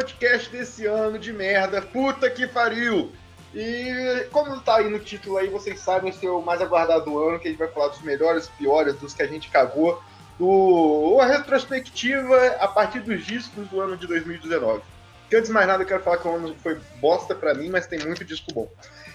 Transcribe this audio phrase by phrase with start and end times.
[0.00, 1.82] podcast desse ano de merda.
[1.82, 3.12] Puta que pariu!
[3.54, 7.38] E como tá aí no título aí, vocês sabem é o mais aguardado do ano,
[7.38, 10.02] que a gente vai falar dos melhores, piores, dos que a gente cagou,
[10.38, 14.80] do a retrospectiva a partir dos discos do ano de 2019.
[15.28, 17.68] Que antes de mais nada eu quero falar que o ano foi bosta pra mim,
[17.68, 18.70] mas tem muito disco bom.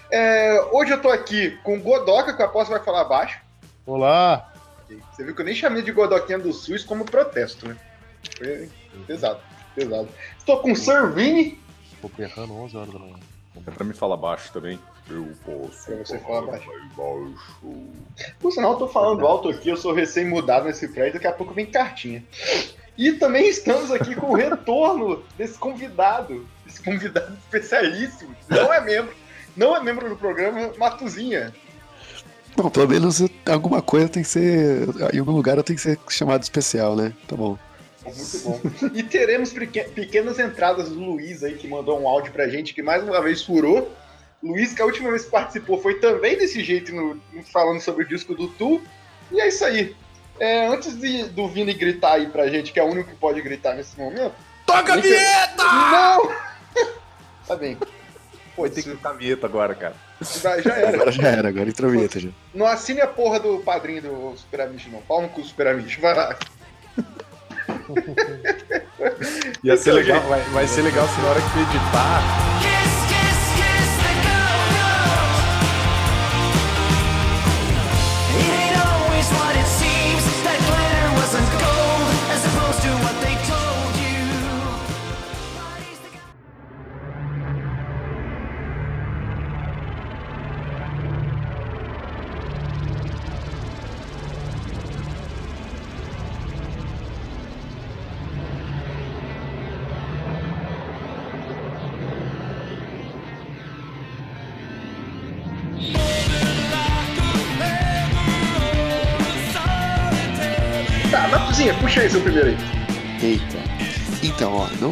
[0.08, 3.40] É, hoje eu tô aqui com o Godoca, que eu aposto vai falar baixo.
[3.84, 4.52] Olá!
[5.10, 7.76] Você viu que eu nem chamei de Godoquinha do SUS como protesto, né?
[8.38, 8.70] Foi
[9.06, 9.40] pesado,
[9.76, 10.08] pesado.
[10.38, 11.60] Estou com o Sir Vini.
[12.00, 13.14] Tô errando 11 horas da manhã.
[13.66, 14.78] É pra me falar baixo também.
[15.08, 15.86] Eu posso.
[15.86, 16.66] Pra você falar baixo.
[16.96, 18.36] baixo.
[18.40, 21.54] Por sinal, eu tô falando alto aqui, eu sou recém-mudado nesse prédio, daqui a pouco
[21.54, 22.24] vem cartinha.
[22.98, 29.14] E também estamos aqui com o retorno desse convidado, esse convidado especialíssimo, não é membro,
[29.56, 31.52] não é membro do programa, Matuzinha.
[32.56, 34.88] Bom, pelo menos alguma coisa tem que ser.
[35.12, 37.12] Em algum lugar eu tenho que ser chamado especial, né?
[37.28, 37.58] Tá bom.
[38.14, 38.60] Muito bom.
[38.94, 42.82] E teremos peque- pequenas entradas do Luiz aí, que mandou um áudio pra gente, que
[42.82, 43.92] mais uma vez furou.
[44.42, 47.20] Luiz, que a última vez que participou foi também desse jeito, no,
[47.52, 48.80] falando sobre o disco do Tu.
[49.32, 49.96] E é isso aí.
[50.38, 53.40] É, antes de, do Vini gritar aí pra gente, que é o único que pode
[53.40, 54.34] gritar nesse momento.
[54.66, 55.64] Toca a vinheta!
[55.64, 56.32] Não!
[57.46, 57.78] tá bem.
[58.54, 59.94] Pô, ter que tocar a vinheta agora, cara.
[60.20, 60.96] já, já era.
[60.96, 62.28] Agora já era, agora entrou a vinheta já.
[62.54, 65.02] Não assine a porra do padrinho do Super Amish, não.
[65.22, 65.96] No cu do Super Amish.
[65.98, 66.36] Vai lá.
[69.62, 72.95] Ia ser Então, legal, vai, vai ser legal se na hora que editar.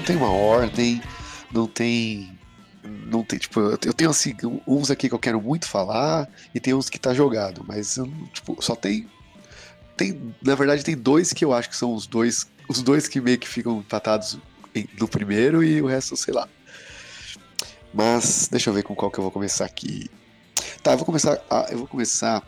[0.04, 1.02] Tem uma ordem,
[1.52, 2.38] não tem.
[3.06, 4.34] Não tem, tipo, eu tenho assim,
[4.66, 7.98] uns aqui que eu quero muito falar e tem uns que tá jogado, mas
[8.32, 9.08] tipo, só tem.
[9.96, 12.46] Tem, na verdade, tem dois que eu acho que são os dois.
[12.68, 14.38] Os dois que meio que ficam empatados
[14.74, 16.46] em- no primeiro e o resto, sei lá.
[17.92, 20.10] Mas deixa eu ver com qual que eu vou começar aqui.
[20.82, 21.38] Tá, eu vou começar.
[21.48, 22.42] ah, eu vou começar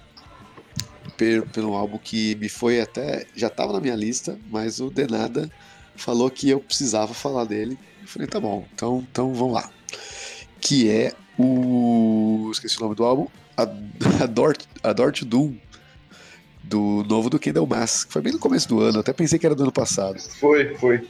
[1.52, 3.26] pelo álbum que me foi até.
[3.34, 5.50] Já tava na minha lista, mas o Denada
[5.96, 7.78] falou que eu precisava falar dele.
[8.02, 9.70] Eu falei, tá bom, então, então vamos lá.
[10.60, 12.48] Que é o.
[12.52, 13.26] Esqueci o nome do álbum.
[13.56, 13.66] A,
[15.12, 15.54] to Doom.
[16.62, 19.46] Do novo do Kendall Mass, que foi bem no começo do ano, até pensei que
[19.46, 20.18] era do ano passado.
[20.40, 21.08] Foi, foi.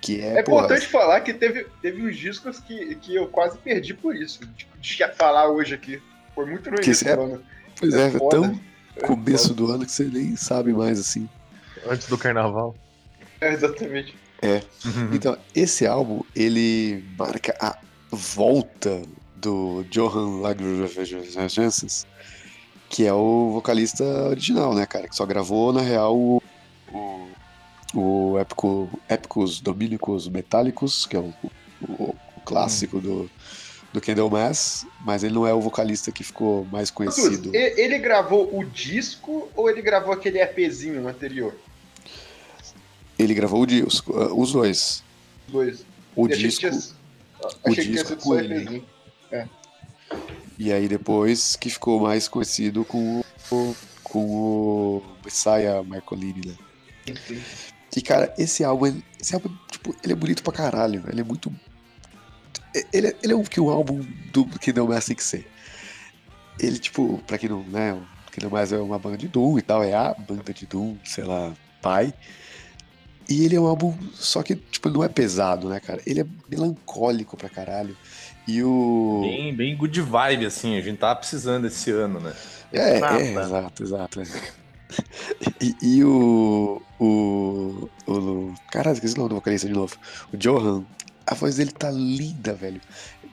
[0.00, 3.58] Que é, É pô, importante falar que teve, teve uns discos que, que eu quase
[3.58, 4.40] perdi por isso.
[4.56, 6.00] Tipo, de falar hoje aqui.
[6.36, 7.42] Foi muito Que início é- do ano.
[7.78, 8.36] pois é, é foda.
[8.40, 8.60] tão
[9.06, 11.28] começo do ano que você nem sabe mais assim.
[11.88, 12.76] Antes do carnaval.
[13.40, 14.14] É, exatamente.
[15.12, 17.76] Então, esse álbum, ele marca a
[18.10, 19.02] volta
[19.36, 22.06] do Johan Lagerfeld
[22.88, 25.08] que é o vocalista original, né, cara?
[25.08, 26.42] Que só gravou, na real, o,
[26.92, 27.28] o,
[27.94, 31.34] o épico, Épicos Dominicos Metálicos, que é o,
[31.86, 33.30] o- o clássico do,
[33.92, 37.50] do Kendall Mass, mas ele não é o vocalista que ficou mais conhecido.
[37.54, 41.54] Ele gravou o disco ou ele gravou aquele EPzinho anterior?
[43.18, 45.02] Ele gravou o disco, uh, os dois.
[45.48, 45.84] Os dois.
[46.14, 48.54] O achei que disco, tinha- o Achei que tinha disco sido com ele.
[48.54, 48.84] EPzinho.
[50.58, 56.54] E aí depois que ficou mais conhecido com o, com o Messiah Marcolini, né?
[57.06, 57.40] Enfim.
[57.96, 61.52] E cara, esse álbum, esse álbum, tipo, ele é bonito pra caralho, ele é muito...
[62.92, 65.48] Ele, é- ele é o que o álbum do Kingdom Hearts tem que ser.
[66.58, 69.62] Ele, tipo, pra quem não, né, o Kingdom Hearts é uma banda de Doom e
[69.62, 72.12] tal, é a banda de Doom, sei lá, pai.
[73.28, 76.00] E ele é um álbum, só que, tipo, não é pesado, né, cara?
[76.06, 77.94] Ele é melancólico pra caralho.
[78.46, 79.20] E o...
[79.22, 80.78] Bem, bem good vibe, assim.
[80.78, 82.32] A gente tava precisando esse ano, né?
[82.72, 84.22] É, é, exato, exato.
[85.60, 87.88] E, e o, o.
[88.06, 88.54] O.
[88.72, 89.94] Caralho, esqueci o nome do vocalista de novo.
[90.32, 90.84] O Johan.
[91.26, 92.80] A voz dele tá linda, velho.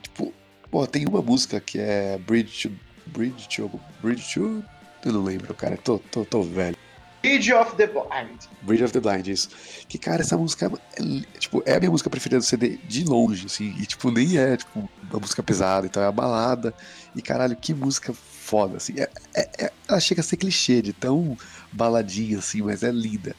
[0.02, 0.34] Tipo,
[0.70, 2.74] pô, tem uma música que é Bridge to.
[3.06, 3.80] Bridge to.
[4.02, 4.62] Bridge to.
[5.04, 5.78] Eu não lembro, cara.
[5.78, 6.76] Tô, tô, tô velho.
[7.22, 8.38] Bridge of the Blind.
[8.62, 9.48] Bridge of the Blind, isso.
[9.88, 13.04] Que, cara, essa música é, li- tipo, é a minha música preferida do CD de
[13.04, 13.74] longe, assim.
[13.80, 16.72] E, tipo, nem é, tipo, uma música pesada, então é uma balada.
[17.14, 18.94] E, caralho, que música foda, assim.
[18.98, 21.36] É, é- é- ela chega a ser clichê de tão
[21.72, 23.34] baladinha, assim, mas é linda.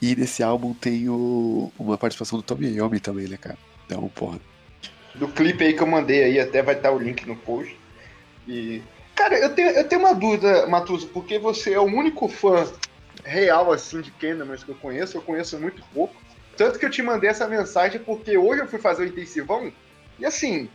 [0.00, 3.58] E nesse álbum tem o- uma participação do Tommy Iommi também, né, cara?
[3.86, 4.40] Então, porra.
[5.14, 7.76] do clipe aí que eu mandei aí, até vai estar o link no post.
[8.46, 8.80] E.
[9.16, 12.64] Cara, eu tenho, eu tenho uma dúvida, Matuso, porque você é o único fã
[13.24, 16.14] real assim de Candlemas que eu conheço, eu conheço muito pouco.
[16.56, 19.72] Tanto que eu te mandei essa mensagem porque hoje eu fui fazer o intensivão
[20.18, 20.68] e assim,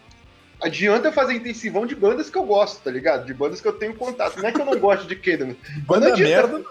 [0.61, 3.25] adianta fazer intensivão de bandas que eu gosto, tá ligado?
[3.25, 4.39] De bandas que eu tenho contato.
[4.39, 5.57] Não é que eu não gosto de Candlemas.
[5.85, 6.69] Banda não adianta- merda,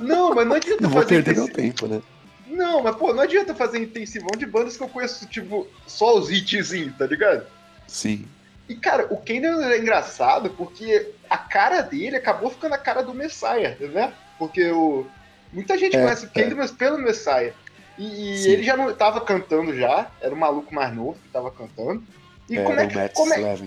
[0.00, 2.02] Não, mas não adianta Não vou fazer perder meu tempo, né?
[2.46, 6.30] Não, mas pô, não adianta fazer intensivão de bandas que eu conheço, tipo, só os
[6.30, 7.46] hitzinhos, tá ligado?
[7.86, 8.26] Sim.
[8.68, 13.14] E, cara, o Kendall é engraçado porque a cara dele acabou ficando a cara do
[13.14, 14.12] Messiah, né?
[14.40, 15.06] Porque o...
[15.52, 17.52] muita gente É, conhece o Kendall, mas pelo Messiah.
[17.98, 21.50] E, e ele já não tava cantando já, era um maluco mais novo que tava
[21.50, 22.02] cantando.
[22.48, 23.08] E é, como é o que.
[23.10, 23.58] Como é,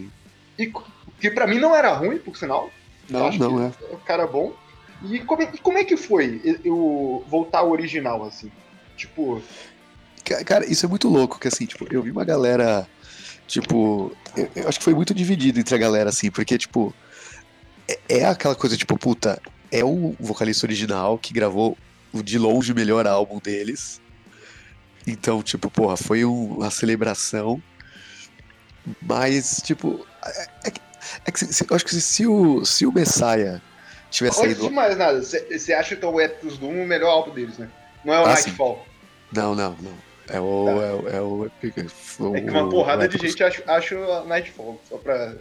[0.57, 0.73] e,
[1.19, 2.71] que pra mim não era ruim, por sinal.
[3.07, 3.71] Não, não, é.
[3.91, 4.51] É um cara bom.
[5.03, 8.51] E como, é- e como é que foi eu voltar ao original, assim?
[8.97, 9.41] Tipo,
[10.25, 12.87] Ca- Cara, isso é muito louco, que assim, tipo, eu vi uma galera,
[13.45, 16.93] tipo, eu, eu acho que foi muito dividido entre a galera, assim, porque, tipo,
[17.87, 19.41] é, é aquela coisa, tipo, puta,
[19.73, 21.77] é o vocalista original que gravou
[22.13, 23.99] o de longe o melhor álbum deles.
[25.05, 27.61] Então, tipo, porra, foi um- uma celebração.
[29.01, 30.81] Mas, tipo, é, é que,
[31.25, 33.61] é que se- eu acho que se o, se o Messiah
[34.11, 34.67] tivesse antes saído.
[34.69, 37.69] de mais nada, você acha então o Ethos Doom o melhor álbum deles, né?
[38.05, 38.33] Não é o Ah.
[38.33, 38.85] Nightfall.
[39.31, 39.93] Não, não, não.
[40.29, 40.65] É o.
[40.65, 40.71] Tá.
[40.71, 41.45] É, o- é o.
[41.45, 45.35] É que uma porrada de gente acha, acha o Nightfall, só pra.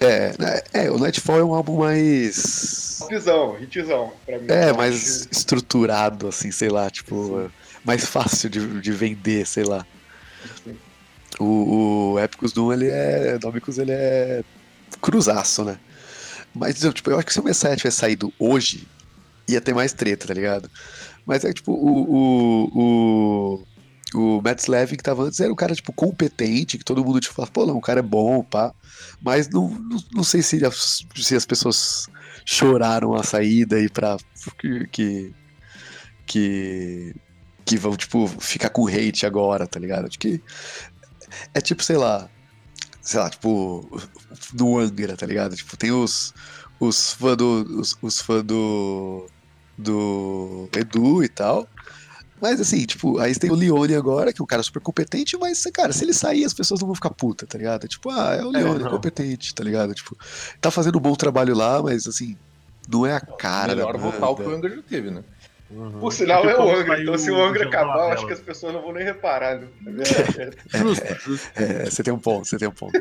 [0.00, 3.00] É, né, é, o Nightfall é um álbum mais.
[3.10, 4.46] Hitzão, hitzão, pra mim.
[4.48, 7.50] É, mais estruturado, assim, sei lá, tipo, é,
[7.84, 9.86] mais fácil de, de vender, sei lá.
[11.38, 13.38] O, o Épicos Doom, ele é.
[13.42, 14.42] Nómicos, ele é
[15.02, 15.78] cruzaço, né?
[16.54, 18.88] Mas, tipo, eu acho que se o Messiah tivesse saído hoje,
[19.46, 20.70] ia ter mais treta, tá ligado?
[21.26, 22.10] Mas é tipo, o.
[22.10, 23.66] O, o,
[24.14, 27.34] o Matt Slavin que tava antes era um cara, tipo, competente, que todo mundo, tipo,
[27.34, 28.74] fala, pô, não, o cara é bom, pá.
[29.20, 32.08] Mas não, não, não sei se as, se as pessoas
[32.44, 34.16] choraram a saída e pra.
[34.58, 35.32] que.
[36.26, 37.14] que,
[37.64, 40.06] que vão, tipo, ficar com hate agora, tá ligado?
[40.06, 40.42] Acho que
[41.54, 42.28] é tipo, sei lá,
[43.00, 43.88] sei lá, tipo,
[44.54, 45.56] no Angra, tá ligado?
[45.56, 46.34] Tipo, tem os,
[46.78, 49.26] os fãs do, os, os fã do,
[49.76, 51.68] do Edu e tal,
[52.40, 55.62] mas assim, tipo, aí tem o Leone agora, que é um cara super competente, mas,
[55.72, 57.86] cara, se ele sair, as pessoas não vão ficar puta, tá ligado?
[57.86, 58.90] Tipo, ah, é o Leone, é, não.
[58.90, 59.94] competente, tá ligado?
[59.94, 60.16] Tipo,
[60.60, 62.36] tá fazendo um bom trabalho lá, mas, assim,
[62.88, 64.50] não é a cara Melhor da vocal que o.
[64.50, 65.22] Angra já teve, né?
[65.70, 66.00] Uhum.
[66.00, 67.00] Por sinal, é o Angra.
[67.00, 69.60] Então, se o o Angra acabar, eu acho que as pessoas não vão nem reparar.
[69.60, 69.68] Né?
[70.72, 71.06] É justo.
[71.54, 72.98] É, você tem um ponto, você tem um ponto.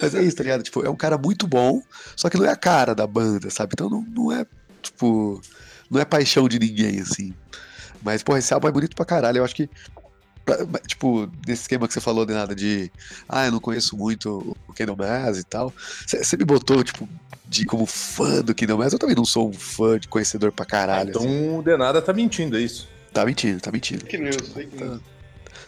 [0.00, 0.62] Mas é isso, tá ligado?
[0.62, 1.80] Tipo, é um cara muito bom,
[2.16, 3.74] só que não é a cara da banda, sabe?
[3.74, 4.44] Então não, não é,
[4.82, 5.40] tipo,
[5.88, 7.32] não é paixão de ninguém, assim.
[8.02, 9.38] Mas, porra, esse álbum é bonito pra caralho.
[9.38, 9.68] Eu acho que,
[10.44, 12.90] pra- tipo, nesse esquema que você falou de nada de,
[13.28, 15.72] ah, eu não conheço muito o Kingdom Mass e tal.
[16.06, 17.08] Você me botou, tipo,
[17.46, 18.92] de, como fã do Kingdom Mass.
[18.92, 21.10] Eu também não sou um fã de conhecedor pra caralho.
[21.10, 21.58] então assim.
[21.58, 22.88] o Denada tá mentindo, é isso?
[23.12, 24.00] Tá mentindo, tá mentindo.
[24.02, 25.00] Fake news, fake news.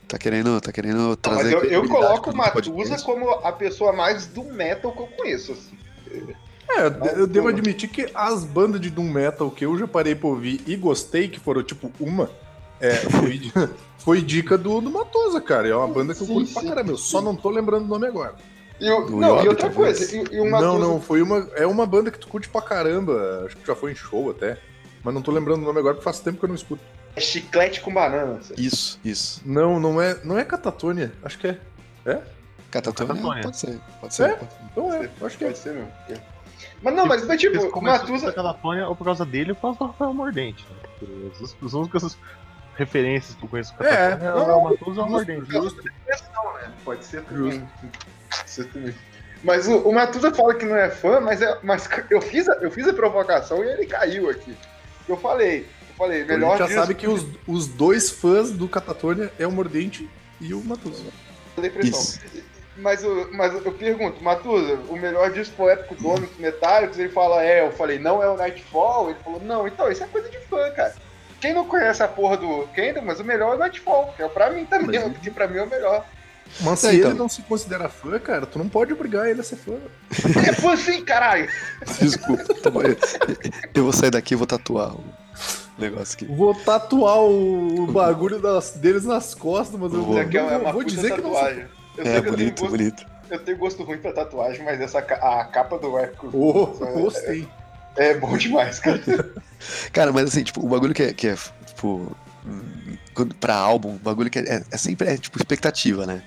[0.06, 1.55] Tá querendo, tá querendo Não, trazer.
[1.55, 5.52] mas eu, eu coloco o Matusa como a pessoa mais do metal que eu conheço.
[5.52, 5.78] Assim.
[6.77, 10.29] É, eu- devo admitir que as bandas de Doom Metal que eu já parei pra
[10.29, 12.31] ouvir e gostei, que foram tipo uma,
[12.81, 13.41] é, foi,
[13.99, 15.69] foi dica do, do Matosa, cara.
[15.69, 16.93] É uma banda que eu curto pra caramba.
[16.93, 18.35] Eu só não tô lembrando o nome agora.
[18.81, 21.47] E, o- não, Yobi, e outra coisa, e, e o Não, não, foi uma.
[21.55, 23.43] É uma banda que tu curte pra caramba.
[23.47, 24.59] Acho que já foi em show até.
[25.05, 26.83] Mas não tô lembrando o nome agora porque faz tempo que eu não escuto.
[27.17, 28.39] é chiclete com banana.
[28.57, 29.43] Isso, isso.
[29.45, 31.12] Não, não é, não é Catatônia.
[31.23, 31.59] Acho que é.
[32.71, 33.15] Catatônia?
[33.15, 33.43] Catatônia.
[33.43, 34.23] Pode ser, pode ser.
[34.23, 34.33] É?
[34.35, 34.59] pode ser.
[34.71, 35.47] Então é, acho que é.
[35.49, 35.93] Pode ser mesmo.
[36.82, 38.30] Mas não, mas, mas tipo, o Matusa.
[38.30, 40.66] a Catatônia ou por causa dele ou por causa do Rafael Mordente.
[40.70, 41.30] Né?
[41.42, 42.16] As, as únicas
[42.76, 45.46] referências que eu conheço do É, Catatônia é, não, o Matusa e o Mordente.
[46.84, 47.68] Pode ser também.
[48.30, 48.94] Pode ser também.
[49.42, 52.54] Mas o, o Matusa fala que não é fã, mas, é, mas eu, fiz a,
[52.54, 54.54] eu fiz a provocação e ele caiu aqui.
[55.08, 58.68] Eu falei, eu falei, A melhor gente já sabe que os, os dois fãs do
[58.68, 60.08] Catatônia é o Mordente
[60.40, 61.04] e o Matusa.
[61.60, 62.00] depressão.
[62.00, 62.20] Isso.
[62.80, 65.62] Mas, o- mas eu pergunto, Matusa, o melhor disco
[65.99, 69.10] do Ônix Metálicos, ele fala, é, eu falei, não é o Nightfall?
[69.10, 70.94] Ele falou, não, então, isso é coisa de fã, cara.
[71.40, 74.28] Quem não conhece a porra do Kendall, mas o melhor é o Nightfall, que é
[74.28, 76.04] pra mim também, Mas- porque pra mim é o melhor.
[76.62, 77.10] Mas se É, então.
[77.10, 79.75] ele não se considera fã, cara, tu não pode obrigar ele a ser fã.
[80.49, 81.49] É fã sim, caralho!
[82.00, 82.54] Desculpa.
[82.54, 82.82] tá bom.
[82.82, 82.96] Eu-
[83.75, 85.04] Eu vou sair daqui e vou tatuar o
[85.78, 86.25] negócio aqui.
[86.26, 90.18] Vou tatuar o, bagulho das- deles nas costas, mas eu Vou.
[90.18, 91.66] É vou, uma vou dizer que não sou tatuagem.
[92.00, 93.07] Eu É, bonito, gosto, bonito.
[93.30, 97.49] eu tenho gosto ruim pra tatuagem, mas essa, a capa do épico Oh, é- gostei.
[97.97, 99.00] é bom demais, cara.
[99.92, 102.16] Cara, mas assim, tipo, o bagulho que é, que é tipo,
[103.14, 106.23] quando- pra álbum, um bagulho que é, é sempre é, tipo expectativa, né?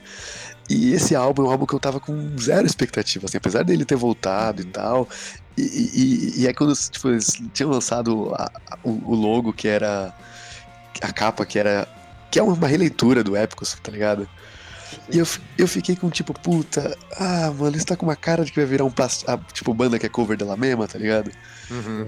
[0.70, 3.84] E esse álbum é um álbum que eu tava com zero expectativa, assim, apesar dele
[3.86, 5.10] ter voltado e tal.
[5.58, 9.68] E, e, e é quando tipo, eles tinham lançado a- a- o, o logo que
[9.68, 10.13] era.
[11.01, 11.88] a capa que era.
[12.32, 14.27] que é uma releitura do Épicos, tá ligado?
[15.12, 18.52] E eu, eu fiquei com tipo, puta, ah, mano, isso tá com uma cara de
[18.52, 19.24] que vai virar um past...
[19.28, 21.32] ah, tipo, banda que é cover dela mesma, tá ligado?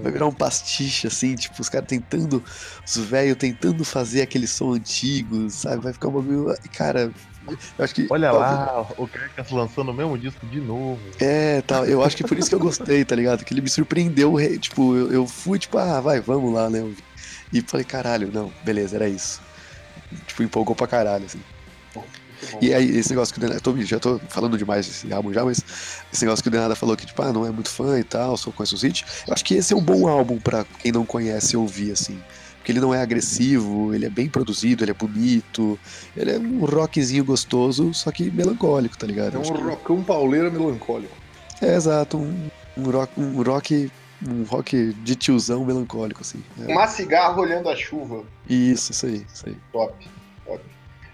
[0.02, 2.42] Vai virar um pastiche, assim, tipo, os caras tentando,
[2.86, 5.82] os velhos tentando fazer aquele som antigo, sabe?
[5.82, 6.56] Vai ficar um bagulho.
[6.76, 7.10] Cara,
[7.78, 8.06] eu acho que.
[8.10, 11.00] Olha lá, o Carcass lançando o mesmo disco de novo.
[11.20, 11.84] É, tal.
[11.84, 13.44] Eu acho que por isso que eu gostei, tá ligado?
[13.44, 14.34] Que ele me surpreendeu.
[14.34, 16.84] re- Tipo, eu, eu fui, tipo, ah, vai, vamos lá, né?
[17.52, 19.40] E falei, caralho, não, beleza, era isso.
[20.26, 21.40] Tipo, empolgou pra caralho, assim.
[22.60, 23.60] E aí, esse negócio que o Denada.
[23.60, 25.62] tô- Já tô falando demais desse álbum já, mas
[26.12, 28.36] esse negócio que o Denada falou que, tipo, ah, não é muito fã e tal,
[28.36, 29.04] só conhece os hits.
[29.26, 32.18] Eu acho que esse é um bom álbum pra quem não conhece ouvir, assim.
[32.58, 35.78] Porque ele não é agressivo, ele é bem produzido, ele é bonito,
[36.16, 39.36] ele é um rockzinho gostoso, só que melancólico, tá ligado?
[39.36, 41.14] É um que- rockão pauleira melancólico.
[41.62, 43.90] é, exato, um, um rock, um rock,
[44.26, 46.42] um rock de tiozão melancólico, assim.
[46.60, 46.64] É.
[46.64, 48.24] Fumar cigarro olhando a chuva.
[48.48, 49.56] Isso, isso aí, isso aí.
[49.72, 50.08] Top.
[50.44, 50.60] top.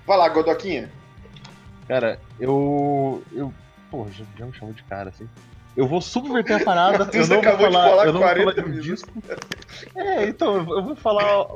[0.07, 0.91] Vai lá, Godoquinha.
[1.87, 3.23] Cara, eu.
[3.33, 3.53] eu
[3.91, 5.29] pô, já, já me chamou de cara, assim.
[5.77, 7.09] Eu vou subverter a parada.
[7.13, 9.23] eu não vou falar, falar eu não vou 40 falar de um disco.
[9.95, 11.47] É, então, eu vou falar.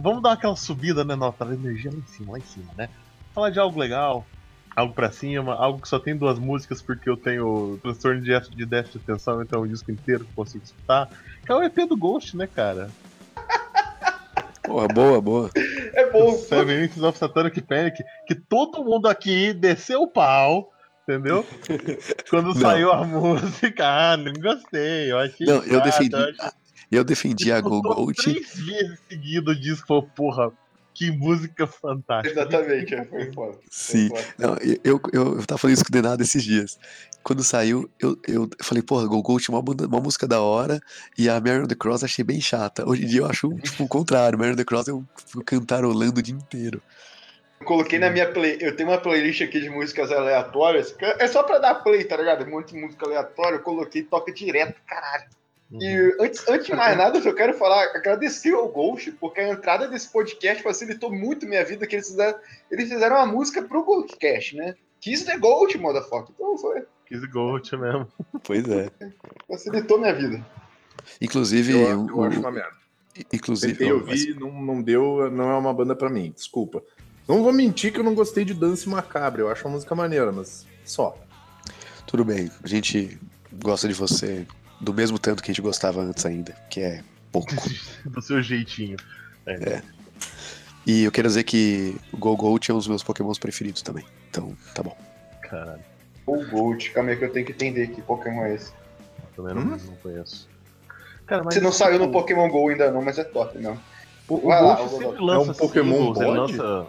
[0.00, 1.14] Vamos dar aquela subida, né?
[1.14, 2.88] Nossa, energia lá em cima, lá em cima, né?
[3.34, 4.26] Falar de algo legal,
[4.76, 8.98] algo pra cima, algo que só tem duas músicas porque eu tenho transtorno de déficit
[8.98, 11.08] de atenção, então é um disco inteiro que eu consigo escutar.
[11.44, 12.90] Que é o EP do Ghost, né, cara?
[14.62, 15.50] Porra, boa, boa.
[15.94, 16.32] É bom.
[16.38, 20.70] Seven Inches of Satanic Panic, que todo mundo aqui desceu o pau,
[21.02, 21.44] entendeu?
[22.30, 22.54] Quando Não.
[22.54, 26.14] saiu a música, ah, não gostei, eu achei Não, eu chato, defendi.
[26.14, 26.50] eu achei-
[26.90, 28.14] Eu defendi a Go Escutou Gold.
[28.22, 30.52] Três vezes seguido o disco, porra,
[31.02, 32.40] que música fantástica.
[32.40, 33.52] Exatamente, é, foi foda.
[33.54, 34.08] Foi Sim.
[34.08, 34.24] foda.
[34.38, 36.78] Não, eu, eu, eu, tava falando isso com o Denado esses dias.
[37.24, 40.80] Quando saiu, eu, eu falei, porra, Go Gold tinha uma, uma música da hora
[41.18, 42.88] e a Mary on the Cross achei bem chata.
[42.88, 44.38] Hoje em dia eu acho, tipo, o contrário.
[44.38, 46.80] Mary on the Cross eu fico cantarolando o dia inteiro.
[47.60, 48.58] Eu Coloquei na minha play.
[48.60, 50.94] Eu tenho uma playlist aqui de músicas aleatórias.
[51.18, 52.44] É só pra dar play, tá ligado?
[52.44, 53.56] Um monte de música aleatória.
[53.56, 55.24] Eu coloquei e toca direto, caralho.
[55.72, 55.80] Uhum.
[55.82, 59.48] E antes, antes de mais nada, eu só quero falar, agradecer ao Ghost, porque a
[59.50, 62.38] entrada desse podcast facilitou muito minha vida, que eles fizeram,
[62.70, 64.74] eles fizeram uma música pro Ghostcast, né?
[65.00, 66.34] Kiss the Gold, motherfucker.
[66.34, 68.06] Então foi, Kiss Gold mesmo.
[68.44, 68.90] Pois é.
[69.48, 70.44] facilitou minha vida.
[71.20, 72.76] Inclusive, Eu, o- eu acho o- uma merda.
[73.32, 76.82] inclusive, Tentei ó, ouvir, não, não deu, não é uma banda pra mim, desculpa.
[77.26, 80.30] Não vou mentir que eu não gostei de Dance Macabre, eu acho uma música maneira,
[80.32, 81.16] mas só.
[82.06, 82.50] tudo bem.
[82.62, 83.18] A gente
[83.62, 84.46] gosta de você
[84.82, 87.52] do mesmo tanto que a gente gostava antes ainda, que é pouco.
[88.04, 88.96] Do seu jeitinho.
[90.86, 94.04] E eu quero dizer que o Go Gold é um dos meus pokémons preferidos também.
[94.28, 94.96] Então, tá bom.
[95.42, 95.80] Caralho,
[96.26, 98.72] O Gold, calma aí que eu tenho que entender que Pokémon é esse.
[99.36, 99.78] também não, Hum?
[99.84, 100.48] não conheço.
[101.26, 103.78] Cara, mas Você não saiu no Pokémon GO ainda não, mas é top, não.
[104.28, 106.86] O, o Vai lá, Ghost o- sempre é lança um Pokémon singles, ele lança...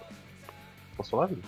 [0.97, 1.43] Posso falar, Vitor?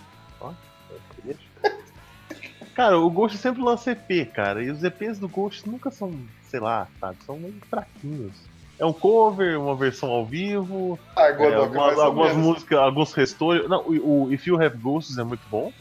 [2.75, 6.11] Cara, o Ghost sempre lança EP, cara, e os EPs do Ghost nunca são,
[6.49, 8.33] sei lá, sabe, são meio fraquinhos.
[8.77, 13.69] É um cover, uma versão ao vivo, Ah, é, Godoka, algumas, algumas músicas, alguns restores.
[13.69, 15.71] Não, o, o If You Have Ghosts é muito bom.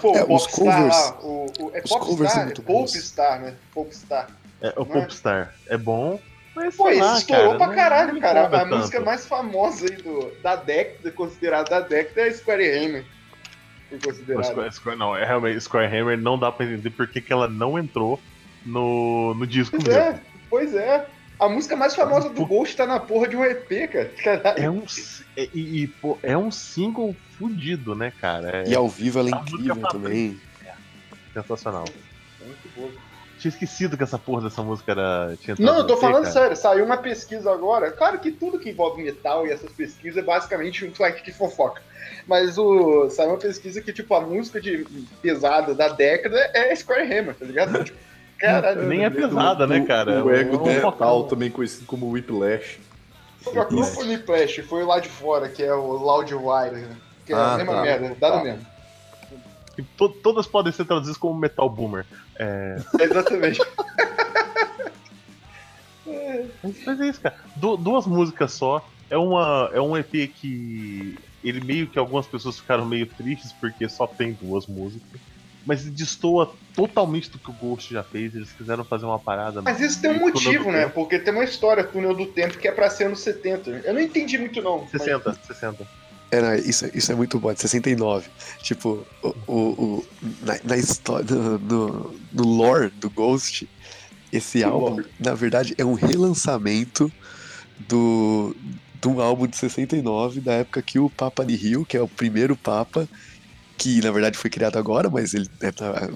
[0.00, 2.44] Pô, É, o os Popstar covers- lá, o, o, é os covers são Popstar, é
[2.46, 2.92] muito bons.
[2.92, 3.54] Popstar, né?
[3.74, 4.30] Popstar.
[4.62, 4.84] É, o é?
[4.86, 6.18] Popstar é bom.
[6.56, 8.46] Mas Pô, lá, estourou cara, pra não- caralho, cara.
[8.62, 9.06] A música tanto.
[9.06, 13.04] mais famosa aí do, da década, considerada da década, é Square Hammer.
[14.00, 14.44] Foi O considerado.
[14.44, 17.48] Square, Square- não, é realmente Square Hammer não dá pra entender por que, que ela
[17.48, 18.20] não entrou
[18.64, 20.00] no, no disco Pois mesmo.
[20.00, 20.20] é,
[20.50, 21.06] pois é.
[21.38, 24.12] A música mais famosa do Ghost tá na porra de um EP, cara.
[24.22, 24.62] Caralho.
[24.62, 24.84] É um,
[25.36, 28.62] é- e, e, pô, é um single fudido, né, cara?
[28.62, 30.40] É E ao vivo ela é incrível tá também.
[31.34, 31.84] sensacional.
[32.40, 32.90] Muito boa.
[33.44, 35.36] Tinha esquecido que essa porra dessa música era.
[35.38, 36.32] Tinha Não, eu tô falando cara.
[36.32, 36.56] sério.
[36.56, 37.92] Saiu uma pesquisa agora.
[37.92, 41.82] Claro que tudo que envolve metal e essas pesquisas é basicamente um site de fofoca.
[42.26, 44.86] Mas o, saiu uma pesquisa que, tipo, a música de
[45.20, 47.84] pesada da década é Square Hammer, tá ligado?
[47.84, 47.98] Tipo,
[48.40, 48.84] Caralho.
[48.88, 50.24] Nem é pesada, né, cara?
[50.24, 52.78] O, É ego do um metal, também conhecido como Whiplash.
[53.44, 56.96] O Microphone Flash foi lá de fora, que é o Loudwire, né?
[57.26, 57.82] Que é Ah, a mesma tá.
[57.82, 58.38] merda, Tá.
[58.38, 58.66] no mesmo.
[60.22, 62.06] Todas podem ser traduzidas como Metal Boomer.
[62.38, 63.60] É, Exatamente.
[66.62, 67.36] mas, mas é isso, cara.
[67.56, 68.86] Du- duas músicas só.
[69.10, 71.16] É, uma, é um EP que.
[71.42, 75.20] Ele meio que algumas pessoas ficaram meio tristes porque só tem duas músicas.
[75.66, 78.34] mas destoa totalmente do que o Ghost já fez.
[78.34, 79.60] Eles quiseram fazer uma parada.
[79.62, 80.84] Mas isso tem um motivo, né?
[80.84, 80.94] tempo.
[80.94, 83.70] Porque tem uma história, Túnel do Tempo, que é pra ser anos 70.
[83.84, 84.80] Eu não entendi muito, não.
[84.80, 85.86] mas- 60, 60.
[86.30, 88.28] É, não, isso, isso é muito bom, é de 69.
[88.62, 90.06] Tipo, o, o, o-
[90.42, 93.68] na, na história, no, no, no lore do Ghost,
[94.32, 95.06] esse Que álbum, lore?
[95.20, 97.12] na verdade, é um relançamento
[97.88, 98.54] do,
[99.00, 102.08] de um álbum de 69, da época que o Papa de Rio, que é o
[102.08, 103.08] primeiro Papa,
[103.78, 105.70] que na verdade foi criado agora, mas ele é,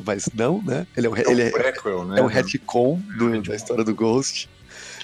[0.07, 0.87] mas não, né?
[0.97, 2.19] Ele é um, É ele um é, prequel, né?
[2.19, 4.49] é um retcon do- da história do Ghost.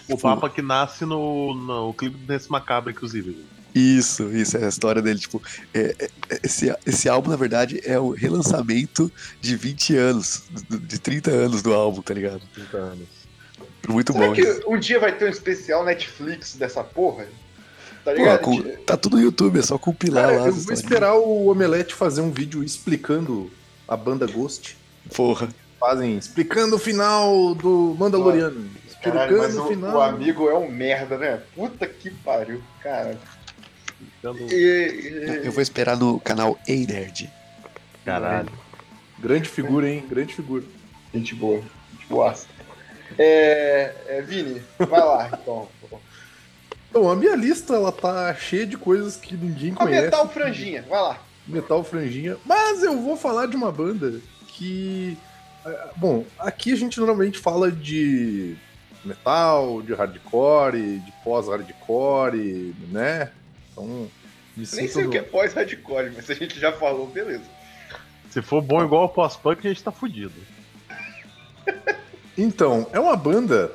[0.09, 3.45] O Papa que nasce no, no clipe desse macabro, inclusive.
[3.75, 5.19] Isso, isso é a história dele.
[5.19, 6.11] Tipo, é- é-
[6.45, 11.73] esse, esse álbum, na verdade, é o relançamento de 20 anos, de 30 anos do
[11.75, 12.41] álbum, tá ligado?
[12.55, 13.09] 30 anos.
[13.89, 14.33] Muito Será bom.
[14.33, 14.63] que isso.
[14.67, 17.25] um dia vai ter um especial Netflix dessa porra?
[18.05, 18.41] Tá Pô, ligado?
[18.41, 20.47] com- tá tudo no YouTube, é só compilar Cara, lá.
[20.49, 23.51] eu vou esperar o Omelete fazer um vídeo explicando
[23.89, 24.77] a banda Ghost.
[25.15, 25.49] Porra.
[25.81, 28.71] Fazem explicando o final do Mandaloriano.
[29.03, 29.97] Caralho, mas Explicando o, o final.
[29.97, 31.41] o amigo é um merda, né?
[31.55, 33.19] Puta que pariu, cara.
[34.25, 34.51] Ficando...
[34.51, 37.31] Eu vou esperar no canal Ei Nerd.
[38.07, 38.51] Caralho.
[39.19, 40.05] Grande figura, hein?
[40.09, 40.65] Grande figura.
[41.13, 41.61] Gente boa,
[41.93, 42.47] gente boaça.
[43.19, 45.69] É, é, Vini, vai lá, então.
[46.89, 50.05] Então, a minha lista ela tá cheia de coisas que ninguém A conhece.
[50.05, 51.21] metal franjinha, vai lá.
[51.47, 52.39] Metal Franjinha.
[52.47, 55.19] Mas eu vou falar de uma banda que.
[55.67, 58.57] ah, Bom, aqui a gente normalmente fala de
[59.05, 63.31] metal, de hardcore, de pós-hardcore, né?
[63.75, 64.09] Então,
[64.57, 67.45] me Nem sei o que é pós-hardcore, mas a gente já falou, beleza.
[68.31, 70.35] Se for bom igual o pós-punk, a gente tá fudido.
[72.39, 73.71] Então, é uma banda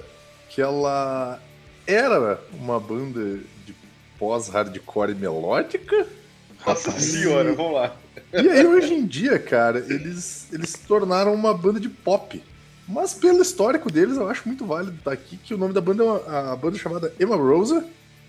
[0.50, 1.40] que ela
[1.86, 3.76] era uma banda de
[4.18, 6.08] pós-hardcore melódica.
[6.66, 7.96] Nossa senhora, vamos lá.
[8.34, 12.42] E aí, hoje em dia, cara, eles, eles se tornaram uma banda de pop.
[12.88, 16.04] Mas pelo histórico deles, eu acho muito válido estar aqui, que o nome da banda
[16.04, 17.86] é uma, a banda chamada Emma Rosa,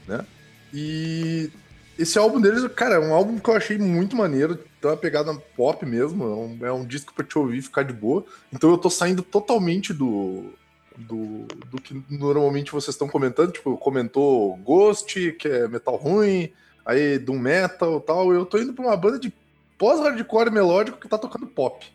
[0.06, 0.24] né?
[0.72, 1.50] E
[1.98, 5.34] esse álbum deles, cara, é um álbum que eu achei muito maneiro, tem uma pegada
[5.56, 8.24] pop mesmo, é um, é um disco pra te ouvir e ficar de boa.
[8.52, 10.52] Então eu tô saindo totalmente do,
[10.96, 16.50] do, do que normalmente vocês estão comentando, tipo, comentou Ghost, que é metal ruim,
[16.84, 19.32] aí Doom Metal e tal, eu tô indo pra uma banda de
[19.76, 21.86] pós-hardcore melódico que tá tocando pop.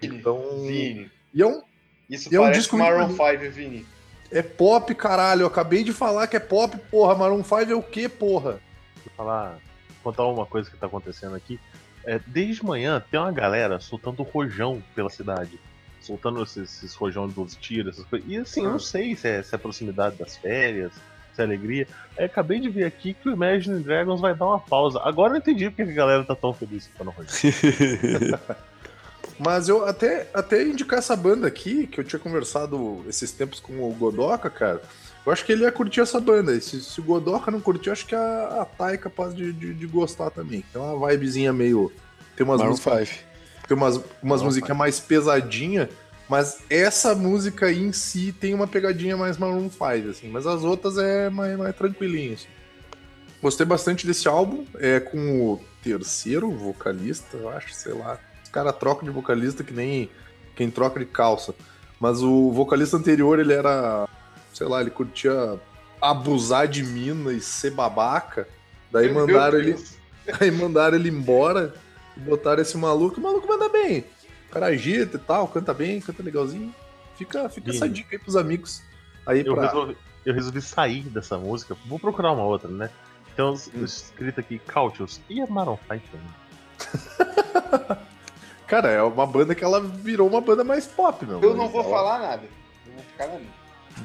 [0.00, 1.62] Então, Vini, e é um,
[2.08, 3.40] isso E é um disco muito Maroon bonito.
[3.40, 3.86] 5, Vini.
[4.32, 5.42] É pop, caralho.
[5.42, 7.14] Eu acabei de falar que é pop, porra.
[7.14, 8.52] Maroon 5 é o quê, porra?
[9.04, 9.58] Vou falar,
[10.02, 11.60] contar uma coisa que tá acontecendo aqui.
[12.04, 15.60] É, desde manhã tem uma galera soltando rojão pela cidade.
[16.00, 18.28] Soltando esses, esses rojão dos tiros, essas coisas.
[18.28, 20.92] E assim, eu não sei se é, se é proximidade das férias,
[21.34, 21.86] se é alegria.
[22.18, 25.00] Aí acabei de ver aqui que o Imagine Dragons vai dar uma pausa.
[25.04, 27.34] Agora eu entendi porque a galera tá tão feliz soltando rojão.
[29.38, 33.88] Mas eu até, até indicar essa banda aqui, que eu tinha conversado esses tempos com
[33.88, 34.82] o Godoka, cara.
[35.24, 36.52] Eu acho que ele ia curtir essa banda.
[36.54, 39.34] E se, se o Godoka não curtir, eu acho que a, a Thay é capaz
[39.34, 40.64] de, de, de gostar também.
[40.72, 41.92] Tem uma vibezinha meio.
[42.36, 43.20] Tem umas Maroon músicas, 5.
[43.68, 45.88] tem umas, umas musiquinhas mais pesadinha,
[46.28, 50.28] mas essa música aí em si tem uma pegadinha mais Maroon 5, assim.
[50.28, 52.48] Mas as outras é mais, mais tranquilinha, assim.
[53.40, 54.64] Gostei bastante desse álbum.
[54.78, 58.18] É com o terceiro vocalista, eu acho, sei lá.
[58.52, 60.10] Caras trocam de vocalista que nem
[60.54, 61.54] quem troca de calça.
[61.98, 64.08] Mas o vocalista anterior, ele era,
[64.52, 65.58] sei lá, ele curtia
[66.00, 68.46] abusar de mina e ser babaca.
[68.90, 69.96] Daí Meu mandaram ele, Deus.
[70.40, 71.74] aí mandaram ele embora
[72.16, 73.18] e botaram esse maluco.
[73.18, 74.04] O maluco manda bem.
[74.48, 76.74] O cara agita e tal, canta bem, canta legalzinho.
[77.16, 78.82] Fica, fica essa dica aí pros amigos.
[79.24, 79.66] Aí Eu pra...
[79.66, 81.76] resolvi, eu resolvi sair dessa música.
[81.86, 82.90] Vou procurar uma outra, né?
[83.32, 85.20] Então, escrito aqui, Cautious.
[85.28, 88.02] E a Maroon 5 também.
[88.72, 91.42] Cara, é uma banda que ela virou uma banda mais pop, meu.
[91.42, 92.42] Eu não vou ela falar nada.
[92.86, 93.50] Eu vou ficar na minha.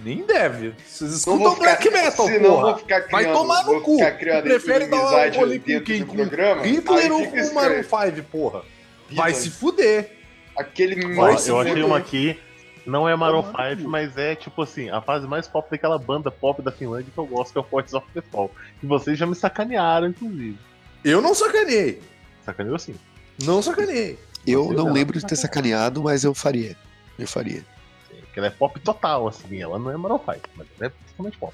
[0.04, 0.74] Nem deve.
[0.86, 2.62] Vocês Não escutam ficar, black metal, senão porra.
[2.64, 3.98] vou ficar Vai criando, tomar no cu.
[4.44, 6.06] Prefere dar uma rolê com quem?
[6.06, 6.64] Com programa.
[6.64, 8.62] Hitler ou com o Maroon 5, porra?
[9.10, 10.18] Vai se fuder.
[10.58, 12.38] Aquele mais eu achei uma aqui.
[12.86, 13.90] Não é Maroon Tomar no 5, cu.
[13.90, 17.26] mas é tipo assim, a fase mais pop daquela banda pop da Finlândia que eu
[17.26, 18.52] gosto, que é o Fortes of the Fall.
[18.82, 20.60] Que vocês já me sacanearam, inclusive.
[21.06, 22.02] Eu não sacanei.
[22.44, 22.96] Sacaneou assim.
[23.42, 24.20] Não sacanei.
[24.48, 24.94] Eu não não.
[24.94, 26.76] lembro de ter sacaneado, mas eu faria.
[27.18, 27.64] Eu faria.
[28.10, 29.62] Porque ela é pop total, assim.
[29.62, 31.54] Ela não é Maroon 5, mas ela é totalmente pop.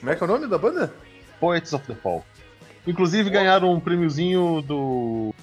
[0.00, 0.92] Como é que é o nome da banda?
[1.40, 2.24] Poets of the Fall.
[2.86, 5.34] Inclusive ganharam um prêmiozinho do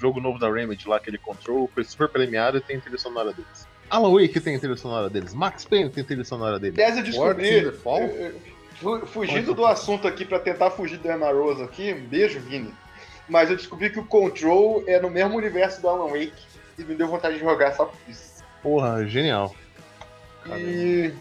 [0.00, 3.32] jogo novo da Remedy lá, aquele Control, foi super premiado e tem a trilha sonora
[3.32, 3.66] deles.
[3.90, 6.78] Alan Wake tem a trilha sonora deles, Max Payne tem a trilha sonora deles.
[6.78, 7.72] Aliás, eu descobri.
[9.06, 12.72] Fugindo do assunto aqui pra tentar fugir do Emma Rose aqui, um beijo, Vini.
[13.28, 16.32] Mas eu descobri que o Control é no mesmo universo do Alan Wake.
[16.78, 18.42] e me deu vontade de jogar só por isso.
[18.62, 19.54] Porra, genial.
[20.46, 21.12] E.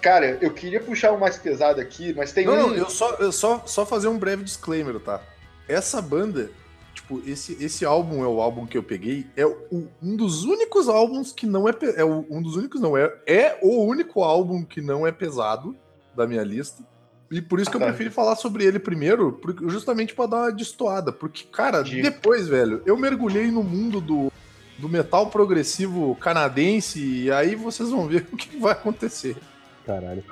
[0.00, 2.56] Cara, eu queria puxar um mais pesado aqui, mas tem Não, um.
[2.68, 5.20] não, eu só, eu só, só fazer um breve disclaimer, tá?
[5.68, 6.50] Essa banda,
[6.94, 10.88] tipo, esse, esse álbum é o álbum que eu peguei, é o- um dos únicos
[10.88, 14.64] álbuns que não é, é o- um dos únicos não é, é o único álbum
[14.64, 15.76] que não é pesado
[16.16, 16.82] da minha lista.
[17.30, 17.86] E por isso que eu Tá.
[17.86, 22.02] prefiro falar sobre ele primeiro, porque- justamente pra dar uma destoada, porque cara, Entendi.
[22.02, 24.32] depois, velho, eu mergulhei no mundo do
[24.78, 29.36] do metal progressivo canadense e aí vocês vão ver o que vai acontecer.
[29.84, 30.24] Caralho.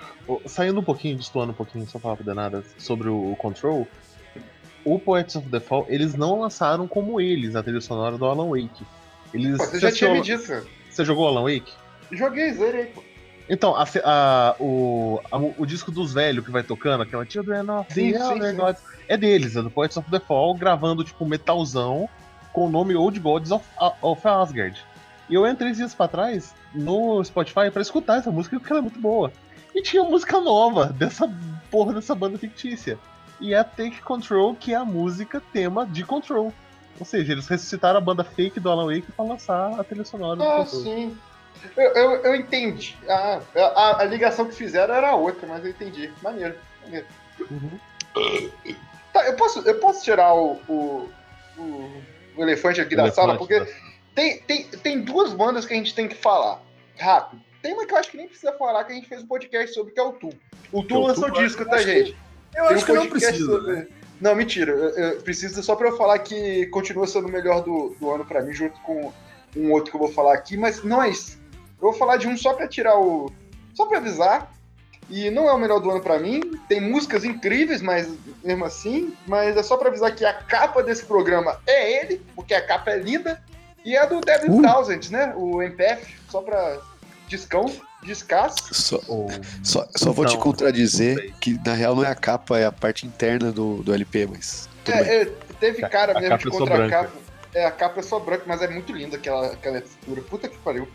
[0.47, 3.87] Saindo um pouquinho, destoando um pouquinho, só falar pra nada sobre o, o Control.
[4.87, 8.49] O Poets of the Fall, eles não lançaram como eles a trilha sonora do Alan
[8.49, 8.87] Wake.
[9.35, 9.59] Eles.
[9.59, 10.67] Pô, você já tinha me dito.
[10.89, 11.71] Você jogou Alan Wake?
[12.11, 13.03] Joguei, zerei, pô.
[13.49, 17.93] Então, a a- o, a- o disco dos velhos que vai tocando, aquela Children of
[17.93, 18.13] Sim,
[19.09, 22.09] é deles, é do Poets of the Fall, gravando tipo metalzão
[22.53, 23.65] com o nome Old Gods of,
[24.03, 24.79] of Asgard.
[25.31, 28.83] E eu entrei dias pra trás no Spotify pra escutar essa música porque ela é
[28.83, 29.33] muito boa.
[29.75, 31.31] E tinha música nova dessa
[31.71, 32.99] porra dessa banda fictícia.
[33.41, 36.53] E é Take Control, que é a música tema de Control.
[36.99, 40.37] Ou seja, eles ressuscitaram a banda fake do Alan Wake pra lançar a trilha sonora
[40.37, 40.83] do Ah, Control.
[40.83, 41.17] sim.
[41.77, 42.97] Eu, eu, eu entendi.
[43.09, 46.13] Ah, a, a ligação que fizeram era outra, mas eu entendi.
[46.23, 46.55] Maneiro.
[46.85, 47.07] maneiro.
[47.51, 47.79] Uhum.
[49.13, 51.09] Tá, eu posso, eu posso tirar o, o,
[51.57, 52.03] o,
[52.37, 53.67] o elefante aqui da Elefante sala, porque da-
[54.15, 56.61] tem, tem, tem duas bandas que a gente tem que falar.
[56.99, 57.41] Rápido.
[57.63, 59.73] Tem uma que eu acho que nem precisa falar, que a gente fez um podcast
[59.75, 60.31] sobre, que é o Tu.
[60.73, 62.17] O Tu O lançou disco, eu tá, acho que- gente?
[62.55, 63.45] Eu acho um que não precisa.
[63.53, 63.87] sobre- né?
[64.21, 64.75] Não, mentira.
[65.23, 68.53] Preciso só pra eu falar que continua sendo o melhor do, do ano pra mim,
[68.53, 69.13] junto com
[69.57, 71.38] um outro que eu vou falar aqui, mas não é isso.
[71.81, 73.31] Eu vou falar de um só pra tirar o.
[73.75, 74.53] Só pra avisar.
[75.11, 76.41] E não é o melhor do ano pra mim.
[76.69, 78.09] Tem músicas incríveis, mas
[78.45, 79.15] mesmo assim.
[79.27, 82.91] Mas é só pra avisar que a capa desse programa é ele, porque a capa
[82.91, 83.43] é linda.
[83.85, 84.63] E é do Devin Uh.
[84.63, 85.33] Townsend, né?
[85.35, 86.79] O MPF, só pra
[87.27, 87.65] discão,
[88.03, 88.75] descasso.
[88.75, 89.31] Só, Ou-
[89.63, 92.67] só, só vou te Então, contradizer não que na real não é a capa, é
[92.67, 95.05] a parte interna do, do LP, mas tudo bem.
[95.09, 95.25] É, é,
[95.61, 97.05] teve cara a mesmo de é contra a branca.
[97.05, 97.13] capa.
[97.55, 100.21] É, a capa é só branca, mas é muito linda aquela, aquela textura.
[100.23, 100.87] Puta que pariu.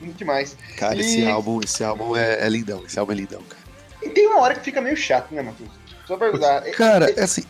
[0.00, 0.56] Muito demais.
[0.76, 3.62] Cara, E- esse álbum, esse álbum é, é lindão, esse álbum é lindão, cara.
[4.02, 5.70] E tem uma hora que fica meio chato, né, Matheus?
[6.06, 6.66] Só pra avisar.
[6.66, 7.42] É- Cara, é assim.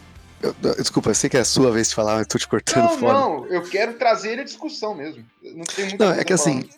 [0.42, 2.46] eu- desculpa, eu sei que é a sua vez de falar, mas eu tô te
[2.48, 3.12] cortando Não, fora.
[3.12, 5.24] não, eu quero trazer ele à discussão mesmo.
[5.42, 6.68] Não tem muita Não, é que assim.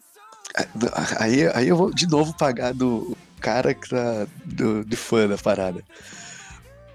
[1.19, 5.37] Aí, aí eu vou de novo pagar do cara que tá do, de fã da
[5.37, 5.85] parada.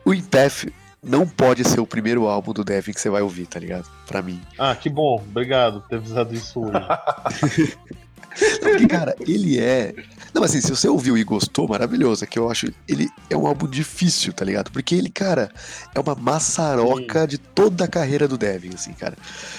[0.03, 0.65] O Empath
[1.01, 3.87] não pode ser o primeiro álbum do Devin que você vai ouvir, tá ligado?
[4.07, 4.41] Pra mim.
[4.57, 5.15] Ah, que bom.
[5.25, 7.77] Obrigado por ter avisado isso hoje.
[8.61, 9.93] Não, porque, cara, ele é.
[10.33, 12.23] Não, assim, se você ouviu e gostou, maravilhoso.
[12.23, 12.67] É que eu acho.
[12.87, 14.71] Ele é um álbum difícil, tá ligado?
[14.71, 15.51] Porque ele, cara,
[15.93, 19.15] é uma maçaroca de toda a carreira do Devin, assim, cara.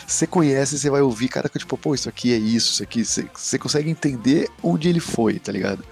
[0.06, 3.04] Você conhece, você vai ouvir, cara, que tipo, pô, isso aqui é isso, isso aqui.
[3.04, 5.84] Você, consegue entender onde ele foi, tá ligado?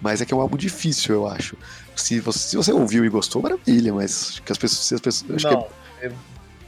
[0.00, 1.56] Mas é que é um álbum difícil, eu acho.
[1.94, 4.86] Se você, se você ouviu e gostou, maravilha, mas acho que as pessoas.
[4.86, 5.66] se as pessoas acho que Não,
[6.02, 6.12] é-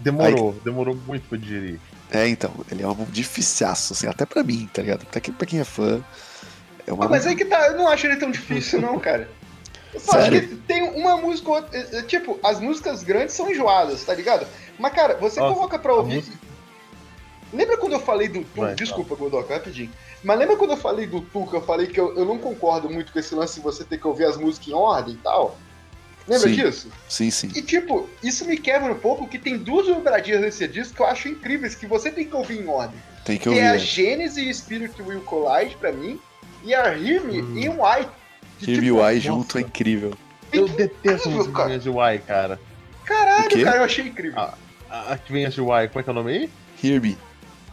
[0.01, 0.59] demorou.
[0.65, 1.79] Demorou muito pra digerir.
[2.11, 5.03] É, é, então, ele é um álbum dificiaço, assim, até pra mim, tá ligado?
[5.03, 6.03] Até que, pra quem é fã.
[6.87, 9.31] É um Ah, mas aí que tá, eu não acho ele tão difícil, não, cara.
[9.93, 11.77] Eu só acho que tem uma música ou outra.
[11.79, 14.47] é, é, Tipo, as músicas grandes são enjoadas, tá ligado?
[14.79, 16.17] Mas, cara, você Nossa, coloca pra ouvir.
[16.17, 16.37] música-
[17.53, 18.45] Lembra quando eu falei do?
[18.55, 19.91] Vai, Desculpa, Godoka, rapidinho.
[20.23, 22.91] Mas lembra quando eu falei do Tu, que eu falei que eu, eu não concordo
[22.91, 25.57] muito com esse lance de você ter que ouvir as músicas em ordem e tal?
[26.29, 26.55] Lembra Sim.
[26.57, 26.89] disso?
[27.09, 27.51] Sim, sim.
[27.57, 31.07] E tipo, isso me quebra um pouco que tem duas dobradinhas nesse disco que eu
[31.07, 33.01] acho incríveis, que você tem que ouvir em ordem.
[33.25, 33.61] Tem que Que ouvir.
[33.63, 33.79] é a?
[33.79, 36.21] Gênesis e Spirit Will Collide pra mim,
[36.63, 37.57] e a Hear Me Hum.
[37.59, 38.07] e Why.
[38.59, 40.15] Que, Hear Me tipo, Why junto é incrível.
[40.53, 41.69] Eu detesto incrível, cara.
[41.69, 42.61] músicas de Y, cara.
[43.05, 44.39] Caralho, cara, eu achei incrível.
[44.39, 44.55] Ah.
[44.91, 46.51] A a que vem as de Y, como é que é o nome aí?
[46.83, 47.17] Hear Me.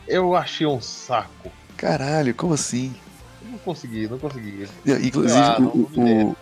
[0.08, 1.52] Eu achei um saco.
[1.76, 2.96] Caralho, como assim?
[3.44, 4.66] Eu Não consegui, não consegui.
[4.86, 6.38] Inclusive, Ah, não, o- não me o-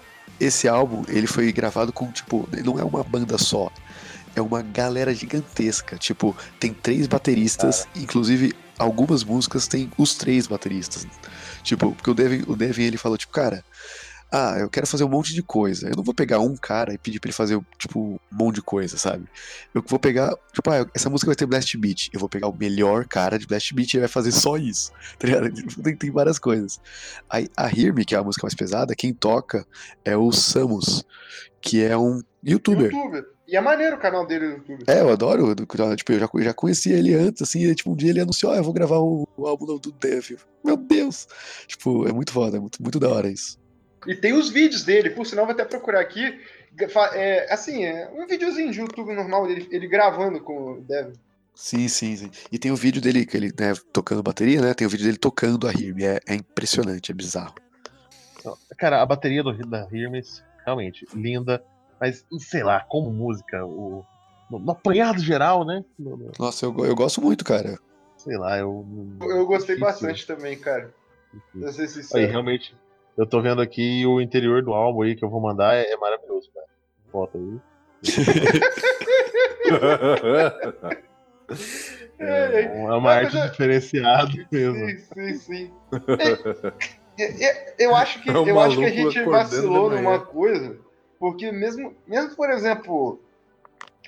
[0.45, 3.71] esse álbum, ele foi gravado com, tipo, não é uma banda só.
[4.36, 5.97] É uma galera gigantesca.
[5.97, 11.08] Tipo, tem três bateristas, inclusive algumas músicas tem os três bateristas.
[11.62, 13.63] Tipo, porque o Devin, o Devin ele falou, tipo, cara,
[14.35, 15.89] ah, eu quero fazer um monte de coisa.
[15.89, 18.61] Eu não vou pegar um cara e pedir pra ele fazer, tipo, um monte de
[18.63, 19.25] coisa, sabe?
[19.75, 22.09] Eu vou pegar, tipo, ah, essa música vai ter Blast Beat.
[22.11, 24.91] Eu vou pegar o melhor cara de Blast Beat e ele vai fazer só isso.
[25.19, 25.53] Tá ligado?
[25.83, 26.81] Tem, tem várias coisas.
[27.29, 29.67] Aí, a Hear Me, que é a música mais pesada, quem toca
[30.03, 31.05] é o Samus,
[31.61, 32.91] que é um youtuber.
[32.91, 33.25] YouTuber.
[33.47, 34.83] E é maneiro o canal dele no YouTube.
[34.87, 35.53] É, eu adoro.
[35.95, 38.57] Tipo, eu já, já conhecia ele antes, assim, e, tipo, um dia ele anunciou, ah,
[38.57, 40.39] eu vou gravar o, o álbum do Dev.
[40.63, 41.27] Meu Deus!
[41.67, 43.61] Tipo, é muito foda, é muito, muito da hora isso.
[44.07, 46.39] E tem os vídeos dele, por sinal, vou até procurar aqui.
[47.13, 51.13] É, assim, é um videozinho de YouTube normal dele, ele gravando com o Devin.
[51.55, 52.31] Sim, sim, sim.
[52.51, 54.73] E tem o vídeo dele, que ele, né, tocando bateria, né?
[54.73, 56.03] Tem o vídeo dele tocando a Hear Me.
[56.03, 57.53] É, é impressionante, é bizarro.
[58.77, 61.63] Cara, a bateria do, da Hermes, realmente, linda.
[61.99, 64.03] Mas, sei lá, como música, o,
[64.49, 65.85] no, no apanhado geral, né?
[65.97, 67.77] No- no- Nossa, eu, eu gosto muito, cara.
[68.17, 68.85] sei lá, eu.
[69.21, 69.79] Eu gostei difícil.
[69.79, 70.93] bastante também, cara.
[71.57, 72.31] Pra ser Aí, sincero.
[72.31, 72.75] realmente,
[73.17, 75.97] eu tô vendo aqui o interior do álbum aí que eu vou mandar é, é
[75.97, 76.67] maravilhoso, cara.
[77.12, 77.60] Foto aí.
[82.19, 84.88] É, é, uma Mas arte diferenciada mesmo.
[84.88, 85.73] Sim, sim, sim.
[87.17, 90.19] É, é, é, eu acho que, É um eu acho que a gente vacilou numa
[90.19, 90.78] coisa,
[91.19, 93.19] porque mesmo, mesmo por exemplo,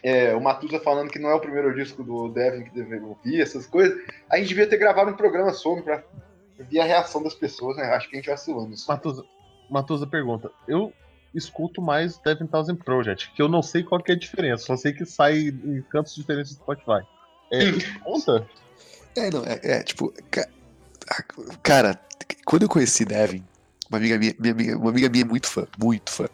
[0.03, 3.41] é, o Matusa falando que não é o primeiro disco do Devin que deveria ouvir,
[3.41, 6.03] essas coisas, a gente devia ter gravado um programa sobre pra
[6.57, 7.83] ver a reação das pessoas, né?
[7.93, 8.85] Acho que a gente vacilou nisso.
[8.87, 9.23] Matusa,
[9.69, 10.93] Matusa pergunta: Eu
[11.33, 14.77] escuto mais Devin Thousand Project, que eu não sei qual que é a diferença, só
[14.77, 17.05] sei que sai em cantos diferentes do Spotify.
[17.51, 18.47] É, isso conta?
[19.17, 20.13] É, não, é, é, tipo,
[21.63, 21.99] cara,
[22.45, 23.43] quando eu conheci Devin,
[23.89, 26.25] uma amiga minha, minha amiga- uma amiga minha é muito fã, muito fã.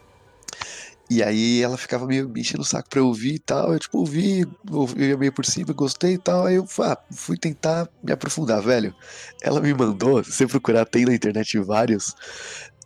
[1.13, 3.73] E aí ela ficava meio me enchendo o saco pra eu ouvir e tal.
[3.73, 6.45] Eu, tipo, ouvi, ouvi meio por cima, gostei e tal.
[6.45, 8.95] Aí eu ah, fui tentar me aprofundar, velho.
[9.41, 12.15] Ela me mandou, se você procurar, tem na internet vários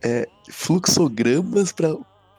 [0.02, 1.96] é, fluxogramas pra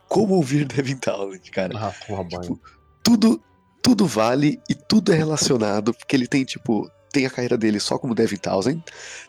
[0.09, 2.61] como ouvir Devin Townsend, cara Ah, porra, banho.
[3.05, 3.40] tudo
[3.81, 7.96] tudo vale e tudo é relacionado, porque ele tem, tipo, tem a carreira dele só
[7.96, 8.83] como Devin Townsend,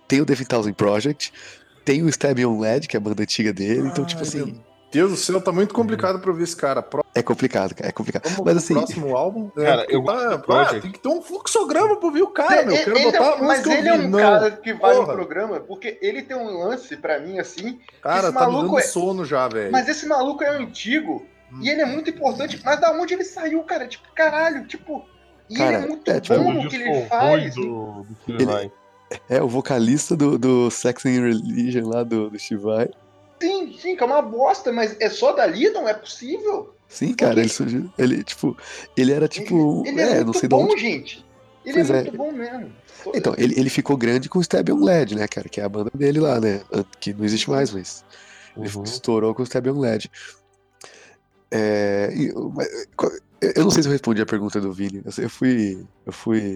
[0.07, 1.31] tem o Devin Townsend Project,
[1.85, 4.59] tem o Stab on LED, que é a banda antiga dele, então, tipo assim,
[4.91, 6.81] Deus do céu, tá muito complicado pra ouvir esse cara.
[6.81, 8.23] Pró- é complicado, cara, é complicado.
[8.29, 9.51] Vamos Mas pro assim, próximo álbum.
[9.57, 10.81] É, Cara, eu ah, Project.
[10.81, 12.73] tem que ter um fluxograma pra ouvir o cara, meu.
[12.75, 14.95] Eu quero Ele- botar a ele- mas música ele é um Não, cara que vale
[14.95, 15.07] porra.
[15.07, 18.79] no programa, porque ele tem um lance pra mim assim, Cara, esse tá me dando
[18.79, 19.71] é- sono já, velho.
[19.71, 21.25] mas esse maluco é antigo
[21.61, 22.61] e ele é muito importante.
[22.63, 23.87] Mas da onde ele saiu, cara?
[23.87, 25.05] Tipo, caralho, tipo.
[25.49, 27.55] E Cara, ele é muito é, tipo, bom O no que ele faz.
[27.55, 28.71] do, do Ele- Vai.
[29.29, 32.89] é o vocalista do, do Sex and Religion lá do, do Shivai.
[33.41, 35.69] Sim, sim, que é uma bosta, mas é só dali?
[35.69, 36.73] Não é possível.
[36.89, 38.57] Sim, cara, ele surgiu, ele, tipo,
[38.95, 40.81] ele era tipo, ele, ele é, é, muito não sei de bom, onde.
[40.81, 41.25] gente.
[41.65, 42.01] Ele Pois é é.
[42.03, 42.71] muito bom mesmo.
[43.13, 45.69] Então, ele, ele ficou grande com o Stab on LED, né, cara, que é a
[45.69, 46.61] banda dele lá, né,
[46.99, 48.03] que não existe mais, mas
[48.55, 48.83] Ele Uhum.
[48.83, 50.09] estourou com o Stab on LED.
[51.51, 52.51] É, eu
[53.41, 55.03] eu não sei se eu respondi a pergunta do Vini.
[55.17, 55.85] Eu, fui.
[56.05, 56.55] Eu fui.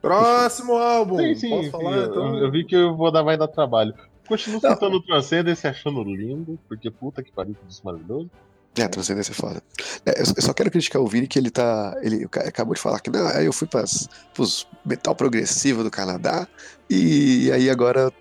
[0.00, 1.18] Próximo álbum.
[1.18, 2.38] Sim, sim, Posso sim, falar, eu, então?
[2.38, 3.92] eu vi que eu vou dar, vai dar trabalho.
[4.28, 4.70] Continuo Não.
[4.70, 8.30] escutando o Transcendence achando lindo, porque puta que pariu, que disco maravilhoso.
[8.78, 9.62] É, transcendência é foda.
[10.06, 11.96] É, eu, eu só quero criticar o Vini que ele tá.
[12.02, 15.90] Ele ca- acabou de falar que não, aí eu fui pras, pros metal progressivo do
[15.90, 16.46] Canadá
[16.88, 18.12] e aí agora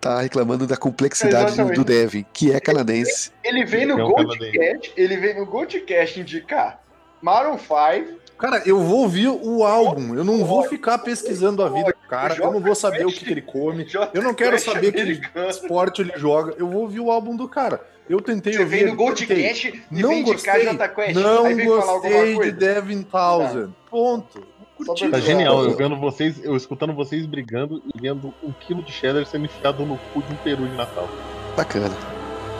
[0.00, 1.76] tá reclamando da complexidade do, Exatamente.
[1.76, 3.30] do Devin, que é canadense.
[3.44, 6.82] Ele vem no É um Goldcast, ele vem no Goldcast indicar
[7.22, 10.16] Maroon 5, Cara, eu vou ouvir o álbum.
[10.16, 12.34] Eu não vou ficar pesquisando a vida cara.
[12.36, 13.86] Eu não vou saber o que, que ele come.
[14.12, 15.48] Eu não quero saber que americano.
[15.50, 16.54] esporte ele joga.
[16.58, 17.80] Eu vou ouvir o álbum do cara.
[18.08, 18.84] Eu tentei Você ouvir.
[18.84, 19.36] vem no tentei.
[19.36, 20.52] Goldcast e Não gostei.
[20.94, 21.14] Quest.
[21.14, 22.52] Não gostei de.
[22.52, 23.72] Devin Townsend.
[23.90, 24.46] Ponto.
[24.76, 25.08] Curti.
[25.08, 28.90] pra- Tá genial, eu- vendo vocês, eu escutando vocês brigando e vendo um quilo de
[28.92, 31.08] cheddar sendo enfiado no cu de um peru de Natal.
[31.56, 31.94] Bacana.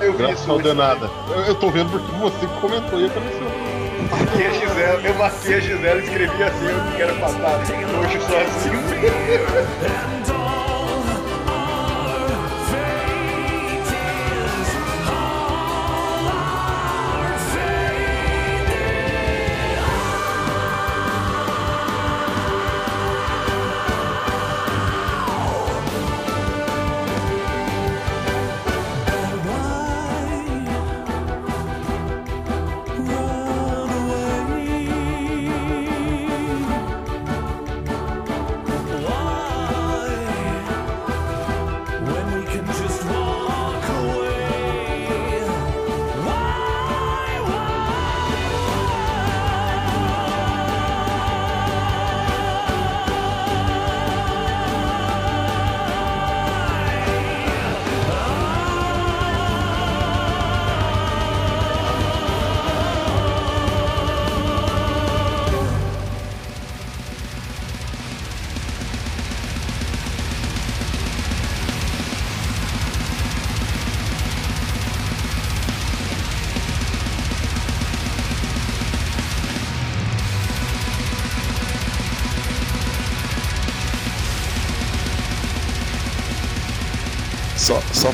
[0.00, 1.10] Eu vi Graças isso ao danada.
[1.34, 3.51] Eu, eu tô vendo porque você comentou e apareceu.
[4.10, 7.58] Marquei a Gisela, eu marquei a Gisela e escrevi assim, eu quero passar
[7.98, 8.82] hoje sozinho.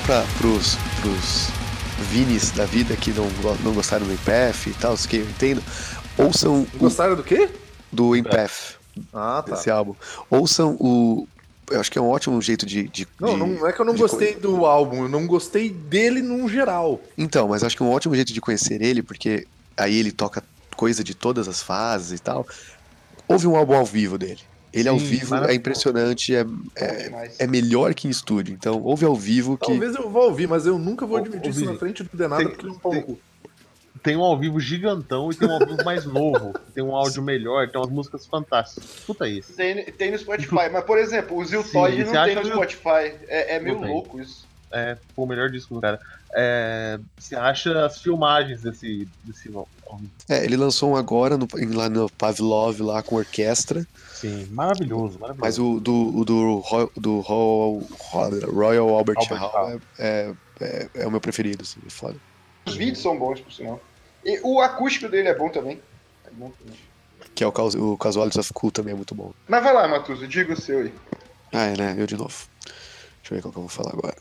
[0.09, 1.49] Pra, pros, pros
[2.11, 3.27] Vinis da vida que não,
[3.63, 5.63] não gostaram do Empath e tal, os que eu entendo,
[6.17, 7.51] ouçam o Gostaram do quê?
[7.93, 8.77] do Empath,
[9.13, 9.55] Ah, tá.
[9.55, 9.95] desse álbum.
[10.31, 11.29] Ouçam o.
[11.71, 12.85] Eu acho que é um ótimo jeito de.
[12.89, 16.23] de- Não, de- não é que eu não gostei do álbum, eu não gostei dele
[16.23, 16.99] num geral.
[17.19, 20.43] Então, mas acho que é um ótimo jeito de conhecer ele, porque aí ele toca
[20.75, 22.47] coisa de todas as fases e tal.
[23.29, 24.41] Houve um álbum ao vivo dele.
[24.73, 25.59] Ele ao Sim, vivo é maravilhoso.
[25.59, 27.41] impressionante, é, demais.
[27.41, 28.53] é melhor que em estúdio.
[28.55, 29.67] Então, ouve ao vivo que.
[29.67, 32.49] Talvez eu vá ouvir, mas eu nunca vou admitir isso na frente do Denada, tem-
[32.51, 33.19] porque ele é um pau cu.
[34.03, 36.55] Tem um ao vivo gigantão e tem um ao vivo mais novo.
[36.73, 38.85] Tem um áudio melhor, tem umas músicas fantásticas.
[38.99, 39.53] Escuta isso.
[39.55, 43.13] Tem, tem no Spotify, mas por exemplo, o Ziltoid não tem no Spotify.
[43.27, 43.89] É, é meio tem.
[43.89, 44.47] louco isso.
[44.71, 45.99] É, foi o melhor disco do cara.
[46.33, 49.69] É, você acha as filmagens desse, desse ao.
[50.29, 53.87] É, ele lançou um agora no, lá no Pavlov, lá com orquestra.
[54.15, 55.41] Sim, maravilhoso, maravilhoso.
[55.41, 59.81] Mas o do, o do, do Ro- Ro- Royal Albert, Albert Hall Hall.
[59.99, 62.17] é, é, é o meu preferido, assim, é foda.
[62.67, 63.81] Os vídeos são bons, por sinal.
[64.25, 65.81] E o acústico dele é bom também.
[66.27, 66.77] É bom também.
[67.35, 69.33] Que é o, o Casualties of Cool também é muito bom.
[69.47, 70.93] Mas vai lá, Matuso, diga o seu aí.
[71.53, 71.95] Ah, é, né?
[71.97, 72.35] Eu de novo.
[72.67, 74.17] Deixa eu ver qual que eu vou falar agora.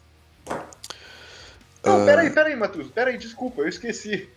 [1.84, 2.06] Não, Ah.
[2.06, 2.90] peraí, peraí, Matuso.
[2.92, 4.30] Peraí, desculpa, eu esqueci.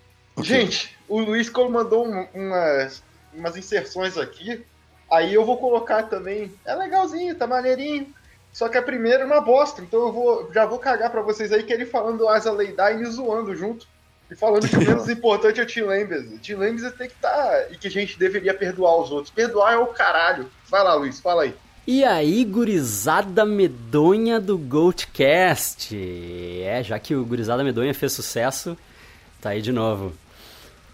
[0.42, 3.02] Gente, o Luiz mandou um- umas,
[3.34, 4.64] umas inserções aqui.
[5.10, 6.52] Aí eu vou colocar também.
[6.64, 8.06] É legalzinho, tá maneirinho.
[8.52, 9.80] Só que a primeira é uma bosta.
[9.82, 13.06] Então eu vou, já vou cagar pra vocês aí que ele falando Asa Leidine e
[13.06, 13.86] zoando junto.
[14.30, 16.26] E falando que o menos importante é o Tim Lambers.
[16.32, 17.72] O Tim Lambers tem que estar.
[17.72, 19.32] e que a gente deveria perdoar os outros.
[19.34, 20.48] Perdoar é o caralho.
[20.68, 21.54] Vai lá, Luiz, fala aí.
[21.86, 25.96] E aí, gurizada medonha do Goldcast.
[26.62, 28.76] É, já que o gurizada medonha fez sucesso,
[29.40, 30.12] tá aí de novo.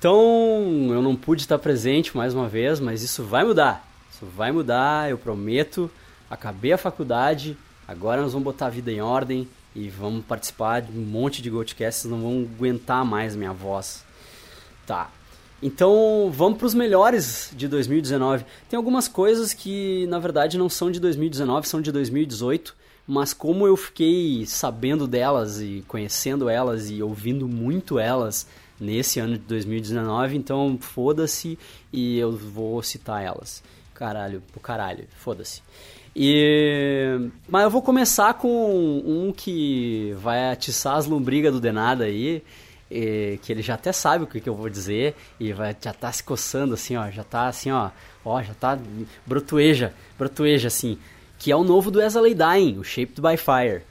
[0.07, 3.85] Então, eu não pude estar presente mais uma vez, mas isso vai mudar.
[4.09, 5.90] Isso vai mudar, eu prometo.
[6.31, 10.97] Acabei a faculdade, agora nós vamos botar a vida em ordem e vamos participar de
[10.97, 14.05] um monte de Goldcasts, não vão aguentar mais minha voz.
[14.87, 15.11] Tá.
[15.61, 18.45] Então, vamos para os melhores de 2019.
[18.69, 22.77] Tem algumas coisas que, na verdade, não são de 2019, são de 2018.
[23.09, 28.47] Mas como eu fiquei sabendo delas e conhecendo elas e ouvindo muito elas
[28.79, 31.59] nesse ano de 2019, então foda-se
[31.93, 33.62] e eu vou citar elas.
[33.95, 35.62] Caralho, pro caralho, foda-se.
[36.15, 37.31] E...
[37.49, 42.43] Mas eu vou começar com um que vai atiçar as lombrigas do Denada aí,
[42.91, 45.93] e que ele já até sabe o que, que eu vou dizer e vai já
[45.93, 47.91] tá se coçando assim, ó, já tá assim, ó,
[48.25, 48.79] ó, já tá
[49.27, 50.99] brotueja, brotueja assim,
[51.39, 53.83] que é o novo do Lay Dying, o Shaped by Fire,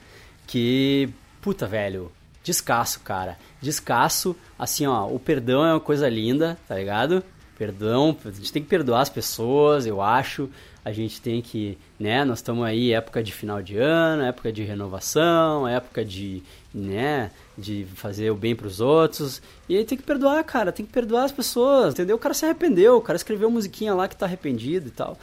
[0.46, 2.10] que puta, velho,
[2.42, 3.38] descasso, cara.
[3.66, 7.20] Descasso, assim, ó, o perdão é uma coisa linda, tá ligado?
[7.58, 10.48] Perdão, a gente tem que perdoar as pessoas, eu acho.
[10.84, 14.62] A gente tem que, né, nós estamos aí época de final de ano, época de
[14.62, 19.42] renovação, época de, né, de fazer o bem pros outros.
[19.68, 22.14] E aí tem que perdoar, cara, tem que perdoar as pessoas, entendeu?
[22.14, 25.18] O cara se arrependeu, o cara escreveu musiquinha lá que tá arrependido e tal.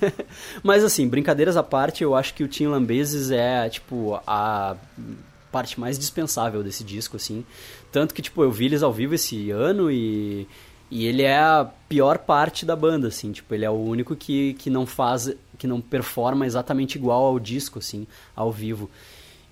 [0.64, 4.74] Mas assim, brincadeiras à parte, eu acho que o Tim Lambesis é, tipo, a
[5.54, 7.44] parte mais dispensável desse disco, assim.
[7.92, 10.48] Tanto que, tipo, eu vi eles ao vivo esse ano e,
[10.90, 13.30] e ele é a pior parte da banda, assim.
[13.30, 17.38] Tipo, ele é o único que, que não faz, que não performa exatamente igual ao
[17.38, 18.90] disco, assim, ao vivo.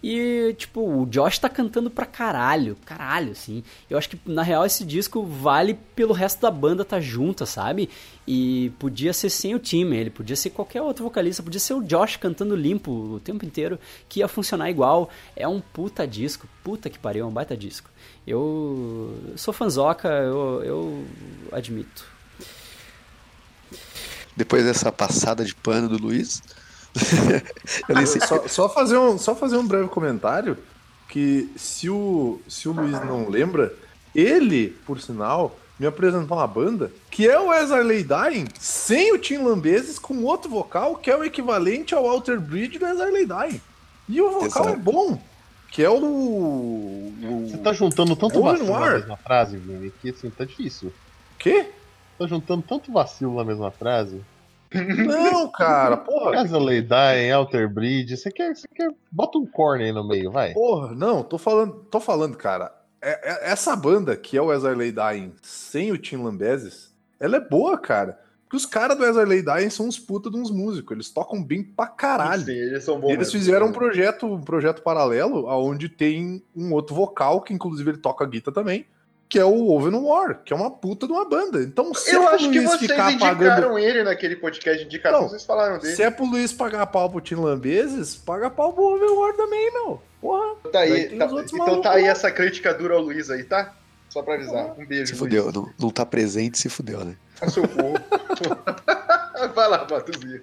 [0.03, 3.63] E, tipo, o Josh tá cantando pra caralho, caralho, assim.
[3.89, 7.89] Eu acho que, na real, esse disco vale pelo resto da banda tá junta, sabe?
[8.27, 11.83] E podia ser sem o time, ele podia ser qualquer outro vocalista, podia ser o
[11.83, 15.09] Josh cantando limpo o tempo inteiro, que ia funcionar igual.
[15.37, 17.89] É um puta disco, puta que pariu, é um baita disco.
[18.27, 21.05] Eu sou fanzoca, eu, eu
[21.53, 22.11] admito.
[24.37, 26.43] Depois dessa passada de pano do Luiz.
[27.89, 28.21] eu nem sei.
[28.21, 30.57] Só, só fazer um, só fazer um breve comentário
[31.09, 33.75] que se o, se o Luiz não lembra,
[34.15, 39.39] ele, por sinal, me apresentou uma banda que é o Lay Dying sem o Tim
[39.39, 43.61] Lambeses com outro vocal que é o equivalente ao Alter Bridge do Lay Dying.
[44.09, 44.69] E o vocal Exato.
[44.69, 45.21] é bom,
[45.71, 45.97] que é o...
[45.97, 47.47] o...
[47.49, 50.93] Você tá juntando tanto Ou vacilo na mesma frase, Vini, que assim, tá difícil.
[51.39, 51.71] Quê?
[52.19, 54.21] Tá juntando tanto vacilo na mesma frase.
[55.07, 56.33] Não, cara, porra.
[56.33, 58.91] Casa Leidai, Alter Bridge, você quer, você quer.
[59.11, 60.53] Bota um corne aí no meio, vai.
[60.53, 62.73] Porra, não, tô falando, tô falando, cara.
[63.05, 67.41] é- é- essa banda, que é o Lay Dying, sem o Tim Lambesis, ela é
[67.41, 68.17] boa, cara.
[68.45, 70.95] Porque os caras do Lay Dying são uns puta de uns músicos.
[70.95, 72.45] Eles tocam bem pra caralho.
[72.45, 73.09] Sim, eles são bons.
[73.09, 73.33] Eles mesmo.
[73.41, 78.27] fizeram um projeto, um projeto paralelo, onde tem um outro vocal, que inclusive ele toca
[78.27, 78.87] guitarra também,
[79.33, 81.63] que é o Oven War, que é uma puta de uma banda.
[81.63, 83.79] Então, se Eu é pro acho que Luiz vocês ficar indicaram pagando.
[83.79, 85.97] ele naquele podcast de indicação, Não, vocês falaram dele.
[85.97, 89.73] Se é pro Luiz pagar pau pro Tim Lambeses, paga pau pro Oven War também,
[89.73, 90.03] meu.
[90.21, 90.55] Porra.
[90.71, 92.09] Tá aí, tá- então tá aí lá.
[92.09, 93.75] essa crítica dura ao Luiz aí, tá?
[94.11, 94.79] Só pra avisar.
[94.79, 95.19] Um beijo, Se Luiz.
[95.19, 97.17] fudeu, não, não tá presente, se fudeu, né?
[97.41, 97.95] A seu povo.
[99.55, 100.43] Vai lá, Matuzinho.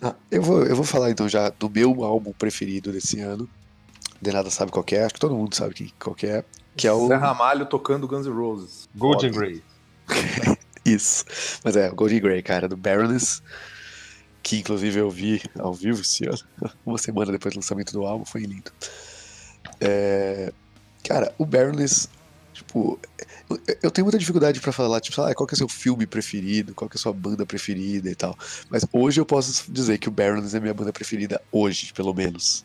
[0.00, 3.48] Ah, eu, vou, eu vou falar então já do meu álbum preferido desse ano.
[4.22, 6.44] De nada sabe qual que é, acho que todo mundo sabe que- qual que é.
[6.76, 7.08] Que é o.
[7.08, 8.88] Zé Ramalho tocando Guns N' Roses.
[8.94, 9.30] Golden.
[9.30, 9.62] Grey.
[10.84, 11.24] Isso.
[11.64, 13.42] Mas é, o Golden Grey, cara, do Baroness.
[14.42, 16.38] Que inclusive eu vi ao vivo esse ano,
[16.84, 18.72] uma semana depois do lançamento do álbum, foi lindo.
[19.78, 20.50] É,
[21.06, 22.08] cara, o Baroness,
[22.52, 22.98] tipo,
[23.82, 26.74] eu, tenho muita dificuldade pra falar, tipo, ah, qual que é o seu filme preferido,
[26.74, 28.36] qual que é a sua banda preferida e tal.
[28.70, 32.64] Mas hoje eu posso dizer que o Baroness é minha banda preferida hoje, pelo menos.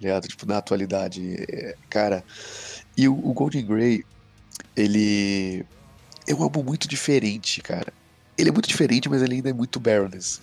[0.00, 0.28] Ligado?
[0.28, 1.36] Tipo, na atualidade.
[1.48, 2.24] é, cara,
[2.96, 4.04] e o, o Golden Grey,
[4.76, 5.64] ele
[6.28, 7.92] é um álbum muito diferente, cara.
[8.38, 10.40] Ele é muito diferente, mas ele ainda é muito Baroness.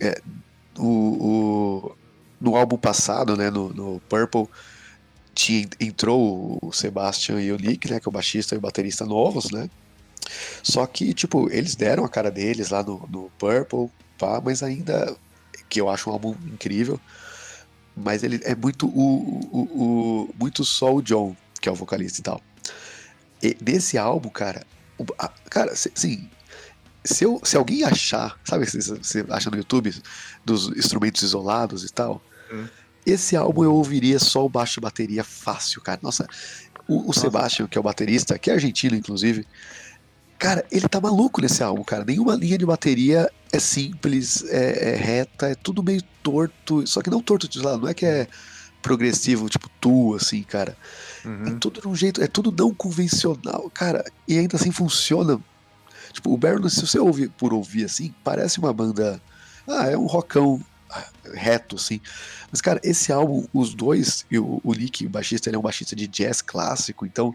[0.00, 0.20] É,
[0.78, 1.96] o, o-
[2.40, 4.48] no álbum passado, né, no, no Purple,
[5.34, 9.04] tinha, entrou o Sebastian e o Nick, né, que é o baixista e o baterista
[9.04, 9.70] novos, né?
[10.62, 15.16] Só que, tipo, eles deram a cara deles lá no, no Purple, pá, mas ainda,
[15.68, 17.00] que eu acho um álbum incrível,
[17.96, 19.60] mas ele é muito o, o,
[20.28, 22.40] o- muito só o John, que é o vocalista e tal.
[23.42, 24.64] E nesse álbum, cara,
[24.98, 26.28] o- a- cara, assim,
[27.04, 29.94] se, eu, se alguém achar, sabe, você acha no YouTube
[30.44, 32.22] dos instrumentos isolados e tal,
[32.52, 32.66] Hum.
[33.06, 35.98] esse álbum eu ouviria só o baixo e bateria fácil, cara.
[36.02, 36.26] Nossa,
[36.88, 39.46] o, o Sebastian, que é o baterista, que é argentino, inclusive,
[40.38, 42.04] cara, ele tá maluco nesse álbum, cara.
[42.04, 47.10] Nenhuma linha de bateria é simples, é, é reta, é tudo meio torto, só que
[47.10, 48.26] não torto de lado, não é que é
[48.82, 50.76] progressivo, tipo tu, assim, cara.
[51.24, 51.58] É Uhum.
[51.58, 55.40] tudo de um jeito, é tudo não convencional, cara, e ainda assim funciona.
[56.12, 59.20] Tipo, o Baroness, se você ouvir por ouvir assim, parece uma banda.
[59.66, 60.60] Ah, é um rockão
[60.90, 62.00] ah, reto, assim.
[62.52, 65.96] Mas, cara, esse álbum, os dois, o, o Nick, o baixista, ele é um baixista
[65.96, 67.34] de jazz clássico, então.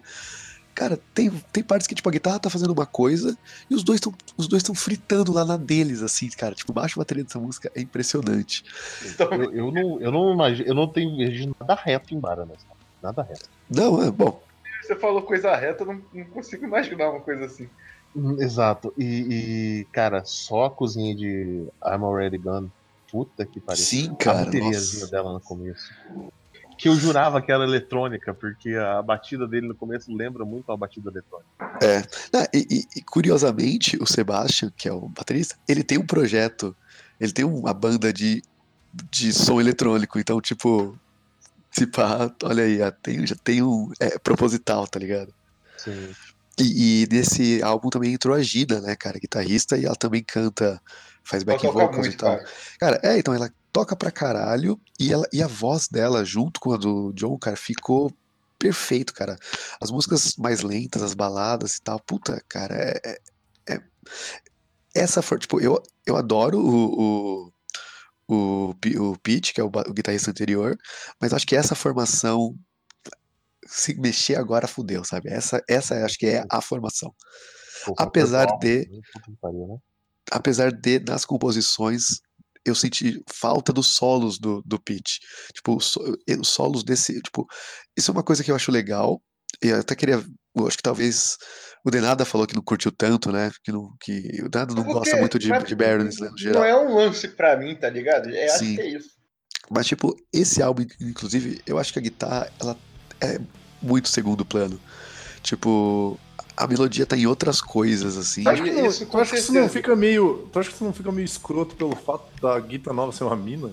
[0.76, 3.38] Cara, tem, tem partes que, tipo, a guitarra tá fazendo uma coisa
[3.70, 6.56] e os dois estão os dois estão fritando lá na deles, assim, cara.
[6.56, 8.64] Tipo, baixo a bateria dessa música é impressionante.
[9.06, 11.12] Então, Eu, eu não, eu não imagino, eu não tenho
[11.60, 12.58] nada reto em Baranas.
[13.02, 13.50] Nada reto.
[13.70, 14.42] Não, é bom.
[14.82, 17.70] você falou coisa reta, eu não, não consigo imaginar uma coisa assim.
[18.16, 18.94] Hum, Exato.
[18.98, 19.04] E,
[19.84, 22.72] e, cara, só a cozinha de I'm Already Gone.
[23.12, 23.84] Puta que pariu.
[23.84, 24.46] Sim, a cara.
[24.46, 25.12] bateriazinha nossa.
[25.12, 25.92] dela no começo.
[26.80, 30.78] Que eu jurava que era eletrônica, porque a batida dele no começo lembra muito uma
[30.78, 31.50] batida eletrônica.
[31.62, 36.74] Ah, e, e- e, curiosamente, o Sebastian, que é o baterista, ele tem um projeto,
[37.20, 38.42] ele tem uma banda de,
[39.12, 40.98] de som eletrônico, então, tipo,
[41.70, 43.92] se pá, olha aí, já tem, já tem um.
[44.00, 45.34] É proposital, tá ligado?
[45.78, 46.10] Sim.
[46.58, 50.82] E, e nesse álbum também entrou a Gina, né, cara, guitarrista, e ela também canta,
[51.24, 52.38] faz back vocals e muito, tal.
[52.38, 52.50] cara.
[52.80, 56.74] Cara, é, então ela toca pra caralho e, ela, e a voz dela, junto com
[56.74, 58.12] a do John, cara, ficou
[58.58, 59.38] perfeito, cara.
[59.82, 63.00] As músicas mais lentas, as baladas e tal, puta, cara, é.
[63.06, 63.20] é-
[63.76, 63.82] é-
[64.94, 67.46] essa for, tipo, eu, eu adoro o.
[67.46, 67.54] o
[68.32, 70.78] o, o Pete, que é o, o guitarrista anterior,
[71.20, 72.56] mas acho que essa formação,
[73.66, 75.30] se mexer agora, fudeu, sabe?
[75.32, 77.12] Essa, essa acho que é a formação.
[77.86, 78.88] Pô, Apesar de-
[79.42, 79.78] pariu, né?
[80.30, 82.22] apesar de nas composições
[82.66, 85.20] eu senti falta dos solos do, do Pete.
[85.54, 85.94] Tipo, os
[86.28, 87.22] eh, os solos desse.
[87.22, 87.46] Tipo,
[87.98, 89.22] isso é uma coisa que eu acho legal.
[89.64, 90.24] E eu até queria.
[90.56, 91.38] Eu acho que talvez
[91.86, 93.52] o Denada falou que não curtiu tanto, né?
[93.64, 96.38] Que, não, que o Denada não Porque- gosta muito de, de Baroness, né, no Não
[96.38, 96.64] geral.
[96.64, 98.30] é um lance pra mim, tá ligado?
[98.30, 99.10] É, acho que é isso.
[99.72, 102.76] Mas, tipo, esse álbum, inclusive, eu acho que a guitarra, ela
[103.22, 103.40] é
[103.82, 104.80] muito segundo plano.
[105.44, 106.20] Tipo,
[106.60, 108.44] a melodia tá em outras coisas, assim.
[108.44, 110.48] Tu acha que, não, Isso, tu acha que isso não fica meio.
[110.52, 113.36] Tu acha que isso não fica meio escroto pelo fato da guitarra nova ser uma
[113.36, 113.70] mina?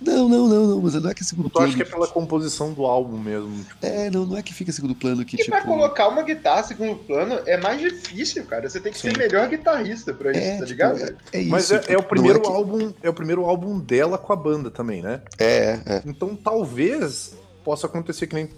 [0.00, 1.76] Não, não, não, não, mas não é que é segundo Tu acha plano.
[1.76, 3.64] que é pela composição do álbum mesmo?
[3.64, 5.72] Tipo, É, não, não é que fica segundo plano que, E pra tipo.
[5.72, 8.68] colocar uma guitarra segundo plano é mais difícil, cara.
[8.70, 9.16] Você tem que ser Sim.
[9.16, 11.00] o melhor guitarrista pra isso, É, tá tipo, ligado?
[11.00, 11.50] é, é isso.
[11.50, 14.36] Mas é, tipo, é o primeiro que- álbum, é o primeiro álbum dela com a
[14.36, 15.20] banda também, né?
[15.38, 16.02] É, é.
[16.06, 17.34] Então talvez
[17.64, 18.50] possa acontecer que nem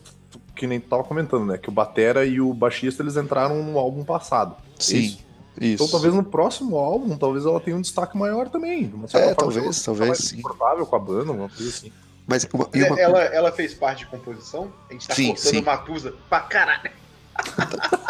[0.54, 1.58] que nem tu tava comentando, né?
[1.58, 4.56] Que o batera e o baixista eles entraram no álbum passado.
[4.78, 4.98] Sim.
[4.98, 5.24] Isso.
[5.60, 5.74] Isso.
[5.74, 8.88] Então talvez no próximo álbum, talvez ela tenha um destaque maior também.
[8.88, 10.40] De uma certa É, forma, talvez, talvez, mais sim.
[10.42, 11.92] confortável com a banda, uma coisa assim.
[12.26, 14.72] Mas uma, e uma- ela, ela fez parte de composição?
[14.88, 15.60] A gente tá Sim, cortando sim.
[15.62, 16.90] Matusa pra caralho.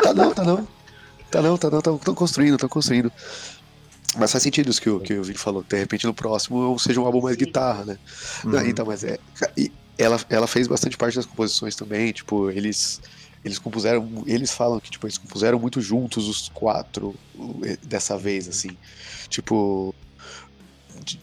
[0.02, 0.68] Tá não, tá não.
[1.30, 3.10] Tá não, tá não, estão construindo, estão construindo.
[4.16, 5.64] Mas faz sentido isso que o, que o Vini falou.
[5.68, 7.98] De repente no próximo seja um álbum mais guitarra, né?
[8.44, 8.66] Não, Uhum.
[8.68, 9.18] então, mas é.
[9.56, 13.00] e ela, ela fez bastante parte das composições também, tipo, eles.
[13.44, 14.24] Eles compuseram.
[14.26, 17.14] Eles falam que, tipo, eles compuseram muito juntos os quatro
[17.82, 18.76] dessa vez, assim.
[19.28, 19.94] Tipo.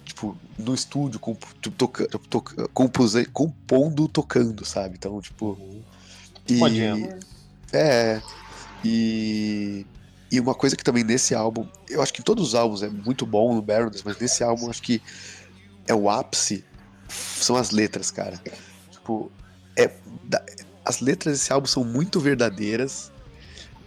[0.06, 1.44] tipo, no estúdio, comp,
[1.78, 4.96] toca, toca, compuse, compondo, tocando, sabe?
[4.98, 5.58] Então, tipo.
[6.48, 6.60] E,
[7.74, 8.22] é.
[8.86, 9.86] E.
[10.32, 12.90] E uma coisa que também nesse álbum, eu acho que em todos os álbuns é
[12.90, 15.02] muito bom no Baroness, mas nesse álbum eu acho que
[15.86, 16.64] é o ápice,
[17.12, 18.40] são as letras, cara.
[18.92, 19.32] Tipo,
[19.78, 19.90] é,
[20.24, 20.44] da-
[20.86, 23.12] as letras desse álbum são muito verdadeiras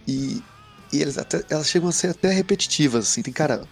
[0.07, 0.41] e,
[0.93, 3.21] e elas, até- elas chegam a ser até repetitivas, assim.
[3.21, 3.67] Tem, cara,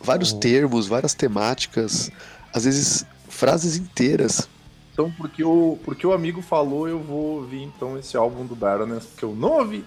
[0.00, 0.40] vários Uhum.
[0.40, 2.10] termos, várias temáticas,
[2.52, 4.48] às vezes frases inteiras.
[4.92, 9.06] Então, porque o, porque o amigo falou, eu vou ouvir então esse álbum do Baroness,
[9.06, 9.84] porque eu não ouvi.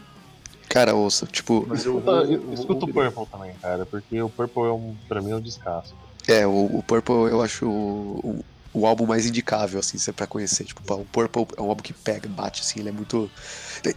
[0.67, 2.93] Cara, ouça, tipo, Mas eu Escuta, vou, eu vou escuta o.
[2.93, 5.93] Purple também, cara, porque o Purple é um, pra mim é um descasso.
[6.27, 8.43] é, o, o Purple eu acho o,
[8.75, 10.65] o, álbum mais indicável, assim, é pra conhecer.
[10.65, 13.29] Tipo, o Purple é um álbum que pega, bate, assim, ele é muito.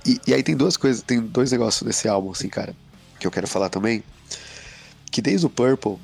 [0.06, 2.74] E, e aí tem duas coisas, tem dois negócios desse álbum, assim, cara,
[3.18, 4.02] que eu quero falar também.
[5.10, 5.98] Que desde o Purple,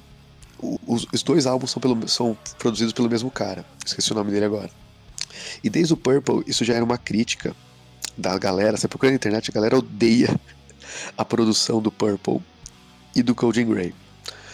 [0.86, 3.64] os, os dois álbuns são, pelo, são produzidos pelo mesmo cara.
[3.84, 4.70] Esqueci o nome dele agora.
[5.62, 7.54] E desde o Purple, isso já era uma crítica
[8.16, 8.76] da galera.
[8.76, 10.38] Você procura na internet, a galera odeia
[11.16, 12.40] a produção do Purple
[13.14, 13.94] e do Golden Grey.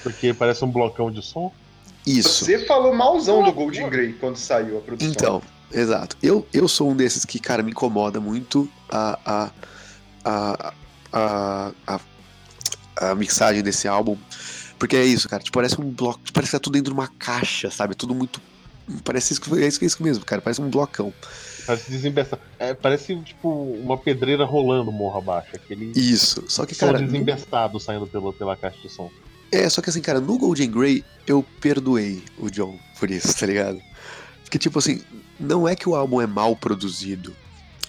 [0.03, 1.53] Porque parece um blocão de som.
[2.07, 2.45] Isso.
[2.45, 5.11] Você falou malzão do Golden Grey quando saiu a produção.
[5.13, 5.43] Então,
[5.73, 6.17] exato.
[6.23, 9.51] Eu, eu sou um desses que, cara, me incomoda muito a, a,
[10.25, 10.73] a,
[11.13, 12.01] a, a,
[13.11, 14.17] a mixagem desse álbum.
[14.79, 15.43] Porque é isso, cara.
[15.43, 16.21] Tipo, parece um bloco.
[16.33, 17.95] Parece que tá tudo dentro de uma caixa, sabe?
[17.95, 18.41] Tudo muito.
[19.05, 20.41] Parece isso, que- é isso, é isso mesmo, cara.
[20.41, 21.13] Parece um blocão.
[21.67, 22.41] Parece desembestado.
[22.59, 25.51] É, parece tipo uma pedreira rolando morro abaixo.
[25.55, 26.43] Aquele Isso.
[26.49, 26.99] Só que, som cara.
[26.99, 29.11] no- desembestado saindo pelo, pela caixa de som.
[29.53, 33.47] É, só que assim, cara, no Golden Grey eu perdoei o John por isso, tá
[33.47, 33.81] ligado?
[34.43, 35.03] Porque, tipo assim,
[35.39, 37.35] não é que o álbum é mal produzido.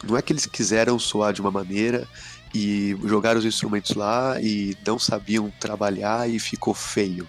[0.04, 2.08] Não é que eles quiseram soar de uma maneira
[2.54, 7.28] e jogaram os instrumentos lá e não sabiam trabalhar e ficou feio.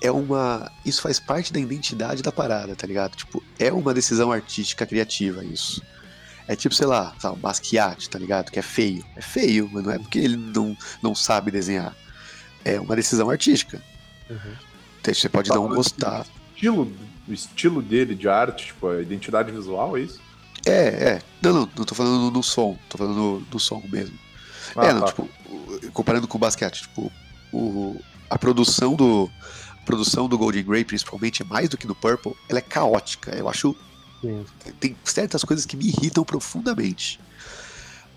[0.00, 0.70] É uma.
[0.84, 3.16] Isso faz parte da identidade da parada, tá ligado?
[3.16, 5.82] Tipo, é uma decisão artística criativa isso.
[6.48, 8.50] É tipo, sei lá, sabe, Basquiat, tá ligado?
[8.50, 9.04] Que é feio.
[9.14, 11.96] É feio, mas não é porque ele não, não sabe desenhar.
[12.64, 13.82] É uma decisão artística.
[14.30, 14.36] Uhum.
[15.00, 16.20] Então, Você pode Tá não gostar.
[16.20, 16.92] O estilo,
[17.28, 20.20] o estilo dele de arte, tipo, a identidade visual, é isso?
[20.64, 21.22] É, é.
[21.40, 24.16] Não, não, não tô falando no, som, tô falando no, no som mesmo.
[24.76, 25.06] Ah, é, não, tá.
[25.08, 25.28] tipo,
[25.92, 27.10] comparando com o basquete, tipo,
[27.52, 28.00] o,
[28.30, 29.30] a produção do.
[29.72, 33.32] a produção do Golden Grey, principalmente, é mais do que do Purple, ela é caótica.
[33.32, 33.76] Eu acho.
[34.20, 34.44] Sim.
[34.78, 37.18] Tem certas coisas que me irritam profundamente.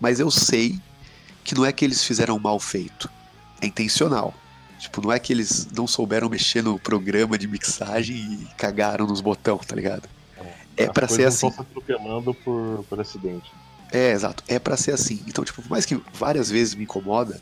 [0.00, 0.78] Mas eu sei
[1.42, 3.10] que não é que eles fizeram mal feito.
[3.60, 4.34] É intencional.
[4.78, 9.20] Tipo, não é que eles não souberam mexer no programa de mixagem e cagaram nos
[9.20, 10.08] botões, tá ligado?
[10.76, 11.46] É As pra ser assim.
[11.48, 13.50] estão se atropelando por, por acidente.
[13.90, 14.44] É, exato.
[14.46, 15.22] É pra ser assim.
[15.26, 17.40] Então, tipo, por mais que várias vezes me incomoda,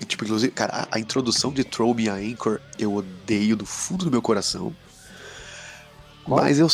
[0.00, 3.66] e, tipo, inclusive, cara, a, a introdução de Throw Me a Anchor eu odeio do
[3.66, 4.72] fundo do meu coração.
[6.24, 6.40] Qual?
[6.40, 6.68] Mas eu.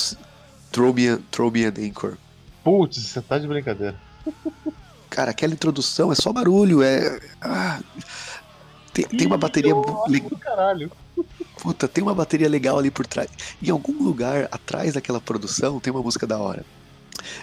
[0.70, 2.18] Throw Me, a- Throw Me an Anchor.
[2.62, 3.96] Putz, você tá de brincadeira.
[5.16, 7.18] Cara, aquela introdução é só barulho, é.
[7.40, 7.80] Ah,
[8.92, 9.72] tem, tem uma bateria.
[10.08, 10.92] le- Do caralho.
[11.62, 13.30] Puta, tem uma bateria legal ali por trás.
[13.62, 16.66] Em algum lugar atrás daquela produção tem uma música da hora.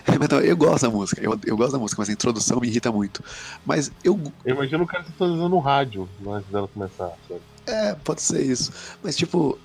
[0.29, 2.91] Não, eu gosto da música, eu, eu gosto da música, mas a introdução me irrita
[2.91, 3.23] muito.
[3.65, 7.11] Mas eu Eu imagino o cara sintonizando no rádio antes dela começar.
[7.27, 7.41] Sabe?
[7.65, 8.71] É, pode ser isso.
[9.01, 9.57] Mas, tipo,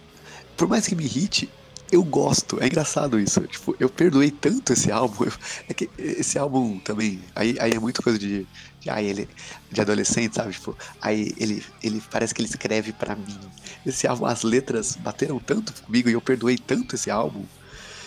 [0.56, 1.50] por mais que me irrite,
[1.90, 2.62] eu gosto.
[2.62, 3.40] É engraçado isso.
[3.46, 5.24] Tipo, eu perdoei tanto esse álbum.
[5.24, 5.32] eu-
[5.68, 7.20] é que esse álbum também.
[7.34, 8.46] Aí, aí é muita coisa de.
[8.80, 9.28] de aí ele,
[9.70, 10.52] de adolescente, sabe?
[10.52, 13.38] Tipo, aí ele, ele parece que ele escreve pra mim.
[13.86, 17.44] Esse álbum, as letras bateram tanto comigo e eu perdoei tanto esse álbum.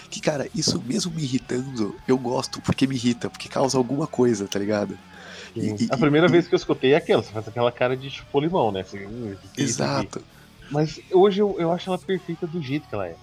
[0.10, 4.46] Que, cara, isso mesmo me irritando, eu gosto porque me irrita, porque causa alguma coisa,
[4.46, 4.98] tá ligado?
[5.56, 8.10] E- a primeira e- vez que eu escutei é aquela, você faz aquela cara de
[8.10, 8.84] chupou limão, né?
[8.84, 9.62] Você, hum, isso aqui.
[9.62, 10.22] Exato.
[10.70, 13.16] Mas hoje eu, eu acho ela perfeita do jeito que ela é.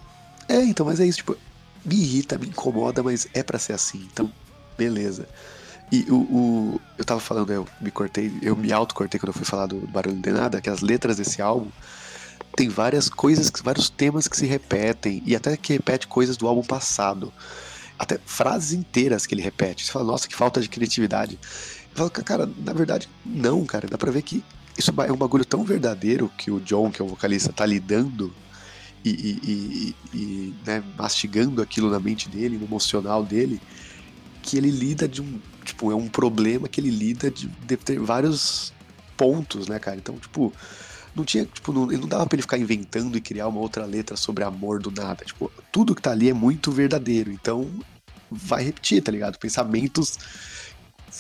[0.49, 1.37] É, então, mas é isso, tipo,
[1.85, 4.33] me irrita, me incomoda, mas é pra ser assim, então,
[4.77, 5.29] beleza.
[5.93, 9.45] E o, o- eu tava falando, eu me cortei, eu me autocortei quando eu fui
[9.45, 11.71] falar do Barulho de Nada, que as letras desse álbum
[12.57, 16.63] tem várias coisas, vários temas que se repetem, e até que repete coisas do álbum
[16.63, 17.33] passado.
[17.99, 19.85] Até frases inteiras que ele repete.
[19.85, 21.39] Você fala, nossa, que falta de criatividade.
[21.91, 24.45] Eu falo, cara, na verdade, não, cara, dá pra ver que
[24.77, 28.33] isso é um bagulho tão verdadeiro que o John, que é o vocalista, tá lidando
[29.09, 33.61] e, e- e- e, né, mastigando aquilo na mente dele, no emocional dele,
[34.43, 35.41] que ele lida de um.
[35.65, 38.73] Tipo, é um problema que ele lida de, de ter vários
[39.17, 39.97] pontos, né, cara?
[39.97, 40.53] Então, tipo,
[41.15, 41.45] não tinha.
[41.45, 44.81] Tipo, não, não dava pra ele ficar inventando e criar uma outra letra sobre amor
[44.81, 45.25] do nada.
[45.25, 47.31] Tipo, tudo que tá ali é muito verdadeiro.
[47.31, 47.71] Então,
[48.31, 49.39] vai repetir, tá ligado?
[49.39, 50.19] Pensamentos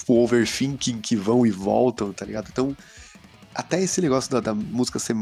[0.06, 2.48] overthinking que vão e voltam, tá ligado?
[2.50, 2.76] Então,
[3.58, 5.16] até esse negócio da, da música ser.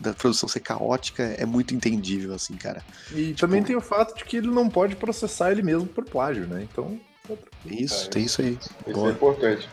[0.00, 2.84] da produção ser caótica é muito entendível, assim, cara.
[3.14, 6.48] E também tem o fato de que ele não pode processar ele mesmo por plágio,
[6.48, 6.66] né?
[6.68, 6.98] Então.
[7.62, 8.58] Tem isso, tem isso aí.
[8.60, 9.68] Isso é Boa, importante.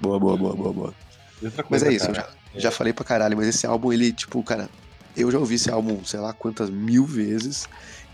[0.00, 0.94] boa, boa, boa, boa, boa.
[1.40, 3.92] Outra Mas coisa, é isso, eu cara, já, já falei pra caralho, mas esse álbum,
[3.92, 4.68] ele, tipo, cara,
[5.16, 7.68] eu já ouvi esse álbum, sei lá quantas mil vezes,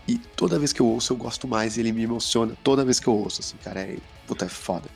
[0.07, 2.99] e toda vez que eu ouço, eu gosto mais, e ele me emociona toda vez
[2.99, 3.97] que eu ouço, assim, cara, é,
[4.27, 4.89] puta, é foda.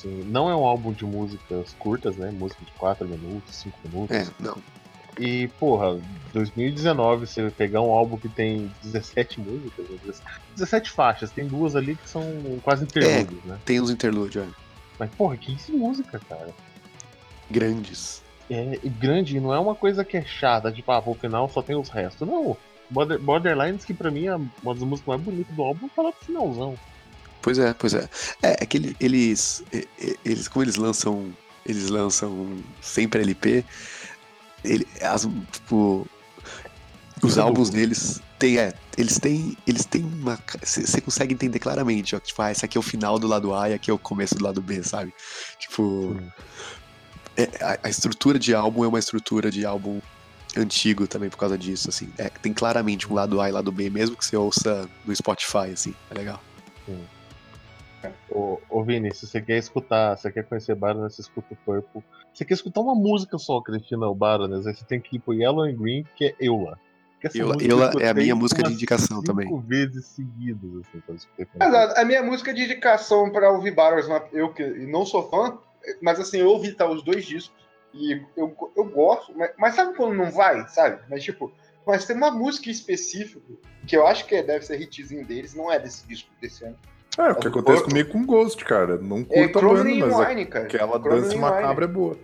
[0.00, 2.30] Assim, não é um álbum de músicas curtas, né?
[2.30, 4.16] Música de 4 minutos, 5 minutos.
[4.16, 4.56] É, não,
[5.18, 6.00] E, porra,
[6.32, 9.98] 2019, você pegar um álbum que tem 17 músicas, né,
[10.54, 12.24] 17 faixas, tem duas ali que são
[12.62, 13.58] quase interlúdios, né?
[13.64, 14.48] tem uns interlúdios, é,
[14.98, 16.48] Mas, porra, 15 músicas, cara.
[17.50, 18.22] grandes.
[18.50, 21.62] É e grande, não é uma coisa que é chata, tipo, ah, pro final só
[21.62, 22.26] tem os restos.
[22.26, 22.56] Não.
[22.90, 26.10] Border, Borderlines, que pra mim é uma das músicas mais bonitas do álbum, tá lá
[26.10, 26.74] pro finalzão.
[27.42, 28.08] Pois é, pois é.
[28.42, 29.62] É, é que ele- eles,
[30.24, 31.34] eles, como eles lançam,
[31.64, 33.64] eles lançam sempre LP,
[34.64, 36.06] ele, as, tipo,
[37.22, 42.20] os álbuns deles tem, é, eles têm, eles têm uma, você consegue entender claramente, ó,
[42.20, 44.34] tipo, ah, esse aqui é o final do lado A e aqui é o começo
[44.34, 45.12] do lado B, sabe?
[45.58, 46.16] Tipo,
[47.36, 50.00] é, a, a estrutura de álbum é uma estrutura de álbum
[50.56, 52.10] antigo também por causa disso, assim.
[52.18, 55.70] É, tem claramente um lado A e lado B, mesmo que você ouça no Spotify,
[55.72, 56.42] assim, é legal.
[58.30, 61.56] Ô, ô Vini, se você quer escutar, se você quer conhecer Baroness, você escuta o
[61.56, 62.02] Purple.
[62.32, 65.18] Se você quer escutar uma música só defina o Baroness, aí você tem que ir
[65.20, 66.78] pro Yellow and Green, que é Eula.
[67.34, 69.60] Eula, Eula é a minha música de indicação cinco também.
[69.60, 71.46] vezes seguidas, assim, escutei.
[71.58, 75.58] Mas a, a minha música de indicação pra ouvir Battles, eu que não sou fã,
[76.00, 77.54] mas assim, eu ouvi tá, os dois discos
[77.92, 81.02] e eu, eu gosto, mas, mas sabe quando não vai, sabe?
[81.10, 81.52] Mas tipo,
[81.86, 83.40] mas tem uma música específica
[83.86, 86.78] que eu acho que deve ser hitzinho deles, não é desse disco desse ano.
[87.18, 88.96] É, o que É acontece comigo com Ghost, cara.
[88.98, 90.64] Não É curto a banda, mas Wine, cara.
[90.64, 92.16] aquela dança macabra é boa.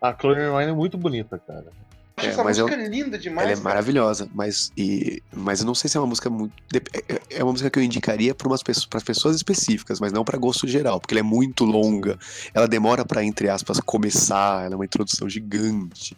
[0.00, 1.66] A Clone Wine é muito bonita, cara.
[1.66, 1.72] Eu
[2.18, 3.44] acho É, essa mas eu- música linda demais.
[3.44, 3.64] Ela é cara.
[3.68, 6.52] maravilhosa, mas, e, mas eu não sei se é uma música muito.
[6.74, 10.24] é- É uma música que eu indicaria para umas pessoas, para pessoas específicas, mas não
[10.24, 12.18] para gosto geral, porque ela é muito longa.
[12.54, 14.64] Ela demora para entre aspas começar.
[14.64, 16.16] Ela é uma introdução gigante.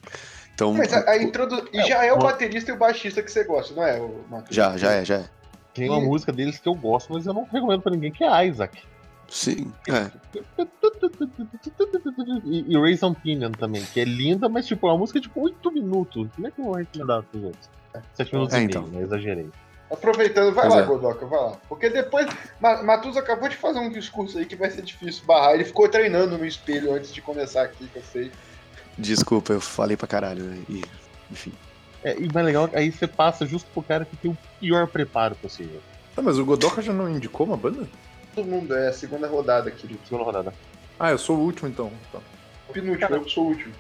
[0.55, 1.67] Então Mas a, a introdu...
[1.73, 3.99] E É, já é o baterista e o baixista que você gosta, não é,
[4.31, 4.55] Matheus?
[4.55, 5.25] já, já é, já é.
[5.75, 8.25] Tem uma E- música deles que eu gosto, mas eu não recomendo pra ninguém, que
[8.25, 8.83] é Isaac.
[9.29, 10.11] Sim, é.
[12.45, 15.29] E, e Raise on Pinion também, que é linda, mas tipo, é uma música de
[15.29, 16.29] tipo, 8 minutos.
[16.35, 17.71] Como é que eu vou recomendar pros outros?
[18.15, 18.83] 7 minutos É, e então.
[18.83, 19.03] meio, né?
[19.03, 19.49] Exagerei.
[19.91, 20.87] Aproveitando, vai Pois lá, é.
[20.87, 21.57] Godoka, vai lá.
[21.69, 22.27] Porque depois,
[22.61, 25.55] Ma- Matus acabou de fazer um discurso aí que vai ser difícil barrar.
[25.55, 28.31] Ele ficou treinando no espelho antes de começar aqui, que eu sei.
[28.97, 30.63] Desculpa, eu falei pra caralho, né?
[30.69, 30.85] E,
[31.31, 31.53] enfim.
[32.03, 35.35] É, e mais legal, aí você passa justo pro cara que tem o pior preparo
[35.35, 35.81] possível.
[36.17, 37.87] Ah, mas o Godoka já não indicou uma banda?
[38.35, 40.01] Todo mundo é a segunda rodada, querido.
[40.05, 40.55] Segunda rodada.
[40.99, 41.91] Ah, eu sou o último então.
[42.13, 42.19] Tá.
[42.73, 43.75] Penúltimo, eu que sou o último.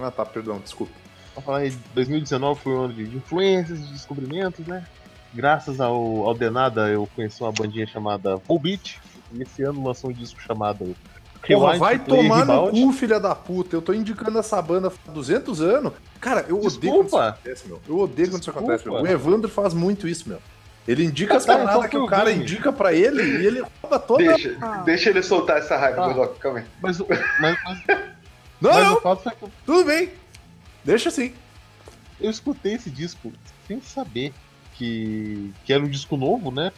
[0.00, 0.92] Ah, tá, perdão, desculpa.
[1.34, 4.86] Vamos falar aí, 2019 foi um ano de influências, de descobrimentos, né?
[5.34, 8.98] Graças ao, ao Denada, eu conheci uma bandinha chamada Full Beat.
[9.32, 10.94] E esse ano lançou um disco chamado
[11.46, 13.74] Porra, vai tomar no cu, filha da puta.
[13.74, 15.92] Eu tô indicando essa banda há 200 anos.
[16.20, 17.28] Cara, eu odeio quando isso Desculpa.
[17.28, 17.80] acontece, meu.
[17.88, 18.58] Eu odeio quando isso Desculpa.
[18.60, 19.02] acontece, meu.
[19.02, 20.38] O Evandro faz muito isso, meu.
[20.86, 24.24] Ele indica as paradas que o cara indica pra ele e ele rouba toda.
[24.24, 24.50] Deixa,
[24.84, 26.08] deixa ele soltar essa raiva, Tá.
[26.08, 26.64] Godoka, calma aí.
[26.80, 27.06] Mas, o-
[27.40, 27.82] mas, mas,
[28.60, 30.10] Não, mas não, o fato é que tudo bem.
[30.84, 31.32] Deixa assim.
[32.20, 33.32] eu escutei esse disco
[33.66, 34.32] sem saber
[34.74, 36.72] que, que era um disco novo, né?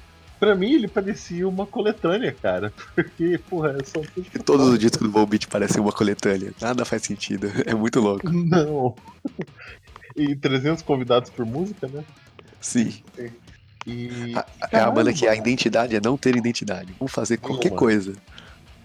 [0.45, 2.71] Pra mim ele parecia uma coletânea, cara.
[2.95, 4.03] Porque, porra, é só.
[4.45, 6.53] Todos os discos do Volbeat parecem uma coletânea.
[6.61, 7.51] Nada faz sentido.
[7.65, 8.29] É muito louco.
[8.31, 8.95] Não.
[10.17, 12.05] E 300 convidados por música, né?
[12.61, 13.03] Sim.
[13.87, 14.33] E.
[14.37, 15.49] A- É a banda que a Caramba!
[15.49, 16.95] identidade é não ter identidade.
[17.01, 18.13] Vamos fazer qualquer coisa.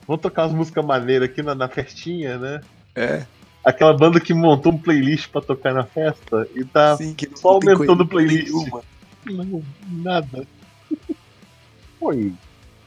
[0.08, 2.62] Vamos tocar as músicas maneiras aqui na, na festinha, né?
[2.96, 3.26] É,
[3.64, 8.02] Aquela banda que montou um playlist pra tocar na festa e tá sim, só aumentando
[8.04, 8.48] o playlist.
[8.52, 8.82] nenhuma.
[9.26, 10.48] Não, nada.
[12.00, 12.34] Foi.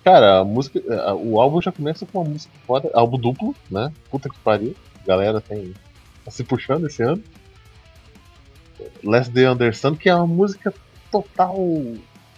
[0.05, 0.81] Cara, a música.
[1.05, 2.91] a- O álbum já começa com uma música foda.
[2.95, 3.93] Álbum duplo, né?
[4.11, 4.75] Puta que pariu.
[5.05, 5.75] A galera tem.
[6.25, 7.23] tá se puxando esse ano.
[9.05, 10.73] Last Day Under Sun, que é uma música
[11.11, 11.57] total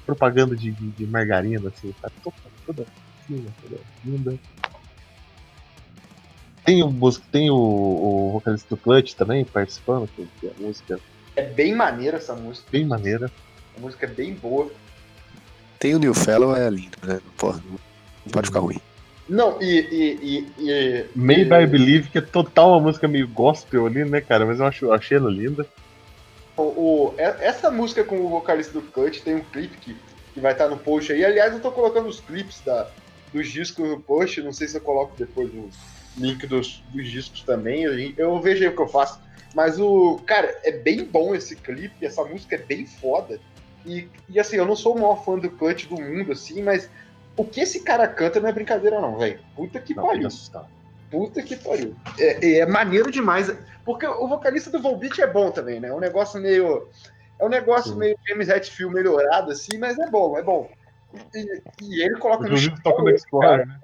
[0.05, 2.87] propaganda de, de, de margarina, assim, tá toda, toda
[3.27, 4.39] fina, toda linda.
[6.65, 11.01] Tem o, tem o, o vocalista do Clutch também participando, que que a música
[11.37, 12.67] é É bem maneira essa música.
[12.71, 13.31] bem maneira.
[13.77, 14.71] A música é bem boa.
[15.85, 17.21] Tem o New Fellow, é lindo, né?
[17.37, 18.81] Porra, não pode ficar ruim.
[19.29, 19.81] Não, e.
[19.81, 24.03] e, e, e Made e- I Believe, que é total uma música meio gospel ali,
[24.03, 24.47] né, cara?
[24.47, 25.67] Mas eu acho, achei ela linda.
[26.57, 29.95] O, o- é- essa música com o vocalista do Cut tem um clipe que,
[30.33, 31.23] que vai estar no post aí.
[31.23, 32.89] Aliás, eu tô colocando os clipes da,
[33.31, 34.41] dos discos no post.
[34.41, 35.69] Não sei se eu coloco depois o
[36.17, 37.83] link dos, dos discos também.
[37.83, 39.21] Eu, eu vejo aí o que eu faço.
[39.55, 40.19] Mas o.
[40.25, 42.07] Cara, é bem bom esse clipe.
[42.07, 43.39] Essa música é bem foda.
[43.85, 46.91] E, e assim, eu não sou o maior fã do Cut do mundo, assim, mas
[47.37, 49.39] o que esse cara canta não é brincadeira, não, velho.
[49.55, 50.29] Puta que Não, pariu.
[51.11, 51.95] Puta que pariu.
[52.19, 53.55] É, é, é maneiro demais.
[53.85, 55.89] Porque o vocalista do Volbeat é bom também, né?
[55.89, 56.89] É um negócio meio.
[57.39, 57.99] É um negócio Sim.
[57.99, 60.71] meio James Hetfield melhorado, assim, mas é bom, é bom.
[61.35, 63.79] E, e ele coloca no chinelo, toca no Explorer, né?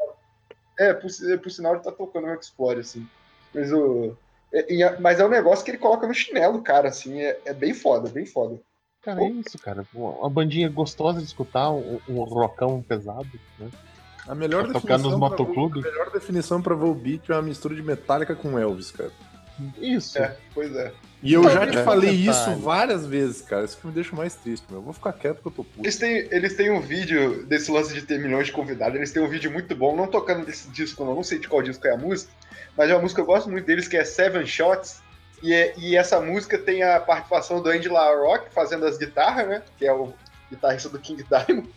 [0.79, 3.07] É, por, si- por sinal ele tá tocando no Explorer, assim.
[3.55, 4.17] Mas o.
[4.53, 7.53] é- é- mas é um negócio que ele coloca no chinelo, cara, assim, é, é
[7.53, 8.59] bem foda, bem foda.
[9.03, 9.85] Cara, é isso, cara.
[9.95, 13.29] Uma bandinha gostosa de escutar, um, um rockão pesado,
[13.59, 13.69] né?
[14.29, 15.81] A melhor Pra tocar definição nos pra motoclube?
[15.81, 19.11] Vol- A melhor definição pra Volbeat é uma mistura de Metallica com Elvis, cara.
[19.79, 20.19] Isso.
[20.19, 20.93] É, pois é.
[21.23, 22.29] E eu Não, já é te um falei detalhe.
[22.31, 23.65] isso várias vezes, cara.
[23.65, 24.79] Isso que me deixa mais triste, meu.
[24.79, 25.81] Eu vou ficar quieto que eu tô puto.
[25.81, 29.23] Eles têm, eles têm um vídeo desse lance de ter milhões de convidados, eles têm
[29.23, 31.93] um vídeo muito bom, não tocando desse disco, não, não sei de qual disco é
[31.93, 32.31] a música,
[32.77, 35.03] mas é uma música que eu gosto muito deles, que é Seven Shots,
[35.43, 39.63] e, é- e essa música tem a participação do Andy LaRock fazendo as guitarras, né,
[39.79, 40.13] que é o
[40.51, 41.69] guitarrista do King Diamond,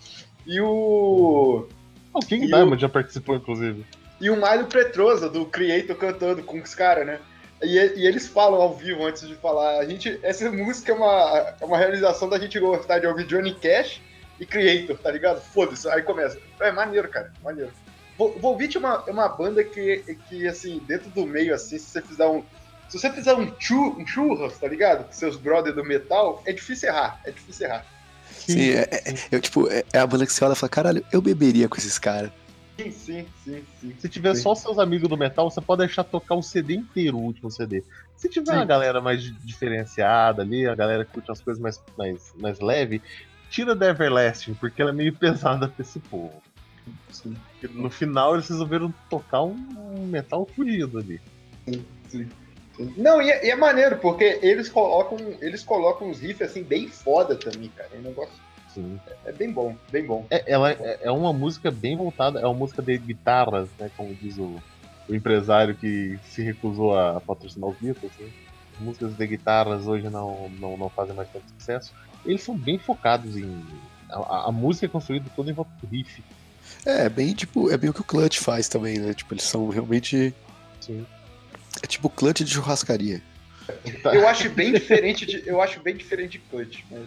[0.46, 1.68] e o,
[2.14, 3.86] O King Diamond já participou, inclusive.
[4.20, 7.20] e o Mário Petrosa, do Creator, cantando com os caras, né.
[7.62, 9.80] E, e eles falam ao vivo antes de falar.
[9.80, 13.54] A gente, essa música é uma, é uma realização da gente gostar de ouvir Johnny
[13.54, 14.02] Cash
[14.38, 15.40] e Creator, tá ligado?
[15.40, 15.88] Foda-se.
[15.88, 16.38] Aí começa.
[16.60, 17.32] É maneiro, cara.
[17.42, 17.72] Maneiro.
[18.18, 21.86] Vol- Volbeat é uma, é uma banda que, que, assim, dentro do meio, assim, se
[21.86, 22.44] você fizer um.
[22.94, 25.06] Se você fizer um, chu, um churras, tá ligado?
[25.06, 27.20] Com seus brothers do metal, é difícil errar.
[27.26, 27.84] É difícil errar.
[28.32, 31.04] Sim, é, é- é, tipo, é, é a banda que você olha e fala, caralho,
[31.12, 32.30] eu beberia com esses caras.
[32.80, 33.96] Sim, sim, sim, sim.
[33.98, 34.44] Se tiver Sim.
[34.44, 37.84] só seus amigos do metal, você pode deixar tocar o CD inteiro, o último CD.
[38.16, 38.58] Se tiver Sim.
[38.60, 42.60] uma galera mais di- diferenciada ali, a galera que curte umas coisas mais, mais, mais
[42.60, 43.02] leve,
[43.50, 46.44] tira da Everlasting, porque ela é meio pesada pra esse povo.
[47.10, 47.36] Sim.
[47.72, 51.20] No final eles resolveram tocar um metal fugido ali.
[52.98, 56.88] Não, e é, e é maneiro, porque eles colocam, eles colocam uns riffs assim bem
[56.88, 57.90] foda também, cara.
[57.94, 58.34] É um negócio.
[58.74, 59.00] Sim.
[59.26, 60.26] É bem bom, bem bom.
[60.32, 63.92] É, ela é, é uma música bem voltada, é uma música de guitarras, né?
[63.96, 64.56] Como diz o,
[65.08, 68.12] o empresário que se recusou a patrocinar os Beatles.
[68.20, 68.30] Né?
[68.80, 71.94] Músicas de guitarras hoje não, não, não fazem mais tanto sucesso.
[72.26, 73.64] Eles são bem focados em.
[74.10, 76.24] A, a- a música é construída toda em volta do riff.
[76.84, 79.14] É, bem tipo, é bem o que o Clutch faz também, né?
[79.14, 80.34] Tipo, eles são realmente.
[80.82, 81.06] Sim.
[81.82, 83.22] É tipo Clutch de churrascaria.
[84.04, 87.04] Eu acho bem diferente de, eu acho bem diferente de Clutch, mas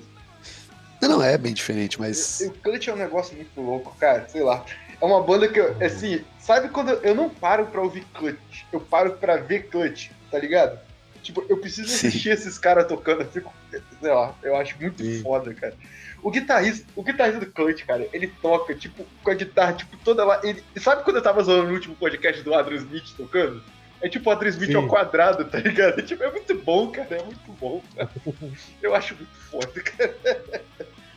[1.00, 2.40] Não, não, é bem diferente, mas.
[2.40, 4.64] o Clutch é um negócio muito louco, cara, sei lá.
[5.00, 8.80] É uma banda que eu, assim, sabe quando eu não paro pra ouvir Clutch, eu
[8.80, 10.78] paro pra ver Clutch, tá ligado?
[11.22, 12.08] Tipo, eu preciso Sim.
[12.08, 15.22] assistir esses caras tocando, eu fico, sei lá, eu acho muito Sim.
[15.22, 15.74] foda, cara.
[16.22, 20.24] O guitarrista, o guitarrista do Clutch, cara, ele toca, tipo, com a guitarra, tipo, toda
[20.24, 20.40] lá.
[20.42, 23.62] Ele, sabe quando eu tava zoando no último podcast do Adrian Smith tocando?
[24.00, 24.76] É tipo Smith Sim.
[24.76, 25.98] ao quadrado, tá ligado?
[25.98, 27.82] É, tipo, é muito bom, cara, é muito bom.
[27.96, 28.10] Cara.
[28.82, 30.16] Eu acho muito foda, cara.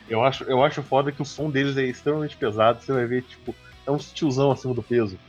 [0.10, 2.82] Eu acho, eu acho foda que o som deles é extremamente pesado.
[2.82, 3.54] Você vai ver, tipo,
[3.86, 5.20] é uns tiozão acima do peso.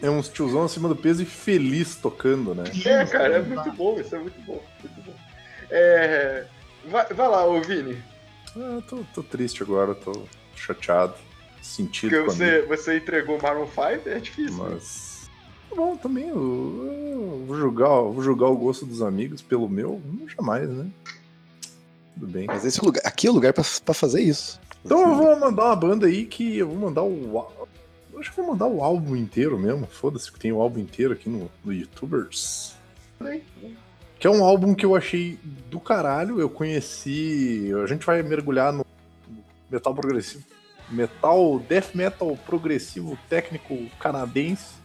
[0.00, 2.64] É uns tiozão acima do peso e feliz tocando, né?
[2.86, 5.14] É, cara, é muito bom, isso é muito bom, muito bom.
[5.70, 6.46] É,
[6.86, 8.02] vai, vai lá, ô Vini,
[8.56, 11.14] Ah, eu tô, tô triste agora, tô chateado,
[11.60, 14.64] sentido porque a você, você entregou Maroon 5, é difícil.
[14.64, 14.78] né?
[15.70, 16.28] Tá bom, também.
[16.28, 20.02] Eu, eu vou, julgar, vou julgar o gosto dos amigos pelo meu?
[20.36, 20.90] Jamais, né?
[22.14, 22.46] Tudo bem.
[22.46, 24.60] Mas esse lugar, aqui é o lugar pra, pra fazer isso.
[24.84, 27.68] Então eu vou mandar uma banda aí que eu vou mandar o.
[28.12, 29.86] eu Acho que eu vou mandar o álbum inteiro mesmo.
[29.86, 32.74] Foda-se que tem o álbum inteiro aqui no, no YouTubers.
[34.18, 35.38] Que é um álbum que eu achei
[35.70, 36.40] do caralho.
[36.40, 37.70] Eu conheci.
[37.82, 38.84] A gente vai mergulhar no
[39.70, 40.44] metal progressivo.
[40.90, 44.79] Metal, death metal progressivo técnico canadense.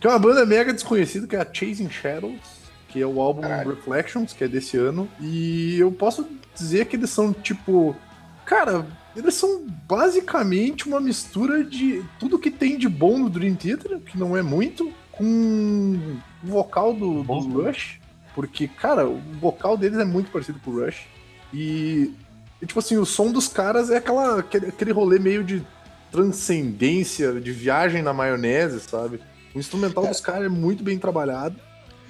[0.00, 2.40] Que é uma banda mega desconhecida, que é a Chasing Shadows,
[2.88, 3.74] que é o álbum Caralho.
[3.74, 5.08] Reflections, que é desse ano.
[5.20, 7.96] E eu posso dizer que eles são tipo.
[8.44, 13.98] Cara, eles são basicamente uma mistura de tudo que tem de bom no Dream Theater,
[14.00, 15.98] que não é muito, com
[16.44, 18.00] o vocal do, do Rush.
[18.34, 21.06] Porque, cara, o vocal deles é muito parecido com o Rush.
[21.52, 22.14] E,
[22.62, 25.66] e, tipo assim, o som dos caras é aquela, aquele, aquele rolê meio de
[26.10, 29.20] transcendência, de viagem na maionese, sabe?
[29.54, 31.56] O instrumental dos caras é muito bem trabalhado.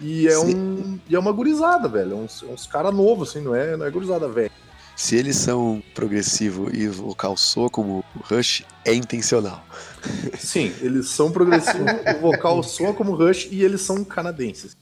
[0.00, 0.54] E é, Sim.
[0.54, 2.12] um, e é uma gurizada, velho.
[2.12, 4.50] É uns, é uns caras novos, assim, não é, não é gurizada velho.
[4.94, 9.64] Se eles são progressivo e o vocal soa como o Rush, é intencional.
[10.38, 14.76] Sim, eles são progressivos, o vocal soa como Rush e eles são canadenses.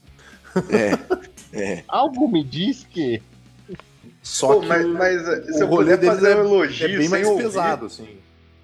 [0.71, 0.99] É,
[1.53, 1.85] é.
[1.87, 3.23] Algo me diz que.
[4.23, 6.85] Só Pô, que mas, o- mas, se o eu rolê deles fazer é, um elogio
[6.87, 8.09] é bem sem mais ouvir, pesado, assim.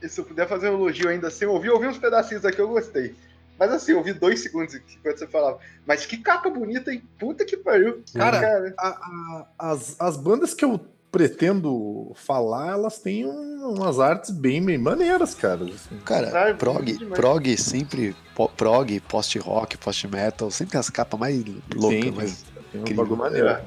[0.08, 2.68] se eu puder fazer um elogio ainda sem ouvir, eu ouvi uns pedacinhos aqui, eu
[2.68, 3.14] gostei.
[3.58, 5.58] Mas assim, eu ouvi dois segundos aqui quando você falava.
[5.86, 7.02] Mas que capa bonita, hein?
[7.18, 8.02] Puta que pariu.
[8.14, 10.80] Cara, A- a- as, as bandas que eu
[11.10, 15.64] pretendo falar, elas têm um- umas artes bem, bem maneiras, cara.
[15.64, 15.98] assim.
[16.04, 17.14] Cara, Sabe, prog, demais.
[17.20, 21.44] prog sempre, po- prog, post-rock, post-metal, sempre tem as capas mais
[21.74, 22.44] loucas, Tem, mas
[22.84, 23.48] Tem um maneiro.
[23.48, 23.62] É.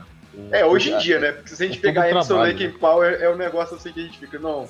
[0.52, 1.32] É, hoje em dia, né?
[1.32, 2.74] Porque se a gente É pegar trabalho, Lake né?
[2.80, 4.68] Power, é um negócio assim que a gente fica, não.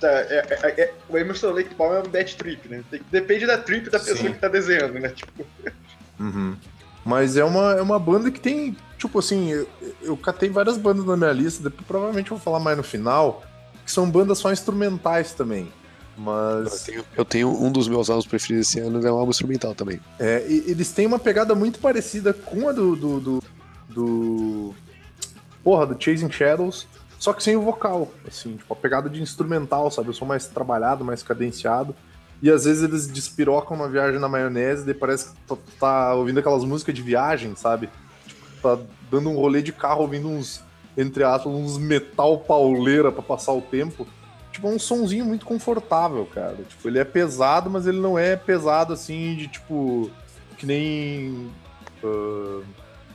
[0.00, 2.82] Tá, é- é- é- o Emerson Lake Power é um bad trip, né?
[2.90, 4.32] Tem- depende da trip da pessoa Sim.
[4.32, 5.08] que tá desenhando, né?
[5.08, 5.44] Tipo,
[6.18, 6.56] Uhum.
[7.04, 9.68] Mas é uma, é uma banda que tem, tipo assim, eu,
[10.02, 13.44] eu catei várias bandas na minha lista, depois provavelmente eu vou falar mais no final,
[13.84, 15.64] que são bandas só instrumentais também.
[16.16, 19.30] Eu Mas tenho, eu tenho um dos meus álbuns preferidos esse ano, é um álbum
[19.30, 20.00] instrumental também.
[20.18, 22.96] é, e- eles têm uma pegada muito parecida com a do.
[22.96, 23.42] do, do,
[23.90, 24.74] do-
[25.62, 26.86] porra, do Chasing Shadows,
[27.26, 28.08] só que sem o vocal.
[28.24, 30.10] Assim, tipo, a pegada de instrumental, sabe?
[30.10, 31.92] Eu sou mais trabalhado, mais cadenciado.
[32.40, 36.38] E às vezes eles despirocam uma viagem na maionese, daí parece que tu tá ouvindo
[36.38, 37.90] aquelas músicas de viagem, sabe?
[38.28, 38.78] Tipo, tá
[39.10, 40.62] dando um rolê de carro ouvindo uns,
[40.96, 44.06] entre aspas, uns metal pauleira pra passar o tempo.
[44.52, 46.58] Tipo, é um sonzinho muito confortável, cara.
[46.68, 50.12] Tipo, ele é pesado, mas ele não é pesado assim de tipo.
[50.56, 51.50] Que nem.
[52.04, 52.62] ah,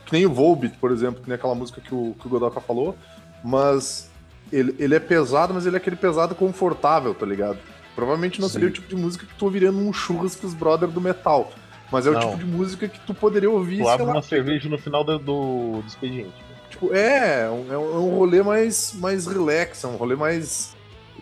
[0.06, 2.60] que nem o Volbeat, por exemplo, que nem aquela música que o, que o Godoka
[2.60, 2.98] falou.
[3.44, 4.10] Mas
[4.52, 7.58] ele, ele é pesado, mas ele é aquele pesado confortável, tá ligado?
[7.96, 8.54] Provavelmente não Sim.
[8.54, 11.52] seria o tipo de música que tu ouviria num churras com os brother do metal.
[11.92, 12.22] Mas é o Não.
[12.22, 15.20] tipo de música que tu poderia ouvir, Tu abre lá, uma cerveja no final do,
[15.20, 16.34] do, do expediente.
[16.70, 20.74] Tipo, é, é um, é um rolê mais, mais relax, é um rolê mais.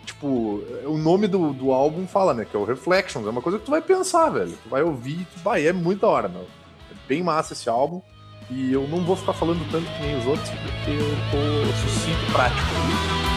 [0.06, 2.46] Tipo, o nome do, do álbum fala, né?
[2.48, 3.26] Que é o Reflections.
[3.26, 4.56] É uma coisa que tu vai pensar, velho.
[4.62, 6.42] Tu vai ouvir, tu vai, é muito da hora, meu.
[6.42, 8.00] É bem massa esse álbum.
[8.52, 11.38] E eu não vou ficar falando tanto que nem os outros, porque eu tô
[11.82, 12.66] sucinto e prático.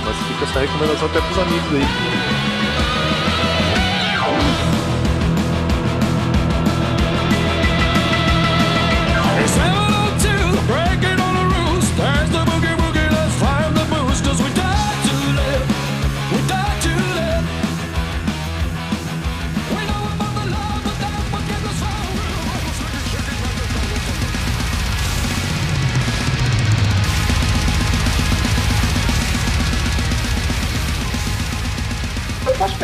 [0.04, 1.84] Mas fica essa recomendação até pros amigos aí.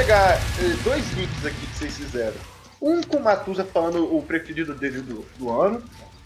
[0.10, 2.34] Pegar eh, dois links aqui que vocês fizeram.
[2.82, 5.84] Um com o Matusa falando o preferido dele do, do ano,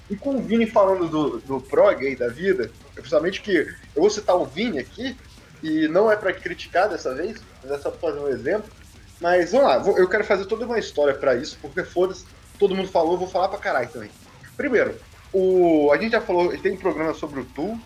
[0.10, 2.72] e com o Vini falando do, do prog aí da vida.
[2.96, 3.58] Principalmente que
[3.94, 5.18] eu vou citar o Vini aqui,
[5.62, 8.72] e não é pra criticar dessa vez, mas é só pra fazer um exemplo.
[9.20, 12.24] Mas vamos lá, eu quero fazer toda uma história pra isso, porque foda-se,
[12.58, 14.12] todo mundo falou, eu vou falar pra caralho também.
[14.56, 14.96] Primeiro,
[15.34, 17.78] o, a gente já falou, tem um programa sobre o Tool.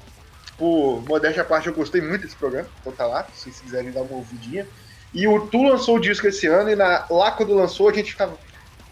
[0.59, 3.91] Por modéstia à parte, eu gostei muito desse programa, então tá lá, se vocês quiserem
[3.91, 4.67] dar uma ouvidinha.
[5.13, 8.11] E o Tu lançou o disco esse ano, e na- lá quando lançou a gente
[8.11, 8.39] ficava.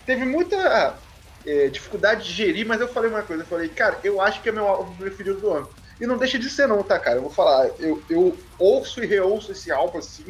[0.06, 1.02] Teve muita
[1.46, 4.50] é, dificuldade de gerir, mas eu falei uma coisa, eu falei, cara, eu acho que
[4.50, 5.70] é meu álbum preferido do ano.
[6.00, 7.18] E não deixa de ser não, tá, cara?
[7.18, 10.26] Eu vou falar, eu, eu ouço e reouço esse álbum assim,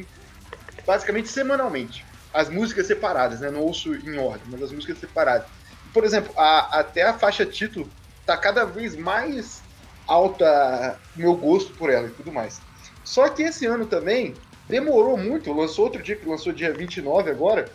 [0.86, 2.05] basicamente semanalmente.
[2.33, 3.49] As músicas separadas, né?
[3.49, 5.47] Não ouço em ordem, mas as músicas separadas.
[5.93, 7.93] Por exemplo, a- até a faixa título
[8.25, 9.63] tá cada vez mais
[10.07, 12.61] alta meu gosto por ela e tudo mais.
[13.03, 17.66] Só que esse ano também demorou muito, lançou outro dia, que lançou dia 29 agora.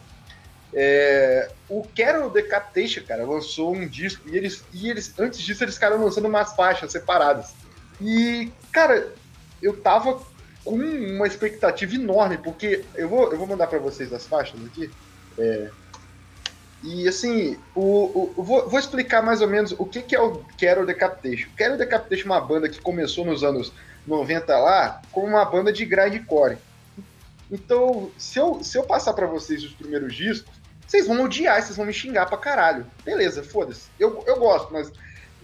[0.72, 5.74] É, o Carol Decapitation, cara, lançou um disco e eles, e eles, antes disso, eles
[5.74, 7.55] ficaram lançando umas faixas separadas.
[8.01, 9.12] E, cara,
[9.61, 10.20] eu tava
[10.64, 14.88] com uma expectativa enorme, porque eu vou, eu vou mandar pra vocês as faixas aqui.
[15.38, 15.70] É,
[16.82, 20.43] e assim, o, o- vou, vou explicar mais ou menos o que, que é o
[20.59, 21.49] Carol Decapitation.
[21.57, 23.72] Carol Decapitation é uma banda que começou nos anos
[24.07, 26.57] 90 lá como uma banda de grindcore.
[27.51, 30.53] Então, se eu, se eu passar pra vocês os primeiros discos,
[30.86, 32.86] vocês vão odiar, vocês vão me xingar pra caralho.
[33.05, 33.88] Beleza, foda-se.
[33.98, 34.92] Eu, eu gosto, mas,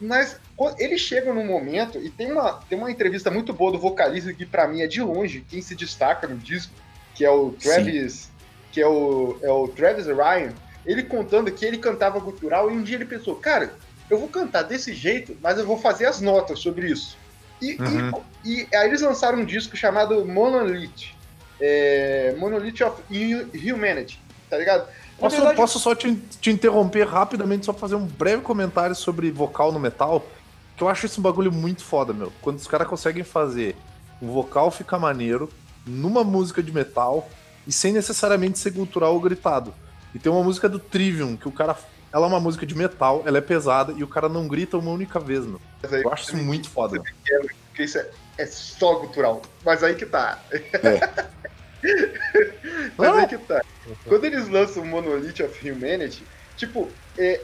[0.01, 0.37] mas
[0.79, 4.47] eles chegam num momento, e tem uma, tem uma entrevista muito boa do vocalista que
[4.47, 6.73] pra mim é de longe quem se destaca no disco,
[7.15, 8.31] que é o Travis,
[8.73, 10.53] que é o, é o Travis Ryan,
[10.85, 13.75] ele contando que ele cantava gutural e um dia ele pensou, cara,
[14.09, 17.17] eu vou cantar desse jeito, mas eu vou fazer as notas sobre isso.
[17.61, 18.23] E, e- Uhum.
[18.45, 21.16] e, aí eles lançaram um disco chamado Monolith.
[21.61, 24.89] É, Monolith of Hu- Humanity, tá ligado?
[25.19, 29.73] Posso, verdade, posso só te, te interromper rapidamente, só fazer um breve comentário sobre vocal
[29.73, 30.27] no metal?
[30.77, 32.31] Que eu acho esse um bagulho muito foda, meu.
[32.43, 33.75] Quando os caras conseguem fazer
[34.21, 35.49] o vocal ficar maneiro
[35.87, 37.29] numa música de metal
[37.67, 39.73] e sem necessariamente ser cultural ou gritado.
[40.15, 41.75] E tem uma música do Trivium, que o cara.
[42.13, 44.91] Ela é uma música de metal, ela é pesada e o cara não grita uma
[44.91, 45.61] única vez, meu.
[45.83, 47.03] Eu acho isso muito foda.
[47.69, 48.09] Porque isso é,
[48.39, 49.43] é só cultural.
[49.65, 50.47] Mas aí que tá.
[52.99, 53.19] Mas Não.
[53.19, 53.63] aí que tá.
[54.05, 57.41] Quando eles lançam o Monolith of Humanity, tipo, é,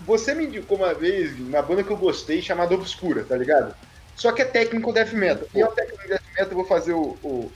[0.00, 3.74] você me indicou uma vez uma banda que eu gostei chamada Obscura, tá ligado?
[4.14, 5.48] Só que é técnico death metal.
[5.54, 7.52] E é um técnico death Metal, eu vou fazer o, o,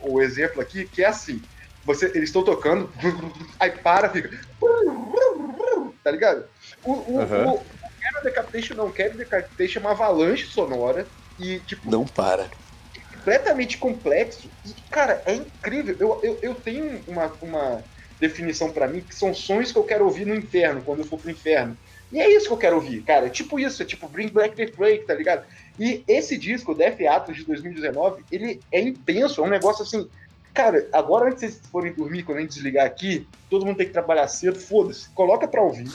[0.00, 1.46] o exemplo aqui, que é assim.
[1.84, 2.92] Você, eles estão tocando,
[3.58, 4.30] aí para, fica.
[6.02, 6.48] Tá ligado?
[6.82, 7.46] O, o, Aham.
[7.46, 12.48] o, o Carol Decapitation não, Carol Decapitation é uma avalanche sonora e, tipo, Não para.
[13.14, 14.48] completamente complexo.
[14.64, 15.96] E, cara, é incrível.
[15.98, 17.84] Eu, eu, eu tenho uma, uma
[18.20, 21.18] definição pra mim que são sons que eu quero ouvir no inferno, quando eu for
[21.18, 21.76] pro inferno.
[22.10, 23.26] E é isso que eu quero ouvir, cara.
[23.26, 25.44] É tipo isso, é tipo Bring Black the Break, tá ligado?
[25.78, 30.08] E esse disco, Death Atlas de 2019, ele é intenso, é um negócio assim.
[30.54, 33.86] Cara, agora antes de vocês forem dormir, quando a gente desligar aqui, todo mundo tem
[33.86, 35.86] que trabalhar cedo, foda-se, coloca pra ouvir,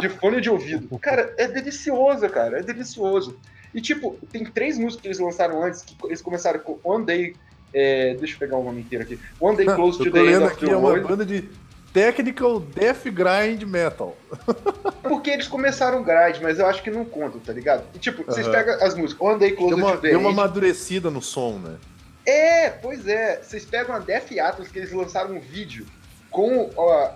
[0.00, 0.98] de fone de ouvido.
[1.00, 3.36] Cara, é delicioso, cara, é delicioso.
[3.74, 7.36] E tipo, tem três músicas que eles lançaram antes, que eles começaram com One Day.
[7.72, 9.18] é, deixa eu pegar o nome inteiro aqui.
[9.40, 11.08] One Day Close to the End of the é uma World.
[11.08, 11.48] banda de
[11.92, 14.16] Technical Death Grind Metal.
[15.02, 17.84] Porque eles começaram grind, mas eu acho que não conta, tá ligado?
[17.94, 20.38] E, tipo, vocês pegam as músicas One Day Close to the deu uma End.
[20.40, 21.76] amadurecida no som, né?
[22.26, 23.40] É, pois é.
[23.42, 25.86] Vocês pegam a Death Atlas, que eles lançaram um vídeo
[26.30, 27.10] com ó,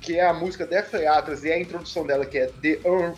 [0.00, 3.14] que é a música Death Atlas e a introdução dela, que é The Un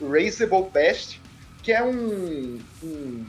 [0.00, 1.20] Unraceable Past,
[1.62, 3.26] que é um, um,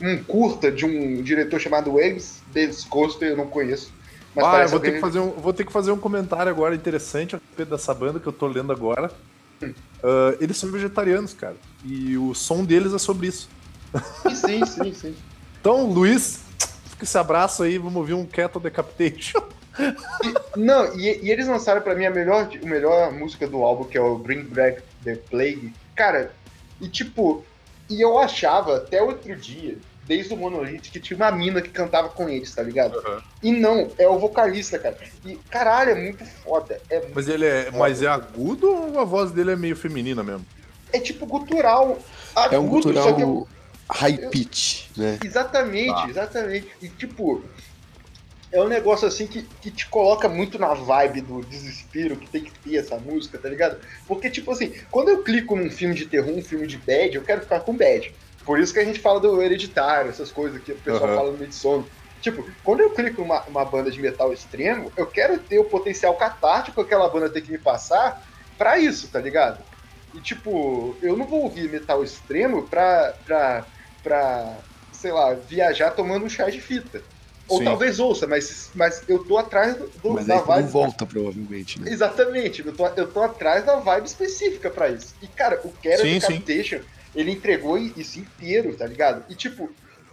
[0.00, 3.92] um curta de um diretor chamado Waves Davis Coaster, eu não conheço.
[4.34, 6.74] Mas ah, eu vou ter, que fazer um, vou ter que fazer um comentário agora
[6.74, 9.10] interessante a respeito dessa banda que eu tô lendo agora.
[10.02, 11.56] Ah, eles são vegetarianos, cara.
[11.84, 13.48] E o som deles é sobre isso.
[14.34, 15.16] Sim, sim, sim.
[15.60, 16.40] Então, Luiz,
[16.90, 19.42] fica esse abraço aí, vamos ouvir um Cattle Decapitation.
[20.56, 23.96] Não, e, e eles lançaram pra mim a melhor, a melhor música do álbum, que
[23.96, 25.72] é o Bring Back the Plague.
[25.94, 26.32] Cara,
[26.80, 27.44] e tipo,
[27.90, 29.76] e eu achava até outro dia,
[30.06, 33.00] desde o Monolith, que tinha uma mina que cantava com eles, tá ligado?
[33.42, 34.96] E não, é o vocalista, cara.
[35.24, 36.80] E caralho, é muito foda.
[36.88, 40.44] É, Mas ele é, mas é agudo ou a voz dele é meio feminina mesmo?
[40.92, 41.98] é tipo gutural.
[42.50, 43.48] É um agudo, só que cultural
[43.92, 45.18] high pitch, né?
[45.24, 46.08] Exatamente, Tá.
[46.08, 46.68] exatamente.
[46.80, 47.42] E tipo,
[48.52, 52.42] é um negócio assim que, que te coloca muito na vibe do desespero que tem
[52.44, 53.80] que ter essa música, tá ligado?
[54.06, 57.24] Porque, tipo assim, quando eu clico num filme de terror, um filme de bad, eu
[57.24, 58.12] quero ficar com bad.
[58.44, 61.14] Por isso que a gente fala do hereditário, essas coisas que o pessoal Aham.
[61.14, 61.90] fala no meio de sono.
[62.20, 66.16] Tipo, quando eu clico numa uma banda de metal extremo, eu quero ter o potencial
[66.16, 68.20] catártico que aquela banda tem que me passar
[68.58, 69.64] pra isso, tá ligado?
[70.12, 73.68] E tipo, eu não vou ouvir metal extremo pra, pra,
[74.02, 77.04] pra sei lá, viajar tomando um chá de fita.
[77.50, 77.64] Ou Sim.
[77.64, 80.70] talvez ouça, mas, mas eu tô atrás do, Mas da aí não vibe.
[80.70, 81.90] volta, provavelmente, né?
[81.90, 85.16] Exatamente, eu tô, eu tô atrás da vibe específica pra isso.
[85.20, 86.20] E, cara, o Kera Sim,
[87.14, 89.24] ele entregou isso inteiro, tá ligado?
[89.28, 89.68] E, tipo,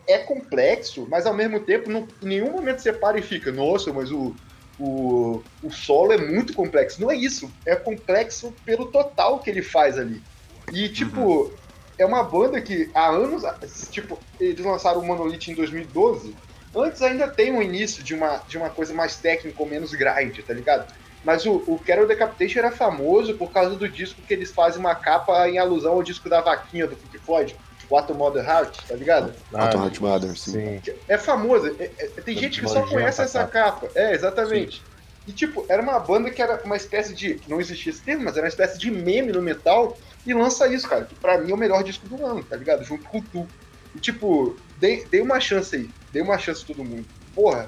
[0.08, 3.94] é complexo, mas ao mesmo tempo, não, em nenhum momento você para e fica, nossa,
[3.94, 4.36] mas o,
[4.80, 7.00] o, o solo é muito complexo.
[7.00, 10.24] Não é isso, é complexo pelo total que ele faz ali.
[10.72, 11.54] E, tipo,
[12.00, 13.44] é uma banda que há anos,
[13.92, 16.36] tipo, eles lançaram o Monolith em 2012.
[16.78, 20.40] Antes ainda tem um início de uma, de uma coisa mais técnica ou menos grind,
[20.46, 20.88] tá ligado?
[21.24, 24.96] Mas o, o Carol Decapitation era famoso por causa do disco que eles fazem uma
[24.96, 27.58] capa em alusão ao disco da vaquinha do Pink Floyd,
[27.90, 29.36] What a Mother Heart, tá ligado?
[29.54, 30.52] Auto Heart Mother, sim.
[30.52, 30.82] Sim.
[31.08, 31.68] É famoso.
[31.80, 33.90] é- é- tem gente que só conhece essa a capa.
[33.96, 34.82] É, exatamente.
[35.26, 37.42] E, tipo, era uma banda que era uma espécie de.
[37.48, 40.00] Não existia esse termo, mas era uma espécie de meme no metal.
[40.26, 41.06] E lança isso, cara.
[41.06, 42.84] Que pra mim é o melhor disco do ano, tá ligado?
[42.84, 43.52] Junto com o Tu.
[43.94, 45.97] E, tipo, dei, dei uma chance aí.
[46.12, 47.06] Dei uma chance a todo mundo.
[47.36, 47.68] Porra,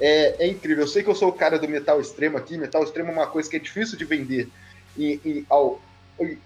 [0.00, 0.84] é, é incrível.
[0.84, 2.56] Eu sei que eu sou o cara do metal extremo aqui.
[2.56, 4.48] Metal extremo é uma coisa que é difícil de vender
[4.96, 5.80] em, em, ao-
[6.20, 6.38] em-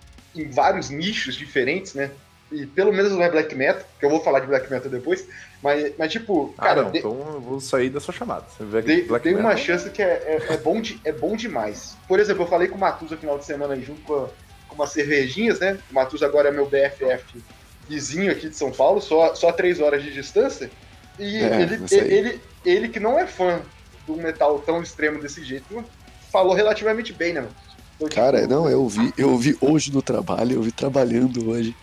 [0.50, 2.10] vários nichos diferentes, né?
[2.50, 5.26] E pelo menos não é black metal, que eu vou falar de black metal depois.
[5.62, 8.46] Mas, mas tipo, Ah, cara, não, de- então eu vou sair dessa chamada.
[8.48, 11.96] Você vê Dei, uma chance que é, é, é bom de, é bom demais.
[12.06, 14.28] Por exemplo, eu falei com o Matus no final de semana aí, junto com, a-
[14.68, 15.78] com umas cervejinhas, né?
[15.90, 17.42] O Matus agora é meu BFF
[17.88, 20.70] vizinho aqui de São Paulo, só, só três horas de distância.
[21.18, 23.60] E É, ele, ele, ele, que não é fã
[24.06, 25.84] do metal tão extremo desse jeito,
[26.30, 27.54] falou relativamente bem, né, mano?
[27.98, 31.76] Tipo, Cara, não, eu ouvi, eu ouvi hoje no trabalho, eu vi trabalhando hoje.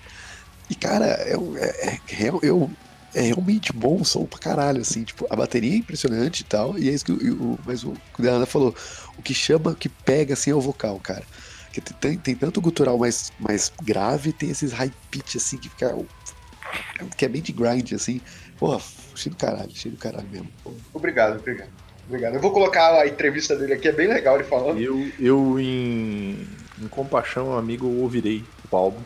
[0.69, 2.69] E, cara, é, um- é, é, real- eu,
[3.13, 6.77] é realmente bom o som pra caralho, assim, tipo, a bateria é impressionante e tal,
[6.77, 8.75] e é isso que o, o- mas o que o Delana falou,
[9.17, 11.23] o que chama, o que pega, assim, é o vocal, cara.
[11.65, 15.95] Porque tem, tem, tanto gutural mais, mais grave, tem esses high pitch, assim, que fica,
[17.15, 18.19] que é bem de grind, assim,
[18.59, 18.79] pô,
[19.19, 20.49] cheio do caralho, cheio do caralho mesmo.
[20.93, 21.69] Obrigado, obrigado.
[22.07, 22.33] Obrigado.
[22.35, 24.79] Eu vou colocar a entrevista dele aqui, é bem legal ele falando.
[24.79, 26.47] Eu, eu em,
[26.81, 29.01] em compaixão, amigo, ouvirei o álbum.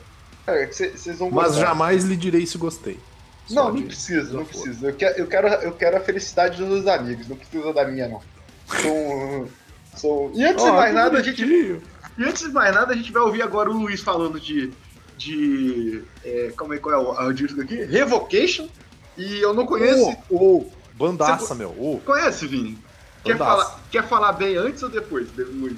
[1.18, 3.00] Vão Mas jamais lhe direi se gostei.
[3.48, 4.88] Só Não, não de- precisa, não precisa.
[4.88, 8.22] Eu quero, eu, quero, eu quero a felicidade dos amigos, não precisa da minha, não.
[8.82, 9.50] Sou,
[9.96, 10.32] sou...
[10.34, 11.82] E antes de Ó, mais nada, a gente, bonitinho.
[12.18, 14.72] e antes de mais nada, a gente vai ouvir agora o Luiz falando de.
[15.18, 16.02] de.
[16.24, 17.84] É, como é qual é o, o disco aqui?
[17.84, 18.68] Revocation,
[19.18, 20.16] E eu não conheço.
[20.30, 21.70] Ô, ô, bandaça, Você- meu.
[21.70, 22.00] Ô.
[22.06, 22.78] Conhece, Vini?
[23.24, 25.78] Quer falar, quer falar bem antes ou depois, David Luiz?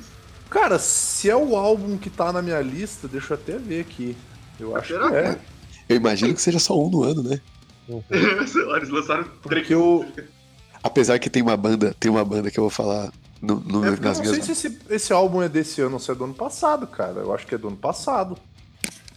[0.50, 4.16] Cara, se é o álbum que tá na minha lista, deixa eu até ver aqui.
[4.60, 5.40] Eu acho Será que é.
[5.88, 7.40] Eu imagino que seja só um no ano, né?
[8.48, 9.68] Sei lá, eles lançaram três.
[9.68, 10.06] Porque eu,
[10.82, 13.12] Apesar que tem uma banda, tem uma banda que eu vou falar
[13.42, 15.96] no, no- é porque eu nas não sei se esse, esse álbum é desse ano
[15.96, 17.22] ou se é do ano passado, cara.
[17.22, 18.38] Eu acho que é do ano passado.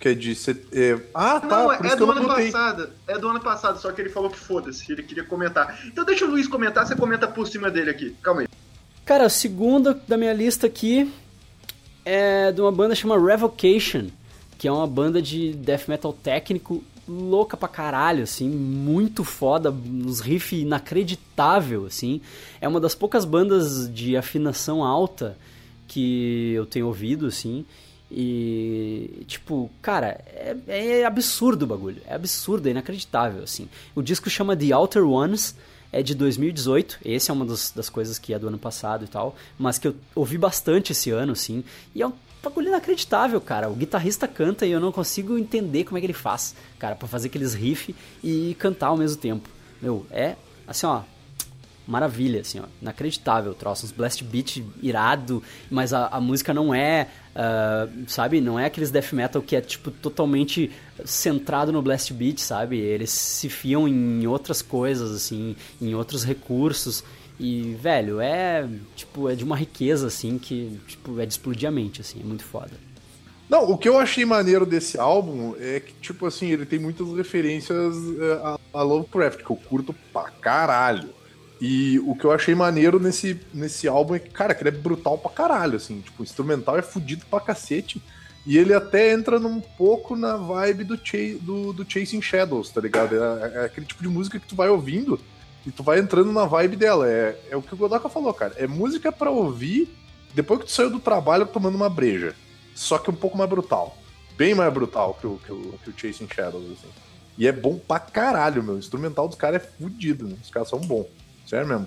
[0.01, 0.35] Que é de.
[0.35, 1.47] set- é- Ah, tá.
[1.49, 2.53] Não, por é, isso é que eu do ano botei.
[2.53, 2.91] passado.
[3.07, 5.81] É do ano passado, só que ele falou que foda-se, ele queria comentar.
[5.87, 8.15] Então deixa o Luiz comentar, você comenta por cima dele aqui.
[8.23, 8.49] Calma aí.
[9.05, 11.11] Cara, a segunda da minha lista aqui
[12.05, 14.07] é de uma banda chamada Revocation,
[14.57, 20.21] que é uma banda de death metal técnico louca pra caralho, assim, muito foda, uns
[20.21, 22.21] riff inacreditável, assim.
[22.61, 25.37] É uma das poucas bandas de afinação alta
[25.87, 27.65] que eu tenho ouvido, assim.
[28.11, 32.01] E, tipo, cara, é, é absurdo o bagulho.
[32.07, 33.69] É absurdo, é inacreditável, assim.
[33.95, 35.55] O disco chama The Outer Ones,
[35.93, 37.01] é de 2018.
[37.05, 39.37] Esse é uma das, das coisas que é do ano passado e tal.
[39.59, 41.63] Mas que eu ouvi bastante esse ano, assim.
[41.95, 43.69] E é um bagulho inacreditável, cara.
[43.69, 47.09] O guitarrista canta e eu não consigo entender como é que ele faz, cara, pra
[47.09, 47.95] fazer aqueles riff
[48.25, 49.49] e cantar ao mesmo tempo.
[49.83, 50.37] Meu, é
[50.67, 51.03] assim, ó.
[51.89, 52.65] Maravilha, assim, ó.
[52.83, 53.87] Inacreditável o troço.
[53.87, 58.43] Uns blast beat irado, mas a, a música não é, ah, sabe?
[58.43, 60.71] Não é aqueles death metal que é, tipo, totalmente
[61.07, 62.77] centrado no blast beat, sabe?
[62.77, 67.03] Eles se fiam em outras coisas, assim, em outros recursos.
[67.41, 71.73] E, velho, é, tipo, é de uma riqueza, assim, que, tipo, é de explodir a
[71.73, 72.21] mente, assim.
[72.21, 72.73] É muito foda.
[73.49, 77.09] Não, o que eu achei maneiro desse álbum é que, tipo assim, ele tem muitas
[77.17, 81.17] referências é, a, a Lovecraft, que eu curto pra caralho.
[81.61, 84.81] E o que eu achei maneiro nesse, nesse álbum é que, cara, que ele é
[84.81, 86.01] brutal pra caralho, assim.
[86.01, 88.01] Tipo, o instrumental é fudido pra cacete.
[88.47, 92.81] E ele até entra num pouco na vibe do, Cha- do, do Chasing Shadows, tá
[92.81, 93.15] ligado?
[93.17, 95.21] É, é aquele tipo de música que tu vai ouvindo
[95.67, 97.09] e tu vai entrando na vibe dela.
[97.11, 98.55] É, é o que o Godaka falou, cara.
[98.57, 99.89] É música pra ouvir
[100.35, 102.35] depois que tu saiu do trabalho tomando uma breja.
[102.75, 103.99] Só que um pouco mais brutal.
[104.37, 106.89] Bem mais brutal que o, que o, que o Chasing Shadows, assim.
[107.37, 108.77] E é bom pra caralho, meu.
[108.77, 110.37] O instrumental dos caras é fudido, né?
[110.43, 111.07] Os caras são bons.
[111.49, 111.87] Sério mesmo.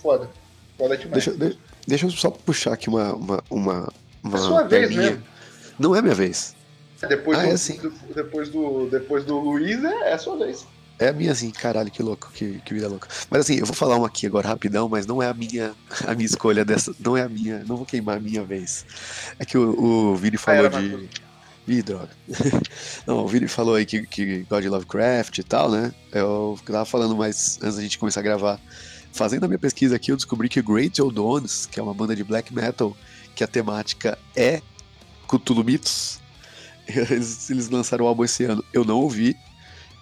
[0.00, 0.30] Foda.
[0.78, 1.24] Foda demais.
[1.24, 3.14] Deixa, de- deixa eu só puxar aqui uma.
[3.14, 5.10] uma, uma, uma É sua vez perninha.
[5.12, 5.24] mesmo.
[5.78, 6.54] Não é minha vez.
[7.08, 7.78] Depois, Ah, do, é assim.
[7.78, 10.66] do- depois, do, depois do Luiz, é, é a sua vez.
[10.98, 13.06] É a minha assim, caralho, que louco, que, que vida louca.
[13.28, 15.74] Mas assim, eu vou falar uma aqui agora rapidão, mas não é a minha,
[16.06, 18.86] a minha escolha dessa, não é a minha, não vou queimar a minha vez.
[19.38, 20.88] É que o, o Vini falou era, de.
[20.88, 21.10] Matheus.
[21.68, 22.10] Ih, droga.
[23.06, 25.92] Não, o Vini falou aí que, que God Lovecraft e tal, né?
[26.12, 28.60] Eu tava falando mais antes da gente começar a gravar.
[29.12, 32.14] Fazendo a minha pesquisa aqui, eu descobri que Great Old Ones, que é uma banda
[32.14, 32.96] de black metal,
[33.34, 34.60] que a temática é
[35.26, 36.20] Cthulhu Mitos,
[36.86, 38.62] eles, eles lançaram o álbum esse ano.
[38.72, 39.34] Eu não ouvi,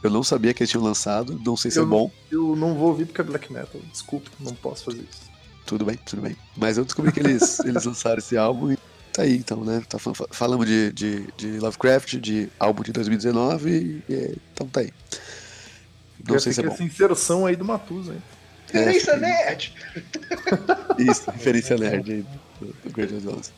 [0.02, 2.10] eu não sabia que eles tinham lançado, não sei se Eu é não- bom.
[2.30, 3.80] Eu não vou ouvir porque é black metal.
[3.90, 5.32] Desculpa, não posso fazer isso.
[5.64, 6.36] Tudo bem, tudo bem.
[6.56, 8.78] Mas eu descobri que eles, eles lançaram esse álbum e
[9.14, 9.82] tá aí, então, né?
[9.88, 14.80] Tá, fal- falamos de, de, de Lovecraft, de álbum de 2019, e, e, então tá
[14.80, 14.92] aí.
[16.28, 16.72] Não sei se é bom.
[16.72, 18.22] essa inserção aí do Matusa, hein?
[18.72, 19.74] Referência É, nerd!
[20.98, 22.22] Isso, referência nerd aí
[22.60, 23.52] do, Old Ones.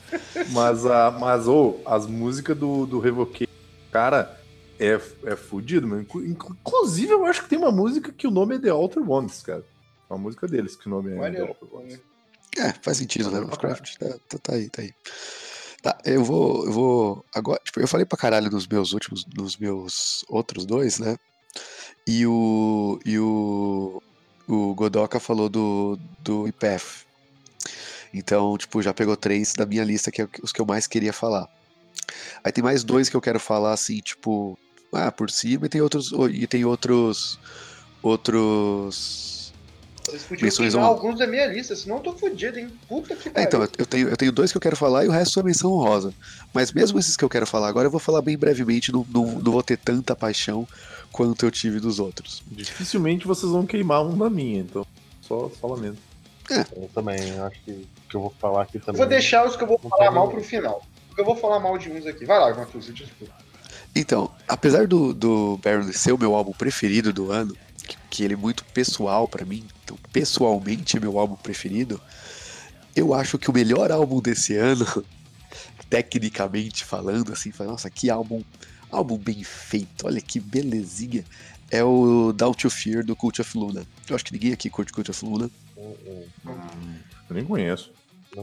[0.51, 3.51] Mas, a, mas ô, as músicas do, do Revocation,
[3.91, 4.39] cara,
[4.79, 6.03] é, é fudido, mano.
[6.03, 9.41] Inclu- Inclusive, eu acho que tem uma música que o nome é The Alter Ones,
[9.43, 9.65] cara.
[10.11, 11.41] É uma música deles que o nome é The.
[11.41, 11.99] Alter Ones.
[12.59, 13.39] É, faz sentido, né?
[13.41, 14.93] Lovecraft tá, tá, tá aí, tá aí.
[15.87, 17.25] Tá, eu vou, eu vou.
[17.33, 21.17] Agora, tipo, eu falei pra caralho nos meus últimos, nos meus outros dois, né?
[22.05, 22.99] E o.
[23.07, 24.03] E o.
[24.49, 27.05] O Godoka falou do, do IPF.
[28.13, 31.13] Então, tipo, já pegou três da minha lista, que é os que eu mais queria
[31.13, 31.49] falar.
[32.43, 34.59] Aí tem mais dois que eu quero falar, assim, tipo,
[34.93, 36.11] ah, por cima, e tem outros.
[36.33, 37.39] E tem outros.
[38.03, 39.36] Outros.
[40.07, 40.97] Vocês podiam Menções honrosas.
[40.97, 42.71] alguns da minha lista, senão eu tô fudido, hein?
[42.89, 43.47] Puta que É, pariu.
[43.49, 45.43] então, eu- eu tenho, eu tenho dois que eu quero falar e o resto é
[45.43, 46.15] menção honrosa.
[46.55, 49.27] Mas mesmo esses que eu quero falar agora, eu vou falar bem brevemente, não, não,
[49.27, 50.67] não vou ter tanta paixão
[51.13, 52.43] quanto eu tive dos outros.
[52.47, 54.87] Dificilmente vocês vão queimar um da minha, então.
[55.23, 55.99] Só, só lamento.
[56.77, 58.99] Eu também acho que o que eu vou falar aqui também.
[59.01, 60.87] Vou deixar os que eu vou Não falar mal pro final.
[61.09, 62.25] Porque eu vou falar mal de uns aqui.
[62.25, 63.35] Vai lá, Matheus, desculpa.
[63.95, 67.57] Então, apesar do, do Barely ser o meu álbum preferido do ano,
[68.11, 72.01] que, ele é muito pessoal pra mim, então pessoalmente é meu álbum preferido,
[72.95, 74.87] eu acho que o melhor álbum desse ano,
[75.89, 78.43] tecnicamente falando, assim, fala, nossa, que álbum,
[78.91, 81.25] álbum bem feito, olha que belezinha,
[81.71, 83.87] é o Down to Fear do Cult of Luna.
[84.09, 85.51] Eu acho que ninguém aqui curte Cult of Luna.
[85.77, 87.93] Eu nem conheço.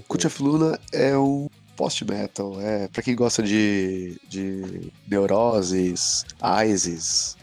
[0.08, 6.26] Cult of Luna é um post-metal, é pra quem gosta de, de Neuroses,
[6.68, 7.36] Isis,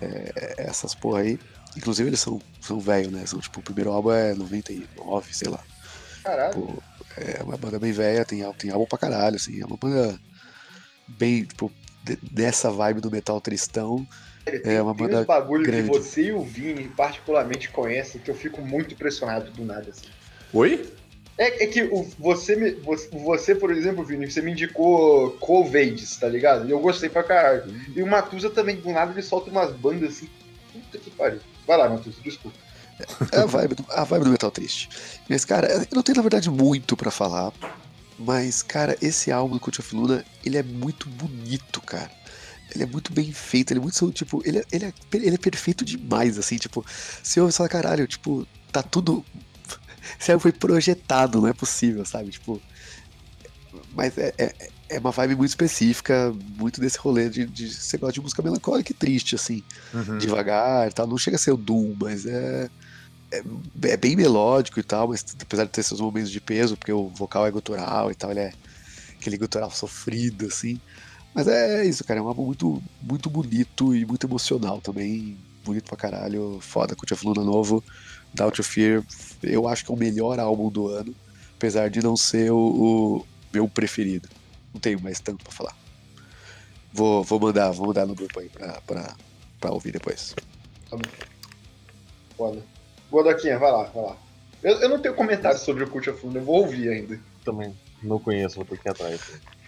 [0.00, 1.38] é, essas porra aí.
[1.76, 3.24] Inclusive eles são, são velho, né?
[3.26, 5.60] São, tipo, o primeiro álbum é 99, sei lá.
[6.24, 6.54] Caralho.
[6.54, 6.82] Pô,
[7.16, 9.60] é uma banda bem velha, tem, tem álbum pra caralho, assim.
[9.60, 10.18] É uma banda
[11.06, 11.70] bem, tipo,
[12.04, 14.06] de- dessa vibe do metal tristão.
[14.44, 15.90] Tem, É uma tem banda uns bagulho grande.
[15.90, 20.06] que você e o Vini particularmente conhecem que eu fico muito impressionado do nada, assim.
[20.52, 20.90] Oi?
[21.38, 22.76] É, é que o- você, me-
[23.12, 26.66] você, por exemplo, Vini, você me indicou Covades, tá ligado?
[26.68, 27.72] E eu gostei pra caralho.
[27.94, 30.28] E o Matusa também, do nada, ele solta umas bandas assim.
[30.72, 31.40] Puta que pariu.
[31.66, 32.58] Vai lá, Matusa, desculpa.
[33.30, 34.88] É a vibe, do, a vibe do metal triste.
[35.28, 37.52] Mas, cara, eu não tenho, na verdade, muito pra falar.
[38.18, 42.10] Mas, cara, esse álbum do Cult of Luna, ele é muito bonito, cara.
[42.74, 45.38] Ele é muito bem feito, ele é muito, tipo, ele é, ele é, ele é
[45.38, 46.84] perfeito demais, assim, tipo,
[47.22, 49.24] você ouve e fala, caralho, tipo, tá tudo.
[50.20, 52.30] Esse álbum foi projetado, não é possível, sabe?
[52.30, 52.62] Tipo.
[53.90, 54.54] Mas é, é,
[54.92, 58.92] é uma vibe muito específica, muito desse rolê de, de você gosta de música melancólica
[58.92, 59.62] e triste, assim
[59.94, 60.18] Uhum.
[60.18, 61.08] devagar, tal.
[61.08, 62.68] Não chega a ser o Doom, mas é,
[63.32, 63.42] é,
[63.92, 67.10] é bem melódico e tal, mas apesar de ter seus momentos de peso, porque o
[67.14, 68.52] vocal é gutural e tal, ele é
[69.20, 70.80] aquele gutural sofrido, assim.
[71.34, 75.38] Mas é isso, cara, é um álbum muito, muito bonito e muito emocional também.
[75.64, 77.84] Bonito pra caralho, foda, Cult of Luna novo,
[78.34, 79.04] Doubt of Fear,
[79.42, 81.14] eu acho que é o melhor álbum do ano,
[81.56, 84.28] apesar de não ser o, o meu preferido.
[84.72, 85.76] Não tenho mais tanto pra falar.
[86.92, 89.16] Vou, vou mandar, vou mandar no grupo aí pra, pra,
[89.60, 90.34] pra ouvir depois.
[92.36, 92.62] Foda.
[93.10, 94.16] Godoquinha, vai lá, vai lá.
[94.62, 97.18] Eu, eu não tenho comentário sobre o Cult of Luna, eu vou ouvir ainda.
[97.44, 99.20] Também não conheço, vou ter que ir atrás.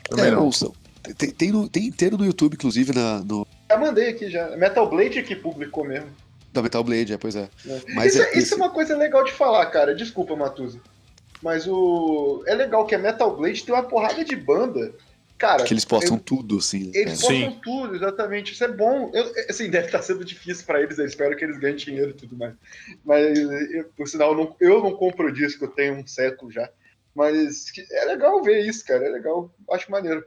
[0.09, 0.45] Também É, não.
[0.45, 0.73] ouçam.
[1.17, 4.55] Tem, tem, no- tem inteiro no YouTube, inclusive, na, no, Já mandei aqui já.
[4.57, 6.11] Metal Blade que publicou mesmo.
[6.53, 7.49] Da Metal Blade, é, pois é.
[7.65, 7.81] né?
[7.95, 9.95] Mas isso, é é, isso esse- é uma coisa legal de falar, cara.
[9.95, 10.81] Desculpa, Matusa.
[11.43, 12.43] Mas o.
[12.47, 14.93] É legal que a Metal Blade tem uma porrada de banda.
[15.39, 16.91] Cara, Que eles postam eu- tudo, assim.
[16.95, 17.33] Eles cara?
[17.35, 18.53] postam tudo, exatamente.
[18.53, 19.11] Isso é bom.
[19.15, 20.99] Eu, assim, deve estar sendo difícil pra eles.
[20.99, 22.53] Eu espero que eles ganhem dinheiro e tudo mais.
[23.03, 26.69] Mas, eu, por sinal, eu não, eu não compro disco, eu tenho um século já.
[27.15, 29.07] Mas é legal ver isso, cara.
[29.07, 29.51] É legal.
[29.71, 30.23] Acho maneiro.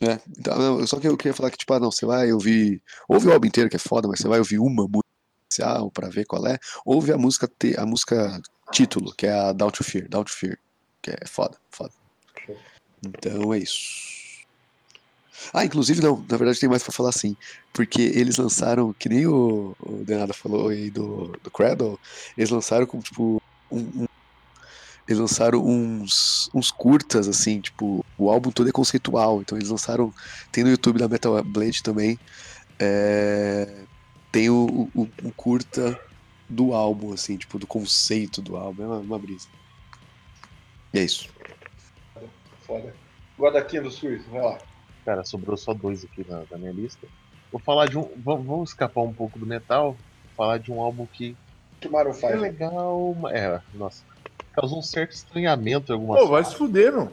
[0.00, 2.80] É, então, não, só que eu queria falar que, tipo, ah, não, você vai ouvir.
[3.08, 4.86] Ouve o álbum inteiro, que é foda, mas você vai ouvir uma
[5.54, 6.58] especial pra ver qual é.
[6.84, 8.40] Ouve a música, a música
[8.72, 10.58] título, que é a Down to Fear, Down to Fear.
[11.00, 11.92] Que é foda, foda.
[13.06, 14.14] Então é isso.
[15.52, 17.36] Ah, inclusive não, na verdade tem mais pra falar sim.
[17.72, 21.98] Porque eles lançaram, que nem o, o Denada falou aí do, do Cradle,
[22.36, 24.06] eles lançaram como, tipo, um, um-
[25.06, 30.14] eles lançaram uns, uns curtas, assim, tipo, o álbum todo é conceitual, então eles lançaram,
[30.50, 32.18] tem no YouTube da Metal Blade também,
[32.78, 33.82] é,
[34.34, 35.96] tem o, o, o curta
[36.48, 39.46] do álbum, assim, tipo, do conceito do álbum, é uma, uma brisa.
[40.92, 41.28] E é isso.
[42.62, 42.92] Foda.
[43.38, 44.58] Godoquinha do Suíço, vai lá.
[45.04, 47.06] Cara, sobrou só dois aqui na, na minha lista.
[47.52, 48.10] Vou falar de um.
[48.16, 49.96] Vamos, vamos escapar um pouco do metal.
[50.36, 51.36] Falar de um álbum que
[51.80, 52.36] Que Maroon é 5.
[52.38, 53.16] legal.
[53.20, 54.02] mas- É, nossa.
[54.52, 57.12] Causou um certo estranhamento em algumas Pô, vai se fuder, meu.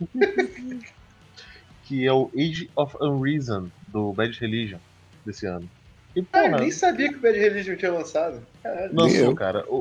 [1.84, 4.78] que é o Age of Unreason, do Bad Religion,
[5.24, 5.68] desse ano.
[6.14, 8.46] E, Ah, porra, eu nem sabia que o Bad Religion tinha lançado.
[8.62, 8.94] Caralho.
[8.94, 9.34] lançou, eu.
[9.34, 9.64] cara.
[9.68, 9.80] O,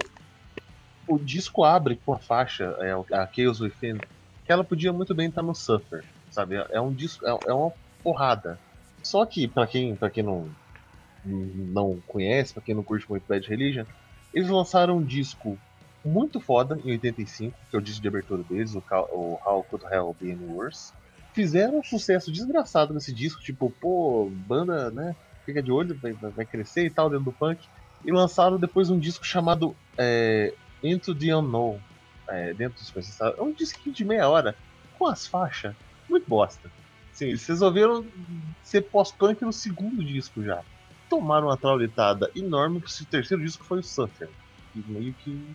[1.07, 3.97] o disco abre com a faixa, é, a Chaos Within,
[4.45, 6.55] que ela podia muito bem estar no Suffer, sabe?
[6.69, 7.71] É um disco, é, é uma
[8.03, 8.59] porrada.
[9.03, 10.49] Só que, pra quem, pra quem não,
[11.25, 13.85] não conhece, pra quem não curte muito Bad Religion,
[14.33, 15.57] eles lançaram um disco
[16.03, 19.85] muito foda em 85, que é o disco de abertura deles, o, o How Could
[19.85, 20.93] Hell Be Any Worse.
[21.33, 25.15] Fizeram um sucesso desgraçado nesse disco, tipo, pô, banda, né?
[25.45, 27.67] Fica de olho, vai, vai crescer e tal dentro do punk.
[28.03, 30.53] E lançaram depois um disco chamado é,
[30.83, 31.79] Into the Unknown,
[32.27, 33.39] é, dentro dos processadores.
[33.39, 34.55] É um disco de meia hora,
[34.97, 35.75] com as faixas,
[36.09, 36.69] muito bosta.
[37.13, 38.05] Sim, eles resolveram
[38.63, 40.63] ser pós-punk no segundo disco já.
[41.09, 44.29] Tomaram uma traulitada enorme, porque o terceiro disco foi o Suffer.
[44.71, 45.45] Que meio que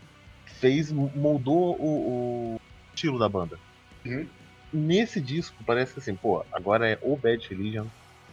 [0.45, 2.61] fez, moldou o, o
[2.95, 3.59] estilo da banda.
[4.05, 4.27] Uhum.
[4.73, 7.87] Nesse disco, parece que assim, pô, agora é o Bad Religion,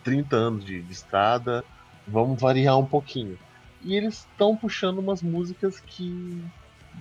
[0.03, 1.63] 30 anos de, de estrada,
[2.07, 3.37] vamos variar um pouquinho.
[3.81, 6.43] E eles estão puxando umas músicas que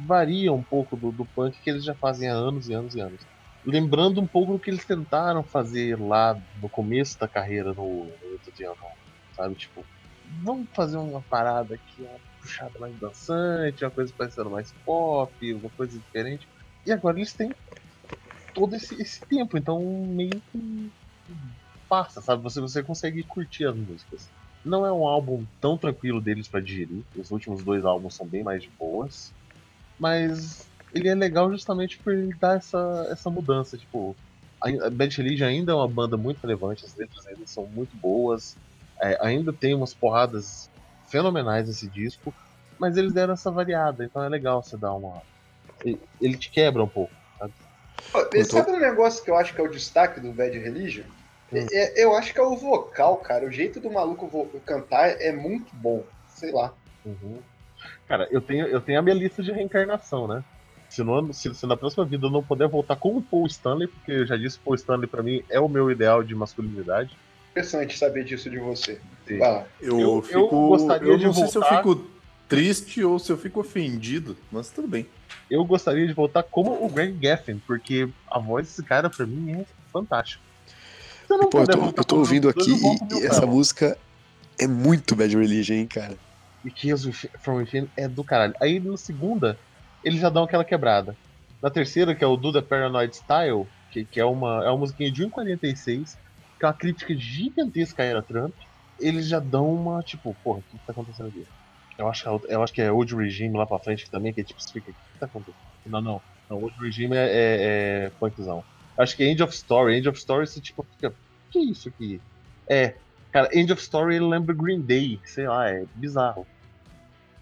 [0.06, 3.00] variam um pouco do, do punk que eles já fazem há anos e anos e
[3.00, 3.20] anos.
[3.64, 8.08] Lembrando um pouco do que eles tentaram fazer lá no começo da carreira no,
[8.60, 8.92] Unknown,
[9.36, 9.54] sabe?
[9.54, 9.84] Tipo,
[10.42, 15.70] vamos fazer uma parada que é puxada mais dançante, uma coisa parecendo mais pop, uma
[15.70, 16.48] coisa diferente.
[16.84, 17.54] E agora eles têm
[18.52, 20.90] todo esse, esse tempo, então meio que
[21.92, 22.42] passa, sabe?
[22.42, 24.30] Você, você consegue curtir as músicas.
[24.64, 27.04] Não é um álbum tão tranquilo deles pra digerir.
[27.14, 29.34] Os últimos dois álbuns são bem mais de boas.
[29.98, 33.76] Mas ele é legal justamente por ele dar essa, essa mudança.
[33.76, 34.16] Tipo,
[34.62, 38.56] a Bad Religion ainda é uma banda muito relevante, as letras ainda são muito boas.
[39.02, 40.70] é, ainda tem umas porradas
[41.10, 42.34] fenomenais esse disco,
[42.78, 45.20] mas eles deram essa variada, então é legal você dar uma.
[46.18, 47.12] Ele- te quebra um pouco.
[48.10, 51.04] Pô, Sabe um negócio que eu acho que é o destaque do Bad Religion?
[51.52, 51.66] Hum.
[51.72, 53.46] É- eu acho que é o vocal, cara.
[53.46, 56.04] O jeito do maluco cantar é muito bom.
[56.28, 56.72] Sei lá.
[57.04, 57.38] Uhum.
[58.08, 60.42] Cara, eu tenho, eu tenho a minha lista de reencarnação, né?
[60.88, 64.12] Se, no se- se na próxima vida eu não puder voltar como Paul Stanley, porque
[64.12, 67.16] eu já disse que Paul Stanley pra mim é o meu ideal de masculinidade.
[67.50, 68.98] Interessante saber disso de você.
[69.30, 69.66] Lá.
[69.80, 70.68] Eu, Eu- eu fico.
[70.68, 72.06] gostaria eu de não sei se eu voltar- fico
[72.48, 75.06] triste ou se eu fico ofendido, mas tudo bem.
[75.50, 79.52] Eu gostaria de voltar como o Greg Gaffin, porque a voz desse cara pra mim
[79.60, 80.42] é fantástica.
[81.36, 83.96] Não Pô, eu tô, eu tô ouvindo aqui e, e essa música
[84.58, 86.16] é muito Bad Religion, hein, cara.
[86.64, 87.10] E Kills
[87.40, 88.54] from Within é do caralho.
[88.60, 89.58] Aí na segunda,
[90.04, 91.16] eles já dão aquela quebrada.
[91.62, 95.12] Na terceira, que é o The Paranoid Style, que, que é, uma, é uma musiquinha
[95.12, 96.16] de 1,46,
[96.58, 98.54] que é uma crítica gigantesca à era Trump,
[98.98, 101.44] eles já dão uma, tipo, porra, o que, que tá acontecendo aqui?
[101.98, 104.40] Eu acho, que é, eu acho que é Old Regime lá pra frente também, que
[104.40, 105.56] é tipo, explica o que, que tá acontecendo.
[105.86, 106.22] Não, não.
[106.48, 108.64] Não, Old Regime é, é, é punkzão.
[108.98, 109.96] Acho que End of Story.
[109.98, 111.14] End of Story, você tipo, fica,
[111.50, 112.20] que é isso aqui?
[112.68, 112.94] É,
[113.32, 116.46] cara, End of Story ele lembra Green Day, sei lá, é bizarro.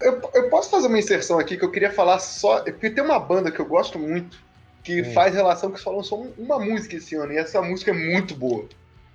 [0.01, 2.63] Eu, eu posso fazer uma inserção aqui que eu queria falar só.
[2.63, 4.37] Porque tem uma banda que eu gosto muito
[4.83, 5.13] que Hum.
[5.13, 7.31] faz relação que falam só um- uma música esse ano.
[7.33, 8.65] E essa música é muito boa.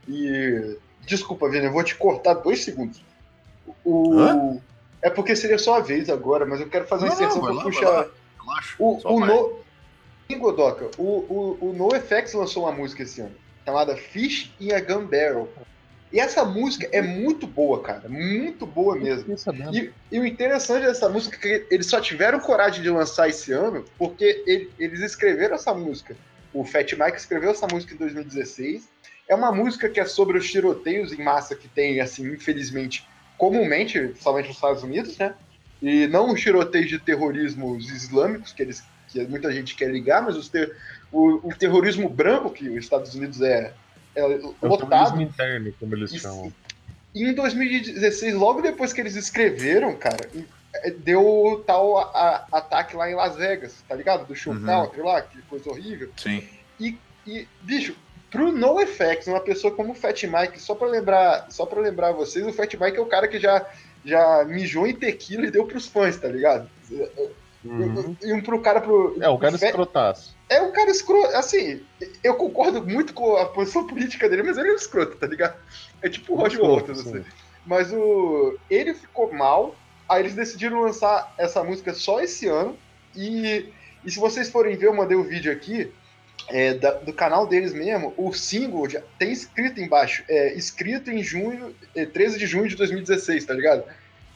[0.09, 0.77] E.
[1.05, 3.01] Desculpa, Vini, eu vou te cortar dois segundos.
[3.85, 4.13] O.
[4.19, 4.59] Hã?
[5.03, 7.91] É porque seria só a vez agora, mas eu quero fazer uma inserção pra puxar.
[7.91, 8.09] lá.
[8.41, 8.77] Relaxa.
[8.79, 9.27] O, o.
[9.27, 9.59] No.
[10.31, 13.35] Sim, Godoka, o, o, o NoFX lançou uma música esse ano,
[13.65, 15.53] chamada Fish in a Gun Barrel.
[16.13, 18.09] E essa música é muito boa, cara.
[18.09, 19.27] Muito boa mesmo.
[19.75, 23.53] E, e o interessante dessa música é que eles só tiveram coragem de lançar esse
[23.53, 26.17] ano porque ele- eles escreveram essa música.
[26.55, 28.89] O Fat Mike escreveu essa música em 2016.
[29.29, 34.15] É uma música que é sobre os tiroteios em massa que tem, assim, infelizmente, comumente,
[34.21, 35.35] somente nos Estados Unidos, né?
[35.83, 40.37] E não os tiroteios de terrorismos islâmicos, que, eles, que muita gente quer ligar, mas
[40.37, 40.75] os ter-
[41.13, 43.73] o, o terrorismo branco, que os Estados Unidos é,
[44.15, 44.89] é É o lotado.
[44.89, 46.23] terrorismo interno, como eles Isso.
[46.23, 46.53] chamam.
[47.15, 50.29] E em 2016, logo depois que eles escreveram, cara,
[50.75, 52.11] eh, deu o tal a-
[52.53, 54.27] a- ataque lá em Las Vegas, tá ligado?
[54.27, 56.11] Do shootout lá, que coisa horrível.
[56.17, 56.43] Sim.
[56.79, 56.99] E,
[57.63, 57.97] bicho,
[58.31, 62.47] pro NoFX, uma pessoa como o Fat Mike, só pra lembrar, só para lembrar vocês,
[62.47, 63.65] o Fat Mike é o cara que já,
[64.05, 66.69] já mijou em tequila e deu pros fãs, tá ligado?
[67.69, 68.17] Uhum.
[68.23, 69.17] E um pro cara pro.
[69.21, 70.37] É, o cara escrotaço.
[70.49, 71.35] é um cara escroto.
[71.37, 71.81] Assim,
[72.23, 75.57] eu concordo muito com a posição política dele, mas ele é um escroto, tá ligado?
[76.03, 77.11] É tipo o Roger Waters, sim.
[77.19, 77.25] assim.
[77.67, 78.57] Mas o.
[78.71, 79.75] Ele ficou mal,
[80.09, 82.77] aí eles decidiram lançar essa música só esse ano.
[83.15, 83.67] E,
[84.05, 85.93] e se vocês forem ver, eu mandei o vídeo aqui.
[86.49, 91.21] é, da- do canal deles mesmo, o single já tem escrito embaixo, é, escrito em
[91.21, 93.83] junho, é, 13 de junho de 2016, tá ligado?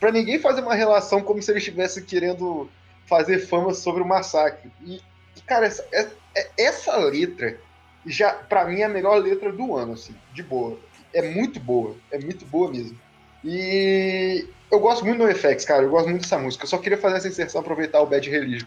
[0.00, 2.68] Pra ninguém fazer uma relação como se eles estivessem querendo
[3.10, 4.70] fazer fama sobre o massacre.
[4.86, 5.00] E,
[5.46, 7.58] cara, essa, é- é- essa letra
[8.06, 10.78] já, pra mim, é a melhor letra do ano, assim, de boa.
[11.12, 12.96] É muito boa, é muito boa mesmo.
[13.44, 16.64] E eu gosto muito do FX, cara, eu gosto muito dessa música.
[16.64, 18.66] Eu só queria fazer essa inserção, aproveitar o Bad Religion.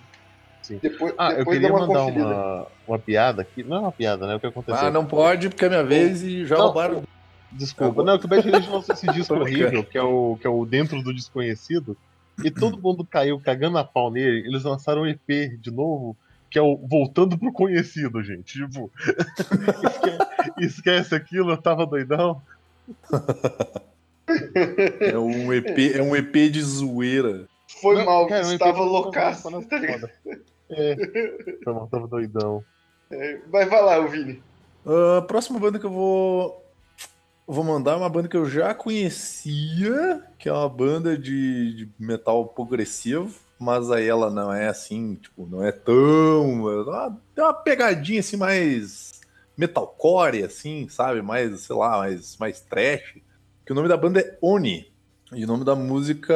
[0.62, 0.80] Sim.
[0.82, 2.26] Depois, Ah, eu depois queria dá uma mandar conferida.
[2.28, 3.64] uma, uma piada aqui.
[3.64, 4.36] Não é uma piada, né?
[4.36, 4.88] O que aconteceu?
[4.88, 6.66] Ah, não pode, porque é minha vez e já Não.
[6.66, 7.04] roubaram.
[7.52, 8.04] Desculpa.
[8.04, 10.66] Não, que o Bad Religion lançou esse disco horrível, que é, o, que é o
[10.66, 11.96] Dentro do Desconhecido,
[12.44, 14.48] e todo mundo caiu cagando a pau nele.
[14.48, 16.16] Eles lançaram um EP de novo,
[16.50, 18.60] que é o Voltando pro Conhecido, gente.
[18.60, 18.90] Tipo,
[19.84, 22.42] esquece, esquece aquilo, eu tava doidão.
[25.02, 27.46] É um EP, é um EP de zoeira.
[27.82, 29.50] Foi Não, mal, cara, estava loucaço.
[29.64, 30.10] tá.
[30.70, 30.96] É,
[31.66, 32.64] mal, tava doidão.
[33.12, 34.42] É, Mas vai lá, o Vini.
[34.86, 36.63] A próxima banda que eu vou
[37.48, 42.48] vou mandar uma banda que eu já conhecia, que é uma banda de, de metal
[42.48, 46.64] progressivo, mas aí ela não é assim, tipo, não é tão.
[47.36, 49.22] Tem uma pegadinha assim mais
[49.58, 51.22] metalcore, assim, sabe?
[51.22, 53.18] Mais, sei lá, mais, mais trash.
[53.66, 54.92] Que o nome da banda é Oni.
[55.32, 56.34] E o nome da música,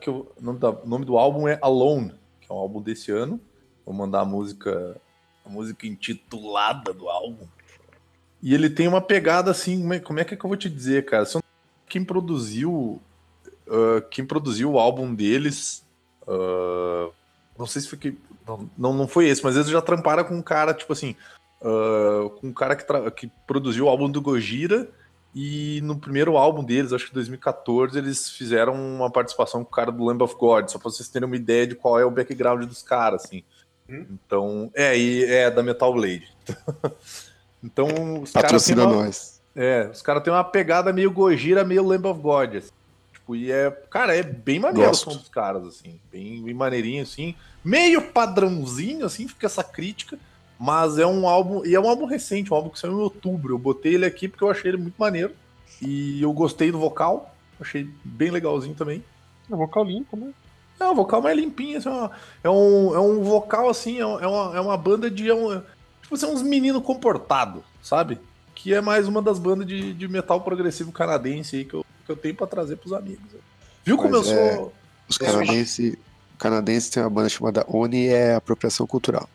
[0.00, 3.12] que o, nome da- o nome do álbum é Alone, que é um álbum desse
[3.12, 3.40] ano.
[3.84, 5.00] Vou mandar a música,
[5.44, 7.46] a música intitulada do álbum.
[8.42, 10.56] E ele tem uma pegada assim, como é, como é que, é que eu vou
[10.56, 11.24] te dizer, cara?
[11.86, 13.00] Quem produziu,
[13.68, 15.84] ah, quem produziu o álbum deles,
[16.26, 17.10] ah,
[17.58, 18.18] não sei se foi que,
[18.78, 21.14] não, não, foi esse, mas eles já tramparam com um cara, tipo assim,
[21.62, 24.88] ah, com um cara que, que produziu o álbum do Gojira,
[25.34, 29.92] e no primeiro álbum deles, acho que 2014, eles fizeram uma participação com o cara
[29.92, 32.64] do Lamb of God, só pra vocês terem uma ideia de qual é o background
[32.64, 33.44] dos caras, assim.
[33.88, 34.06] Hum.
[34.10, 36.28] Então, é, e é da Metal Blade.
[37.62, 37.86] então,
[38.22, 39.40] os caras têm Patrocina uma, nós.
[39.54, 42.56] é, os caras têm uma pegada meio Gojira, meio Lamb of God.
[42.56, 42.70] assim.
[43.12, 47.02] Tipo, e é, cara, é bem maneiro o som dos caras, assim, bem, bem maneirinho,
[47.02, 47.34] assim,
[47.64, 50.18] meio padrãozinho, assim, fica essa crítica,
[50.58, 53.54] mas é um álbum, e é um álbum recente, um álbum que saiu em outubro,
[53.54, 55.32] eu botei ele aqui porque eu achei ele muito maneiro,
[55.82, 59.04] e eu gostei do vocal, achei bem legalzinho também.
[59.50, 60.30] É vocal limpo, né?
[60.78, 62.08] É, o vocal mais limpinho, assim, ó,
[62.42, 65.28] é, um, é um vocal assim, é, um- é uma, é uma banda de.
[65.28, 65.60] É um,
[66.10, 68.18] tipo assim, uns meninos comportados, sabe?
[68.54, 72.10] Que é mais uma das bandas de, de metal progressivo canadense aí que eu, que
[72.10, 73.24] eu tenho pra trazer pros amigos.
[73.84, 74.72] Viu como Mas eu é- sou.
[75.08, 75.96] Os canadenses
[76.38, 79.28] canadenses tem uma banda chamada ONI é apropriação cultural.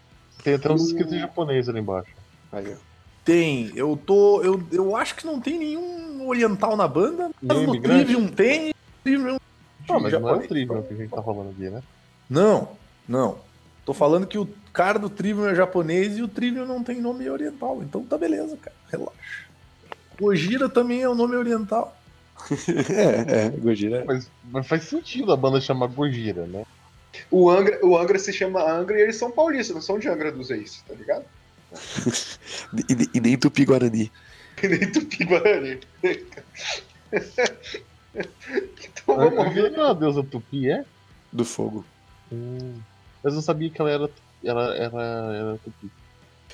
[0.43, 2.09] Tem até uns escritos em japonês ali embaixo.
[2.51, 2.77] Aí, ó.
[3.23, 4.41] Tem, eu tô.
[4.41, 7.81] Eu, eu acho que não tem nenhum oriental na banda, mas Nenhum no?
[7.81, 8.73] Trivium tem.
[9.03, 9.37] Trivium
[9.87, 10.47] Não, mas não é o.
[10.47, 11.83] Trivium que a gente tá falando aqui, né?
[12.29, 12.69] Não,
[13.07, 13.37] não.
[13.85, 17.29] Tô falando que o cara do Trivium é japonês e o Trivium não tem nome
[17.29, 17.81] oriental.
[17.81, 18.75] Então tá beleza, cara.
[18.91, 19.45] Relaxa.
[20.19, 21.97] Gojira também é um nome oriental.
[22.89, 24.03] é, é, Gojira.
[24.05, 26.65] Mas, mas faz sentido a banda chamar Gojira, né?
[27.31, 30.31] O Angra, o Angra se chama Angra e eles são paulistas, não são de Angra
[30.31, 31.25] dos Reis, tá ligado?
[32.89, 34.11] E, e nem Tupi Guarani.
[34.55, 35.79] Que nem Tupi-Guarani.
[38.13, 39.71] então A vamos ver.
[39.71, 40.85] não é a deusa Tupi, é?
[41.31, 41.85] Do fogo.
[42.31, 42.79] Hum,
[43.23, 44.09] mas eu sabia que ela era,
[44.45, 45.01] ela era,
[45.33, 45.91] era Tupi.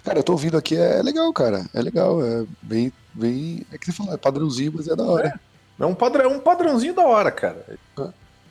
[0.03, 1.65] Cara, eu tô ouvindo aqui, é legal, cara.
[1.73, 2.91] É legal, é bem.
[3.13, 5.39] bem é que você falou, é padrãozinho, mas é da hora.
[5.79, 7.65] É um, padrão, é um padrãozinho da hora, cara.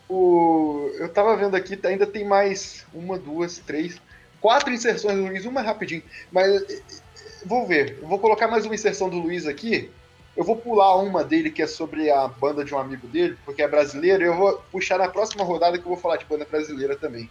[0.08, 4.00] O, eu tava vendo aqui, tá- ainda tem mais uma, duas, três,
[4.40, 6.02] quatro inserções do Luiz, uma rapidinho.
[6.30, 6.82] Mas eh,
[7.44, 7.98] vou ver.
[8.00, 9.90] Eu vou colocar mais uma inserção do Luiz aqui.
[10.36, 13.62] Eu vou pular uma dele que é sobre a banda de um amigo dele, porque
[13.62, 16.46] é brasileiro, e eu vou puxar na próxima rodada que eu vou falar de banda
[16.48, 17.28] brasileira também.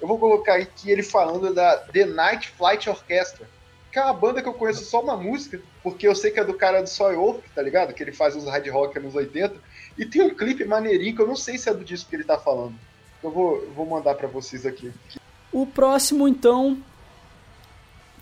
[0.00, 3.48] Eu vou colocar aqui ele falando da The Night Flight Orchestra,
[3.90, 6.44] que é uma banda que eu conheço só uma música, porque eu sei que é
[6.44, 7.94] do cara do Soy Wolf, tá ligado?
[7.94, 9.54] Que ele faz os hard rock nos 80.
[9.96, 12.24] E tem um clipe maneirinho que eu não sei se é do disco que ele
[12.24, 12.74] tá falando.
[13.22, 14.92] Eu vou, eu vou mandar pra vocês aqui.
[15.50, 16.76] O próximo, então,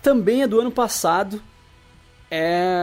[0.01, 1.41] também é do ano passado.
[2.31, 2.73] É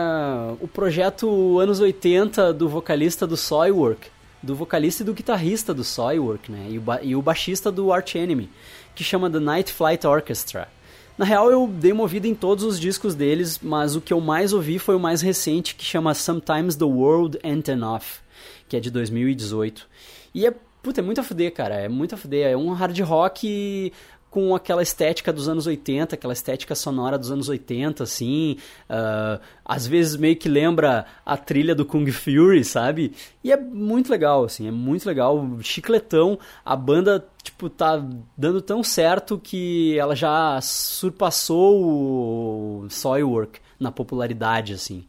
[0.60, 4.10] o projeto anos 80 do vocalista do Soilwork,
[4.42, 6.66] do vocalista e do guitarrista do Soilwork, né?
[6.70, 8.50] E o, e o baixista do Arch Enemy,
[8.94, 10.68] que chama The Night Flight Orchestra.
[11.16, 14.20] Na real, eu dei uma ouvida em todos os discos deles, mas o que eu
[14.20, 18.20] mais ouvi foi o mais recente, que chama Sometimes the World Ain't Enough,
[18.68, 19.86] que é de 2018.
[20.34, 22.46] E é, puta, é muito a fuder, cara, é muito a fuder.
[22.46, 23.92] É um hard rock
[24.32, 28.56] com aquela estética dos anos 80, aquela estética sonora dos anos 80, assim.
[28.88, 33.12] ah, às vezes meio que lembra a trilha do Kung Fury, sabe?
[33.44, 35.46] E é muito legal, assim, é muito legal.
[35.60, 38.02] Chicletão, a banda, tipo, tá
[38.34, 45.04] dando tão certo que ela já surpassou o Soilwork na popularidade, assim.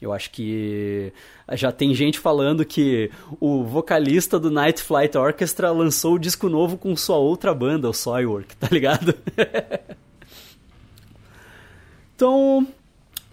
[0.00, 1.12] Eu acho que
[1.54, 3.10] já tem gente falando que
[3.40, 7.92] o vocalista do Night Flight Orchestra lançou o disco novo com sua outra banda, o
[7.92, 9.12] Soilwork, tá ligado?
[12.14, 12.66] então,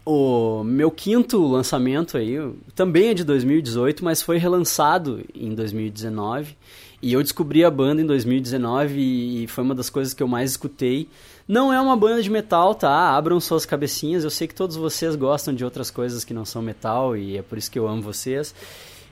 [0.03, 2.35] o meu quinto lançamento aí
[2.73, 6.57] também é de 2018, mas foi relançado em 2019.
[7.01, 10.51] E eu descobri a banda em 2019 e foi uma das coisas que eu mais
[10.51, 11.07] escutei.
[11.47, 13.15] Não é uma banda de metal, tá?
[13.15, 14.23] Abram suas cabecinhas.
[14.23, 17.41] Eu sei que todos vocês gostam de outras coisas que não são metal e é
[17.41, 18.53] por isso que eu amo vocês.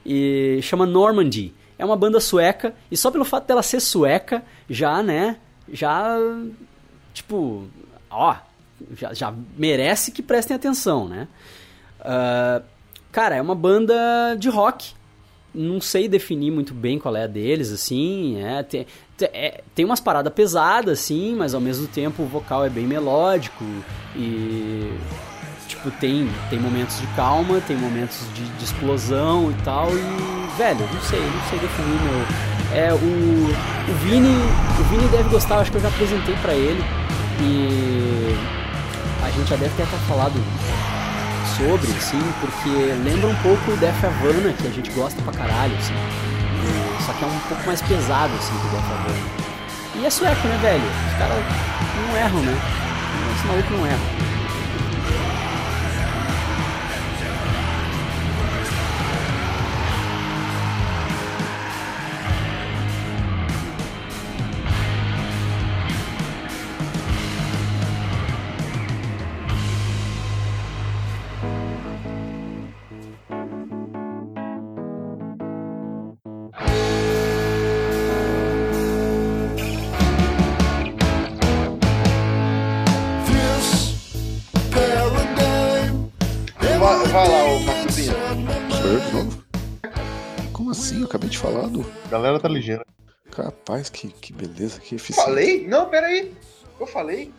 [0.05, 1.53] E chama Normandy.
[1.77, 5.37] É uma banda sueca e só pelo fato dela ser sueca, já, né?
[5.71, 6.17] Já
[7.13, 7.67] tipo,
[8.09, 8.35] ó,
[8.97, 11.27] já, já merece que prestem atenção, né?
[11.99, 12.61] Ah,
[13.11, 14.93] cara, é uma banda de rock.
[15.53, 18.41] Não sei definir muito bem qual é a deles, assim.
[18.41, 22.65] É, tem, te- é, tem umas paradas pesadas, assim, mas ao mesmo tempo o vocal
[22.65, 23.63] é bem melódico
[24.15, 24.91] e.
[25.67, 29.89] Tipo, tem, tem momentos de calma, tem momentos de, de explosão e tal.
[29.89, 32.77] E, velho, não sei, não sei definir meu.
[32.77, 34.35] É, o, o Vini.
[34.79, 36.81] O Vini deve gostar, acho que eu já apresentei pra ele.
[37.41, 38.35] E
[39.23, 40.33] a gente já deve ter até falado
[41.57, 42.69] sobre, assim, porque
[43.03, 45.93] lembra um pouco o Def Havana, que a gente gosta pra caralho, assim.
[47.05, 49.43] Só que é um pouco mais pesado, assim, que o Def Havana.
[49.95, 50.83] E é sueco, né, velho?
[50.83, 51.43] Os caras
[52.07, 52.57] não erram, né?
[53.35, 54.22] Esse maluco não erra.
[90.83, 91.03] Sou eu assim?
[91.03, 91.85] Acabei de falar do.
[92.05, 92.85] A galera tá ligeira.
[93.31, 95.25] Capaz, que, que beleza, que eficiente.
[95.25, 95.67] Falei?
[95.67, 96.33] Não, peraí.
[96.79, 97.31] Eu falei?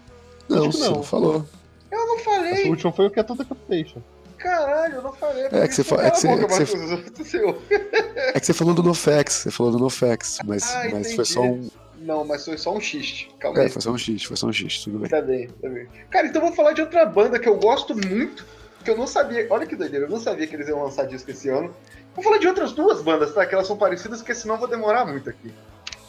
[0.49, 0.93] Não, você não.
[0.97, 1.47] não falou.
[1.91, 2.69] Eu não falei.
[2.69, 4.03] última foi o que é toda Capitation.
[4.39, 5.45] Caralho, eu não falei.
[5.45, 7.55] É que você fa- é que você- é que você-.
[8.35, 11.17] É que você falou do NoFX, você falou do NoFX, mas, Ah, mas entendi.
[11.17, 11.71] foi só um.
[12.01, 13.31] Não, mas foi só um xiste.
[13.39, 13.69] Calma É, aí.
[13.71, 15.09] foi só um xiste, foi só um xiste, tudo bem.
[15.09, 15.87] Tá bem, tá bem.
[16.11, 18.45] Cara, então eu vou falar de outra banda que eu gosto muito,
[18.85, 19.47] que eu não sabia.
[19.49, 21.75] Olha que doideira, eu não sabia que eles iam lançar disco esse ano.
[22.15, 23.45] Vou falar de outras duas bandas, tá?
[23.45, 25.53] Que elas são parecidas, porque senão eu vou demorar muito aqui.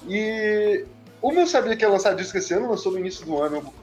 [0.08, 0.86] E
[1.22, 3.74] uma eu sabia que ia lançar disco esse ano, lançou no início do ano.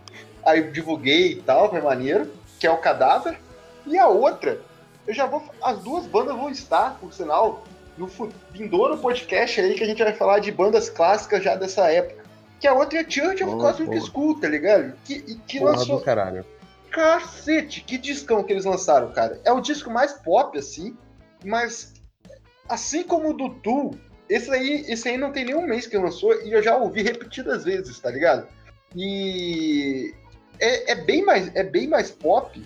[0.45, 2.31] Aí eu divulguei e tal, foi maneiro,
[2.61, 3.39] que é o Cadáver.
[3.87, 4.61] E a outra,
[5.07, 5.43] eu já vou.
[5.63, 7.65] As duas bandas vão estar, por sinal,
[7.99, 8.09] no
[8.53, 12.23] vindouro podcast aí que a gente vai falar de bandas clássicas já dessa época.
[12.61, 14.01] Que a outra é Church of Cosmic.
[14.07, 14.93] School, tá ligado?
[15.05, 15.99] Que, e que Porra lançou.
[15.99, 16.47] do caralho.
[16.93, 19.41] Cacete, que discão que eles lançaram, cara.
[19.45, 20.97] É o disco mais pop, assim,
[21.45, 21.92] mas
[22.69, 23.95] assim como o do Tool,
[24.29, 27.65] esse aí, esse aí não tem nenhum mês que lançou e eu já ouvi repetidas
[27.65, 28.47] vezes, tá ligado?
[28.95, 30.15] E
[30.59, 32.63] é, é bem, mais, é bem mais pop.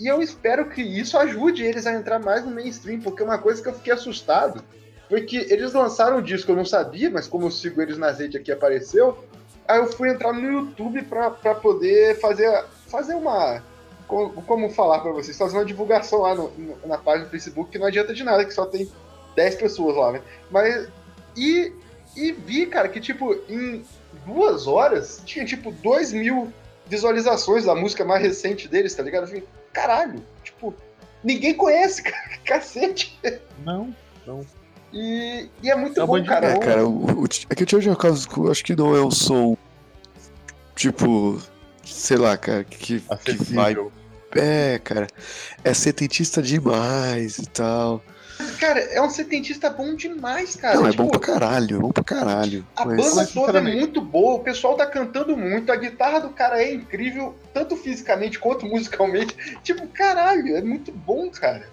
[0.00, 3.62] E eu espero que isso ajude eles a entrar mais no mainstream, porque uma coisa
[3.62, 4.64] que eu fiquei assustado
[5.08, 8.18] foi que eles lançaram um disco, eu não sabia, mas como eu sigo eles nas
[8.18, 9.24] redes aqui apareceu,
[9.66, 13.62] aí eu fui entrar no YouTube pra, pra poder fazer, fazer uma.
[14.08, 15.36] Como, como falar pra vocês?
[15.38, 16.50] Fazer uma divulgação lá no-
[16.86, 18.90] na página do Facebook, que não adianta de nada, que só tem
[19.36, 20.22] 10 pessoas lá, né?
[20.50, 20.88] Mas.
[21.36, 21.72] E,
[22.16, 23.84] e vi, cara, que tipo, em
[24.26, 26.52] duas horas tinha tipo 2 mil
[26.86, 29.24] visualizações da música mais recente deles, tá ligado?
[29.24, 30.74] Eu falei, caralho, tipo,
[31.22, 33.16] ninguém conhece, cara, cacete.
[33.64, 33.94] Não,
[34.26, 34.40] não.
[34.92, 36.52] E, e é muito É bom, cara.
[36.52, 39.54] É, cara, o, o, é que o Cosmic School acho que não é um som.
[40.74, 41.40] Tipo.
[41.84, 43.74] Sei lá, cara, que, que vai.
[44.36, 45.06] É, cara.
[45.64, 48.02] É setentista demais e tal.
[48.60, 50.76] Cara, é um setentista bom demais, cara.
[50.76, 52.64] não, é Tipo, bom pra caralho, é bom pra caralho.
[52.76, 56.20] A mas- banda Mas, toda é muito boa, o pessoal tá cantando muito, a guitarra
[56.20, 59.34] do cara é incrível, tanto fisicamente quanto musicalmente.
[59.64, 61.66] Tipo, caralho, é muito bom, cara.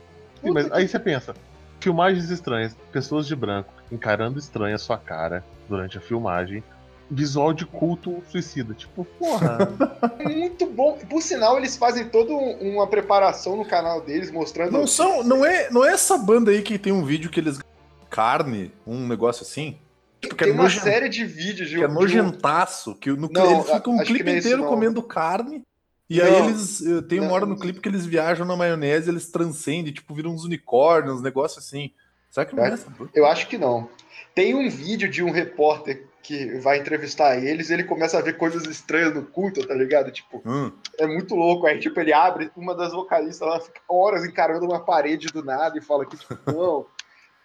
[0.43, 1.35] Sim, mas aí você pensa,
[1.79, 6.63] filmagens estranhas, pessoas de branco encarando estranha a sua cara durante a filmagem,
[7.09, 8.73] visual de culto suicida.
[8.73, 9.57] Tipo, porra,
[10.19, 10.97] É muito bom.
[11.09, 14.71] Por sinal, eles fazem toda um- uma preparação no canal deles, mostrando.
[14.71, 17.59] Não são, não é, não é essa banda aí que tem um vídeo que eles
[18.09, 19.77] carne, um negócio assim?
[20.21, 23.11] Tipo, que é Tem uma nojen- série de vídeos de, que é um- nojentaço, que
[23.11, 24.69] no Não, eles ficam um clipe é inteiro não.
[24.69, 25.61] comendo carne.
[26.09, 26.25] E Não.
[26.25, 26.85] aí eles.
[26.85, 27.33] eh, Tem uma Não.
[27.35, 31.21] hora no clipe que eles viajam na maionese, eles transcendem, tipo, viram uns unicórnios, uns
[31.21, 31.91] negócios assim.
[32.29, 32.73] Será que não é É.
[32.73, 33.09] essa banda?
[33.13, 33.89] Eu acho que não.
[34.33, 38.65] Tem um vídeo de um repórter que vai entrevistar eles ele começa a ver coisas
[38.65, 40.11] estranhas no culto, tá ligado?
[40.11, 40.71] Tipo, Hum.
[40.97, 41.67] é muito louco.
[41.67, 45.77] Aí, tipo, ele abre, uma das vocalistas lá fica horas encarando uma parede do nada
[45.77, 46.85] e fala que, tipo, não,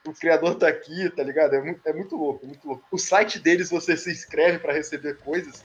[0.07, 1.55] o criador tá aqui, tá ligado?
[1.55, 2.85] É muito, é muito louco, é muito louco.
[2.91, 5.63] O site deles você se inscreve pra receber coisas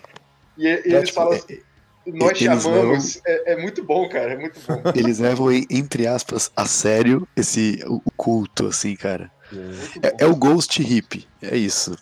[0.58, 1.60] e, e É, eles tipo, falam é- assim,
[2.08, 3.22] nós eles chamamos.
[3.26, 4.82] É, é muito bom, cara, é muito bom.
[4.96, 9.32] Eles levam, entre aspas, a sério esse o culto, assim, cara.
[10.04, 10.18] É, bom.
[10.20, 11.96] é o Ghost Hip, é isso.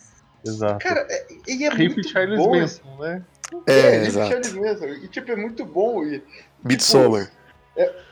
[0.44, 0.78] Exato.
[0.78, 2.50] Cara, é, e é Hip muito Charles bom.
[2.58, 3.22] Manson, né?
[3.66, 4.28] É, É, exato.
[4.28, 4.86] Charles Manson.
[4.86, 6.04] E, tipo, é muito bom.
[6.04, 6.22] E,
[6.62, 7.30] Midsommar.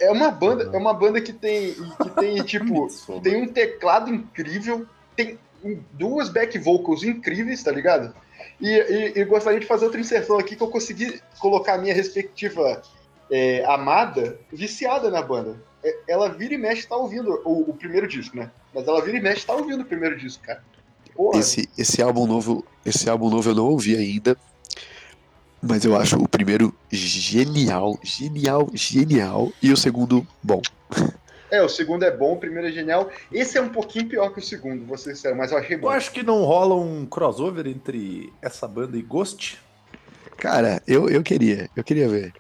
[0.01, 2.89] É uma banda, é uma banda que tem, que tem tipo,
[3.23, 5.39] tem um teclado incrível, tem
[5.93, 8.13] duas back vocals incríveis, tá ligado?
[8.61, 11.95] E, e, e gostaria de fazer outra inserção aqui que eu consegui colocar a minha
[11.95, 12.83] respectiva
[13.31, 15.57] é, amada viciada na banda.
[15.83, 18.51] É, Ela vira e mexe tá ouvindo o, o primeiro disco, né?
[18.75, 20.63] Mas ela vira e mexe tá ouvindo o primeiro disco, cara.
[21.15, 24.37] Porra, Esse, esse álbum novo, esse álbum novo eu não ouvi ainda,
[25.63, 30.61] mas eu acho o primeiro genial, genial, genial e o segundo bom.
[31.51, 33.11] é, o segundo é bom, o primeiro é genial.
[33.31, 35.81] Esse é um pouquinho pior que o segundo, vou ser sincero, mas eu achei Eu
[35.81, 35.91] bom.
[35.91, 39.61] acho que não rola um crossover entre essa banda e Ghost.
[40.39, 42.33] Cara, eu, eu queria, eu queria ver.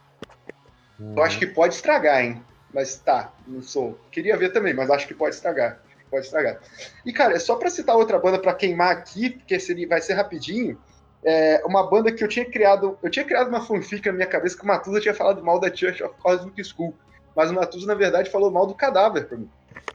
[0.98, 2.42] Eu acho que pode estragar, hein?
[2.72, 3.98] Mas tá, não sou.
[4.10, 5.81] Queria ver também, mas acho que pode estragar.
[6.12, 6.60] Pode estragar.
[7.06, 10.12] E, cara, é só pra citar outra banda pra queimar aqui, porque seria, vai ser
[10.12, 10.78] rapidinho.
[11.24, 12.98] É uma banda que eu tinha criado.
[13.02, 15.74] Eu tinha criado uma fanfic na minha cabeça que o Matusa tinha falado mal da
[15.74, 16.94] Church of Cosmic School.
[17.34, 19.48] Mas o Matusa, na verdade, falou mal do cadáver pra mim.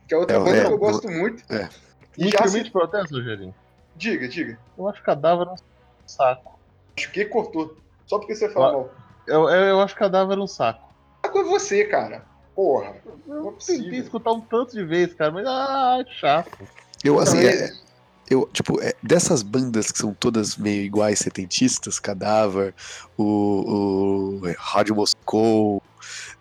[0.07, 1.44] Que é outra É, banda é, que eu gosto muito.
[1.53, 1.69] é.
[2.18, 2.72] E já se...
[2.72, 3.53] protesto, Rogerinho.
[3.95, 4.57] Diga, diga.
[4.76, 5.56] Eu acho cadáver um
[6.07, 6.60] saco.
[6.98, 7.77] Acho que cortou.
[8.07, 8.91] Só porque você falou mal.
[9.27, 10.91] Eu, eu, eu acho cadáver um saco.
[11.31, 12.26] Coisa é você, cara.
[12.57, 12.88] Porra.
[12.88, 13.84] É Eu possível.
[13.84, 16.57] tentei escutar um tanto de vezes, cara, mas ah, chato.
[17.03, 17.71] Eu, assim, Não, é-
[18.27, 22.73] eu, tipo, é, dessas bandas que são todas meio iguais, setentistas, Cadáver,
[23.15, 25.84] o, o Rádio Moscou,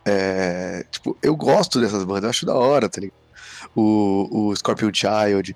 [0.06, 3.18] é, tipo, eu gosto dessas bandas, eu acho da hora, tá ligado?
[3.74, 5.54] O, o Scorpion Child,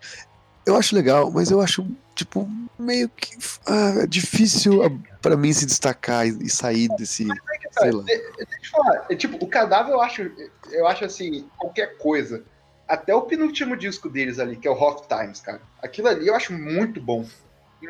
[0.66, 2.46] eu acho legal, mas eu acho, tipo,
[2.78, 4.78] meio que ah, difícil
[5.22, 7.26] pra mim se destacar e, e sair desse.
[8.02, 8.26] De- Deixa
[8.64, 10.30] eu falar, é, tipo, o cadáver eu acho,
[10.72, 12.44] eu acho assim, qualquer coisa.
[12.88, 15.60] Até o penúltimo disco deles ali, que é o Rock Times, cara.
[15.82, 17.24] Aquilo ali eu acho muito bom.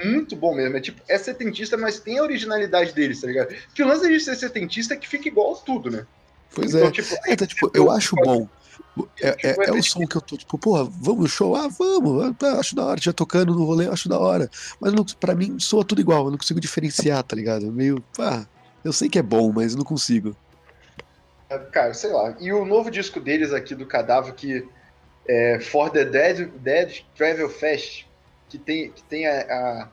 [0.05, 0.77] Muito bom mesmo.
[0.77, 3.55] É tipo, é setentista, mas tem a originalidade deles, tá ligado?
[3.75, 6.07] Que o lance de ser setentista é que fica igual a tudo, né?
[6.55, 6.91] Pois Então, é.
[6.91, 8.47] tipo, É, tá, tipo, eu acho bom.
[9.21, 11.55] É, é, Tipo, é o som que eu tô, tipo, porra, vamos no show?
[11.57, 14.49] Ah, vamos, tá, acho da hora, já tocando no rolê, acho da hora.
[14.81, 17.67] Mas não, pra mim soa tudo igual, eu não consigo diferenciar, tá ligado?
[17.67, 18.47] É Meio, ah,
[18.85, 20.37] eu sei que é bom, mas não consigo.
[21.73, 22.37] Cara, sei lá.
[22.39, 24.67] E o novo disco deles aqui do Cadáver, que
[25.27, 28.07] é For the Dead, Dead Travel Fest,
[28.49, 29.89] que tem, que tem a, a-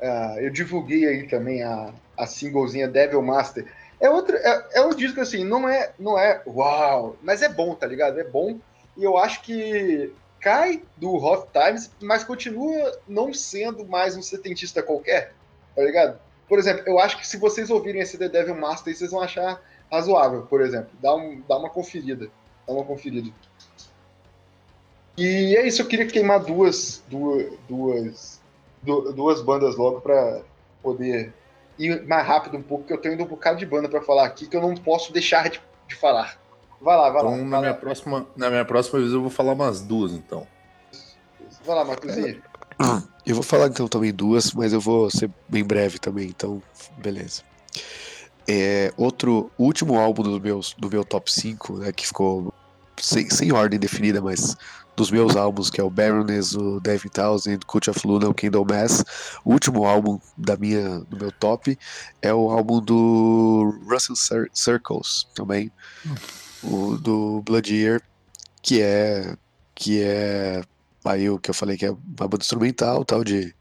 [0.00, 3.66] a- Eu divulguei aí também a, a singlezinha Devil Master.
[4.00, 7.74] É, outro, é, é um disco assim, não é, não é uau, mas é bom,
[7.74, 8.18] tá ligado?
[8.18, 8.58] É bom.
[8.96, 14.82] E eu acho que cai do Hot Times, mas continua não sendo mais um setentista
[14.82, 15.32] qualquer,
[15.76, 16.18] tá ligado?
[16.52, 19.22] Por exemplo, eu acho que se vocês ouvirem esse The Devil Master, aí, vocês vão
[19.22, 19.58] achar
[19.90, 20.90] razoável, por exemplo.
[21.00, 22.28] Dá, um, dá uma conferida.
[22.68, 23.30] Dá uma conferida.
[25.16, 28.40] E é isso, eu queria queimar duas, duas, duas,
[28.82, 30.42] du- duas bandas logo pra
[30.82, 31.32] poder
[31.78, 34.26] ir mais rápido um pouco, porque eu tenho ainda um bocado de banda pra falar
[34.26, 35.58] aqui que eu não posso deixar de,
[35.88, 36.38] de falar.
[36.82, 37.32] Vai lá, vai lá.
[37.32, 40.12] Então, na vai, minha, lá próxima, na minha próxima vez eu vou falar umas duas,
[40.12, 40.46] então.
[41.64, 42.42] vai lá, Marcosinho.
[43.24, 46.60] Eu vou falar então também duas, mas eu vou ser bem breve também, então
[46.98, 47.42] beleza.
[48.48, 52.52] É, outro, o último álbum do, meus, do meu top 5, né, que ficou
[53.00, 54.56] sem, sem ordem definida, mas
[54.96, 58.66] dos meus álbuns, que é o Baroness, o Devin Townsend, Cult of Luna, o Kingdom
[58.68, 59.04] Mass,
[59.44, 61.78] o último álbum da minha, do meu top
[62.20, 65.70] é o álbum do Russell Cir- Circles, também,
[66.62, 68.02] o do Blood Year,
[68.60, 69.36] que é
[69.74, 70.62] que é
[71.04, 73.54] aí o que eu falei que é uma banda instrumental, tal de,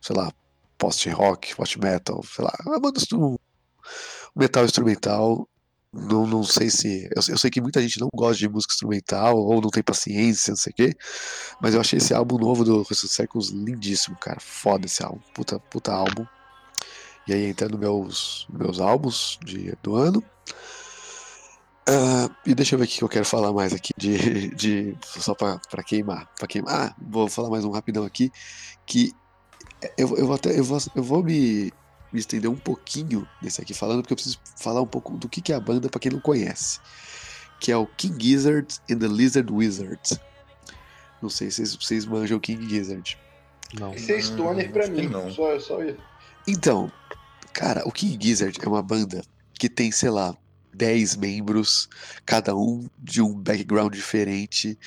[0.00, 0.32] sei lá,
[0.76, 3.00] post-rock, post-metal, sei lá, uma banda
[4.34, 5.48] metal instrumental.
[5.92, 7.08] Não, não sei se.
[7.16, 10.50] Eu, eu sei que muita gente não gosta de música instrumental ou não tem paciência,
[10.50, 10.96] não sei o quê.
[11.60, 14.38] Mas eu achei esse álbum novo do Russell Circles lindíssimo, cara.
[14.38, 15.20] Foda esse álbum.
[15.34, 16.26] Puta, puta álbum.
[17.26, 20.22] E aí entrando meus, meus álbuns de, do ano.
[21.90, 25.34] Ah, e deixa eu ver o que eu quero falar mais aqui de, de só
[25.34, 26.74] pra, pra queimar, para queimar.
[26.74, 28.30] Ah, vou falar mais um rapidão aqui
[28.84, 29.12] que
[29.96, 31.72] eu, eu vou até eu vou, eu vou me,
[32.12, 35.40] me estender um pouquinho nesse aqui falando porque eu preciso falar um pouco do que,
[35.40, 36.78] que é a banda pra quem não conhece,
[37.58, 40.20] que é o King Gizzard and the Lizard Wizard.
[41.22, 43.18] Não sei se vocês, vocês manjam o King Gizzard.
[43.80, 43.94] Não.
[43.94, 45.08] Esse é Stoner pra mim.
[45.08, 45.30] não.
[45.30, 45.98] Só, só isso.
[46.46, 46.92] Então,
[47.52, 49.22] cara, o King Gizzard é uma banda
[49.58, 50.36] que tem, sei lá,
[50.74, 51.88] 10 membros,
[52.26, 54.78] cada um de um background diferente,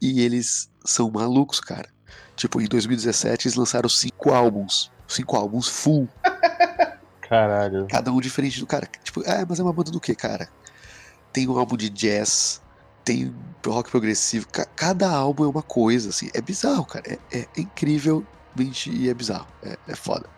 [0.00, 1.88] e eles são malucos, cara.
[2.36, 6.08] Tipo, em 2017 eles lançaram cinco álbuns, cinco álbuns full,
[7.22, 7.86] Caralho.
[7.88, 8.88] cada um diferente do cara.
[9.02, 10.48] Tipo, ah, mas é uma banda do que, cara?
[11.32, 12.60] Tem um álbum de jazz,
[13.04, 13.34] tem
[13.66, 18.90] rock progressivo, ca- cada álbum é uma coisa, assim, é bizarro, cara, é, é incrivelmente
[18.90, 20.28] e é bizarro, é, é foda.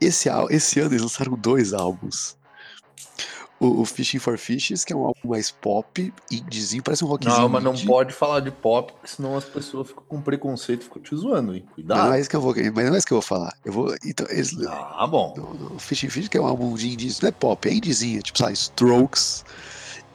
[0.00, 2.35] Esse, esse ano eles lançaram dois álbuns.
[3.58, 7.40] O, o Fishing for Fishes, que é um álbum mais pop, indiezinho, parece um rockzinho
[7.40, 7.86] Não, mas não indie.
[7.86, 11.54] pode falar de pop, porque senão as pessoas ficam com preconceito e ficam te zoando,
[11.54, 11.62] hein?
[11.64, 12.06] Mas Cuidado.
[12.06, 13.54] não é isso que eu vou, mas não é isso que eu vou falar.
[13.64, 15.32] Eu vou, então, eles, Ah, bom.
[15.36, 18.20] no, no Fishing Fish, que é um álbum de indies, não é pop, é indiezinho,
[18.22, 19.42] tipo, sabe, Strokes.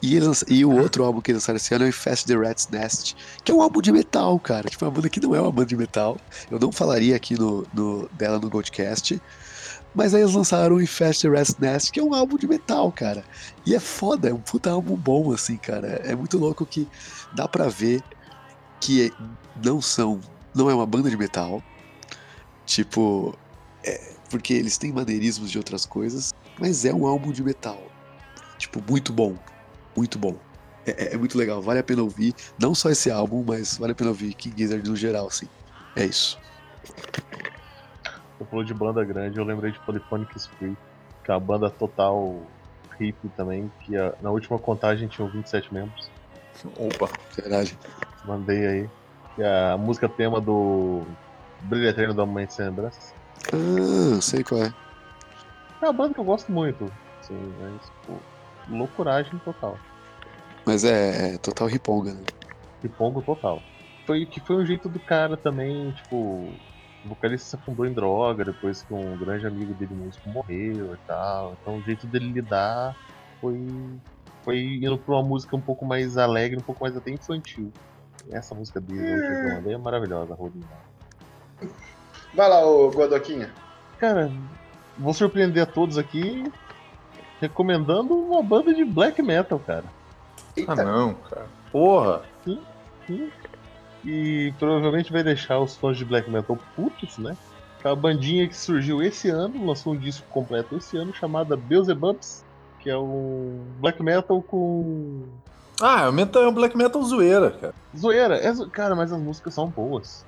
[0.03, 2.35] E, eles e o outro álbum que eles lançaram esse ano é o Infest the
[2.35, 4.67] Rat's Nest, que é um álbum de metal, cara.
[4.69, 6.17] Tipo, uma banda que não é uma banda de metal.
[6.49, 9.21] Eu não falaria aqui no, no- dela no Goldcast.
[9.93, 13.23] Mas aí eles lançaram Infest Rat's Nest, que é um álbum de metal, cara.
[13.65, 15.87] E é foda, é um puta álbum bom, assim, cara.
[16.05, 16.87] É muito louco que
[17.33, 18.01] dá pra ver
[18.79, 19.11] que
[19.63, 20.19] não são.
[20.55, 21.61] Não é uma banda de metal.
[22.65, 23.37] Tipo,
[24.29, 27.77] porque eles têm maneirismos de outras coisas, mas é um álbum de metal.
[28.57, 29.35] Tipo, muito bom.
[29.95, 30.37] Muito bom.
[30.85, 32.33] É, é- é muito legal, vale a pena ouvir.
[32.57, 35.47] Não só esse álbum, mas vale a pena ouvir King Gizzard no geral, assim.
[35.97, 36.39] É isso.
[38.41, 40.75] Você falou de banda grande, eu lembrei de Polyphonic Spree,
[41.23, 42.41] que é uma banda total
[42.99, 46.09] hippie também, que a- na última contagem tinham 27 membros.
[46.75, 47.07] Opa.
[47.37, 47.77] Verdade.
[48.25, 48.89] Mandei aí.
[49.35, 51.03] Que é a música tema do
[51.61, 53.13] Brilho Eterno da Mãe Sem Lembranças.
[53.53, 54.73] Ah, sei qual é.
[55.79, 56.91] É uma banda que eu gosto muito.
[57.21, 58.19] Assim, mas, tipo,
[58.69, 59.77] loucuragem total.
[60.65, 62.23] Mas é, é total riponga, né?
[62.81, 63.61] Ripongo total.
[64.07, 66.51] Foi que foi um jeito do cara também, tipo,
[67.05, 70.97] o vocalista se afundou em droga depois que um grande amigo dele músico morreu e
[71.07, 71.57] tal.
[71.61, 72.95] Então o jeito dele lidar
[73.39, 73.59] foi
[74.43, 77.71] foi indo pra uma música um pouco mais alegre, um pouco mais até infantil.
[78.31, 80.49] Essa música dele que eu mandei é maravilhosa, On.
[82.33, 83.51] Vai lá, ô Godoquinha.
[83.99, 84.31] Cara,
[84.97, 86.43] vou surpreender a todos aqui
[87.39, 89.85] recomendando uma banda de black metal, cara.
[89.85, 91.47] Ah, Eita, não, cara.
[91.71, 92.21] Porra.
[94.03, 97.35] E provavelmente vai deixar os fãs de black metal putos, né?
[97.79, 101.55] Que é uma bandinha que surgiu esse ano, lançou um disco completo esse ano, chamada
[101.55, 102.43] Beelzebubs,
[102.79, 105.23] que é um black metal com
[105.79, 107.73] Ah, é um metal- é um black metal zoeira, cara.
[107.95, 108.37] zoeira.
[108.37, 110.23] É zo- Cara, mas as músicas são boas.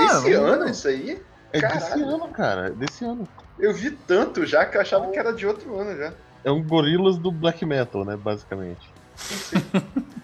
[0.00, 1.20] esse Ah, não- ano isso aí?
[1.52, 2.06] É desse Caralho.
[2.08, 3.28] ano, cara, é desse ano.
[3.58, 6.12] Eu vi tanto já que eu achava que era de outro ano já.
[6.44, 8.88] É um gorilas do black metal, né, basicamente.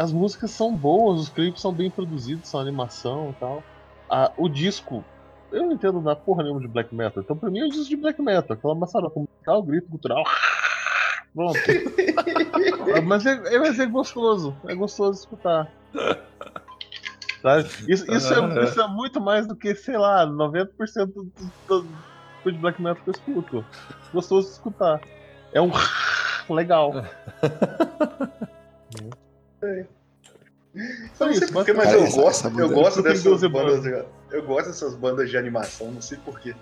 [0.00, 3.62] As músicas são boas, os clipes são bem produzidos, são animação e tal.
[4.08, 5.04] Ah, o disco,
[5.52, 7.84] eu não entendo da porra nenhuma de black metal, então pra mim é um disco
[7.84, 10.24] de black metal, aquela maçaroca musical, grito cultural.
[11.36, 11.58] Pronto.
[13.04, 15.70] mas, é, é- mas é gostoso, é gostoso escutar.
[17.42, 17.68] Sabe?
[17.86, 21.30] Isso, isso, é, isso é muito mais do que, sei lá, 90% do,
[21.68, 21.86] do,
[22.42, 23.64] do de black metal que eu escuto.
[24.14, 24.98] Gostoso de escutar.
[25.52, 25.70] É um
[26.48, 26.90] legal.
[29.62, 34.06] Eu não sei isso, porquê, mas Cara, eu gosto, eu gosto dessas 12 bandas.
[34.30, 36.54] Eu gosto dessas bandas de animação, não sei porquê.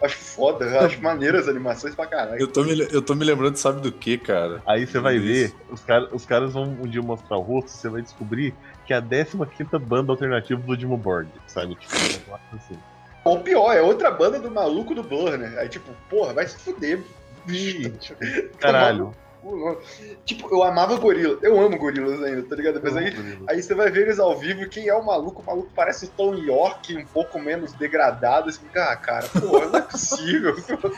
[0.00, 2.40] Acho foda, eu acho maneiras as animações pra caralho.
[2.40, 4.62] Eu tô, me, eu tô me lembrando, sabe do que, cara?
[4.64, 7.88] Aí você vai ver, os, cara, os caras vão um dia mostrar o rosto, você
[7.88, 8.54] vai descobrir
[8.86, 9.36] que é a 15
[9.80, 11.74] banda alternativa do Dimo Borg, sabe?
[11.74, 11.94] Tipo,
[12.54, 12.78] assim.
[13.24, 15.56] Ou pior, é outra banda do maluco do Blur, né?
[15.58, 17.02] Aí tipo, porra, vai se fuder.
[17.48, 17.92] Ih,
[18.58, 19.12] Caralho.
[20.24, 21.38] Tipo, eu amava Gorila.
[21.42, 22.80] Eu amo Gorilas ainda, tá ligado?
[22.82, 23.14] Mas aí,
[23.48, 25.42] aí você vai ver eles ao vivo quem é o maluco?
[25.42, 28.50] O maluco parece o Tom York, um pouco menos degradado.
[28.50, 30.54] Você fica, ah, cara, porra, não é possível.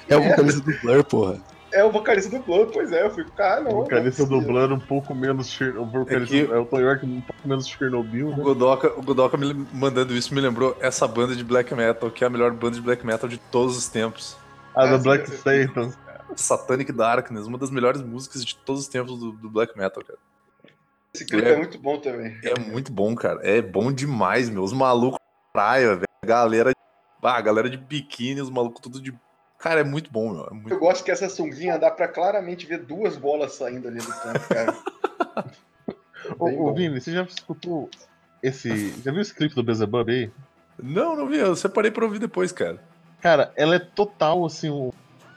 [0.09, 1.37] É o vocalista do Blur, porra.
[1.73, 3.05] É o vocalista do Blur, pois é.
[3.05, 3.71] Eu fico, cara, não.
[3.71, 4.41] O vocalista não é possível.
[4.41, 5.61] dublando um pouco menos.
[5.61, 8.43] O vocalista É que- é o Tom York um pouco menos Chernobyl, O né?
[8.43, 12.27] Godoka, o Godoka me mandando isso me lembrou essa banda de black metal, que é
[12.27, 14.37] a melhor banda de black metal de todos os tempos.
[14.75, 15.31] A da Ah, Black.
[15.31, 15.93] Satan.
[16.37, 20.19] Satanic Darkness, uma das melhores músicas de todos os tempos do, do black metal, cara.
[21.13, 21.57] Esse clipe é.
[21.57, 22.39] muito bom também.
[22.45, 23.41] É muito bom, cara.
[23.43, 24.63] É bom demais, meu.
[24.63, 25.19] Os malucos
[25.53, 26.05] praia, velho.
[26.23, 26.73] A galera,
[27.23, 29.13] ah, galera de biquíni, os malucos tudo de.
[29.59, 30.47] Cara, é muito bom, meu.
[30.47, 33.99] É muito Eu gosto que essa sunguinha dá pra claramente ver duas bolas saindo ali
[33.99, 34.77] do canto, cara.
[36.39, 36.75] Ô, ô.
[36.75, 37.91] Vini, você já escutou
[38.43, 38.91] esse.
[39.03, 40.31] Já viu esse clipe do Beelzebub aí?
[40.81, 41.39] Não, não vi.
[41.39, 42.79] Eu separei pra ouvir depois, cara.
[43.21, 44.91] Cara, ela é total assim, um,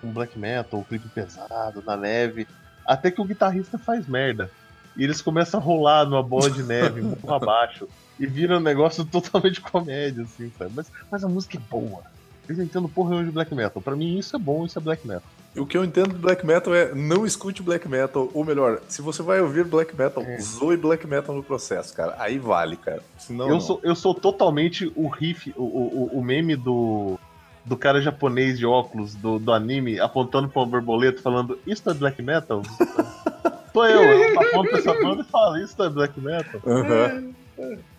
[0.06, 2.48] um black metal, um clipe pesado, na neve.
[2.86, 4.50] Até que o guitarrista faz merda.
[4.96, 7.88] E eles começam a rolar numa bola de neve, morro abaixo.
[8.20, 10.72] E vira um negócio totalmente comédia, assim, sabe?
[10.76, 12.02] Mas, mas a música é boa.
[12.48, 13.82] Eu não entendo porra nenhuma de black metal.
[13.82, 15.24] Pra mim isso é bom, isso é black metal.
[15.56, 19.02] O que eu entendo de black metal é não escute black metal, ou melhor, se
[19.02, 20.38] você vai ouvir black metal, É.
[20.40, 22.16] zoe black metal no processo, cara.
[22.20, 23.02] Aí vale, cara.
[23.18, 23.62] Senão, eu, não.
[23.62, 27.18] sou, eu sou totalmente o riff, o, o- o meme do,
[27.66, 31.94] do cara japonês de óculos do, do anime apontando pra uma borboleta falando isso é
[31.94, 32.62] black metal?
[33.74, 36.62] Sou eu, eu aponto pra essa banda e falo isso é black metal.
[36.68, 37.34] Aham.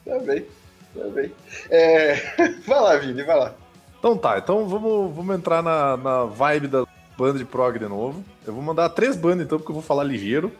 [0.04, 0.46] Tá bem,
[0.94, 1.32] tá bem.
[1.68, 2.14] É...
[2.66, 3.54] Vai lá, Vini, vai lá.
[3.98, 6.84] Então tá, então vamos, vamos entrar na, na vibe da
[7.16, 8.22] banda de prog de novo.
[8.46, 10.52] Eu vou mandar três bandas então, porque eu vou falar ligeiro.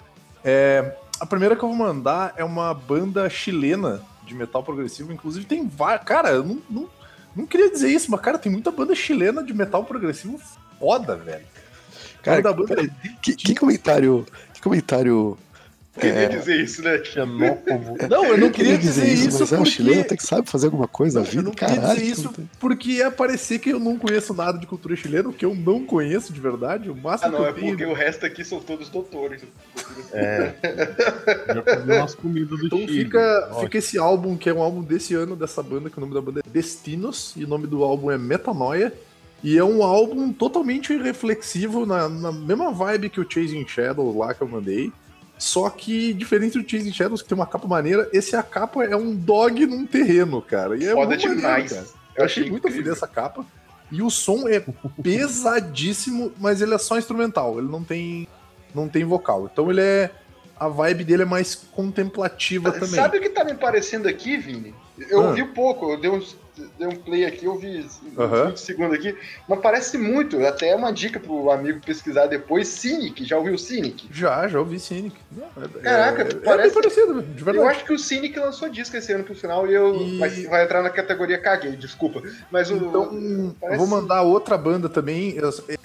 [0.43, 5.13] É, a primeira que eu vou mandar é uma banda chilena de metal progressivo.
[5.13, 6.05] Inclusive tem várias.
[6.05, 6.89] Cara, eu não, não,
[7.37, 10.41] não queria dizer isso, mas cara, tem muita banda chilena de metal progressivo
[10.79, 11.45] foda, velho.
[12.23, 12.91] Cara, da banda peraí,
[13.23, 14.27] que, que comentário.
[14.53, 15.37] Que comentário.
[15.99, 16.99] Queria dizer isso, né?
[17.05, 17.97] Xenófobo.
[18.11, 19.71] Não, eu não queria dizer isso, mas é um porque...
[19.71, 21.43] chileno até que sabe fazer alguma coisa na Eu vida.
[21.45, 22.01] não queria Caralho.
[22.01, 25.55] dizer isso porque ia parecer que eu não conheço nada de cultura chilena, que eu
[25.55, 26.91] não conheço de verdade.
[26.91, 27.69] O Ah, máximo não, que é eu tenho.
[27.69, 29.43] porque o resto aqui são todos doutores.
[30.13, 30.53] É.
[31.55, 33.05] Já comi umas comidas do Então Chile.
[33.05, 36.13] fica, fica esse álbum, que é um álbum desse ano dessa banda, que o nome
[36.15, 38.93] da banda é Destinos, e o nome do álbum é Metanoia.
[39.45, 44.33] E é um álbum totalmente reflexivo, na, na mesma vibe que o Chasing Shadows lá
[44.35, 44.91] que eu mandei.
[45.45, 48.97] Só que, diferente do Chasing Shadows, que tem uma capa maneira, esse a capa é
[48.97, 50.75] um dog num terreno, cara.
[50.75, 51.71] E é Foda muito maneiro, demais.
[51.73, 51.87] cara.
[52.17, 52.93] Eu achei muito a fuder incrível.
[52.95, 53.45] essa capa.
[53.93, 54.65] E o som é
[55.03, 58.27] pesadíssimo, mas ele é só instrumental, ele não tem,
[58.75, 59.49] não tem vocal.
[59.53, 60.11] Então ele é.
[60.59, 62.89] A vibe dele é mais contemplativa também.
[62.89, 64.73] Sabe o que tá me parecendo aqui, Vini?
[65.11, 65.29] Eu Ah.
[65.29, 66.23] ouvi pouco, eu dei um,
[66.79, 67.85] dei um play aqui, eu vi.
[68.47, 69.17] 20 segundos aqui,
[69.49, 74.09] mas parece muito, até é uma dica pro amigo pesquisar depois, Cynic, já ouviu Cynic?
[74.11, 75.17] Já, já ouvi Cynic.
[75.37, 77.69] É, Caraca, é, parece- é parecido, de Eu verdade.
[77.71, 79.97] acho que o Cynic lançou disco esse ano pro final e eu.
[79.97, 82.23] E- Mas vai entrar na categoria caguei, desculpa.
[82.51, 82.77] Mas o.
[82.77, 85.37] Então, eu parece- vou mandar outra banda também.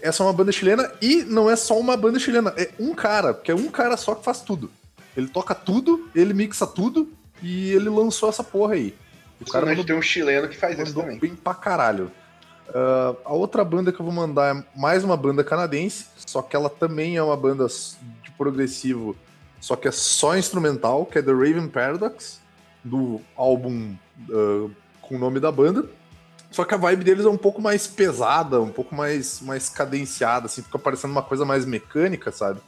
[0.01, 3.33] Essa é uma banda chilena e não é só uma banda chilena, é um cara,
[3.33, 4.69] porque é um cara só que faz tudo.
[5.17, 7.09] Ele toca tudo, ele mixa tudo
[7.41, 8.93] E ele lançou essa porra aí.
[9.41, 11.17] O cara mandou, tem um chileno que faz isso também.
[11.19, 12.11] bem pra caralho.
[12.73, 16.55] Ah, a outra banda que eu vou mandar é mais uma banda canadense, só que
[16.55, 19.15] ela também é uma banda de progressivo,
[19.59, 22.41] só que é só instrumental, que é The Raven Paradox,
[22.83, 23.95] do álbum
[24.29, 24.69] ah,
[25.01, 25.85] com o nome da banda.
[26.51, 30.47] Só que a vibe deles é um pouco mais pesada, um pouco mais, mais cadenciada,
[30.47, 32.59] assim, fica parecendo uma coisa mais mecânica, sabe?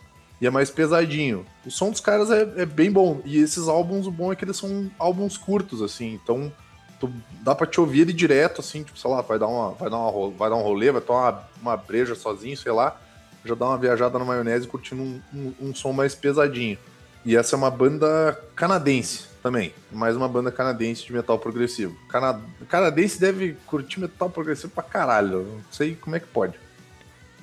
[0.41, 1.45] E é mais pesadinho.
[1.63, 3.21] O som dos caras é, é bem bom.
[3.23, 6.51] E esses álbuns, o bom é que eles são álbuns curtos, assim, então
[6.99, 7.13] tu-
[7.43, 9.97] dá pra te ouvir ele direto, assim, tipo, sei lá, vai dar, uma, vai dar,
[9.97, 12.99] uma, vai dar um rolê, vai tomar uma, uma breja sozinho, sei lá,
[13.45, 16.77] já dá uma viajada na maionese curtindo um, um, um som mais pesadinho.
[17.23, 21.95] E essa é uma banda canadense também, mais uma banda canadense de metal progressivo.
[22.09, 26.59] Cana canadense deve curtir metal progressivo pra caralho, não sei como é que pode.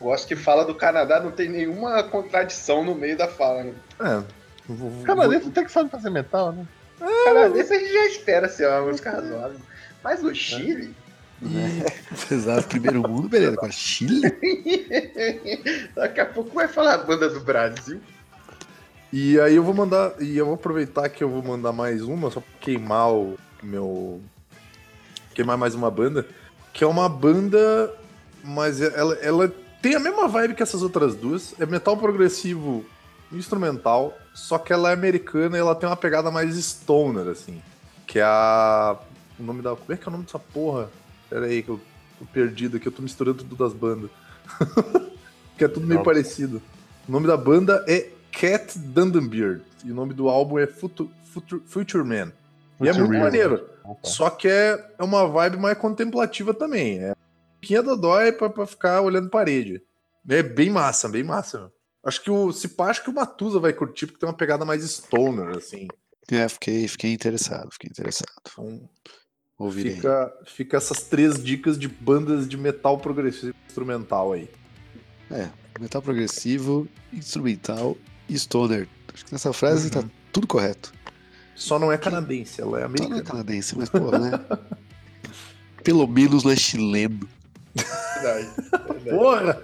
[0.00, 3.72] Gosto que fala do Canadá, não tem nenhuma contradição no meio da fala, né?
[4.00, 4.22] É,
[4.68, 6.66] vou- vou- Canadense tem que saber fazer metal, né?
[7.24, 9.58] Canadense a gente já espera ser uma música razoável.
[10.02, 10.94] Mas o Chile.
[11.40, 11.84] Né?
[12.30, 13.54] Exato, primeiro mundo, beleza.
[13.54, 14.20] Agora, Chile?
[15.94, 18.00] Daqui a pouco vai falar a banda do Brasil.
[19.12, 20.12] E aí eu vou mandar.
[20.20, 24.20] E eu vou aproveitar que eu vou mandar mais uma, só pra queimar o meu.
[25.34, 26.26] Queimar mais uma banda.
[26.72, 27.94] Que é uma banda.
[28.44, 29.52] Mas ela, ela
[29.88, 31.54] tem a mesma vibe que essas outras duas.
[31.60, 32.84] É metal progressivo
[33.32, 34.16] instrumental.
[34.34, 37.60] Só que ela é americana e ela tem uma pegada mais stoner, assim.
[38.06, 38.96] Que é a.
[39.38, 39.70] O nome da.
[39.76, 40.88] Como é que é o nome dessa porra?
[41.28, 41.80] Pera aí, que eu
[42.18, 44.10] tô perdido aqui, eu tô misturando tudo das bandas.
[45.56, 46.62] que é tudo meio parecido.
[47.08, 49.62] O nome da banda é Cat Dundenbeard.
[49.84, 52.32] E o nome do álbum é Futu- Futu- Future Man.
[52.80, 53.64] E é muito maneiro.
[53.84, 54.08] Opa.
[54.08, 56.98] Só que é, é uma vibe mais contemplativa também.
[56.98, 57.14] É
[57.60, 59.82] pouquinho dodói pra, pra ficar olhando parede.
[60.28, 61.58] É bem massa, bem massa.
[61.58, 61.72] meu.
[62.04, 62.52] Acho que o.
[62.52, 65.88] Se pá, acho que o Matusa vai curtir, porque tem uma pegada mais stoner, assim.
[66.30, 68.28] É, fiquei, fiquei interessado, fiquei interessado.
[68.42, 68.88] Então,
[69.58, 69.96] Ouvirei.
[69.96, 74.48] fica, fica essas três dicas de bandas de metal progressivo instrumental aí.
[75.30, 75.48] É,
[75.80, 77.96] metal progressivo, instrumental
[78.28, 78.86] e stoner.
[79.12, 80.02] Acho que nessa frase Uhum.
[80.02, 80.92] tá tudo correto.
[81.56, 83.22] Só não é canadense, ela é Só não é americana.
[83.24, 84.30] canadense, mas porra, né?
[85.82, 87.28] Pelo menos não é chileno.
[87.74, 88.48] Verdade.
[88.70, 89.62] verdade, Porra!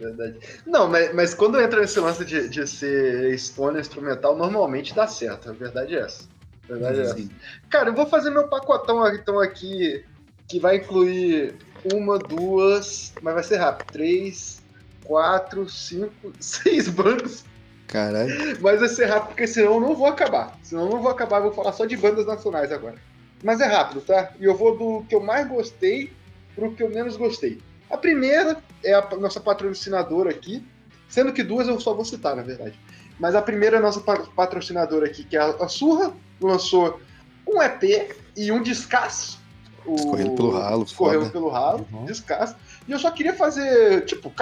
[0.00, 0.38] verdade.
[0.66, 5.50] Não, mas, mas quando entra nesse lance de, de ser stoner instrumental, normalmente dá certo.
[5.50, 6.24] A verdade é essa.
[6.64, 7.28] A verdade é essa.
[7.68, 10.04] Cara, eu vou fazer meu pacotão então aqui,
[10.48, 11.54] que vai incluir
[11.92, 13.92] uma, duas, mas vai ser rápido.
[13.92, 14.62] Três,
[15.04, 17.44] quatro, cinco, seis bandas.
[17.86, 18.56] Caralho.
[18.60, 20.56] Mas vai ser rápido, porque senão eu não vou acabar.
[20.62, 22.96] Senão eu não vou acabar, eu vou falar só de bandas nacionais agora.
[23.42, 24.32] Mas é rápido, tá?
[24.38, 26.12] E eu vou do que eu mais gostei
[26.54, 27.60] pro que eu menos gostei.
[27.90, 30.64] A primeira é a nossa patrocinadora aqui,
[31.08, 32.78] sendo que duas eu só vou citar, na verdade.
[33.18, 37.00] Mas a primeira é a nossa pa- patrocinadora aqui, que é a, Surra, lançou
[37.46, 39.40] um EP e um descasso.
[39.84, 41.32] O- Escorrendo pelo ralo, Escorreu foda.
[41.32, 42.04] pelo ralo, Uhum.
[42.04, 42.54] descasso.
[42.86, 44.32] E eu só queria fazer, tipo,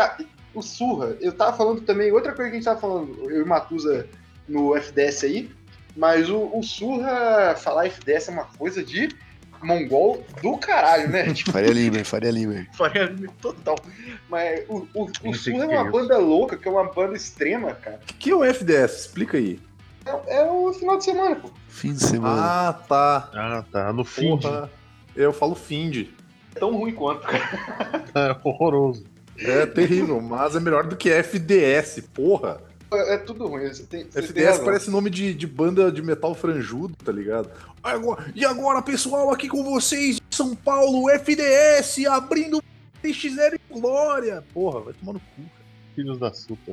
[0.54, 3.42] o Surra, eu tava falando também, outra coisa que a gente tava falando, eu e
[3.42, 4.06] o Matusa
[4.48, 5.50] no FDS aí,
[5.96, 9.08] mas o, o Surra falar FDS é uma coisa de
[9.62, 11.32] mongol do caralho, né?
[11.34, 12.68] Tipo, Faria Limer, Faria Limer.
[12.74, 13.76] faria total.
[14.28, 15.92] Mas o, o, o Surra é é uma isso.
[15.92, 18.00] banda louca, que é uma banda extrema, cara.
[18.10, 19.00] O que é o FDS?
[19.06, 19.60] Explica aí.
[20.06, 21.50] É, é o final de semana, pô.
[21.68, 22.40] Fim de semana.
[22.40, 23.30] Ah, tá.
[23.34, 23.92] Ah, tá.
[23.92, 24.38] No fim.
[24.38, 24.70] Porra.
[25.14, 26.08] Eu falo Find.
[26.54, 28.04] É tão ruim quanto, cara.
[28.14, 29.04] É horroroso.
[29.38, 32.60] É terrível, mas é melhor do que FDS, porra.
[32.90, 33.68] É, é tudo ruim.
[33.68, 37.50] Você tem, você FDS parece nome de, de banda de metal franjudo, tá ligado?
[37.82, 42.62] Agora- e agora, pessoal, aqui com vocês de São Paulo, FDS, abrindo
[43.02, 44.42] TX0 em glória.
[44.54, 45.26] Porra, vai tomar no cu.
[45.36, 45.66] cara.
[45.94, 46.72] Filhos da Supa.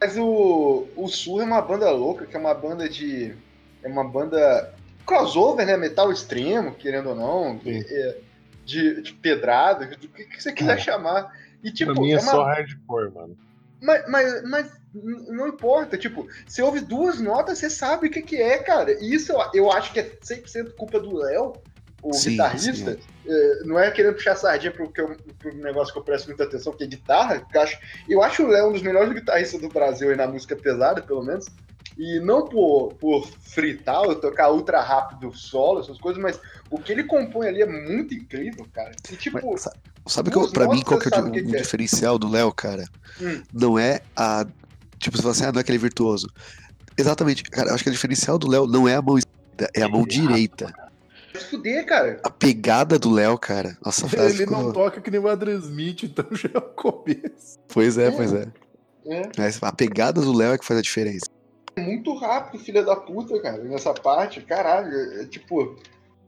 [0.00, 3.34] Mas o, o Surra é uma banda louca, que é uma banda de.
[3.82, 4.72] É uma banda
[5.06, 5.76] crossover, né?
[5.76, 7.60] Metal extremo, querendo ou não.
[7.64, 8.16] É,
[8.64, 11.32] de, de pedrada, do que, que você quiser chamar.
[11.62, 13.36] E tipo, pra mim é, é uma- só hardcore, mano.
[13.80, 14.72] mas, mas, mas
[15.02, 18.92] não importa, tipo, você ouve duas notas, você sabe o que, que é, cara.
[19.02, 21.52] E isso eu, eu acho que é 100% culpa do Léo,
[22.02, 22.92] o Sim, guitarrista.
[22.92, 22.98] sim.
[23.28, 26.44] É, não é querendo puxar sardinha pro, que eu- pro negócio que eu presto muita
[26.44, 27.40] atenção, que é guitarra.
[27.40, 27.78] que Eu acho,
[28.08, 31.24] eu acho o Léo um dos melhores guitarristas do Brasil aí na música pesada, pelo
[31.24, 31.46] menos.
[31.98, 36.38] E não por, por fritar ou tocar ultra rápido solo, essas coisas, mas
[36.70, 38.92] o que ele compõe ali é muito incrível, cara.
[39.10, 39.72] E tipo, Mas, sa-
[40.06, 41.58] sabe que eu, pra mim qual que é o, que o é?
[41.58, 42.84] diferencial do Léo, cara?
[43.20, 43.42] Hum.
[43.52, 44.46] Não é a.
[44.98, 46.28] Tipo, você fala assim, ah, não é aquele virtuoso.
[46.96, 49.82] Exatamente, cara, eu acho que o diferencial do Léo não é a mão esquerda, é
[49.82, 50.72] a mão direita.
[51.50, 52.20] fuder, cara.
[52.24, 53.76] A pegada do Léo, cara.
[53.84, 54.62] Nossa, Ele ficou...
[54.62, 57.58] não toca que nem o Adrian Smith, então já é o começo.
[57.68, 58.10] Pois é, É.
[58.10, 58.46] pois é.
[59.06, 59.22] É.
[59.38, 61.26] Mas a pegada do Léo é que faz a diferença.
[61.78, 64.40] muito rápido, filha da puta, cara, nessa parte.
[64.40, 65.76] Caralho, é, é tipo.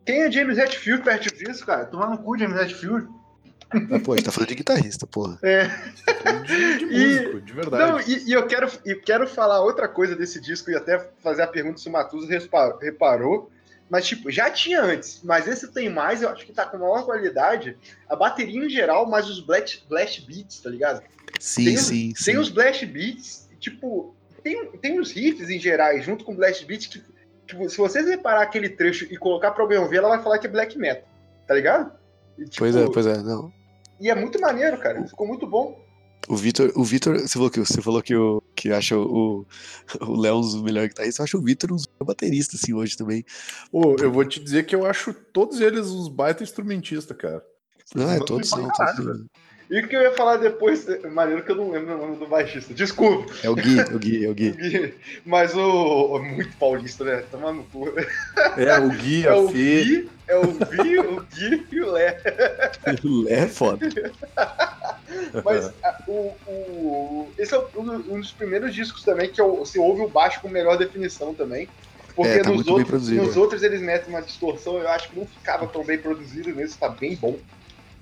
[0.07, 1.87] Quem é James Hetfield perto disso, cara?
[1.87, 3.09] Tomar no cu, James Hetfield.
[3.71, 5.39] Ah, pô, a gente tá falando de guitarrista, porra.
[6.47, 7.83] De, de E- músico, de verdade.
[7.83, 11.43] Não, e, e eu quero, e quero falar outra coisa desse disco e até fazer
[11.43, 12.27] a pergunta se o Matuso
[12.81, 13.51] reparou.
[13.91, 17.05] Mas, tipo, já tinha antes, mas esse tem mais, eu acho que tá com maior
[17.07, 17.75] qualidade.
[18.07, 21.03] A bateria em geral, mas os blast, blast beats, tá ligado?
[21.41, 22.25] Sim, Tem os- sim, sim.
[22.25, 26.87] Tem os blast beats, tipo, tem, tem os riffs em gerais, junto com blast beats,
[26.87, 27.03] que,
[27.47, 30.47] que se vocês reparar aquele trecho e colocar pra alguém ouvir, ela vai falar que
[30.47, 31.09] é black metal,
[31.47, 31.91] tá ligado?
[32.37, 33.51] E, tipo, Pois é, pois é, não.
[34.01, 35.07] E é muito maneiro, cara.
[35.07, 35.87] Ficou muito bom.
[36.29, 39.47] O Vitor, o Vitor, você falou que você falou que, o, que acha o
[40.01, 43.25] o Léo um melhor guitarrista, eu acho o Vitor um baterista assim hoje também.
[43.71, 47.43] Pô, eu vou te dizer que eu acho todos eles uns baita instrumentistas, cara.
[47.95, 49.27] Não, é todos são, caralho, todos-
[49.71, 52.17] E o que eu ia falar depois, é maneiro que eu não lembro o nome
[52.17, 52.73] do baixista.
[52.73, 53.31] Desculpa.
[53.43, 54.95] É o Gui, é o Gui, é o Gui.
[55.27, 56.19] Mas o.
[56.21, 57.23] Muito paulista, né?
[57.31, 57.93] Tomar no cu.
[58.57, 59.85] É, o Gui, É a o Fê.
[59.85, 62.19] Gui, é o Vi, o Gui e o Lé.
[63.05, 63.87] O Lé é foda.
[65.45, 70.09] Mas a- o, o- esse é um, dos primeiros discos também que você ouve o
[70.09, 71.69] baixo com melhor definição também.
[72.15, 75.27] Porque É, tá nos, outros, nos outros eles metem uma distorção, eu acho que não
[75.27, 77.39] ficava tão bem produzido, nesse tá bem bom.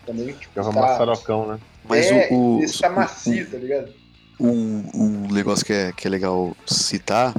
[0.07, 1.59] Também, tipo, tá- maçarocão, né?
[1.89, 3.93] Mas é, o, o, esse tá o- macio, tá ligado?
[4.39, 7.35] um, um negócio que é, que é legal citar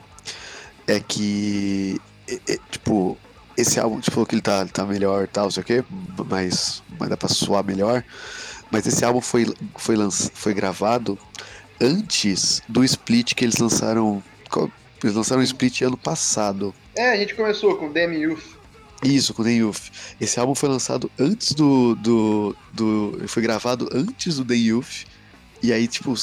[0.87, 3.17] é que, é- é, tipo,
[3.55, 5.83] esse álbum, tipo, que ele tá, tá melhor e tal, sei o quê,
[6.29, 8.03] mas, mas dá pra soar melhor.
[8.69, 9.45] Mas esse álbum foi,
[9.77, 11.17] foi, lanç, foi gravado
[11.79, 14.21] antes do split que eles lançaram.
[15.03, 16.73] Eles lançaram o split ano passado.
[16.95, 18.56] É, a gente começou com Demi Youth.
[19.03, 19.89] Isso, com The Youth.
[20.19, 21.95] Esse álbum foi lançado antes do.
[21.95, 25.05] do, do foi gravado antes do The Youth.
[25.61, 26.13] E aí, tipo,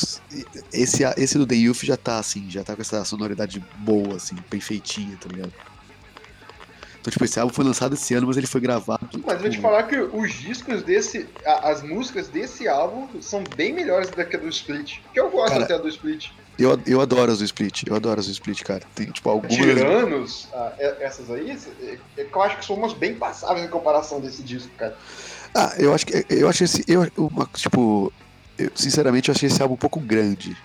[0.72, 4.36] esse, esse do The Youth já tá assim, já tá com essa sonoridade boa, assim,
[4.50, 5.52] bem feitinha, tá ligado?
[7.00, 9.08] Então, tipo, esse álbum foi lançado esse ano, mas ele foi gravado.
[9.26, 11.26] Mas eu vou te falar que os discos desse.
[11.44, 15.00] a- as músicas desse álbum são bem melhores do que a do Split.
[15.12, 16.30] Que eu gosto Cara, até do Split.
[16.58, 18.82] Eu, eu adoro as do Split, eu adoro as do Split, cara.
[18.94, 19.54] Tem, tipo, algumas.
[19.54, 23.68] Tiranos, ah, é- essas aí, é- é eu acho que são umas bem passáveis em
[23.68, 24.96] comparação desse disco, cara.
[25.54, 26.24] Ah, eu acho que.
[26.28, 26.84] Eu acho esse.
[26.88, 28.12] Eu, uma, tipo.
[28.58, 30.56] eu, sinceramente, eu achei esse álbum um pouco grande.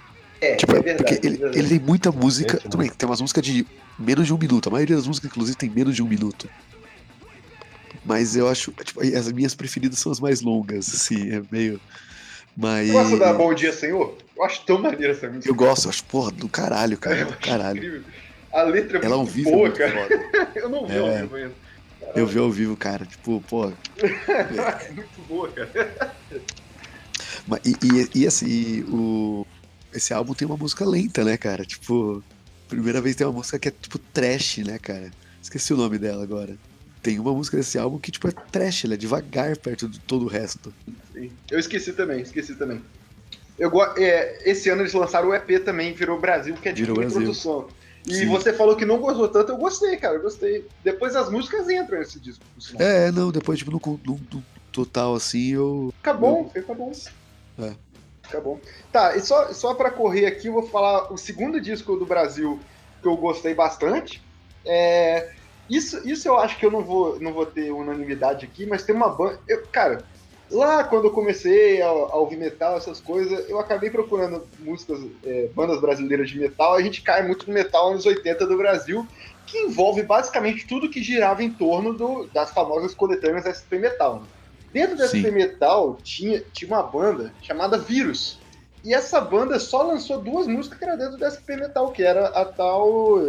[0.41, 1.03] É, Tipo, é é verdade.
[1.13, 1.59] porque ele, é verdade.
[1.59, 2.57] ele tem muita música.
[2.59, 3.67] Tudo bem, tem umas músicas de
[3.97, 4.69] menos de um minuto.
[4.69, 6.49] A maioria das músicas, inclusive, tem menos de um minuto.
[8.05, 8.71] Mas eu acho.
[8.83, 11.79] Tipo, as minhas preferidas são as mais longas, assim, é meio.
[12.55, 12.87] Mas.
[12.87, 14.17] Você gosta da Bom Dia Senhor?
[14.35, 15.49] Eu acho tão maneira essa música.
[15.49, 17.19] Eu gosto, eu acho, porra, do caralho, cara.
[17.19, 17.77] Eu Do caralho.
[17.77, 18.03] incrível.
[18.51, 19.91] A letra é Ela muito vivo é boa, muito cara.
[20.07, 20.49] foda.
[20.59, 20.99] Eu não vi É.
[20.99, 21.53] ao vivo ainda.
[22.15, 23.05] Eu vi ao vivo, cara.
[23.05, 23.71] Tipo, pô.
[24.27, 26.15] É muito boa, cara.
[27.47, 27.75] Mas, e,
[28.15, 29.45] e, e assim, o,
[29.93, 31.63] esse álbum tem uma música lenta, né, cara?
[31.65, 32.23] Tipo,
[32.67, 35.11] primeira vez tem uma música que é tipo trash, né, cara?
[35.41, 36.55] Esqueci o nome dela agora.
[37.01, 40.25] Tem uma música desse álbum que, tipo, é trash, ela é devagar perto de todo
[40.25, 40.73] o resto.
[41.13, 41.31] Sim.
[41.49, 42.81] Eu esqueci também, esqueci também.
[43.57, 46.95] Eu é, esse ano eles lançaram o EP também, virou Brasil, que é de Virou
[46.97, 47.21] uma Brasil.
[47.21, 47.67] produção.
[48.07, 48.27] E Sim.
[48.27, 50.65] você falou que não gostou tanto, eu gostei, cara, eu gostei.
[50.83, 52.43] Depois as músicas entram nesse disco.
[52.77, 55.93] É, não, depois, tipo, no, no- no total, assim, eu.
[55.97, 56.91] Fica bom, fica bom.
[57.59, 57.73] É.
[58.23, 58.59] Fica bom.
[58.91, 62.59] Tá, e só, só pra correr aqui, eu vou falar o segundo disco do Brasil
[63.01, 64.21] que eu gostei bastante.
[64.65, 65.29] É,
[65.69, 68.95] isso, isso eu acho que eu não vou, não vou ter unanimidade aqui, mas tem
[68.95, 69.39] uma banda.
[69.47, 70.07] eu- cara,
[70.49, 75.47] lá quando eu comecei a, a ouvir metal, essas coisas, eu acabei procurando músicas, é,
[75.49, 76.73] bandas brasileiras de metal.
[76.73, 79.07] A gente cai muito no metal anos 80 do Brasil,
[79.45, 84.21] que envolve basicamente tudo que girava em torno do- das famosas coletâneas SP Metal.
[84.23, 84.27] né?
[84.71, 85.19] Dentro da Sim.
[85.19, 88.43] SP Metal tinha, tinha uma banda chamada Vírus.
[88.83, 92.27] E essa banda só lançou duas músicas que era dentro da SP Metal, que era
[92.27, 93.19] a tal.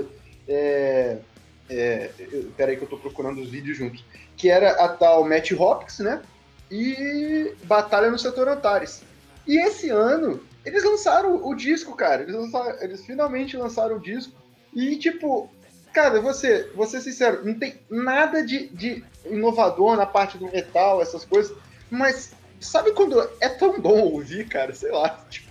[0.47, 1.23] É,
[1.71, 4.05] é, eu- peraí que eu tô procurando os vídeos juntos.
[4.37, 6.23] Que era a tal Matt Hopkins, né?
[6.71, 9.03] E Batalha no Setor Antares.
[9.47, 12.23] E esse ano, eles lançaram o disco, cara.
[12.23, 14.33] Eles, lançaram- eles finalmente lançaram o disco.
[14.75, 15.51] E, tipo,
[15.93, 21.25] cara, você, ser sincero, não tem nada de, de inovador na parte do metal, essas
[21.25, 21.57] coisas.
[21.91, 24.73] Mas sabe quando é tão bom ouvir, cara?
[24.75, 25.25] Sei lá.
[25.29, 25.51] Tipo,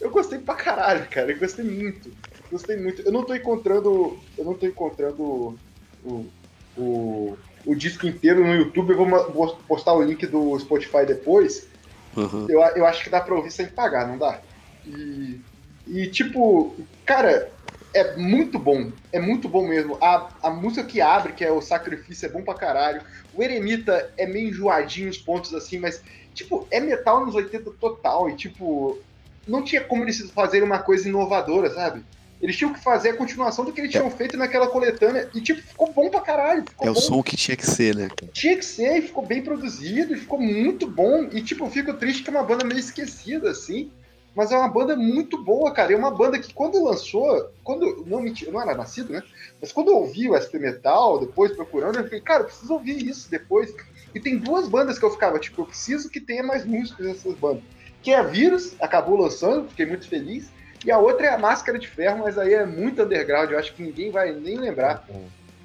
[0.00, 1.32] eu gostei pra caralho, cara.
[1.32, 2.12] Eu gostei muito.
[2.50, 3.02] Gostei muito.
[3.02, 4.24] Eu não tô encontrando.
[4.36, 5.58] Eu não tô encontrando
[6.02, 6.32] o,
[6.76, 8.92] o, o disco inteiro no YouTube.
[8.92, 11.68] Eu vou, postar o link do Spotify depois.
[12.16, 12.46] Aham.
[12.48, 14.42] Eu, eu acho que dá pra ouvir sem pagar, não dá?
[14.86, 15.40] E,
[15.86, 17.52] e tipo, cara,
[17.94, 18.92] é muito bom.
[19.12, 19.98] É muito bom mesmo.
[20.02, 23.02] A, a música que abre, que é o Sacrifício, é bom pra caralho.
[23.32, 26.02] O Eremita é meio enjoadinho os pontos assim, mas,
[26.34, 28.30] tipo, é metal nos 80 total.
[28.30, 29.02] E, tipo,
[29.46, 32.04] não tinha como eles fazerem uma coisa inovadora, sabe?
[32.40, 35.28] Eles tinham que fazer a continuação do que eles tinham feito naquela coletânea.
[35.34, 36.64] E, tipo, ficou bom pra caralho.
[36.80, 37.00] É o bom.
[37.00, 38.08] som que tinha que ser, né?
[38.32, 41.24] Tinha que ser, e ficou bem produzido, e ficou muito bom.
[41.32, 43.90] E, tipo, eu fico triste que é uma banda meio esquecida, assim.
[44.36, 45.92] Mas é uma banda muito boa, cara.
[45.92, 48.04] É uma banda que, quando lançou, quando.
[48.06, 49.20] Não, mentira, não era nascido, né?
[49.60, 53.04] Mas quando eu ouvi o SP Metal, depois procurando, eu fiquei, cara, eu preciso ouvir
[53.04, 53.74] isso depois.
[54.14, 57.34] E tem duas bandas que eu ficava, tipo, eu preciso que tenha mais músicos nessas
[57.34, 57.64] bandas.
[58.00, 60.48] Que é a Vírus, acabou lançando, fiquei muito feliz.
[60.84, 63.74] E a outra é a Máscara de Ferro, mas aí é muito underground, eu acho
[63.74, 65.04] que ninguém vai nem lembrar.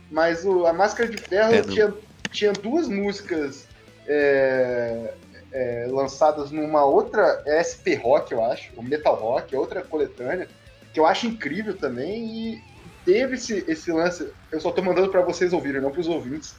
[0.09, 1.93] Mas o, a Máscara de Ferro tinha,
[2.31, 3.67] tinha duas músicas
[4.07, 5.13] é,
[5.51, 10.47] é, lançadas numa outra SP Rock, eu acho, ou Metal Rock, outra coletânea,
[10.93, 12.25] que eu acho incrível também.
[12.25, 12.61] E
[13.05, 14.31] teve esse, esse lance.
[14.51, 16.55] Eu só tô mandando pra vocês ouvirem, não pros ouvintes.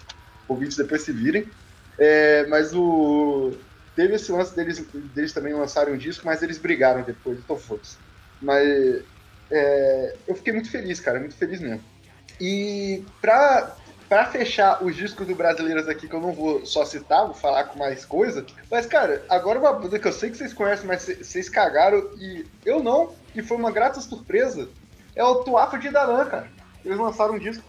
[0.48, 1.48] Ouvintes depois se virem.
[1.98, 3.52] É, mas o.
[3.94, 7.96] Teve esse lance deles, deles também lançarem um disco, mas eles brigaram depois, então foda-se.
[8.44, 9.02] Mas
[9.50, 11.82] é, eu fiquei muito feliz, cara, muito feliz mesmo.
[12.40, 13.74] E pra,
[14.08, 17.64] pra fechar os discos do Brasileiros aqui, que eu não vou só citar, vou falar
[17.64, 18.44] com mais coisa.
[18.70, 22.10] Mas, cara, agora uma banda que eu sei que vocês conhecem, mas cê- vocês cagaram
[22.18, 24.68] e eu não, e foi uma grata surpresa,
[25.16, 26.48] é o Tuafa de Daran, cara.
[26.84, 27.64] Eles lançaram um disco,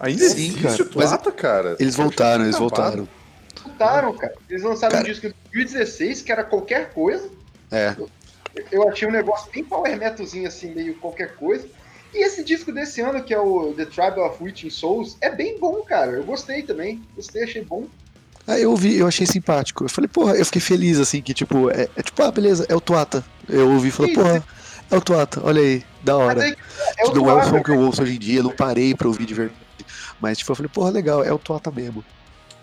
[0.00, 1.76] Ainda Sim, existe cara, Tuata, cara?
[1.78, 3.06] Eles voltaram, eles voltaram.
[3.62, 4.34] voltaram, cara.
[4.48, 5.04] Eles lançaram Cara.
[5.04, 7.28] um disco em 2016, que era qualquer coisa.
[7.70, 7.94] É.
[8.70, 11.68] Eu achei um negócio bem power metalzinho, assim, meio qualquer coisa.
[12.12, 15.58] E esse disco desse ano, que é o The Tribe of Witching Souls, é bem
[15.58, 16.12] bom, cara.
[16.12, 17.02] Eu gostei também.
[17.16, 17.88] Gostei, achei bom.
[18.46, 19.84] Aí eu ouvi, eu achei simpático.
[19.84, 22.74] Eu falei, porra, eu fiquei feliz, assim, que tipo, é, é tipo, ah, beleza, é
[22.74, 23.24] o Tuata.
[23.48, 24.44] Eu ouvi e falei, porra,
[24.90, 26.42] é o Tuata, olha aí, da Mas hora.
[26.42, 26.56] aí,
[26.98, 28.94] é o não é o som que eu ouço hoje em dia, eu não parei
[28.94, 29.58] pra ouvir de verdade.
[30.20, 32.04] Mas, tipo, eu falei, porra, legal, é o Tuata mesmo.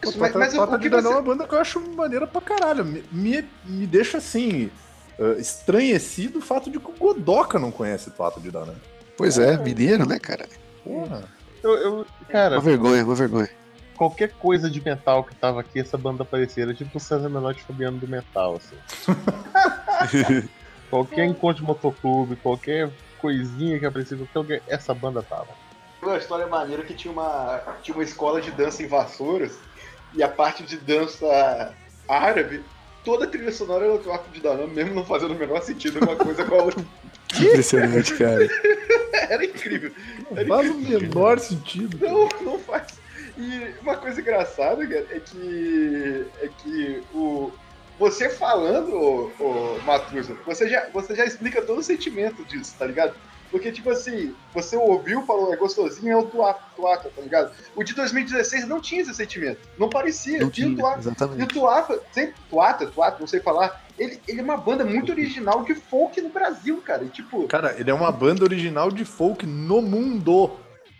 [0.05, 1.19] O Isso, mas, Tuata, mas o, Tuata o que Danão é você...
[1.19, 2.85] uma banda que eu acho maneira pra caralho.
[2.85, 4.69] Me, me, me deixa assim.
[5.19, 8.75] Ah, estranhecido o fato de que o Godoka não conhece Tuata de Danão.
[9.17, 10.47] Pois é, mineiro, né, cara?
[10.83, 11.23] Porra.
[11.63, 13.49] Eu, eu- cara, Uma vergonha, uma vergonha.
[13.95, 16.63] qualquer coisa de metal que tava aqui, essa banda aparecia.
[16.63, 18.75] Era tipo o César Menotti Fabiano do metal, assim.
[20.89, 22.89] qualquer encontro de motoclube, qualquer
[23.19, 25.49] coisinha que aparecia, qualquer lugar, essa banda tava.
[26.01, 29.55] Uma história maneira que tinha uma, tinha uma escola de dança em Vassouras
[30.15, 31.73] e a parte de dança
[32.09, 32.63] árabe,
[33.03, 35.99] toda a trilha sonora era o Tuafa de Danan, mesmo não fazendo o menor sentido
[36.03, 36.85] uma coisa com a outra.
[37.39, 38.47] Impressionante, cara.
[39.29, 39.91] Era incrível.
[40.35, 41.97] Era Faz o menor sentido.
[41.97, 42.11] cara.
[42.11, 42.99] Não, não faz.
[43.37, 46.25] E uma coisa engraçada, cara, é que.
[46.41, 47.51] É que o.
[47.97, 52.85] Você falando, ô, ô Matusa, você já, você já explica todo o sentimento disso, tá
[52.87, 53.13] ligado?
[53.51, 57.51] Porque, tipo assim, você ouviu, falou, é gostosinho, é o Tuaca, Tuaca, tá ligado?
[57.75, 59.59] O de 2016 não tinha esse sentimento.
[59.77, 60.39] Não parecia.
[60.39, 61.53] Não e o tinha, Tuaca, e o exatamente.
[61.53, 65.75] Tuaca, sempre Tuata, Tuata, não sei falar, ele, ele é uma banda muito original de
[65.75, 67.03] folk no Brasil, cara.
[67.03, 70.51] E, tipo, Cara, ele é uma banda original de folk no mundo.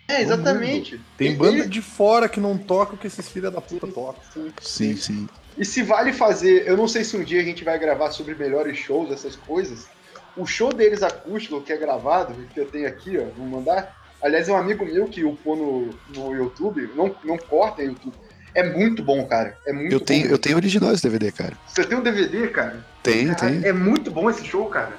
[0.08, 1.00] é, exatamente.
[1.16, 4.22] Tem Ele- banda de fora que não toca o que esses filha da puta tocam.
[4.60, 5.28] Sim, sim.
[5.56, 8.34] E se vale fazer, eu não sei se um dia a gente vai gravar sobre
[8.34, 9.86] melhores shows, essas coisas.
[10.36, 13.96] O show deles acústico, que é gravado, que eu tenho aqui, ó, vou mandar.
[14.22, 18.14] Aliás, é um amigo meu que upou no, no YouTube, não, não corta YouTube.
[18.54, 19.56] É muito bom, cara.
[19.66, 20.34] É muito Eu tenho, bom.
[20.34, 21.54] eu tenho original esse DVD, cara.
[21.66, 22.84] Você tem um DVD, cara?
[23.02, 23.66] Cara, tenho.
[23.66, 24.92] É muito bom esse show, cara.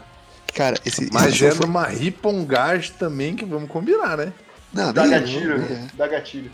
[0.53, 1.03] Cara, esse.
[1.05, 4.33] esse Mas show é foi- numa ripongagem também que vamos combinar, né?
[4.73, 5.69] Não, Dá gatilho, não é.
[5.69, 5.87] né?
[5.93, 6.51] Dá gatilho.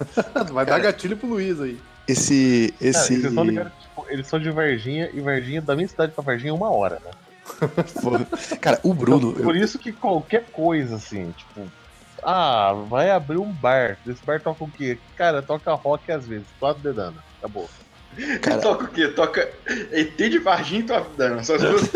[0.52, 1.78] Vai dar gatilho pro Luiz aí.
[2.08, 2.74] Esse.
[2.78, 3.06] Cara, Esse.
[3.06, 6.50] vocês estão ligados, tipo, eles são de Varginha e Varginha, da minha cidade pra Varginha,
[6.50, 7.10] é uma hora, né?
[8.60, 9.30] Cara, o Bruno.
[9.30, 11.70] Então, por isso que qualquer coisa, assim, tipo,
[12.22, 13.98] ah, vai abrir um bar.
[14.06, 14.98] Esse bar toca o quê?
[15.16, 17.22] Cara, toca rock às vezes, quatro dedana.
[17.38, 17.68] Acabou.
[18.40, 19.08] Cara, Toca o quê?
[19.08, 19.50] Toca
[19.90, 21.42] ET de Varginha e Tua Dana.
[21.42, 21.90] São as duas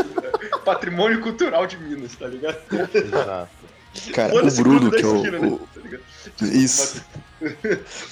[0.65, 2.59] patrimônio cultural de Minas, tá ligado?
[2.93, 3.49] Exato.
[4.13, 5.17] cara, o Bruno, que é o.
[5.17, 5.59] esquina, né?
[6.39, 6.47] Tá?
[6.47, 7.05] Isso.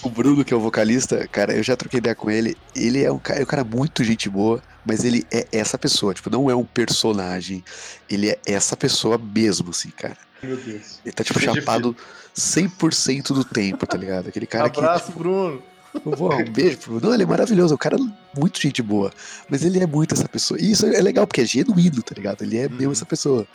[0.02, 2.56] O Bruno, que é o vocalista, cara, eu já troquei ideia com ele.
[2.74, 6.12] Ele é um cara, é um cara muito gente boa, mas ele é essa pessoa,
[6.12, 7.64] tipo, não é um personagem.
[8.08, 10.18] Ele é essa pessoa mesmo, assim, cara.
[10.42, 11.00] Meu Deus.
[11.04, 11.96] Ele tá, tipo, Seja chapado
[12.36, 14.28] 100% do tempo, tá ligado?
[14.28, 14.78] Aquele cara que.
[14.78, 15.62] Abraço, Bruno.
[16.02, 17.96] Pô, um beijo pro Não, ele é maravilhoso, é um cara
[18.36, 19.12] muito gente boa.
[19.48, 20.60] Mas ele é muito essa pessoa.
[20.60, 22.42] E isso é legal, porque é genuíno, tá ligado?
[22.42, 23.46] Ele é mesmo essa pessoa.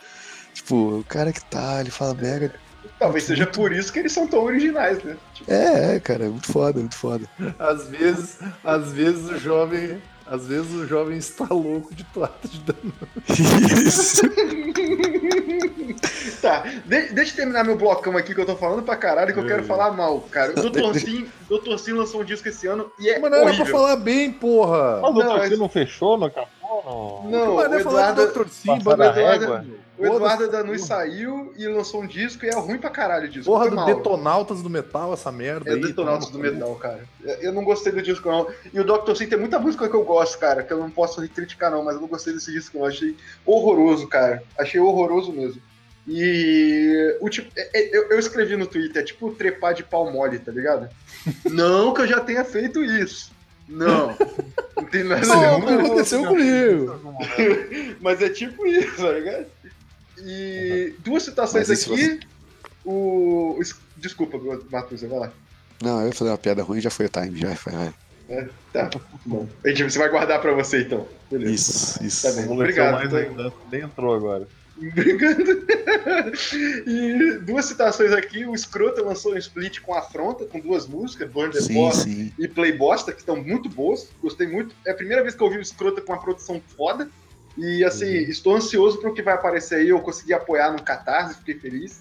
[0.54, 2.52] Tipo, o cara que tá, ele fala mega.
[3.00, 5.16] Talvez seja por isso que eles são tão originais, né?
[5.34, 7.24] Tipo, É, é, cara, muito foda, muito foda.
[7.58, 10.00] Às vezes, às vezes o jovem.
[10.26, 12.92] Às vezes o jovem está louco de toata de dano.
[13.84, 14.22] Isso.
[16.40, 19.38] tá, de- deixa eu terminar meu blocão aqui que eu tô falando pra caralho que
[19.40, 20.52] eu quero falar mal, cara.
[20.52, 20.98] O Dr.
[20.98, 21.76] Sim, Dr.
[21.78, 23.64] Sim lançou um disco esse ano e é Mas não era horrível.
[23.66, 25.00] pra falar bem, porra.
[25.00, 26.48] Mas o Não, Doutor mas- não fechou, não acabou.
[27.28, 28.48] Não, o Mas é falar do Eduardo, Dr.
[28.50, 29.10] Simba, Passar o na né?
[29.20, 29.64] Eduardo, régua?
[30.00, 30.50] O Eduardo Foda-se.
[30.50, 33.50] Danui saiu e lançou um disco e é ruim pra caralho o disco.
[33.50, 33.86] Porra do mal.
[33.86, 35.80] Detonautas do Metal, essa merda É aí.
[35.80, 36.38] Detonautas do.
[36.38, 37.04] Metal, cara.
[37.40, 38.46] Eu não gostei do disco, não.
[38.72, 39.14] E o Dr.
[39.14, 41.94] Sim tem muita música que eu gosto, cara, que eu não posso criticar, não, mas
[41.96, 42.86] eu não gostei desse disco, não.
[42.86, 43.14] Achei
[43.44, 44.42] horroroso, cara.
[44.58, 45.60] Achei horroroso mesmo.
[46.08, 50.50] E o tipo, eu, eu escrevi no Twitter, é tipo trepar de pau mole, tá
[50.50, 50.88] ligado?
[51.50, 53.30] não que eu já tenha feito isso.
[53.68, 54.16] Não.
[54.76, 55.70] Não tem nada a Não, ver.
[55.72, 57.00] nunca aconteceu comigo.
[58.00, 59.46] Mas é tipo isso, tá ligado?
[60.24, 62.20] E duas citações Mas aqui.
[62.84, 63.58] O.
[63.60, 64.38] es- Desculpa,
[64.70, 65.32] Matusa, vai lá.
[65.82, 67.72] Não, eu ia fazer uma piada ruim já foi o time, já foi.
[67.72, 67.94] vai.
[68.72, 68.88] Tá,
[69.26, 69.48] bom.
[69.64, 71.06] A gente, você vai guardar pra você então.
[71.30, 71.52] Beleza.
[71.52, 72.22] Isso, isso.
[72.28, 72.50] Tá bem.
[72.50, 73.16] Obrigado, mais tá.
[73.18, 73.52] ainda.
[73.70, 74.46] Nem entrou agora.
[74.78, 75.42] Obrigado.
[76.86, 78.46] e duas citações aqui.
[78.46, 83.12] O Scrota lançou um split com Afronta, com duas músicas, Burn the e Play Bosta,
[83.12, 84.08] que estão muito boas.
[84.22, 84.74] Gostei muito.
[84.86, 87.10] É a primeira vez que eu ouvi o Scrota com uma produção foda.
[87.60, 88.30] E assim, Uhum.
[88.30, 89.90] estou ansioso pro que vai aparecer aí.
[89.90, 92.00] Eu consegui apoiar no Catarse, fiquei feliz.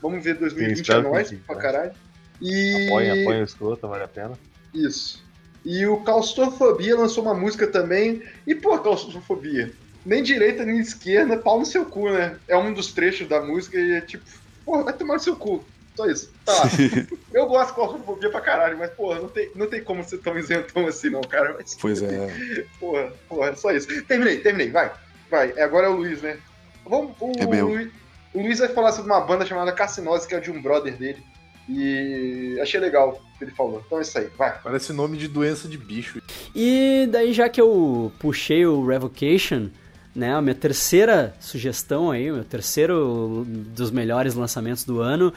[0.00, 1.60] Vamos ver 2020 a espero que nós, sim, pra tá.
[1.60, 1.92] caralho.
[2.40, 2.86] E...
[2.86, 4.32] Apoia, apoia o escroto, vale a pena.
[4.72, 5.22] Isso.
[5.62, 8.22] E o Claustrofobia lançou uma música também.
[8.46, 9.72] E, pô, Claustrofobia.
[10.06, 12.36] Nem direita nem esquerda, pau no seu cu, né?
[12.48, 14.24] É um dos trechos da música e é tipo,
[14.64, 15.62] porra, vai tomar no seu cu.
[15.94, 16.32] Só isso.
[16.44, 16.52] Tá.
[17.32, 20.36] Eu gosto de claustrofobia pra caralho, mas, porra, não tem, não tem como ser tão
[20.36, 21.54] isentão assim, não, cara.
[21.56, 22.66] Mas, Pois é.
[22.80, 23.86] porra, porra, só isso.
[24.04, 24.92] Terminei, terminei, vai.
[25.30, 25.52] Vai.
[25.56, 26.38] É, Agora é o Luiz, né?
[26.84, 27.68] Vamos, o, É meu.
[27.68, 27.90] Luiz,
[28.32, 31.22] o Luiz vai falar sobre uma banda chamada Cassinose, que é de um brother dele.
[31.68, 33.82] E achei legal o que ele falou.
[33.86, 34.60] Então é isso aí, vai.
[34.62, 36.20] Parece nome de doença de bicho.
[36.54, 39.70] E daí, já que eu puxei o Revocation,
[40.14, 45.32] né, a minha terceira sugestão aí, o meu terceiro dos melhores lançamentos do ano,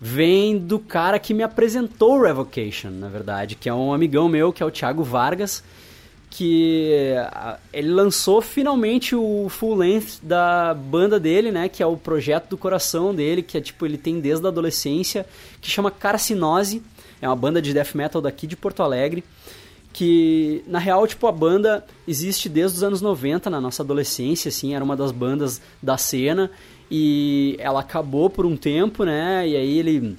[0.00, 4.52] vem do cara que me apresentou o Revocation, na verdade, que é um amigão meu,
[4.52, 5.62] que é o Thiago Vargas,
[6.30, 11.96] que ah, ele lançou finalmente o full length da banda dele, né, que é o
[11.96, 15.26] projeto do coração dele, que é tipo, ele tem desde a adolescência,
[15.60, 16.82] que chama Carcinose,
[17.20, 19.22] é uma banda de death metal daqui de Porto Alegre,
[19.92, 24.74] que na real, tipo, a banda existe desde os anos 90, na nossa adolescência, assim,
[24.74, 26.50] era uma das bandas da cena,
[26.90, 30.16] e ela acabou por um tempo, né, e aí ele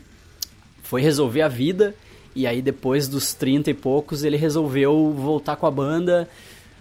[0.83, 1.95] foi resolver a vida,
[2.35, 6.29] e aí depois dos 30 e poucos ele resolveu voltar com a banda.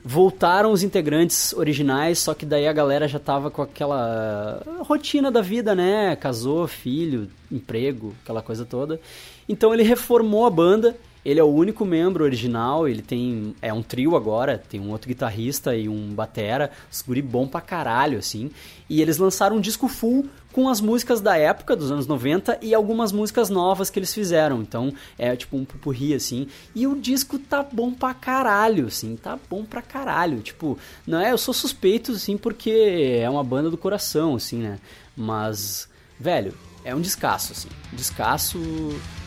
[0.02, 5.42] Voltaram os integrantes originais, só que daí a galera já tava com aquela rotina da
[5.42, 6.16] vida, né?
[6.16, 8.98] Casou, filho, emprego, aquela coisa toda.
[9.46, 10.96] Então ele reformou a banda.
[11.24, 13.54] Ele é o único membro original, ele tem.
[13.60, 16.70] É um trio agora, tem um outro guitarrista e um batera,
[17.06, 18.50] guri bom pra caralho, assim.
[18.88, 22.74] E eles lançaram um disco full com as músicas da época, dos anos 90, e
[22.74, 24.60] algumas músicas novas que eles fizeram.
[24.62, 26.48] Então, é tipo um pupurri, assim.
[26.74, 30.40] E o disco tá bom pra caralho, assim, tá bom pra caralho.
[30.40, 34.78] Tipo, não é, eu sou suspeito, assim, porque é uma banda do coração, assim, né?
[35.16, 35.88] Mas,
[36.18, 37.68] velho, é um descasso, assim.
[37.92, 38.58] Descasso,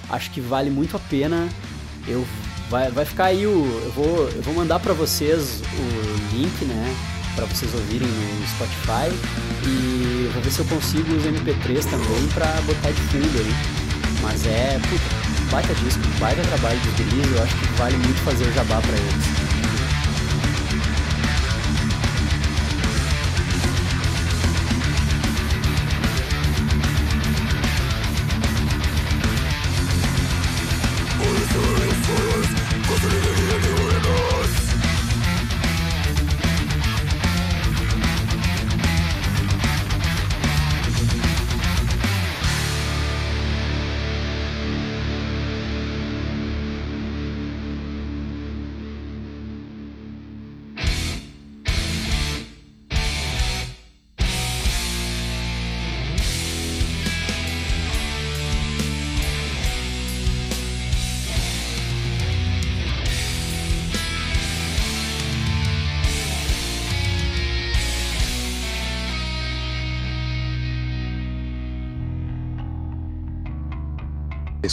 [0.09, 1.47] acho que vale muito a pena.
[2.07, 2.25] Eu
[2.69, 6.95] vai, vai ficar aí o eu vou eu vou mandar pra vocês o link, né,
[7.35, 9.09] Pra vocês ouvirem no Spotify
[9.65, 13.53] e vou ver se eu consigo os MP3 também pra botar de fundo aí.
[14.21, 18.45] Mas é, puta, baita disco, baita trabalho de guris, eu acho que vale muito fazer
[18.45, 19.62] o jabá pra eles.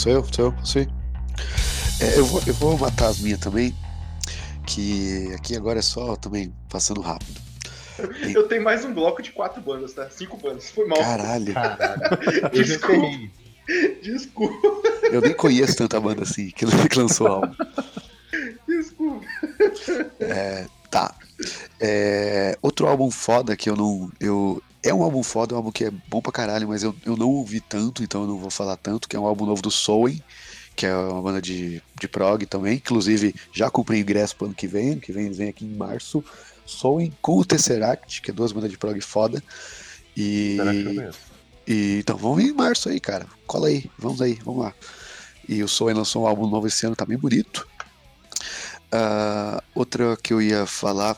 [0.01, 0.25] Sou eu?
[0.33, 0.81] Sou eu?
[0.81, 0.89] Ir?
[2.01, 3.71] É, eu, vou, eu vou matar as minhas também,
[4.65, 7.39] que aqui agora é só também passando rápido.
[8.33, 10.09] Eu tenho mais um bloco de quatro bandas, tá?
[10.09, 10.71] Cinco bandas.
[10.71, 10.97] Foi mal.
[10.97, 11.53] Caralho,
[12.51, 13.07] Desculpa.
[14.01, 14.67] Desculpa,
[15.13, 16.65] eu nem conheço tanta banda assim que,
[16.97, 17.55] lançou álbum.
[18.67, 19.23] desculpa.
[20.89, 21.13] Tá.
[21.79, 24.11] É, outro álbum foda que eu não.
[24.19, 27.15] Eu, é um álbum foda, um álbum que é bom pra caralho, mas eu, eu
[27.15, 29.71] não ouvi tanto, então eu não vou falar tanto, que é um álbum novo do
[29.71, 30.21] Soen,
[30.75, 32.75] que é uma banda de, de prog também.
[32.77, 34.99] Inclusive, já comprei ingresso pro ano que vem.
[34.99, 36.23] Que vem vêm aqui em março.
[36.65, 39.43] Soem com o Tesseract, que é duas bandas de prog foda.
[40.15, 40.57] E,
[41.67, 43.27] e então vamos vir em março aí, cara.
[43.45, 44.73] Cola aí, vamos aí, vamos lá.
[45.47, 47.67] E o Soen lançou um álbum novo esse ano, tá bem bonito.
[48.91, 51.17] Ah, outra que eu ia falar.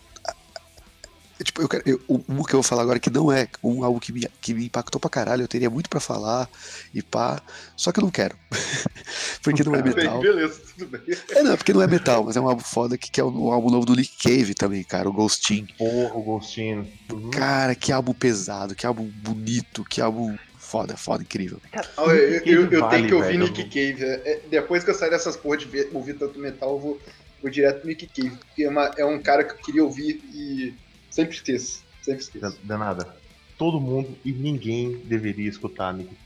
[1.43, 3.99] Tipo, eu quero, eu, um que eu vou falar agora que não é um álbum
[3.99, 6.49] que me, que me impactou pra caralho, eu teria muito pra falar
[6.93, 7.41] e pá,
[7.76, 8.38] só que eu não quero.
[9.41, 10.22] porque não é Tudo bem, metal.
[10.22, 11.18] beleza, tudo bem.
[11.31, 13.30] É, não, porque não é metal, mas é um álbum foda que, que é o,
[13.30, 15.68] o álbum novo do Nick Cave também, cara, o Ghostin.
[15.77, 16.88] Porra, o Ghostinho.
[17.11, 17.30] Uhum.
[17.31, 21.60] Cara, que álbum pesado, que álbum bonito, que álbum foda, foda, incrível.
[21.76, 23.43] Ah, Eu, eu- eu- Vale, tenho que ouvir velho.
[23.43, 24.03] Nick Cave.
[24.03, 27.01] É, é, depois que eu sair dessas porra de ver- ouvir tanto metal, eu vou,
[27.41, 28.35] vou direto pro Nick Cave.
[28.38, 30.73] Porque é, uma- é um cara que eu queria ouvir e
[31.14, 31.84] sempre esqueço.
[32.02, 32.57] Sempre esqueço.
[32.61, 33.15] De nada.
[33.57, 36.18] Todo mundo e ninguém deveria escutar Nick.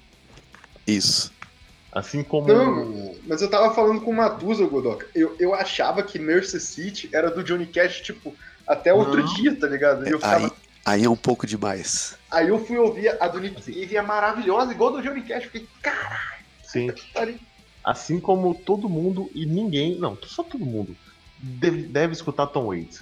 [0.88, 1.32] Isso.
[1.92, 2.48] Assim como.
[2.48, 5.08] Não, mas eu tava falando com o Matusa, Godoka.
[5.14, 8.34] Eu, eu achava que Mercy City era do Johnny Cash, tipo,
[8.66, 9.34] até outro Não.
[9.34, 10.08] dia, tá ligado?
[10.08, 10.52] E eu ficava, Aí,
[10.86, 12.18] aí é um pouco demais.
[12.30, 15.46] Aí eu fui ouvir a do Nick Cave e é maravilhosa, igual do Johnny Cash.
[15.46, 16.90] Fiquei, caralho, Sim.
[17.84, 19.98] Assim como todo mundo e ninguém.
[19.98, 20.96] Não, só todo mundo.
[21.40, 23.02] Deve, deve escutar Tom Waits.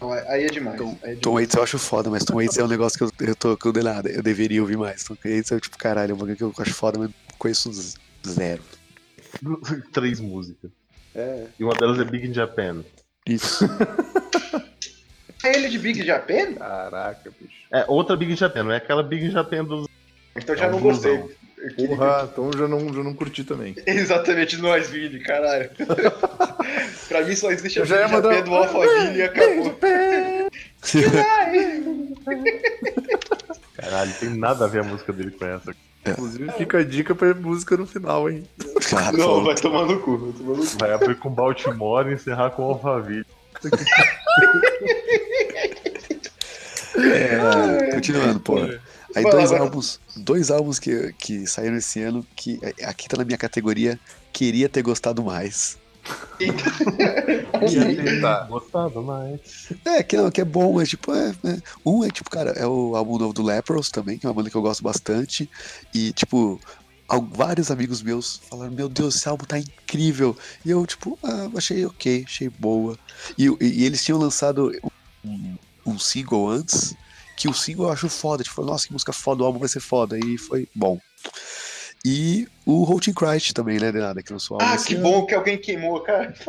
[0.00, 0.78] Não, aí é demais.
[0.78, 1.34] Tom, aí é Tom demais.
[1.34, 4.08] Waits eu acho foda, mas Tom Waits é um negócio que eu, eu tô condenado.
[4.08, 5.04] Eu deveria ouvir mais.
[5.04, 7.70] Tom Waits é tipo, caralho, é um bagulho que eu acho foda, mas conheço
[8.26, 8.62] zero.
[9.92, 10.70] Três músicas.
[11.14, 11.46] É.
[11.58, 12.84] E uma delas é Big in Japan.
[13.26, 13.64] Isso.
[15.44, 16.54] É ele de Big Japan?
[16.54, 17.52] Caraca, bicho.
[17.72, 19.88] É outra Big in Japan, não é aquela Big in Japan dos.
[20.36, 21.36] Então já É um não gostei.
[21.76, 23.74] Porra, então já não, já não curti também.
[23.86, 25.70] Exatamente, nós, Vini, caralho.
[27.08, 29.78] pra mim só existe a já Japan mandar- do Alphaville e acabou.
[33.76, 35.74] Caralho, tem nada a ver a música dele com essa.
[36.06, 38.42] Inclusive, fica a dica pra música no final, hein?
[39.16, 40.76] Não, vai tomar no cu, vai tomar no cu.
[40.78, 43.24] Vai abrir com Baltimore e encerrar com Alphaville.
[46.96, 48.56] É, continuando, pô.
[49.14, 53.16] Aí Vai dois álbuns, dois álbuns que, que saíram esse ano que é, aqui tá
[53.16, 53.98] na minha categoria
[54.32, 55.76] queria ter gostado mais.
[58.20, 58.44] Tá.
[58.48, 59.40] Gostado, mas.
[59.84, 62.66] É, que, não, que é bom, mas tipo, é, é- Um é tipo, cara, é
[62.66, 65.48] o álbum novo do Lepros também, que é uma banda que eu gosto bastante.
[65.94, 66.60] E, tipo,
[67.32, 70.36] vários amigos meus falaram, meu Deus, esse álbum tá incrível.
[70.64, 72.98] E eu, tipo, ah, achei ok, achei boa.
[73.38, 74.72] E, e- e eles tinham lançado
[75.24, 75.56] um,
[75.86, 76.94] um single antes,
[77.36, 78.42] que o single eu acho foda.
[78.44, 80.18] Tipo, nossa, que música foda, o álbum vai ser foda.
[80.18, 80.98] E foi bom.
[82.04, 85.02] E o Holding Christ também, né, Denada, que lançou o álbum Ah, que ano.
[85.04, 86.34] bom que alguém queimou, cara.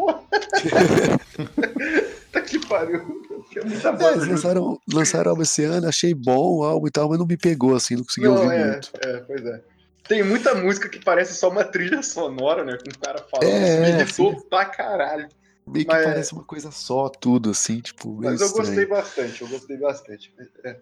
[2.31, 3.21] Tá que pariu.
[3.55, 7.07] É muita É, lançaram, lançaram o álbum esse ano, achei bom o álbum e tal,
[7.07, 8.91] mas não me pegou assim, não consegui Não, ouvir é, muito.
[8.99, 9.61] é, pois é.
[10.07, 12.75] Tem muita música que parece só uma trilha sonora, né?
[12.83, 13.53] Com o cara falando.
[13.53, 15.29] É, me é, irritou pra caralho.
[15.65, 18.67] Meio que Mas- parece uma coisa só, tudo, assim, tipo, meio Mas eu estranho.
[18.67, 20.33] gostei bastante, eu gostei bastante.
[20.63, 20.77] É.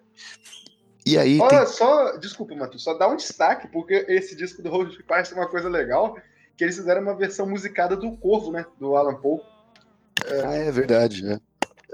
[1.06, 1.66] E aí Só, tem...
[1.66, 5.68] só, desculpa, Matheus, só dá um destaque, porque esse disco do Road parece uma coisa
[5.68, 6.16] legal,
[6.56, 8.64] que eles fizeram uma versão musicada do Corvo, né?
[8.78, 9.42] Do Alan Paul.
[10.44, 11.38] Ah, é verdade, é.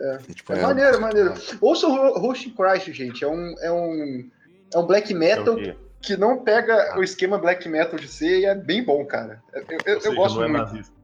[0.00, 1.34] É, tipo, É é- maneiro, maneiro.
[1.60, 3.24] Ouça o Roast Christ, gente.
[3.24, 4.30] É um, é um,
[4.74, 5.56] é um black É metal
[6.00, 9.42] que não pega o esquema black metal de ser e é bem bom, cara.
[9.52, 10.62] Eu, eu- seja, gosto não é muito.
[10.64, 10.97] nazista.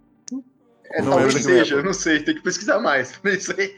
[0.90, 3.12] É, Não talvez é seja, não sei, tem que pesquisar mais.
[3.24, 3.76] Não sei.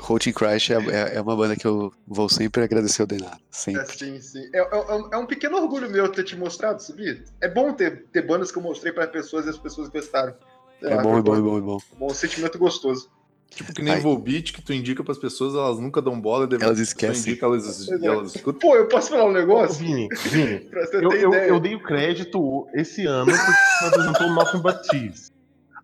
[0.00, 3.36] Roaching Crash é, é, é uma banda que eu vou sempre agradecer ao Denado.
[3.36, 3.98] É, Sempre.
[3.98, 4.48] sim, sim.
[4.54, 7.22] É, é- é um pequeno orgulho meu ter te mostrado, sabia?
[7.40, 10.34] É bom ter, ter bandas que eu mostrei para pessoas e as pessoas gostaram.
[10.82, 11.78] É lá, bom, é bom, é bom, é bom.
[11.98, 13.08] bom, um sentimento gostoso.
[13.50, 14.00] Tipo que nem Ai.
[14.00, 17.32] Volbeat, que tu indica pras pessoas, elas nunca dão bola, e Elas esquecem.
[17.32, 18.60] indica, elas, elas escutam.
[18.60, 19.78] Pô, eu posso falar um Ô, negócio?
[19.78, 21.48] Vini, Vini, Pra você eu, ter eu, ideia.
[21.48, 25.30] eu dei o crédito esse ano porque você apresentou o Nothing But Thieves.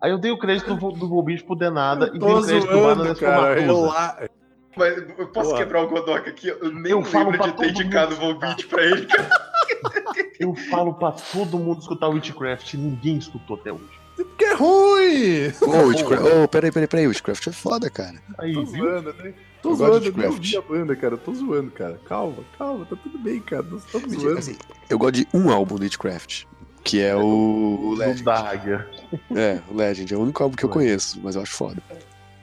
[0.02, 2.80] Aí eu dei o crédito do, do Volbeat pro Denada e dei o crédito do
[2.82, 3.28] Bananas pro.
[3.30, 4.30] Matusa.
[4.76, 5.58] Mas eu posso Porra.
[5.62, 6.48] quebrar o Godoc aqui?
[6.48, 8.16] Eu nem Eu falo lembro pra de ter todo indicado o.
[8.18, 9.06] Volbeat pra ele.
[10.40, 14.02] Eu falo pra todo mundo escutar o Witchcraft e ninguém escutou até hoje.
[14.36, 15.52] Que é ruim!
[15.60, 16.24] Ô, Witchcraft.
[16.24, 17.06] Ô, peraí, peraí, peraí.
[17.06, 18.20] Witchcraft é foda, cara.
[18.38, 18.84] Aí, Tô viu?
[18.84, 19.34] zoando, né?
[19.62, 21.16] Tô Eu zoando, eu ouvi a banda, cara.
[21.16, 22.00] Tô zoando, cara.
[22.06, 23.62] Calma, calma, tá tudo bem, cara.
[23.62, 24.38] Nós estamos zoando.
[24.38, 24.56] Assim,
[24.90, 26.44] eu gosto de um álbum do Witchcraft,
[26.84, 28.22] que é o, o Legend.
[28.22, 28.88] da Águia.
[29.34, 30.14] É, o Legend.
[30.14, 31.82] É o único álbum que eu conheço, mas eu acho foda.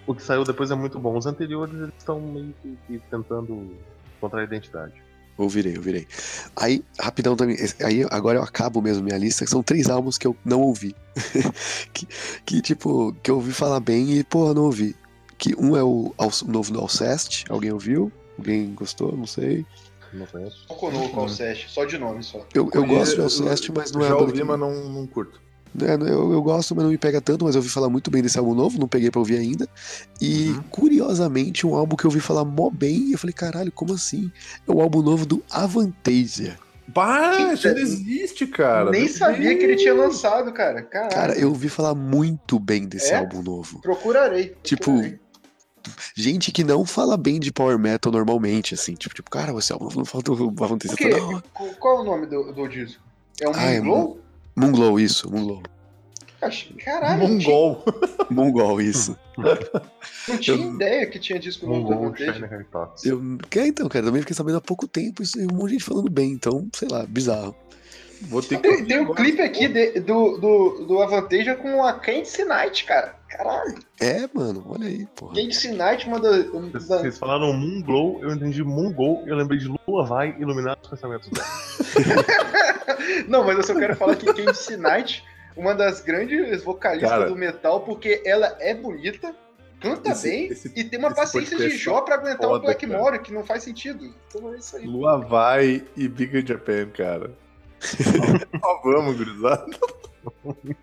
[0.08, 1.18] O que saiu depois é muito bom.
[1.18, 3.76] Os anteriores eles estão meio que, tentando
[4.18, 4.94] encontrar a identidade.
[5.38, 6.08] Ouvirei, ouvirei.
[6.56, 7.58] Aí, rapidão também.
[7.84, 10.96] Aí agora eu acabo mesmo minha lista, que são três álbuns que eu não ouvi.
[11.94, 12.08] que,
[12.46, 14.96] que, tipo, que eu ouvi falar bem e, eu não ouvi.
[15.38, 18.12] Que um é o, o novo do Alcest, alguém ouviu?
[18.38, 19.16] Alguém gostou?
[19.16, 19.66] Não sei.
[20.14, 20.66] Não conheço.
[20.68, 22.46] Conosco ao Sesc, só de nome só.
[22.54, 25.40] Eu, eu gosto de Alcest, mas não é Já ouvi, que- mas não, não curto.
[25.82, 28.24] É, eu, eu gosto, mas não me pega tanto, mas eu ouvi falar muito bem
[28.24, 29.68] desse álbum novo, não peguei pra ouvir ainda.
[30.20, 33.94] E, curiosamente, um álbum que eu ouvi falar mó bem, e eu falei, caralho, como
[33.94, 34.32] assim?
[34.68, 36.58] É o álbum novo do Avantasia.
[36.88, 38.90] Bah, isso não existe, cara.
[38.90, 39.82] Nem Meu sabia que ele Deus.
[39.84, 40.82] tinha lançado, cara.
[40.82, 41.12] Caralho.
[41.14, 43.18] Cara, eu ouvi falar muito bem desse É?
[43.18, 43.80] álbum novo.
[43.80, 44.56] Procurarei.
[44.64, 45.20] Tipo, procurarei.
[46.16, 48.94] Gente que não fala bem de power metal normalmente, assim.
[48.96, 50.36] Tipo, tipo cara, você não fala do?
[50.36, 50.52] Não,
[51.54, 53.02] Qual- Qual é o nome do, do disco?
[53.42, 54.20] É o Ah, é Moonglow?
[54.56, 55.64] Moonglow, isso, Moonglow.
[56.86, 57.84] Caralho, não tinha, Mongol.
[58.30, 59.18] Mongol, isso.
[60.28, 62.14] não tinha ideia que tinha disco novo do Mongol.
[63.04, 65.72] Eu, que, então, cara, também fiquei sabendo há pouco tempo isso, e um monte de
[65.74, 67.54] gente falando bem, então, sei lá, bizarro.
[68.22, 72.46] Vou ter que Tem, um clipe aqui de- do, do, do Avantage com a Candice
[72.46, 73.19] Night, cara.
[73.30, 73.78] Caralho.
[74.02, 75.36] É, mano, olha aí, porra.
[75.36, 76.32] Candice Night, uma da.
[76.74, 81.48] Vocês, falaram Moonglow, eu entendi Mongol, eu lembrei de Lua vai iluminar os pensamentos dela.
[83.30, 85.24] Não, mas eu só quero falar que Candice Night,
[85.56, 87.26] uma das grandes vocalistas Cara.
[87.30, 89.36] do metal, porque ela é bonita,
[89.80, 93.20] canta Esse- bem esse- e tem uma paciência de Jó pra aguentar foda, o Blackmore,
[93.20, 94.12] que não faz sentido.
[94.28, 94.86] Então é isso aí.
[94.86, 97.32] Lua vai e Big Japan, cara.
[98.60, 99.68] Só vamos, gurizada.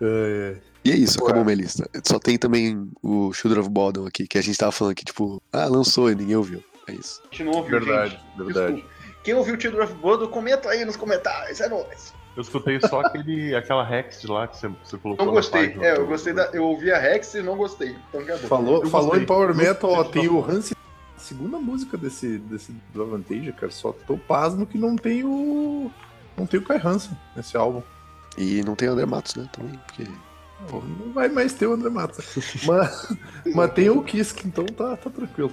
[0.00, 0.67] É, é.
[0.84, 1.88] E é isso, acabou minha lista.
[2.04, 5.42] Só tem também o Children of Bodom aqui, que a gente tava falando que, tipo,
[5.52, 6.62] ah, lançou e ninguém ouviu.
[6.86, 7.20] É isso.
[7.24, 8.44] A gente não ouviu, Verdade, gente.
[8.44, 8.72] verdade.
[8.76, 8.98] Desculpa.
[9.24, 12.14] Quem ouviu o Children of Bodom, comenta aí nos comentários, é nóis.
[12.36, 15.66] Eu escutei só aquele, aquela Rex lá que você, você colocou Não na gostei.
[15.70, 16.44] página É, eu gostei da.
[16.52, 17.96] Eu ouvi a Rex e não gostei.
[18.08, 18.48] Então acabou.
[18.48, 19.24] Falou, Eu falou gostei.
[19.24, 20.74] em Power Metal, ó, tem o Hansi.
[21.16, 23.72] A segunda música desse, desse do Avantage, cara.
[23.72, 25.90] Só tô pasmo que não tem o.
[26.36, 27.82] Não tem o Kai Hansen nesse álbum.
[28.36, 30.06] E não tem André Matos, né, também, porque...
[30.68, 32.24] Pô, Não vai mais ter o André Matos.
[32.66, 33.16] mas,
[33.54, 35.52] mas tem o Kisk, então tá, tá tranquilo.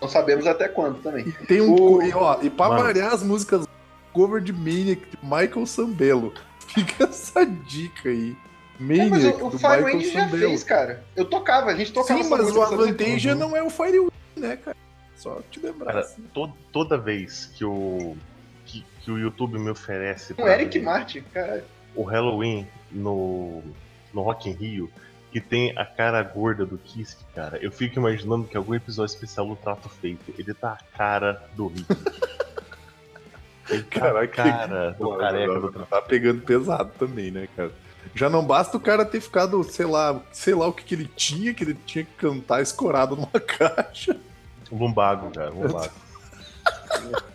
[0.00, 1.26] Não sabemos até quando também.
[1.28, 1.74] E tem um.
[1.74, 2.82] O- E, ó, e pra Mano.
[2.84, 3.66] variar as músicas
[4.12, 6.32] cover de Maniac de Michael Sambello.
[6.68, 8.36] Fica essa dica aí.
[8.78, 9.58] É, mas Maniac o, o
[10.12, 10.48] já Sambello.
[10.48, 11.04] fez, cara.
[11.14, 12.52] Eu tocava, a gente tocava Sim, mas o
[13.34, 13.38] Uhum.
[13.40, 14.76] não é o Fire Wind, né, cara?
[15.16, 15.86] Só te lembrar.
[15.92, 16.22] Cara, assim.
[16.32, 18.16] to- toda vez que o,
[18.64, 21.64] que, que o YouTube me oferece pra Eric ver Martin, caralho.
[21.94, 23.62] o Halloween no,
[24.12, 24.90] no Rock in Rio,
[25.30, 29.46] que tem a cara gorda do Kiss, cara, eu fico imaginando que algum episódio especial
[29.46, 31.86] do Trato Feito, ele tá a cara do Rick.
[33.70, 37.70] Ele tá Caraca, cara do careca do Tá pegando pesado também, né, cara?
[38.16, 41.08] Já não basta o cara ter ficado, sei lá, sei lá o que, que ele
[41.14, 44.16] tinha, que ele tinha que cantar escorado numa caixa.
[44.72, 45.92] Lumbago, cara, lumbago.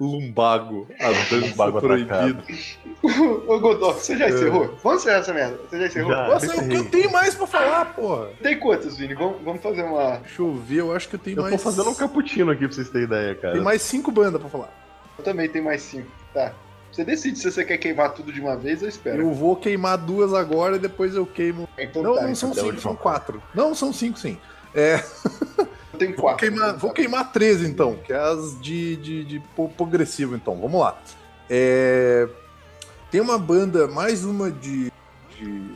[0.00, 2.42] Lumbago, a dança Lumbago proibida.
[3.46, 4.76] Ô, Godó, você já encerrou?
[4.82, 5.58] Vamos encerrar essa merda.
[5.68, 6.12] Você já encerrou?
[6.12, 6.28] Já.
[6.28, 8.28] Nossa, o que eu tenho mais pra falar, porra?
[8.42, 9.14] Tem quantas, Vini?
[9.14, 10.16] Vamos, vamos fazer uma.
[10.18, 11.54] Deixa eu ver, eu acho que eu tenho Eu mais.
[11.54, 13.54] tô fazendo um cappuccino aqui pra vocês terem ideia, cara.
[13.54, 14.70] Tem mais cinco bandas pra falar.
[15.16, 16.08] Eu também tenho mais cinco.
[16.34, 16.52] Tá.
[16.90, 19.18] Você decide se você quer queimar tudo de uma vez ou espera.
[19.18, 21.68] Eu vou queimar duas agora e depois eu queimo.
[21.78, 23.42] Então Não, tá, não então são até a cinco, são quatro.
[23.54, 24.38] Não, são cinco, sim.
[26.02, 26.38] eu tenho Vou quatro.
[26.48, 29.42] queimar, vou queimar três então, que é as de, de, de
[29.76, 30.56] progressivo, então.
[30.60, 31.00] Vamos lá.
[31.50, 32.28] É,
[33.10, 34.92] Tem uma banda, mais uma de,
[35.38, 35.74] de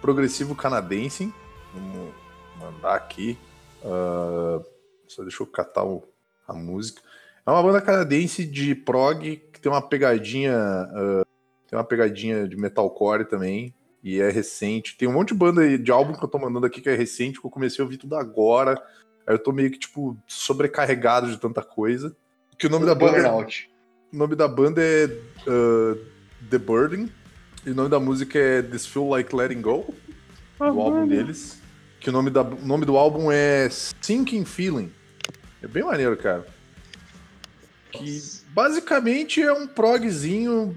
[0.00, 1.32] progressivo canadense.
[1.74, 2.12] Vamos
[2.58, 3.38] mandar aqui.
[3.84, 4.60] Ah,
[5.06, 6.04] só deixa eu catar o-
[6.48, 7.00] a música.
[7.46, 10.54] É uma banda canadense de prog que tem uma pegadinha.
[10.56, 11.22] ah,
[11.68, 13.74] tem uma pegadinha de metalcore também.
[14.02, 14.96] E é recente.
[14.96, 17.38] Tem um monte de banda de álbum que eu tô mandando aqui que é recente,
[17.38, 18.80] que eu comecei a ouvir tudo agora.
[19.30, 22.16] Aí eu tô meio que, tipo, sobrecarregado de tanta coisa.
[22.58, 23.70] Que o nome da banda, Burnout.
[24.12, 25.04] o nome da banda é
[25.46, 25.96] uh,
[26.50, 27.08] The Burden.
[27.64, 29.94] E o nome da música é This Feel Like Letting Go.
[30.58, 31.62] Do álbum deles.
[32.00, 34.90] Que o nome, da, o nome do álbum é Sinking Feeling.
[35.62, 36.44] É bem maneiro, cara.
[37.92, 40.76] Que basicamente é um progzinho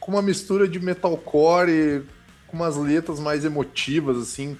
[0.00, 2.02] com uma mistura de metalcore e
[2.46, 4.56] com umas letras mais emotivas, assim.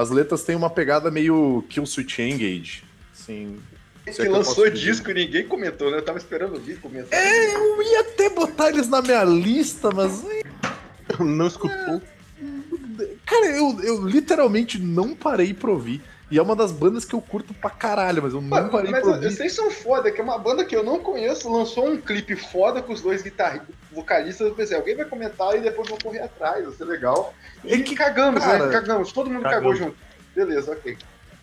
[0.00, 2.82] As letras têm uma pegada meio Kill Switch Engage.
[3.12, 3.58] Assim,
[4.04, 5.98] se é Que que lançou disco e ninguém comentou, né?
[5.98, 7.12] Eu tava esperando o disco comentar.
[7.12, 10.24] É, eu ia até botar eles na minha lista, mas.
[11.18, 12.00] Não escutou?
[13.26, 16.00] Cara, eu, eu literalmente não parei pra ouvir.
[16.30, 19.00] E é uma das bandas que eu curto pra caralho, mas eu não parei mas
[19.00, 19.30] pra eu- ouvir.
[19.32, 22.80] vocês são foda, que é uma banda que eu não conheço, lançou um clipe foda
[22.80, 24.46] com os dois guitarristas, vocalistas.
[24.46, 27.34] Eu pensei, alguém vai comentar e depois vou correr atrás, vai ser legal.
[27.64, 28.72] E É que, cagamos, cara, né?
[28.72, 29.72] Cagamos, todo mundo cagamos.
[29.76, 29.96] cagou junto.
[30.34, 30.96] Beleza, ok.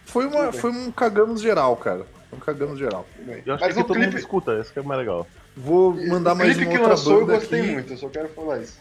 [0.06, 2.06] Foi, uma, foi um cagamos geral, cara.
[2.30, 3.06] Foi um cagamos geral.
[3.46, 5.28] Eu acho Mas que o aqui todo mundo clipe, escuta, isso que é mais legal.
[5.56, 7.72] Vou mandar o mais que outra lançou eu gostei aqui.
[7.72, 8.80] muito, eu só quero falar isso.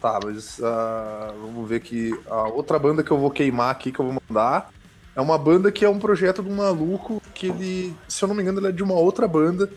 [0.00, 3.98] Tá, mas ah, vamos ver que a outra banda que eu vou queimar aqui, que
[4.00, 4.70] eu vou mandar,
[5.14, 8.34] é uma banda que é um projeto de um maluco que ele, se eu não
[8.34, 9.70] me engano, ele é de uma outra banda,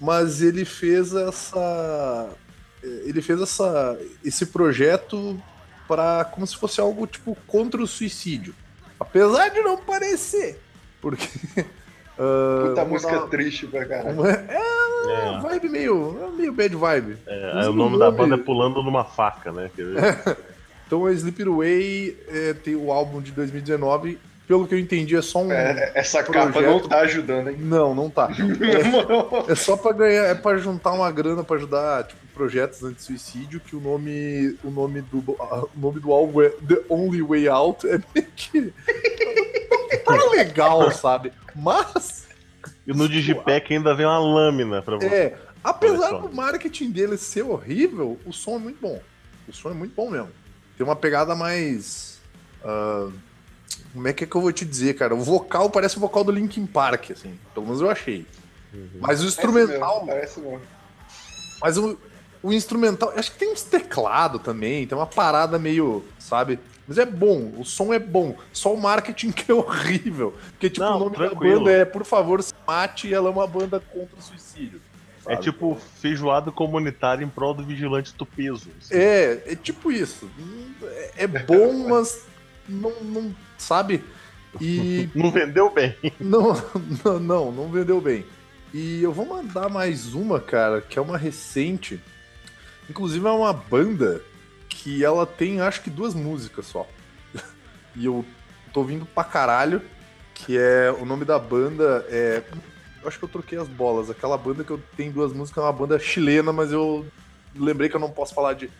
[0.00, 2.30] mas ele fez essa
[2.82, 5.40] ele fez essa, esse projeto
[5.86, 8.54] para como se fosse algo tipo contra o suicídio.
[8.98, 10.60] Apesar de não parecer.
[11.00, 11.28] Porque.
[12.18, 14.26] ah, Puta música dar triste pra caralho.
[14.26, 14.56] É
[15.04, 16.18] É, uma vibe meio.
[16.22, 17.16] é meio bad vibe.
[17.26, 19.70] é, o nome da banda é Pulando numa Faca, né?
[19.74, 20.38] Quer ver?
[20.86, 24.18] Então a Sleep Away é, tem o álbum de 2019.
[24.46, 25.52] Pelo que eu entendi, é só um.
[25.52, 27.56] É, essa capa Projeto- não tá ajudando, hein?
[27.58, 28.28] Não, não tá.
[29.48, 33.76] É só pra ganhar, é pra juntar uma grana pra ajudar, tipo, projetos anti-suicídio, que
[33.76, 37.98] o nome, o nome do, o nome do álbum é The Only Way Out, é
[38.14, 41.32] meio que não tá legal, sabe?
[41.54, 42.26] Mas,
[42.86, 45.06] E no Digipack ainda vem uma lâmina pra você.
[45.06, 49.00] é, apesar do marketing dele ser horrível, o som é muito bom.
[49.48, 50.30] O som é muito bom mesmo.
[50.76, 52.18] Tem uma pegada mais...
[52.64, 53.08] ah,
[53.92, 55.14] como é que, é que eu vou te dizer, cara?
[55.14, 57.38] O vocal parece o vocal do Linkin Park, assim.
[57.52, 58.26] Pelo menos eu achei.
[59.00, 60.06] Mas o instrumental...
[60.06, 60.60] Parece mesmo.
[61.60, 61.98] Mas o,
[62.42, 66.58] o instrumental, acho que tem uns teclado também, tem uma parada meio, sabe?
[66.88, 68.36] Mas é bom, o som é bom.
[68.52, 70.34] Só o marketing que é horrível.
[70.50, 71.54] Porque, tipo, Não, o nome tranquilo.
[71.54, 74.80] da banda é Por favor, se mate e ela é uma banda contra o suicídio.
[75.24, 75.42] É sabe?
[75.44, 78.68] tipo feijoada comunitária em prol do vigilante do peso.
[78.80, 78.94] assim.
[78.94, 80.28] É, é tipo isso.
[80.82, 82.26] É, é bom, mas
[82.68, 84.04] não, não sabe?
[84.60, 85.96] E Não vendeu bem.
[86.20, 86.54] Não,
[87.04, 88.24] não, não, não vendeu bem.
[88.72, 92.00] E eu vou mandar mais uma, cara, que é uma recente.
[92.88, 94.22] Inclusive é uma banda
[94.68, 96.86] que ela tem, acho que duas músicas só.
[97.94, 98.24] E eu
[98.72, 99.82] tô ouvindo pra caralho,
[100.32, 102.42] que é o nome da banda é
[103.02, 104.08] eu acho que eu troquei as bolas.
[104.08, 107.04] Aquela banda que eu tenho duas músicas é uma banda chilena, mas eu
[107.54, 108.70] lembrei que eu não posso falar de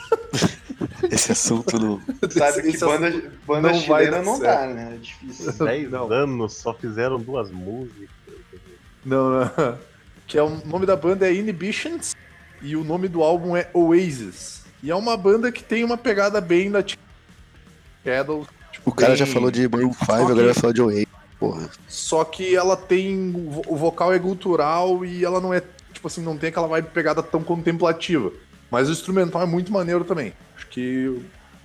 [1.10, 2.00] Esse assunto não.
[2.30, 3.10] Sabe que esse banda,
[3.46, 4.60] banda não vai chilena não certo.
[4.60, 4.92] dá, né?
[4.94, 5.52] É difícil.
[5.52, 6.10] 10 Não.
[6.12, 8.08] anos só fizeram duas músicas.
[9.04, 9.78] Não, não.
[10.26, 12.14] Que é o nome da banda é Inhibitions
[12.62, 14.62] e o nome do álbum é Oasis.
[14.82, 17.02] E é uma banda que tem uma pegada bem da tipo,
[18.84, 21.06] O cara já bem- falou de Maroon 5, Só agora vai falar de Oasis.
[21.38, 21.68] Porra.
[21.88, 23.30] Só que ela tem.
[23.34, 25.60] o vo- O vocal é gutural e ela não é.
[25.92, 28.32] Tipo assim, não tem aquela vibe pegada tão contemplativa.
[28.70, 30.32] Mas o instrumental é muito maneiro também.
[30.72, 31.22] Que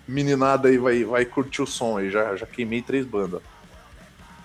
[0.07, 2.11] meninada aí vai, vai curtir o som aí.
[2.11, 3.41] Já, já queimei três bandas.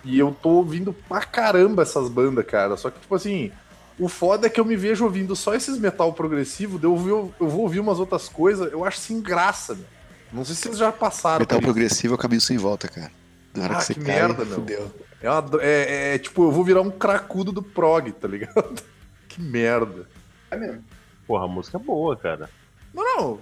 [0.03, 2.75] E eu tô ouvindo pra caramba essas bandas, cara.
[2.77, 3.51] Só que, tipo assim,
[3.99, 7.47] o foda é que eu me vejo ouvindo só esses metal progressivo, eu, vou- eu
[7.47, 9.85] vou ouvir umas outras coisas, eu acho sem graça, meu.
[10.31, 11.39] Não sei se vocês já passaram.
[11.41, 13.11] Metal progressivo é o caminho sem volta, cara.
[13.53, 14.55] Na hora Ah, que você que cai, merda, meu.
[14.55, 14.91] fudeu.
[15.21, 18.81] É, uma dro- é- é tipo, eu vou virar um cracudo do prog, tá ligado?
[19.29, 20.09] que merda.
[20.49, 20.83] É mesmo.
[21.27, 22.49] Porra, a música é boa, cara.
[22.93, 23.39] Não, não.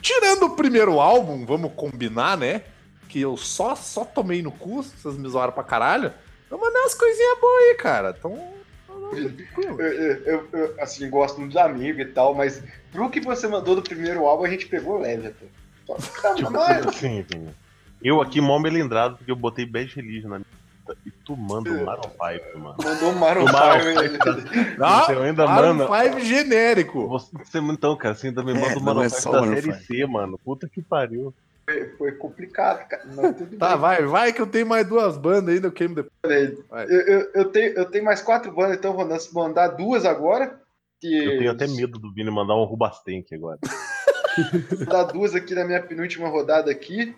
[0.00, 2.62] Tirando o primeiro álbum, vamos combinar, né?
[3.08, 6.12] Que eu só, só tomei no cu, vocês me zoaram pra caralho.
[6.50, 8.14] Eu mandei umas coisinhas boas aí, cara.
[8.18, 8.56] Então.
[8.88, 13.46] Eu, eu- eu- eu, assim, gosto muito dos amigos e tal, mas pro que você
[13.46, 15.46] mandou do primeiro álbum, a gente pegou leve que
[16.22, 17.48] tá Tipo, assim, assim,
[18.02, 20.55] eu aqui mó melindrado porque eu botei Bad Religion na minha
[21.26, 22.76] tu manda o Maroon 5, mano.
[22.82, 24.80] Mandou um O Maroon 5.
[24.80, 26.04] Ah, Você ainda Maroon manda.
[26.04, 27.08] 5 genérico.
[27.08, 29.54] Você, então, cara, você ainda me manda É, o Maroon é 5 só da Maroon
[29.56, 29.84] série 5.
[29.84, 30.38] C, mano.
[30.38, 31.34] Puta que pariu.
[31.98, 33.02] Foi complicado, cara.
[33.06, 33.78] Não, tudo Tá, bem.
[33.78, 36.12] vai, vai que eu tenho mais duas bandas ainda, eu queimo depois.
[36.88, 40.60] Eu, eu, eu tenho, eu tenho mais quatro bandas, então eu vou mandar duas agora.
[41.00, 43.58] Que Eu tenho até medo do Vini mandar um Rubastank agora.
[44.70, 47.14] Vou dar duas aqui na minha penúltima rodada aqui.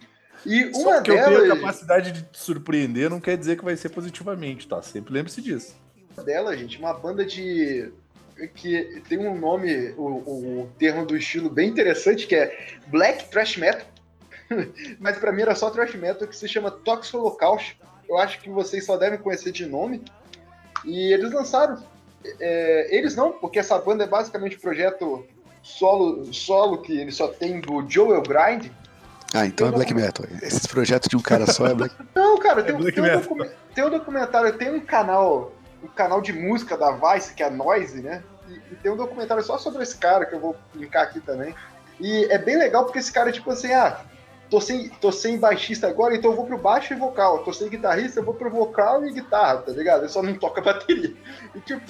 [0.49, 3.59] E Só uma que eu tenho a delas, capacidade de te surpreender não quer dizer
[3.59, 4.81] que vai ser positivamente, tá?
[4.81, 5.77] Sempre lembre-se disso.
[6.25, 7.93] dela, gente, uma banda de.
[8.55, 10.07] que tem um nome, o,
[10.63, 13.87] o termo do estilo bem interessante, que é Black Trash Metal.
[14.99, 17.77] Mas pra mim era só Trash Metal, que se chama Toxic Holocaust.
[18.09, 20.03] Eu acho que vocês só devem conhecer de nome.
[20.83, 21.83] E eles lançaram.
[22.41, 25.27] é, eles não, porque essa banda é basicamente um projeto
[25.63, 28.71] solo, solo que ele só tem do Joel Grind.
[29.35, 30.25] Ah, então é black metal.
[30.43, 33.05] Esses projetos de um cara só é black Não, cara, tem, É um- Black tem
[33.17, 35.53] um, docu- tem um documentário, tem um canal,
[35.83, 38.23] um canal de música da Vice, que é a Noise, né?
[38.49, 41.55] E, e tem um documentário só sobre esse cara, que eu vou linkar aqui também.
[42.01, 44.01] E é bem legal porque esse cara, tipo assim, ah,
[44.49, 47.41] tô sem, tô sem baixista agora, então eu vou pro baixo e vocal.
[47.45, 50.05] Tô sem guitarrista, eu vou pro vocal e guitarra, tá ligado?
[50.05, 51.15] Eu só não toco a bateria.
[51.55, 51.83] E, tipo,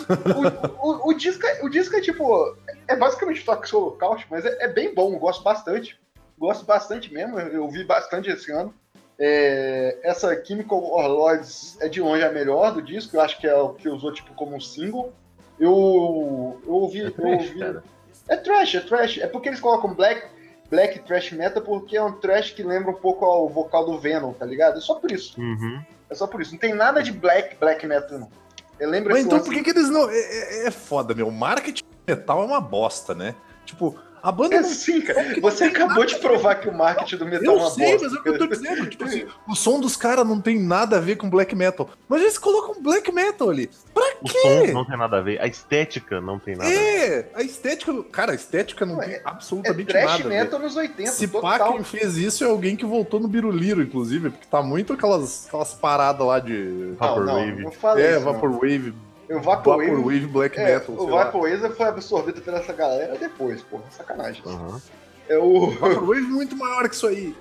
[0.83, 2.57] o, o, o disco, é- o disco é tipo,
[2.89, 5.97] é basicamente Toxic Holocaust, mas é, é bem bom, eu gosto bastante.
[6.39, 8.73] Gosto bastante mesmo, eu, eu ouvi bastante esse ano.
[9.19, 13.55] É, essa Chemical Warlords é de longe a melhor do disco, eu acho que é
[13.57, 15.13] o que usou tipo como um single.
[15.59, 17.01] Eu, eu ouvi.
[17.03, 17.83] É eu trash, ouvi cara.
[18.29, 19.19] é trash, é trash.
[19.19, 20.25] É porque eles colocam black,
[20.71, 24.33] black trash metal porque é um trash que lembra um pouco ao vocal do Venom,
[24.33, 24.79] tá ligado?
[24.79, 25.41] É só por isso.
[25.41, 25.83] Uhum.
[26.09, 26.53] É só por isso.
[26.53, 28.31] Não tem nada de black, black metal, não.
[28.79, 30.09] Eu lembro Mas então lance- por que, que eles não.
[30.09, 31.29] É, é- é foda, meu.
[31.33, 33.35] Marketing metal é uma bosta, né?
[33.67, 35.41] Tipo, A banda É não sim, cara.
[35.41, 38.05] Você acabou de provar que o marketing do metal é Eu uma sei, bosta.
[38.09, 38.87] mas é o que eu tô dizendo.
[38.91, 41.89] Tipo assim, o som dos caras não tem nada a ver com black metal.
[42.09, 43.71] Mas eles colocam black metal ali.
[43.95, 44.67] Pra O quê?
[44.69, 46.79] som não tem nada a ver, a estética não tem nada a ver.
[46.79, 48.03] É, a estética.
[48.13, 50.29] Cara, a estética não Não, tem é- É absolutamente trash nada.
[50.29, 51.73] metal nos 80, Se pá, total.
[51.75, 55.75] quem fez isso é alguém que voltou no Biruliro, inclusive, porque tá muito aquelas, aquelas
[55.75, 56.53] paradas lá de.
[56.53, 57.63] Não, não, Vaporwave.
[57.63, 58.23] não falei É, não.
[58.33, 58.95] Vaporwave.
[59.31, 60.95] O Vaporwave, Vaporwave Black é, Metal.
[60.95, 61.07] o.
[61.07, 63.85] Vaporwave foi absorvido pela essa galera depois, porra.
[63.91, 64.43] Sacanagem.
[64.47, 64.81] Aham.
[65.29, 65.71] É o...
[65.73, 67.37] Vaporwave muito maior que isso aí.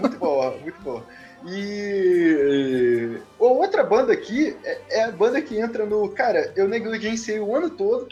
[0.00, 1.04] muito boa, muito boa.
[1.46, 6.08] E outra banda aqui é, é a banda que entra no.
[6.08, 8.08] Cara, eu negligenciei o ano todo.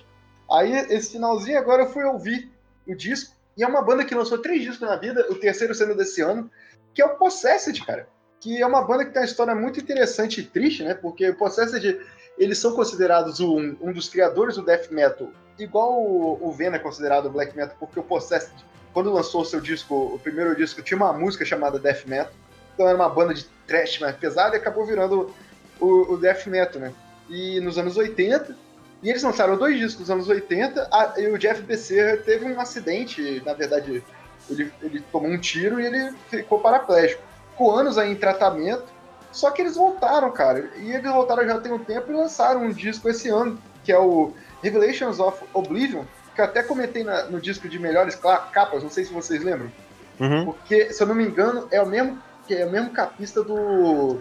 [0.50, 2.50] Aí, esse finalzinho, agora eu fui ouvir
[2.86, 3.34] o disco.
[3.56, 6.50] E é uma banda que lançou três discos na vida, o terceiro sendo desse ano,
[6.92, 8.06] que é o Possessed, cara.
[8.38, 10.94] Que é uma banda que tem uma história muito interessante e triste, né?
[10.94, 12.00] Porque o Possessed,
[12.38, 15.28] eles são considerados um, um dos criadores do death metal,
[15.58, 18.52] igual o, o Venom é considerado black metal, porque o Possessed,
[18.92, 22.32] quando lançou o seu disco, o primeiro disco, tinha uma música chamada death metal.
[22.74, 25.32] Então era uma banda de thrash mais pesada e acabou virando
[25.78, 26.92] o, o death metal, né?
[27.28, 28.56] E nos anos 80,
[29.02, 32.58] e eles lançaram dois discos nos anos 80, a- e o Jeff Becerra teve um
[32.60, 34.02] acidente, na verdade,
[34.50, 37.22] ele, ele tomou um tiro e ele ficou paraplégico.
[37.50, 38.84] Ficou anos aí em tratamento,
[39.32, 40.70] só que eles voltaram, cara.
[40.76, 43.98] E eles voltaram já tem um tempo e lançaram um disco esse ano, que é
[43.98, 44.32] o
[44.62, 46.04] Revelations of Oblivion,
[46.34, 49.72] que eu até comentei na- no disco de melhores capas, não sei se vocês lembram.
[50.20, 50.44] Uhum.
[50.46, 52.18] Porque, se eu não me engano, é o mesmo,
[52.48, 54.18] é o mesmo capista do,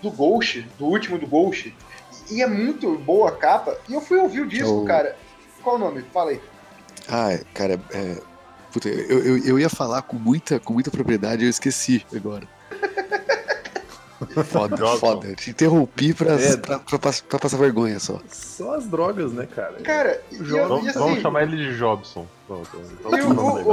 [0.00, 1.74] do Ghost, do último do Ghost.
[2.30, 3.76] E é muito boa a capa.
[3.88, 5.16] E eu fui ouvir o disco, cara.
[5.62, 6.02] Qual o nome?
[6.12, 6.40] Fala aí.
[7.08, 8.16] Ah, cara, é.
[8.72, 12.48] Puta, eu, eu, eu ia falar com muita, com muita propriedade, eu esqueci agora.
[14.44, 14.98] Foda, Jobson.
[14.98, 15.34] foda.
[15.34, 16.56] Te interrompi pra, É.
[16.56, 18.20] pra, pra, pra passar vergonha só.
[18.30, 19.74] Só as drogas, né, cara?
[19.82, 22.26] Cara, e, eu- Vamos, e assim, vamos chamar ele de Jobson.
[22.46, 22.68] Pronto.
[22.78, 23.72] E Tá o,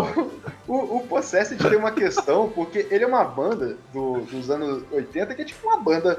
[0.68, 4.84] o, o, o Possessed tem uma questão, porque ele é uma banda do- dos anos
[4.92, 6.18] 80 que é tipo uma banda.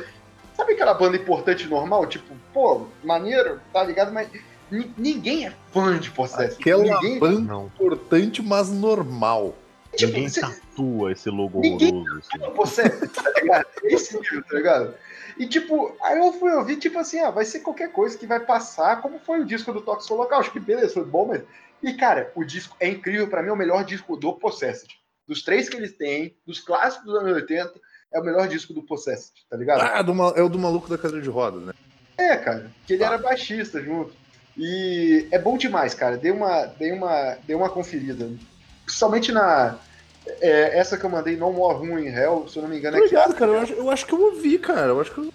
[0.57, 2.07] Sabe aquela banda importante normal?
[2.07, 4.13] Tipo, pô, maneiro, tá ligado?
[4.13, 4.29] Mas
[4.71, 6.61] ni- ninguém é fã de Possessed.
[6.61, 9.55] Aquela ninguém, banda Não, importante, mas normal.
[9.97, 10.41] tipo, ninguém cê-
[10.81, 12.29] tatua esse logo Ninguém- horroroso.
[12.35, 12.55] Assim.
[12.55, 13.67] Possessed, tá ligado?
[13.85, 14.95] Esse nível, tá ligado?
[15.39, 18.41] E tipo, aí eu fui ouvir, tipo assim, ah, vai ser qualquer coisa que vai
[18.41, 20.41] passar, como foi o disco do Toxic Local.
[20.41, 21.43] Acho que beleza, foi bom, mas.
[21.83, 24.89] E cara, o disco é incrível, pra mim é o melhor disco do Possessed.
[25.27, 27.73] Dos três que eles têm, dos clássicos dos anos 80,
[28.13, 29.81] é o melhor disco do Possessed, tá ligado?
[29.81, 31.73] Ah, do ma- é o do maluco da cadeira de rodas, né?
[32.19, 34.13] É, cara, que ele era baixista junto.
[34.59, 36.19] E é bom demais, cara.
[36.19, 38.29] Dei uma, dei uma, dei uma conferida.
[38.85, 39.79] Principalmente na.
[40.41, 42.97] É, essa que eu mandei, No More Room in Hell, se eu não me engano,
[42.97, 43.53] é que Obrigado, cara.
[43.53, 44.89] Eu acho, eu acho que eu ouvi, cara.
[44.89, 45.33] Eu acho que eu-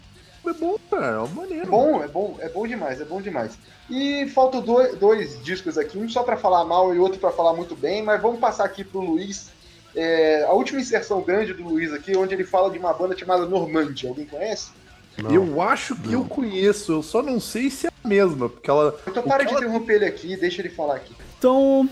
[0.47, 1.05] é bom, cara.
[1.07, 1.63] É uma maneiro.
[1.63, 3.57] É bom, é bom, é bom demais, é bom demais.
[3.89, 7.53] E faltam dois, dois discos aqui, um só pra falar mal e outro pra falar
[7.53, 9.49] muito bem, mas vamos passar aqui pro Luiz.
[9.95, 13.45] É, a última inserção grande do Luiz aqui, onde ele fala de uma banda chamada
[13.45, 14.09] Normandia.
[14.09, 14.69] Alguém conhece?
[15.17, 15.31] Não.
[15.33, 18.93] Eu acho que eu conheço, eu só não sei se é a mesma, porque ela.
[19.07, 21.15] Então para de ela- interromper ele aqui e deixa ele falar aqui.
[21.39, 21.87] Então,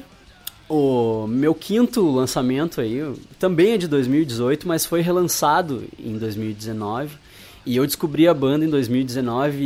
[0.69, 2.99] o meu quinto lançamento aí
[3.39, 7.17] também é de 2018, mas foi relançado em 2019.
[7.65, 9.57] E eu descobri a banda em 2019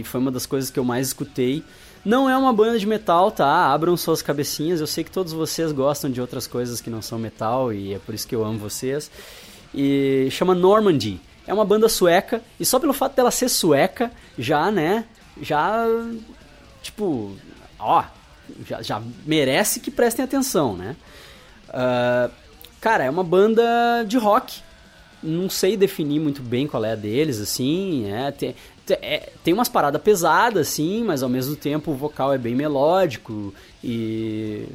[0.00, 1.62] e foi uma das coisas que eu mais escutei.
[2.04, 3.72] Não é uma banda de metal, tá?
[3.72, 4.80] Abram suas cabecinhas.
[4.80, 7.98] Eu sei que todos vocês gostam de outras coisas que não são metal e é
[7.98, 9.10] por isso que eu amo vocês.
[9.74, 11.20] E chama Normandy.
[11.46, 15.04] É uma banda sueca e só pelo fato dela ser sueca, já, né?
[15.40, 15.86] Já
[16.82, 17.32] tipo,
[17.78, 18.04] ó,
[18.66, 20.96] já, já merece que prestem atenção, né?
[21.76, 22.30] Ah,
[22.80, 24.60] cara, é uma banda de rock.
[25.22, 28.10] Não sei definir muito bem qual é a deles, assim.
[28.10, 28.54] É, tem,
[28.90, 33.52] é, tem umas paradas pesadas, assim, mas ao mesmo tempo o vocal é bem melódico
[33.82, 34.66] e.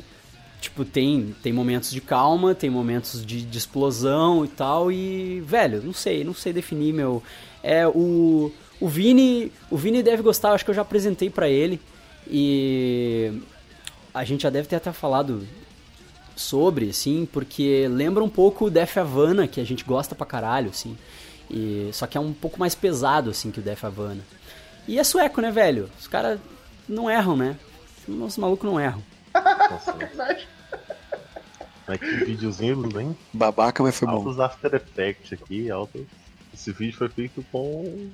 [0.59, 5.82] Tipo, tem, tem momentos de calma, tem momentos de, de explosão e tal, e, velho,
[5.82, 7.24] não sei, não sei definir, meu.
[7.64, 9.51] É, o, o Vini.
[9.72, 11.80] O Vini deve gostar, acho que eu já apresentei pra ele.
[12.30, 13.41] E
[14.14, 15.48] a gente já deve ter até falado
[16.36, 20.70] sobre, assim, porque lembra um pouco o Def Havana, que a gente gosta pra caralho,
[20.70, 20.98] assim.
[21.50, 24.22] E, só que é um pouco mais pesado, assim, que o Def Havana.
[24.88, 25.90] E é sueco, né, velho?
[26.00, 26.40] Os caras
[26.88, 27.58] não erram, né?
[28.08, 29.04] Os malucos não erram.
[29.34, 29.94] Nossa,
[31.88, 33.18] Mas que videozinho, hein?
[33.34, 34.16] Babaca, mas foi bom.
[34.16, 36.04] Altos After Effects aqui, altos.
[36.54, 38.10] Esse vídeo foi feito com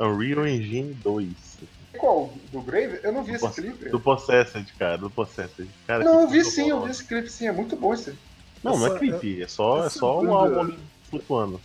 [0.00, 1.49] Unreal Engine 2.
[1.98, 2.32] Qual?
[2.52, 3.00] Do Grave?
[3.02, 3.88] Eu não vi esse Poss- clipe.
[3.88, 5.68] Do Possessed, cara, do Possessed.
[5.86, 8.14] Cara, Não, eu vi sim, eu vi esse clipe sim, é muito bom esse.
[8.62, 10.78] Não, não é Essa- clipe, é só, é essa só um banda- álbum ali
[11.10, 11.60] flutuando.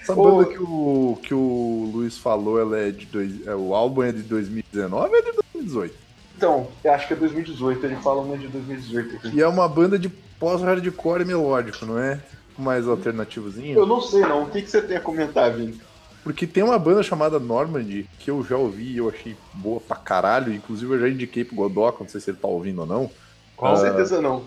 [0.00, 3.74] Essa Ô- banda que o, que o Luiz falou, ela é de dois, é, o
[3.74, 5.94] álbum é de 2019 ou é de 2018?
[6.36, 9.30] Então, eu acho que é 2018, ele fala um de 2018 aqui.
[9.36, 12.20] E é uma banda de pós-hardcore melódico, não é?
[12.58, 13.76] Mais alternativozinho.
[13.78, 15.80] Eu não sei não, o que, que você tem a comentar, Vini?
[16.24, 19.94] Porque tem uma banda chamada Normandy que eu já ouvi e eu achei boa pra
[19.94, 20.52] caralho.
[20.54, 23.10] Inclusive eu já indiquei pro Godoka, não sei se ele tá ouvindo ou não.
[23.54, 24.42] Com Ah, certeza não.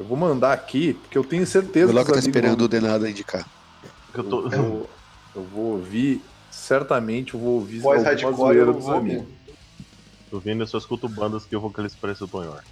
[0.00, 3.46] Eu vou mandar aqui, porque eu tenho certeza os tá esperando vão- o Denada indicar.
[4.14, 4.42] Eu tô...
[4.48, 4.90] Eu, vou-
[5.36, 9.26] eu vou ouvir, certamente eu vou ouvir Voz alguma hardcore zoeira dos amigos.
[10.30, 12.62] Tô vendo, eu só escuto bandas que o vocalista parece o Tonhor.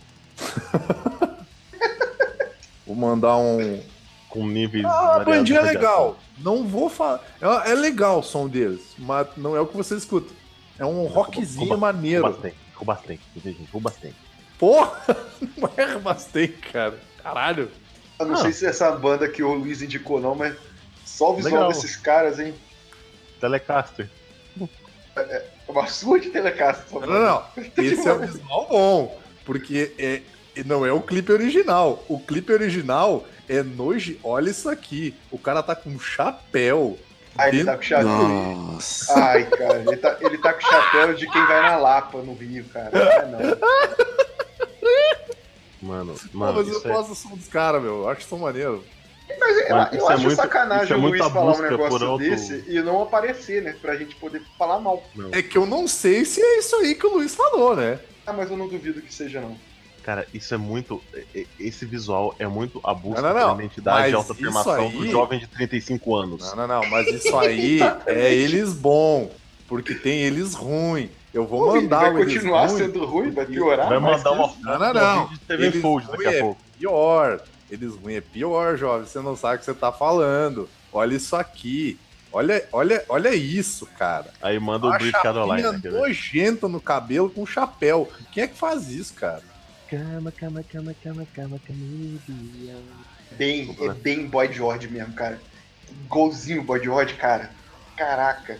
[2.86, 3.80] Vou mandar um.
[4.28, 4.84] Com níveis.
[4.84, 6.18] Ah, a bandinha é legal.
[6.38, 7.24] Não vou falar.
[7.40, 10.32] É, é legal o som deles, mas não é o que você escuta.
[10.78, 12.38] É um rockzinho Rouba- maneiro.
[12.74, 14.14] Rubastém, gente, Rubastém.
[14.58, 15.00] Porra!
[15.56, 16.98] Não é bastante, cara.
[17.22, 17.70] Caralho.
[18.18, 18.38] Eu não Ah.
[18.42, 20.54] sei se é essa banda que o Luiz indicou não, mas
[21.04, 21.68] só o visual Legal.
[21.68, 22.54] desses caras, hein?
[23.40, 24.08] Telecaster.
[25.16, 26.84] É uma sua de telecast.
[26.86, 27.42] essa Não, não, não.
[27.84, 29.20] Esse é o visual bom.
[29.44, 30.22] Porque é,
[30.64, 32.04] não é o clipe original.
[32.08, 34.16] O clipe original é nojo.
[34.22, 35.14] Olha isso aqui.
[35.30, 36.98] O cara tá com um chapéu.
[37.38, 38.06] Ah, ele tá com chapéu.
[38.08, 39.14] Nossa.
[39.22, 42.64] Ai, cara, ele tá, ele tá com chapéu de quem vai na Lapa, no Rio,
[42.72, 42.90] cara.
[42.92, 43.56] Não é não.
[45.82, 47.96] Mano, Pô, mano, mas eu isso é, gosto do som dos caras, meu.
[48.02, 48.82] Eu acho que são maneiro.
[49.38, 51.62] Mas eu, Mano, eu isso é acho muito- sacanagem é o Luiz muita falar um
[51.62, 53.76] negócio desse e não aparecer, né?
[53.82, 55.02] Pra gente poder falar mal.
[55.14, 55.30] não.
[55.32, 57.98] É que eu não sei se é isso aí que o Luiz falou, né?
[58.26, 59.56] Ah, mas eu não duvido que seja, não.
[60.06, 61.02] Cara, isso é muito.
[61.34, 63.46] e- e- Esse visual é muito a busca Não, não, não.
[63.48, 66.42] pela identidade de autoafirmação isso do aí- jovem de 35 anos.
[66.54, 66.88] Não, não, não.
[66.90, 69.28] Mas isso aí é eles bom.
[69.66, 71.10] Porque tem eles ruim.
[71.34, 72.78] Eu vou mandar vai o eles continuar ruim.
[72.78, 73.30] sendo ruim?
[73.32, 73.88] Vai piorar?
[73.88, 75.26] Vai mandar uma foto Não, não, não.
[75.28, 76.60] de TV Eles Fold ruim daqui a é pouco.
[76.78, 77.40] pior.
[77.68, 79.06] Eles ruim é pior, jovem.
[79.08, 80.68] Você não sabe o que você tá falando.
[80.92, 81.98] Olha isso aqui.
[82.32, 84.26] Olha, olha, olha isso, cara.
[84.40, 84.90] Aí manda o
[85.22, 85.72] Carolina.
[85.80, 85.92] quer ver?
[85.98, 88.08] nojenta no cabelo com chapéu.
[88.30, 89.42] Quem é que faz isso, cara?
[89.90, 91.86] Cama, cama, cama, cama, cama, cama.
[93.32, 95.40] Bem, é bem Boy George mesmo, cara.
[96.08, 97.50] Golzinho Boy George, cara.
[97.96, 98.58] Caraca.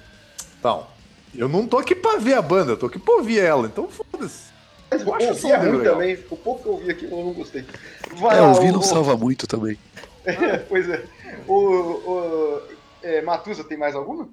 [0.59, 0.87] Então,
[1.35, 3.67] eu não tô aqui pra ver a banda, eu tô aqui pra ouvir ela.
[3.67, 4.47] Então foda-se.
[4.91, 5.95] Mas eu acho ouvi só ruim legal.
[5.95, 6.15] também.
[6.31, 7.65] O pouco que eu ouvi aqui eu não gostei.
[8.19, 9.77] Vai É, ouvir não o- salva muito também.
[10.69, 11.05] Pois é.
[11.47, 12.63] O, o
[13.03, 14.29] é, Matusa tem mais alguma?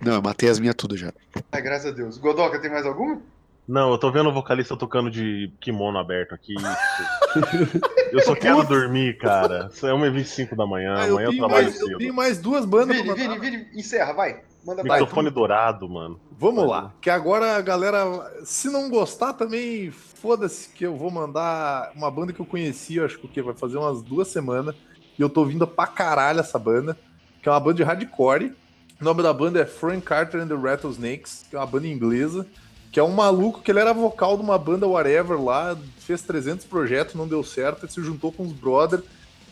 [0.00, 1.12] Não, eu matei as minhas tudo já.
[1.52, 2.16] Ai, graças a Deus.
[2.18, 3.20] Godoka tem mais alguma?
[3.68, 6.54] Não, eu tô vendo o vocalista tocando de kimono aberto aqui.
[8.10, 9.68] eu só quero dormir, cara.
[9.70, 11.98] Isso é 1h25 da manhã, Ah, eu, amanhã eu tenho trabalho mais, eu cedo.
[11.98, 13.38] tenho mais duas bandas Vini, pra mandar.
[13.38, 14.40] Vini, Vini, encerra, vai.
[14.64, 16.18] Manda Vai, Microfone dourado, mano.
[16.38, 18.04] Vamos lá, que agora a galera,
[18.44, 23.18] se não gostar também, foda-se que eu vou mandar uma banda que eu conheci, acho
[23.18, 23.42] que o quê?
[23.42, 24.74] vai fazer umas duas semanas,
[25.18, 26.96] e eu tô ouvindo pra caralho essa banda,
[27.42, 28.54] que é uma banda de hardcore.
[29.00, 32.46] O nome da banda é Frank Carter and the Rattlesnakes, que é uma banda inglesa,
[32.90, 36.64] que é um maluco que ele era vocal de uma banda whatever lá, fez 300
[36.66, 39.02] projetos, não deu certo, ele se juntou com os brother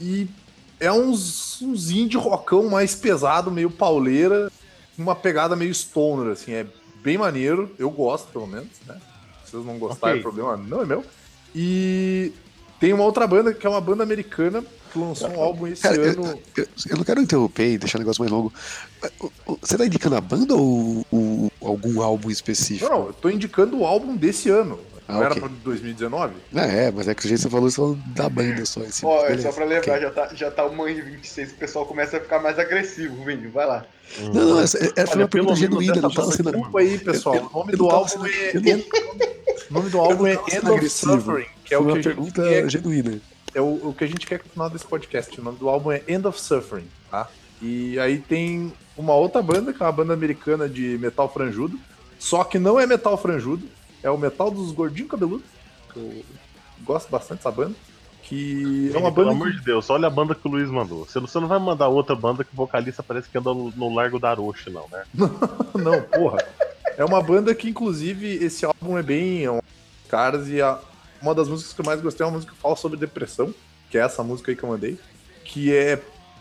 [0.01, 0.27] e
[0.81, 4.51] é uns, uns indie rockão mais pesado, meio pauleira,
[4.97, 6.67] uma pegada meio stoner, assim, é
[7.03, 8.97] bem maneiro, eu gosto pelo menos, né?
[9.45, 10.21] Se vocês não gostarem, Ok.
[10.21, 11.05] o problema não é meu.
[11.55, 12.33] E
[12.81, 14.65] tem uma outra banda que é uma banda americana
[14.97, 16.39] que lançou um álbum esse Cara, eu- ano.
[16.57, 18.53] Eu, eu não quero interromper e deixar o negócio mais longo.
[19.21, 22.89] O- o- Você tá indicando a banda ou o- algum álbum específico?
[22.91, 24.79] Não, não, eu tô indicando o álbum desse ano.
[25.09, 26.35] Não Ah, era pra 2019?
[26.53, 28.81] Ah, é, mas é que o jeito que você falou, você falou da banda só.
[28.83, 30.01] Esse, Ó, é beleza, só pra lembrar, ok.
[30.03, 33.47] já tá, já tá uma e 26, o pessoal começa a ficar mais agressivo, Vini,
[33.47, 33.85] vai lá.
[34.21, 36.51] Não, não, essa, essa foi Olha, uma pelo pergunta genuína, não tava sendo.
[36.51, 37.37] Desculpa aí, pessoal.
[37.37, 38.51] Eu- O nome eu do álbum sendo- é.
[38.53, 38.61] eu
[39.71, 40.89] O nome do álbum é End of.
[40.91, 43.21] Suffering, que é Foi o que uma a gente pergunta genuína.
[43.57, 45.41] É o, o que a gente quer no final desse podcast.
[45.41, 47.27] O nome do álbum é End of Suffering, tá?
[47.63, 51.81] E aí tem uma outra banda, que é uma banda americana de metal franjudo,
[52.19, 53.67] só que não é metal franjudo,
[54.03, 55.47] é o metal dos gordinhos cabeludos,
[55.91, 56.23] que eu
[56.85, 57.75] gosto bastante dessa banda,
[58.23, 59.57] que é uma Pelo banda amor que...
[59.57, 61.07] de Deus, olha a banda que o Luiz mandou.
[61.07, 63.71] Você não, você não vai mandar outra banda que o vocalista parece que anda no,
[63.71, 65.05] no Largo da Aroche, não, né?
[65.75, 66.45] Não, porra.
[66.99, 69.45] É uma banda que, inclusive, esse álbum é bem...
[69.45, 69.61] É um...
[70.09, 70.79] Caras, e a...
[71.21, 73.55] uma das músicas que eu mais gostei é uma música que fala sobre depressão,
[73.91, 74.99] que é essa música aí que eu mandei,
[75.45, 76.01] que é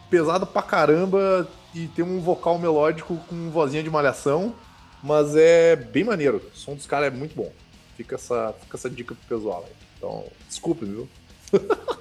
[0.09, 4.55] pesado pra caramba e tem um vocal melódico com vozinha de malhação,
[5.03, 6.41] mas é bem maneiro.
[6.53, 7.51] O som dos caras é muito bom.
[7.97, 9.73] Fica essa, fica essa dica pro pessoal aí.
[9.97, 11.07] Então, desculpe, viu?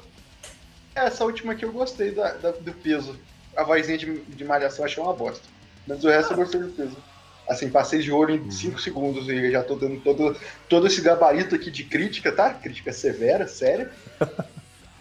[0.95, 3.17] Essa última aqui eu gostei da, da- do peso.
[3.57, 5.43] A vozinha de, de malhação achei uma bosta.
[5.87, 6.97] Mas o resto eu gostei do peso.
[7.49, 10.35] Assim, passei de olho em 5 segundos e já tô dando todo,
[10.69, 12.55] todo esse gabarito aqui de crítica, tá?
[12.55, 13.91] Crítica severa, séria.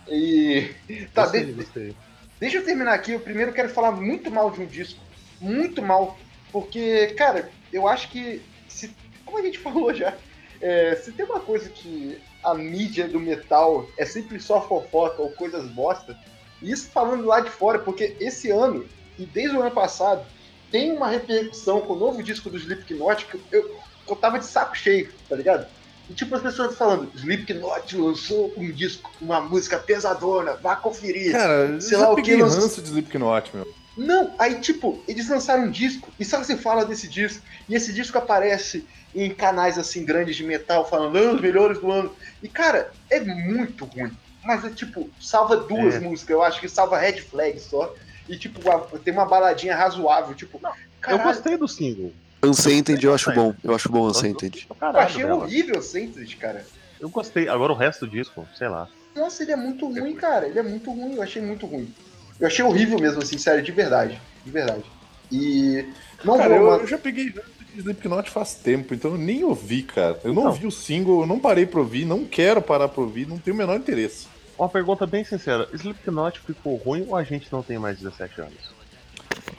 [0.09, 0.69] E.
[1.13, 1.95] Tá, Gostei, de- gostei.
[2.39, 3.13] Deixa eu terminar aqui.
[3.13, 4.99] Eu primeiro quero falar muito mal de um disco.
[5.39, 6.17] Muito mal.
[6.51, 8.41] Porque, cara, eu acho que.
[8.67, 8.93] Se,
[9.25, 10.13] como a gente falou já.
[10.61, 15.31] é, se tem uma coisa que a mídia do metal é sempre só fofoca ou
[15.31, 16.17] coisas bosta,
[16.61, 18.85] isso falando lá de fora, porque esse ano,
[19.17, 20.25] e desde o ano passado,
[20.73, 23.79] tem uma repercussão com o novo disco do Slipknot que eu,
[24.09, 25.67] eu tava de saco cheio, tá ligado?
[26.09, 31.31] E tipo, as pessoas falando, Slipknot lançou um disco, uma música pesadona, vá conferir.
[31.31, 33.71] Cara, Sei lá o que, lançou- ranço de Slipknot, meu.
[33.95, 37.45] Não, aí tipo, eles lançaram um disco e só se fala desse disco.
[37.69, 41.91] E esse disco aparece em canais assim grandes de metal falando ah, os melhores do
[41.91, 42.11] ano.
[42.41, 44.11] E cara, é muito ruim.
[44.43, 45.99] Mas é tipo, salva duas É.
[45.99, 47.93] músicas, eu acho que salva Red Flag só.
[48.29, 50.71] E tipo, a- tem uma baladinha razoável, tipo, Eu
[51.01, 52.11] caralho, gostei do single.
[52.43, 53.53] Unsainted eu acho bom.
[53.63, 54.67] Eu acho bom Unsainted.
[54.69, 55.35] Eu eu achei dela.
[55.43, 56.65] horrível o Century, cara.
[56.99, 57.47] Eu gostei.
[57.47, 58.87] Agora o resto do disco, sei lá.
[59.15, 60.47] Nossa, ele é muito ruim, cara.
[60.47, 61.93] Ele é muito ruim, eu achei muito ruim.
[62.39, 64.19] Eu achei horrível mesmo, assim, sério, de verdade.
[64.43, 64.83] De verdade.
[65.31, 65.85] E.
[66.23, 66.73] Não Cara, vou.
[66.73, 67.33] eu, eu já peguei
[67.75, 70.19] Slipknot faz tempo, então eu nem ouvi, cara.
[70.23, 70.49] Eu não Não.
[70.51, 73.55] ouvi o single, eu não parei pra ouvir, não quero parar pra ouvir, não tenho
[73.55, 74.27] o menor interesse.
[74.57, 78.73] Uma pergunta bem sincera: Slipknot ficou ruim ou a gente não tem mais 17 anos?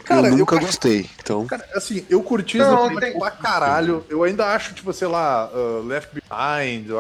[0.04, 1.08] Cara, eu eu nunca acho- gostei.
[1.22, 4.04] Então, Cara, assim, eu curti Não, Slipknot tem- pra caralho.
[4.08, 6.90] Eu ainda acho, tipo, sei lá, uh, Left Behind.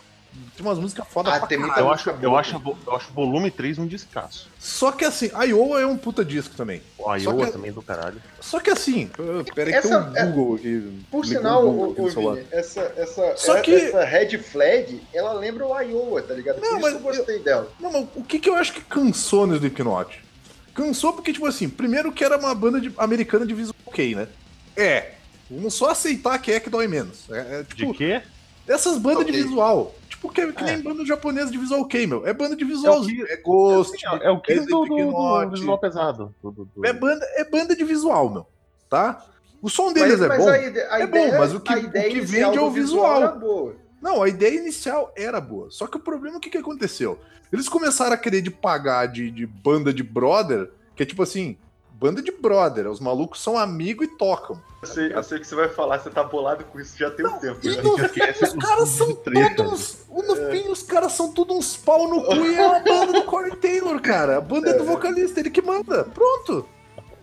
[0.54, 1.80] Eu- Tem umas músicas foda Ah, pra tem caralho.
[1.80, 4.48] Eu acho, eu, acho, eu acho o volume 3 um descasso.
[4.58, 6.80] Só que assim, Iowa é um puta disco também.
[6.98, 8.20] O Iowa que- também do caralho.
[8.40, 9.10] Só que assim,
[9.54, 11.04] peraí que Essa- tem um Google aqui.
[11.10, 12.34] Por sinal, o celular.
[12.36, 16.60] Vini, essa, essa, Só é- que- essa Red Flag, ela lembra o Iowa, tá ligado?
[16.60, 17.68] Não, Por isso mas eu gostei dela.
[17.80, 20.22] Não, mas o que, que eu acho que cansou no Slipknot?
[20.72, 24.28] Cansou porque, tipo assim, primeiro que era uma banda de- americana de visual ok, né?
[24.76, 25.12] É.
[25.50, 27.30] Vamos só aceitar que é que dói menos.
[27.30, 28.22] É, é, De tipo, quê?
[28.66, 29.42] essas bandas de Ok.
[30.28, 30.32] Visual.
[30.32, 30.66] Tipo, que, que É.
[30.74, 32.26] nem banda japonesa de visual ok, meu.
[32.26, 33.26] É banda de visualzinho.
[33.28, 33.96] É É, Ghost.
[34.22, 35.50] É o Kiss do, do, do Slipknot.
[35.50, 36.34] visual pesado.
[36.42, 38.46] Do, do, do- É banda, é banda de visual, meu.
[38.88, 39.24] Tá?
[39.62, 40.48] O som deles Mas, é mas bom.
[40.50, 43.38] a É ideia, bom, mas o que- o que vende é o do visual.
[43.38, 43.76] boa.
[44.00, 45.70] Não, a ideia inicial era boa.
[45.70, 47.18] Só que o problema, o que, que aconteceu?
[47.50, 51.56] Eles começaram a querer de pagar de, de banda de brother, que é tipo assim,
[52.04, 52.86] banda de brother.
[52.90, 54.60] Os malucos são amigos e tocam.
[54.82, 57.10] Eu sei, eu sei o que você vai falar, você tá bolado com isso já
[57.10, 57.58] tem um tempo.
[57.62, 57.82] E né?
[57.82, 59.96] no esquece os os caras são todos.
[60.10, 63.22] No fim, os caras são todos uns pau no cu e é a banda do
[63.24, 64.36] Corey Taylor, cara.
[64.36, 66.04] A banda é do vocalista, ele que manda.
[66.04, 66.68] Pronto.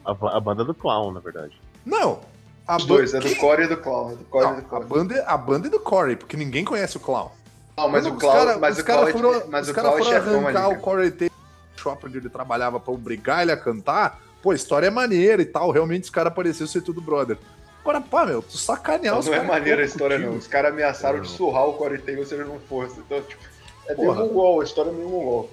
[0.03, 1.61] A, a banda do Clown, na verdade.
[1.85, 2.19] Não.
[2.67, 4.11] A Os dois, é do Corey e do Clown.
[4.13, 4.83] é do Corey e Não, do a, Clown.
[4.85, 7.29] banda, é- a banda é do Corey, porque ninguém conhece o Clown.
[7.77, 9.73] Não, mas Quando o Clown, cara- mas os o caras Clown, foram, mas os o
[9.75, 10.75] cara Clown é foram arrancar ali.
[10.75, 11.31] o Corey Taylor
[11.75, 14.19] do shopping onde ele trabalhava pra obrigar ele a cantar.
[14.41, 15.71] Pô, a história é maneira e tal.
[15.71, 17.37] Realmente os caras pareciam ser tudo brother.
[17.81, 20.31] Agora, pá, meu, tu sacanear os Não é caras maneira a história, contigo.
[20.33, 20.39] não.
[20.39, 21.23] Os caras ameaçaram Não.
[21.23, 22.99] de surrar o Corey Taylor se ele não fosse.
[22.99, 23.41] Então, tipo,
[23.87, 25.49] é meio mongol, a história é meio mongol.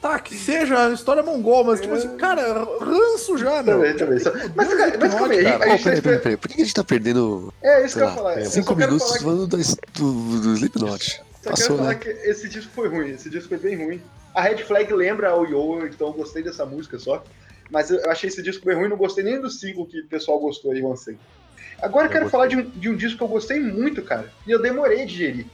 [0.00, 3.78] Tá, que seja a história mongol, mas tipo assim, cara, ranço já, meu.
[3.78, 4.18] Também, também.
[4.20, 5.56] Só- Mas, cara, mas calma aí, cara.
[5.64, 6.36] a Ô, gente peraí, peraí, peraí.
[6.36, 8.44] Por que a gente tá perdendo, É isso que eu ia falar.
[8.44, 9.56] Só cinco minutos falar que- falando da,
[9.94, 11.22] do, do Slipknot?
[11.42, 11.94] Só Passou, quero falar né?
[11.96, 14.00] que esse disco foi ruim, esse disco foi bem ruim.
[14.32, 17.24] A Red Flag lembra o Yo, então eu gostei dessa música só.
[17.70, 20.38] Mas eu achei esse disco bem ruim, não gostei nem do single que o pessoal
[20.38, 21.18] gostou aí, o Ansei.
[21.80, 22.30] Agora eu quero gostei.
[22.30, 24.32] falar de um, de um disco que eu gostei muito, cara.
[24.46, 25.46] E eu demorei a digerir.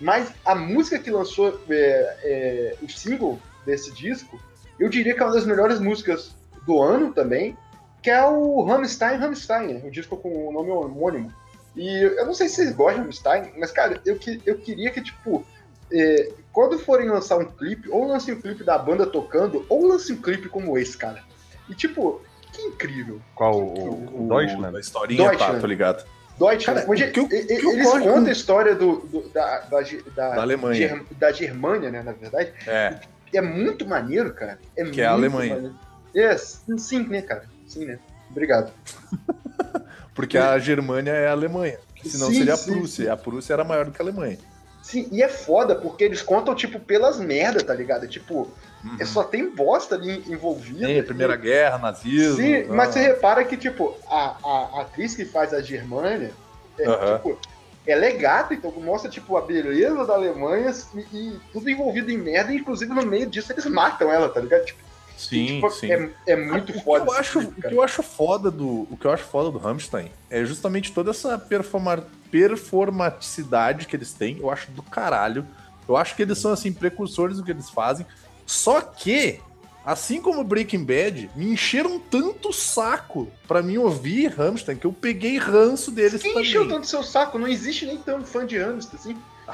[0.00, 4.40] Mas a música que lançou é, é, o single desse disco,
[4.78, 6.34] eu diria que é uma das melhores músicas
[6.66, 7.56] do ano também,
[8.02, 9.82] que é o Rammstein Rammstein, né?
[9.84, 11.32] o disco com o nome homônimo.
[11.76, 14.90] E eu não sei se vocês gostam de Rammstein, mas, cara, eu, que, eu queria
[14.90, 15.46] que, tipo,
[15.90, 20.16] é, quando forem lançar um clipe, ou lancem um clipe da banda tocando, ou lancem
[20.16, 21.22] um clipe como esse, cara.
[21.68, 22.20] E, tipo,
[22.52, 23.20] que incrível.
[23.34, 23.60] Qual?
[23.60, 24.76] O, o Deutschland?
[24.76, 25.60] A historinha, tá, Deutschland.
[25.60, 26.04] tô ligado.
[26.38, 29.80] Deutschland, Cara, que que eles gosto- contam a história do, do- da, da,
[30.16, 30.74] da, Da Alemanha.
[30.88, 32.52] Ger- da Germânia, né, na verdade.
[32.66, 32.98] É.
[33.34, 34.58] É muito maneiro, cara.
[34.76, 35.54] É Que é a Alemanha.
[35.54, 35.74] maneiro.
[36.14, 37.44] É, sim, né, cara?
[37.66, 37.98] Sim, né?
[38.30, 38.72] Obrigado.
[40.14, 41.78] Porque a Germânia é a Alemanha.
[42.04, 43.12] Senão Sim, seria a sim, Prússia.
[43.12, 44.38] A Prússia era maior do que a Alemanha.
[44.82, 48.06] Sim, e é foda, porque eles contam, tipo, pelas merda, tá ligado?
[48.08, 48.50] Tipo,
[48.84, 48.96] Uhum.
[48.98, 50.86] é só tem bosta ali envolvida.
[50.86, 52.36] Tem Primeira E- Guerra, nazismo.
[52.36, 52.66] Sim, ah.
[52.74, 56.32] mas você repara que, tipo, a, a, a atriz que faz a Germânia,
[56.78, 57.16] é, Aham.
[57.16, 57.38] tipo,
[57.86, 62.18] ela é gata, então mostra, tipo, a beleza da Alemanha e, e tudo envolvido em
[62.18, 64.64] merda, inclusive no meio disso eles matam ela, tá ligado?
[64.64, 64.80] Tipo,
[65.16, 65.92] Sim, tipo, sim.
[65.92, 67.04] É, é muito o que foda.
[67.04, 70.10] eu acho, o que eu acho foda do, o que eu acho foda do Rammstein
[70.28, 74.38] é justamente toda essa performa, performaticidade que eles têm.
[74.38, 75.46] Eu acho do caralho.
[75.88, 78.06] Eu acho que eles são assim precursores do que eles fazem.
[78.46, 79.40] Só que
[79.84, 84.92] assim como Breaking Bad, me encheram tanto o saco pra mim ouvir Rammstein que eu
[84.92, 86.48] peguei ranço deles Quem também.
[86.48, 87.38] encheu tanto seu saco?
[87.38, 89.16] Não existe nem tão fã de Hamster, assim.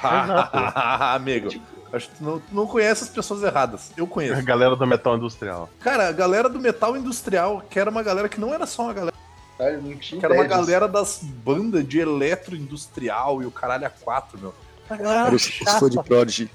[1.15, 1.49] Amigo,
[1.92, 3.91] acho que tu não, tu não conhece as pessoas erradas.
[3.97, 4.42] Eu A conheço.
[4.42, 5.68] galera do metal industrial.
[5.81, 8.92] Cara, a galera do metal industrial, que era uma galera que não era só uma
[8.92, 9.17] galera
[9.57, 13.91] Cara, não tinha Que era uma galera das bandas de eletroindustrial e o caralho a
[13.91, 14.55] quatro, meu.
[14.89, 16.02] Uma galera Era os, os fãs de.
[16.02, 16.50] Prodigy.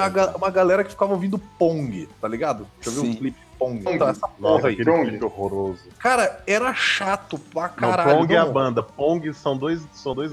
[0.00, 2.66] Uma, ga- uma galera que ficava ouvindo Pong, tá ligado?
[2.82, 3.82] Deixa eu ver um clipe Pong.
[3.82, 3.94] Pong.
[3.96, 4.84] Então, essa Nossa, porra aí.
[4.84, 5.08] Pong.
[5.10, 5.88] clipe horroroso.
[5.98, 8.18] Cara, era chato pra Não, caralho.
[8.18, 8.52] Pong é a não.
[8.52, 8.82] banda.
[8.82, 10.32] Pong são dois, são dois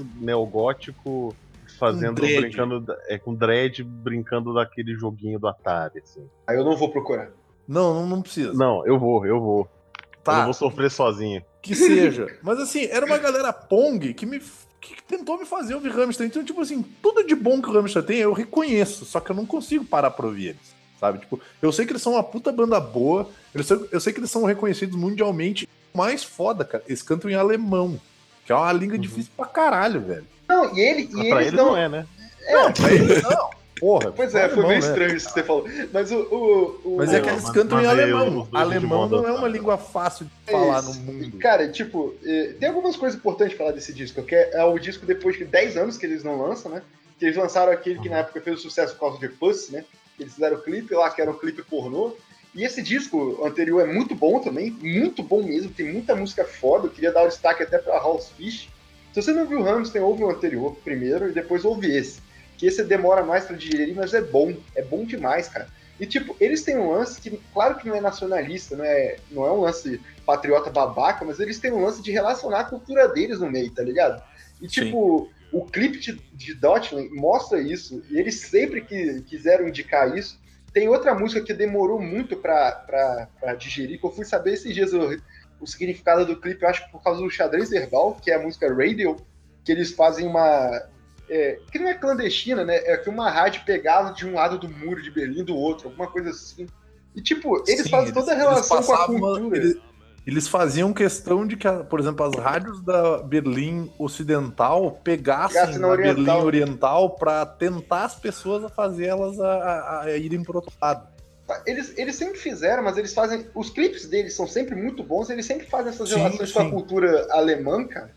[0.56, 1.34] neogóticos
[1.78, 2.40] fazendo, dread.
[2.40, 6.28] brincando, é, com dread, brincando daquele joguinho do Atari, assim.
[6.46, 7.30] Aí eu não vou procurar.
[7.66, 8.52] Não, não, não precisa.
[8.52, 9.60] Não, eu vou, eu vou.
[9.96, 11.42] Eu tá, não vou sofrer sozinho.
[11.60, 12.26] que seja.
[12.42, 14.40] Mas assim, era uma galera Pong que me
[14.82, 16.26] que tentou me fazer ouvir Hamster.
[16.26, 19.04] Então, tipo assim, tudo de bom que o Hamster tem, eu reconheço.
[19.04, 20.74] Só que eu não consigo parar pra ouvir eles.
[20.98, 21.20] Sabe?
[21.20, 23.30] Tipo, eu sei que eles são uma puta banda boa.
[23.54, 25.68] Eu sei, eu sei que eles são reconhecidos mundialmente.
[25.94, 28.00] O mais foda, cara, eles cantam em alemão.
[28.44, 30.26] Que é uma língua difícil pra caralho, velho.
[30.48, 31.66] Não, e, ele, e pra eles eles não.
[31.70, 32.06] não é, né?
[32.50, 33.50] Não, pra eles não.
[33.82, 34.12] Porra.
[34.12, 34.86] Pois é, foi alemão, meio né?
[34.86, 35.64] estranho isso que você falou.
[35.92, 36.20] Mas o.
[36.20, 38.46] o, o- Mas é que eles cantam em mas alemão.
[38.48, 39.52] de Alemão não é uma otário.
[39.52, 41.00] língua fácil de É falar isso.
[41.00, 41.38] no mundo.
[41.38, 44.78] Cara, tipo, eh, tem algumas coisas importantes pra falar desse disco, que é, é o
[44.78, 46.80] disco depois de 10 anos que eles não lançam, né?
[47.18, 49.84] Que eles lançaram aquele que na época fez o sucesso por causa de Puss, né?
[50.16, 52.12] Eles fizeram o clipe lá, que era um clipe pornô.
[52.54, 56.86] E esse disco anterior é muito bom também, muito bom mesmo, tem muita música foda.
[56.86, 58.68] Eu queria dar o destaque até pra House Fish.
[59.12, 62.20] Se você não viu o Hamilton, ouve o anterior primeiro e depois ouve esse.
[62.62, 64.54] Que esse demora mais pra digerir, mas é bom.
[64.76, 65.66] É bom demais, cara.
[65.98, 69.44] E, tipo, eles têm um lance que, claro que não é nacionalista, não é, não
[69.44, 73.40] é um lance patriota babaca, mas eles têm um lance de relacionar a cultura deles
[73.40, 74.22] no meio, tá ligado?
[74.60, 80.16] E, tipo, o clipe de, de Dotland mostra isso, e eles sempre que quiseram indicar
[80.16, 80.40] isso.
[80.72, 84.72] Tem outra música que demorou muito pra, pra, pra digerir, que eu fui saber esses
[84.72, 85.20] dias o,
[85.60, 88.40] o significado do clipe, eu acho que por causa do xadrez verbal, que é a
[88.40, 89.16] música Radio,
[89.64, 90.91] que eles fazem uma.
[91.34, 92.76] É, que não é clandestina, né?
[92.84, 96.06] É que uma rádio pegava de um lado do muro de Berlim do outro, alguma
[96.10, 96.66] coisa assim.
[97.14, 99.56] E, tipo, eles Sim, fazem toda a relação com a cultura.
[99.56, 99.76] Eles,
[100.26, 105.96] eles faziam questão de que, por exemplo, as rádios da Berlim Ocidental pegassem Pegasse na
[105.96, 106.44] Berlim Oriental.
[106.44, 111.08] Oriental para tentar as pessoas a fazer elas a, a- a irem pro outro lado.
[111.66, 113.46] Eles, eles sempre fizeram, mas eles fazem.
[113.54, 116.64] Os clipes deles são sempre muito bons, eles sempre fazem essas Sim, relações com a
[116.64, 116.70] sim.
[116.70, 118.14] cultura alemã, cara.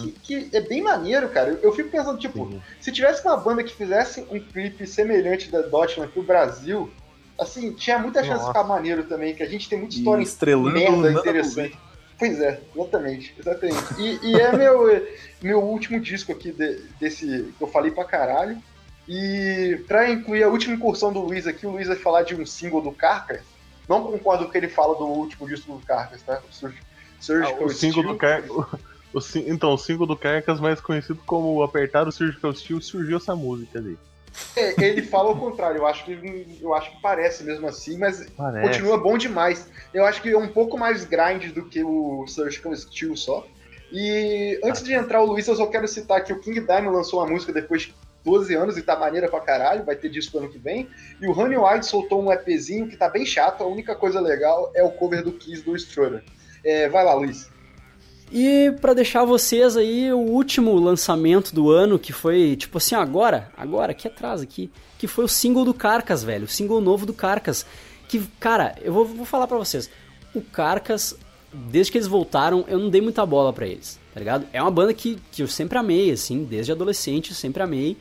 [0.00, 1.50] Que, que é bem maneiro, cara.
[1.50, 2.62] Eu, eu fico pensando, tipo, Sim.
[2.80, 6.90] se tivesse uma banda que fizesse um clipe semelhante da Dotland pro Brasil,
[7.38, 8.48] assim, tinha muita chance de Nossa.
[8.48, 11.78] ficar maneiro também, que a gente tem muita E história estrelando merda interessante.
[12.18, 13.94] Pois é, exatamente, exatamente.
[13.98, 15.06] E, e é meu,
[15.40, 18.56] meu último disco aqui de- desse que eu falei pra caralho.
[19.06, 22.44] E pra incluir a última incursão do Luiz aqui, o Luiz vai falar de um
[22.44, 23.40] single do Carcass.
[23.88, 26.42] Não concordo com o que ele fala do último disco do Carcass, tá?
[26.42, 26.70] Ah,
[27.20, 28.12] Surgical o single Steel.
[28.12, 28.42] do Car...
[29.12, 33.34] o, Então, o single do Carcas, mais conhecido como Apertar o Surgical Steel, surgiu essa
[33.34, 33.98] música ali.
[34.56, 38.28] É, ele fala o contrário, eu acho que eu acho que parece mesmo assim, mas
[38.36, 38.68] Parece.
[38.68, 39.68] continua bom demais.
[39.92, 43.46] Eu acho que é um pouco mais grind do que o Surgical Steel só.
[43.90, 47.20] E antes de entrar o Luiz, eu só quero citar que o King Diamond lançou
[47.20, 50.50] uma música depois de 12 anos e tá maneira pra caralho, vai ter disco ano
[50.50, 50.88] que vem.
[51.20, 54.70] E o Honey White soltou um EPzinho que tá bem chato, a única coisa legal
[54.74, 56.22] é o cover do Kiss do Strutter.
[56.62, 57.50] É, vai lá, Luiz.
[58.30, 63.50] E pra deixar vocês aí o último lançamento do ano, que foi tipo assim, agora,
[63.56, 67.14] agora, aqui atrás, aqui, que foi o single do Carcas, velho, o single novo do
[67.14, 67.64] Carcas.
[68.06, 69.90] Que, cara, eu vou, vou falar pra vocês,
[70.34, 71.16] o Carcas,
[71.52, 74.46] desde que eles voltaram, eu não dei muita bola pra eles, tá ligado?
[74.52, 77.96] É uma banda que, que eu sempre amei, assim, desde adolescente sempre amei.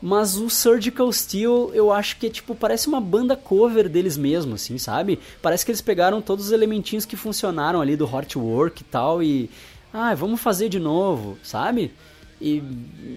[0.00, 4.76] Mas o Surgical Steel, eu acho que, tipo, parece uma banda cover deles mesmo, assim,
[4.76, 5.18] sabe?
[5.40, 9.50] Parece que eles pegaram todos os elementinhos que funcionaram ali do Hortwork e tal e...
[9.92, 11.92] Ah, vamos fazer de novo, sabe?
[12.40, 12.62] E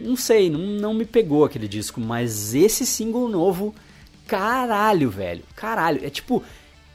[0.06, 3.76] não sei, não, não me pegou aquele disco, mas esse single novo,
[4.26, 6.06] caralho, velho, caralho.
[6.06, 6.42] É tipo,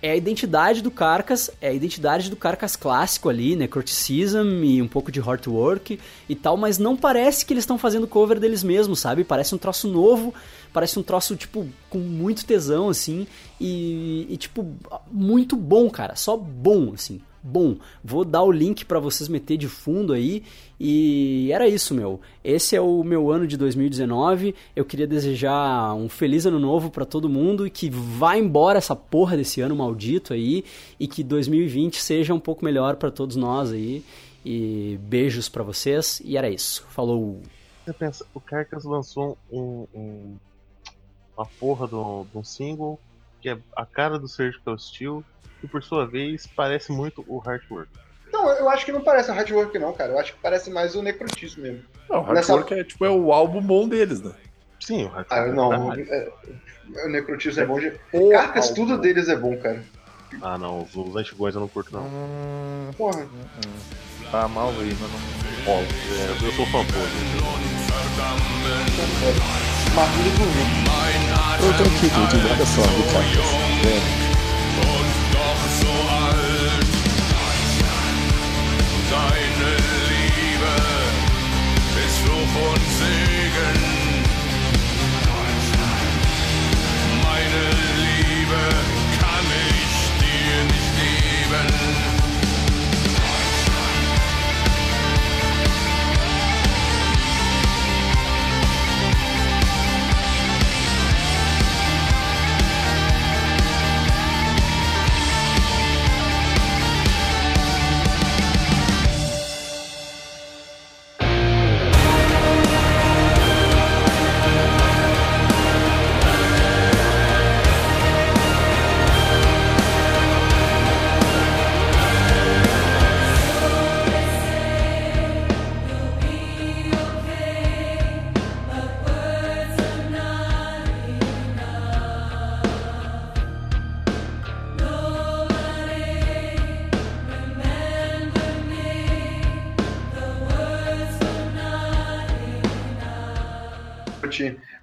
[0.04, 4.86] é a identidade do Carcass, é a identidade do Carcass clássico ali, Necroticism e um
[4.86, 9.00] pouco de Heartwork e tal, mas não parece que eles estão fazendo cover deles mesmos,
[9.00, 9.24] sabe?
[9.24, 10.34] Parece um troço novo,
[10.74, 13.26] parece um troço, tipo, com muito tesão, assim,
[13.58, 14.76] e, e, tipo,
[15.10, 17.76] muito bom, cara, só bom, assim, bom.
[18.02, 20.42] Vou dar o link pra vocês meter de fundo aí,
[20.80, 22.20] e era isso, meu.
[22.42, 27.04] Esse é o meu ano de 2019, eu queria desejar um feliz ano novo pra
[27.04, 30.64] todo mundo, e que vá embora essa porra desse ano maldito aí,
[30.98, 34.02] e que 2020 seja um pouco melhor pra todos nós aí,
[34.44, 36.84] e beijos pra vocês, e era isso.
[36.88, 37.40] Falou!
[37.84, 40.36] Você pensa, o Carcass lançou um, um-
[41.36, 42.98] uma porra de um, single
[43.42, 45.22] que é a cara do Surgical Steel
[45.64, 47.88] e por sua vez parece muito o Heartwork.
[48.32, 50.12] Não, eu acho que não parece o Hardwork não, cara.
[50.12, 51.82] Eu acho que parece mais o Necrotismo mesmo.
[52.10, 54.32] Não, o Nessa- Hardwork é, tipo, é o álbum bom deles, né?
[54.80, 55.26] Sim, o Heartwork.
[55.30, 55.70] Ah, é não.
[55.70, 56.06] caralho.
[56.10, 56.32] é-
[57.06, 57.78] o Necrotismo é bom.
[57.80, 58.74] de- O Carcas, álbum.
[58.74, 59.82] tudo deles é bom, cara.
[60.42, 62.02] Ah, não, os, os antigões eu não curto não.
[62.02, 63.24] Hum, Porra.
[64.32, 65.86] tá mal aí, mas não rola.
[65.86, 66.98] É, eu sou fã pô.
[69.94, 70.44] Marquinhos do.
[71.64, 73.24] Eu tô aqui, Dudu, olha só, do cara.
[73.86, 75.13] É.
[79.10, 79.76] Deine
[80.08, 80.74] Liebe
[82.06, 83.74] ist Fluch und Segen.
[87.22, 87.64] Meine
[87.96, 88.93] Liebe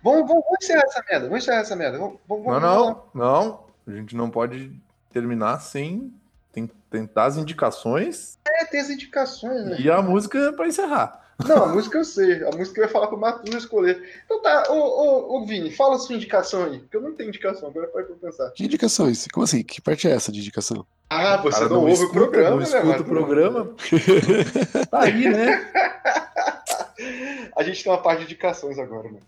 [0.03, 1.27] Vamos, vamos, vamos encerrar essa merda.
[1.27, 1.97] Vamos encerrar essa merda.
[1.97, 3.63] Vamos, vamos, Não, vamos- não, não.
[3.87, 4.71] A gente não pode
[5.11, 6.13] terminar sem
[6.53, 9.77] tem, tentar as indicações É, tem as indicações, né?
[9.79, 11.19] e a música pra encerrar.
[11.47, 12.43] Não, a música eu sei.
[12.45, 13.99] A música eu ia falar pro Matheus escolher.
[14.25, 16.77] Então tá, ô, ô, ô Vini, fala a sua indicação aí.
[16.79, 18.51] Porque eu não tenho indicação, agora pode pensar.
[18.51, 19.27] Que indicações?
[19.33, 19.63] Como assim?
[19.63, 20.85] Que parte é essa de indicação?
[21.09, 23.75] Ah, você Cara, não, ouve escuta, o programa, não né, escuta o programa.
[24.91, 25.71] Tá aí, né?
[27.57, 29.21] A gente tem uma parte de indicações agora, mano.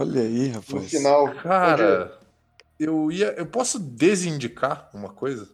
[0.00, 0.90] Olha aí, No rapaz.
[0.90, 1.34] final.
[1.34, 2.18] Cara,
[2.78, 3.32] eu ia.
[3.36, 5.48] Eu posso desindicar uma coisa?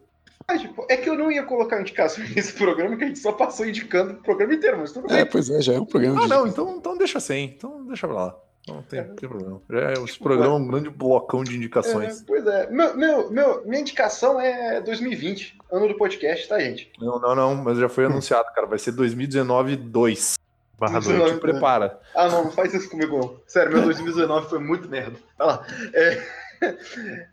[0.47, 3.33] Ah, tipo, é que eu não ia colocar indicações nesse programa, que a gente só
[3.33, 5.25] passou indicando o programa inteiro, mas tudo É, bem.
[5.25, 7.45] pois é, já é um programa Ah, de não, então, então deixa sem.
[7.45, 8.39] Então deixa pra lá.
[8.67, 9.61] Não tem, tem problema.
[9.69, 12.21] Já é, esse programa é um grande blocão de É, indicações.
[12.27, 12.69] pois é.
[12.69, 16.91] Meu, meu, meu, minha indicação é 2020, ano do podcast, tá, gente?
[16.99, 18.67] Não, não, não, mas já foi anunciado, cara.
[18.67, 20.35] Vai ser 2019 2.
[20.77, 21.33] Barra Isso 2.
[21.33, 21.99] Te prepara.
[22.13, 23.41] Ah, não, não faz isso comigo, não.
[23.47, 25.17] Sério, meu 2019 foi muito merda.
[25.37, 25.65] Vai lá.
[25.93, 26.27] É,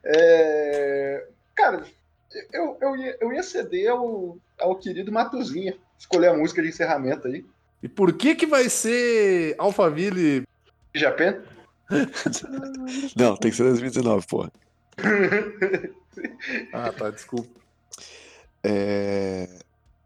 [0.05, 1.85] é, cara,
[2.53, 7.29] eu, eu, ia, eu ia ceder ao, ao querido Matuzinha escolher a música de encerramento
[7.29, 7.45] aí.
[7.83, 10.45] E por que que vai ser Alphaville?
[10.95, 11.41] Japé?
[13.15, 14.51] Não, tem que ser 2019, porra.
[16.73, 17.49] Ah, tá, desculpa.
[18.63, 19.49] É...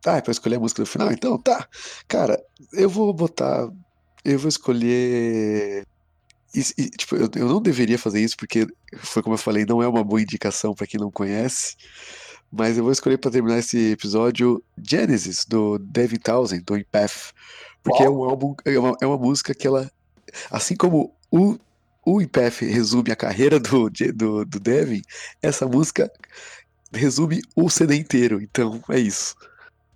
[0.06, 1.12] Ah, é pra escolher a música no final?
[1.12, 1.68] Então, tá.
[2.06, 3.68] Cara, eu vou botar.
[4.24, 5.86] Eu vou escolher.
[6.54, 9.82] E, e, tipo, eu, eu não deveria fazer isso porque, foi como eu falei, não
[9.82, 11.76] é uma boa indicação pra quem não conhece.
[12.50, 17.32] Mas eu vou escolher pra terminar esse episódio Genesis, do Devin Townsend, do Empath.
[17.82, 19.90] Porque é um álbum, é uma, é uma música que ela.
[20.50, 21.58] Assim como o,
[22.04, 25.02] o Empath resume a carreira do, do, do Devin,
[25.42, 26.10] essa música
[26.92, 28.40] resume o CD inteiro.
[28.40, 29.34] Então, é isso.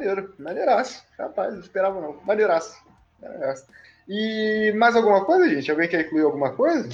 [0.03, 1.05] Maneiro, maneiraço.
[1.17, 2.17] Rapaz, não esperava não.
[2.25, 2.77] Maneiraço.
[3.23, 3.67] maneiraço.
[4.09, 5.71] E mais alguma coisa, gente?
[5.71, 6.89] Alguém quer incluir alguma coisa?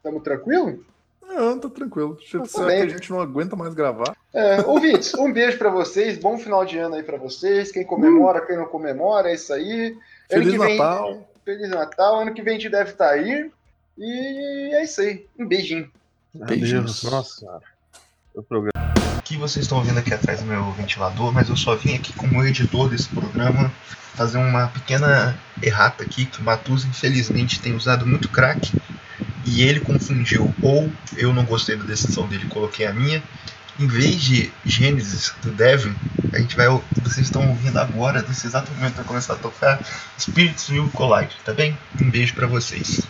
[0.00, 0.84] Tamo tranquilo?
[1.26, 2.16] Não, tá tranquilo.
[2.16, 4.16] Tá Será que a gente não aguenta mais gravar?
[4.32, 6.18] É, ouvintes, um beijo pra vocês.
[6.18, 7.72] Bom final de ano aí pra vocês.
[7.72, 9.88] Quem comemora, quem não comemora, é isso aí.
[10.30, 11.28] Ano Feliz que vem- Natal.
[11.44, 12.20] Feliz Natal.
[12.20, 13.50] Ano que vem a gente deve estar aí.
[13.98, 15.26] E é isso aí.
[15.36, 15.90] Um beijinho.
[16.32, 17.02] Beijinhos.
[17.02, 17.60] Nossa.
[18.34, 18.72] O programa.
[19.24, 22.44] Que vocês estão ouvindo aqui atrás do meu ventilador, mas eu só vim aqui como
[22.44, 23.72] editor desse programa
[24.14, 28.72] fazer uma pequena errata aqui, que o Matuza infelizmente tem usado muito crack
[29.44, 33.22] e ele confundiu, ou eu não gostei da decisão dele coloquei a minha.
[33.78, 35.96] Em vez de Gênesis do Devin,
[36.32, 36.68] a gente vai.
[37.02, 39.80] Vocês estão ouvindo agora, nesse exato momento, vai começar a tocar
[40.18, 41.76] Spirits Will Collide, tá bem?
[42.00, 43.06] Um beijo pra vocês.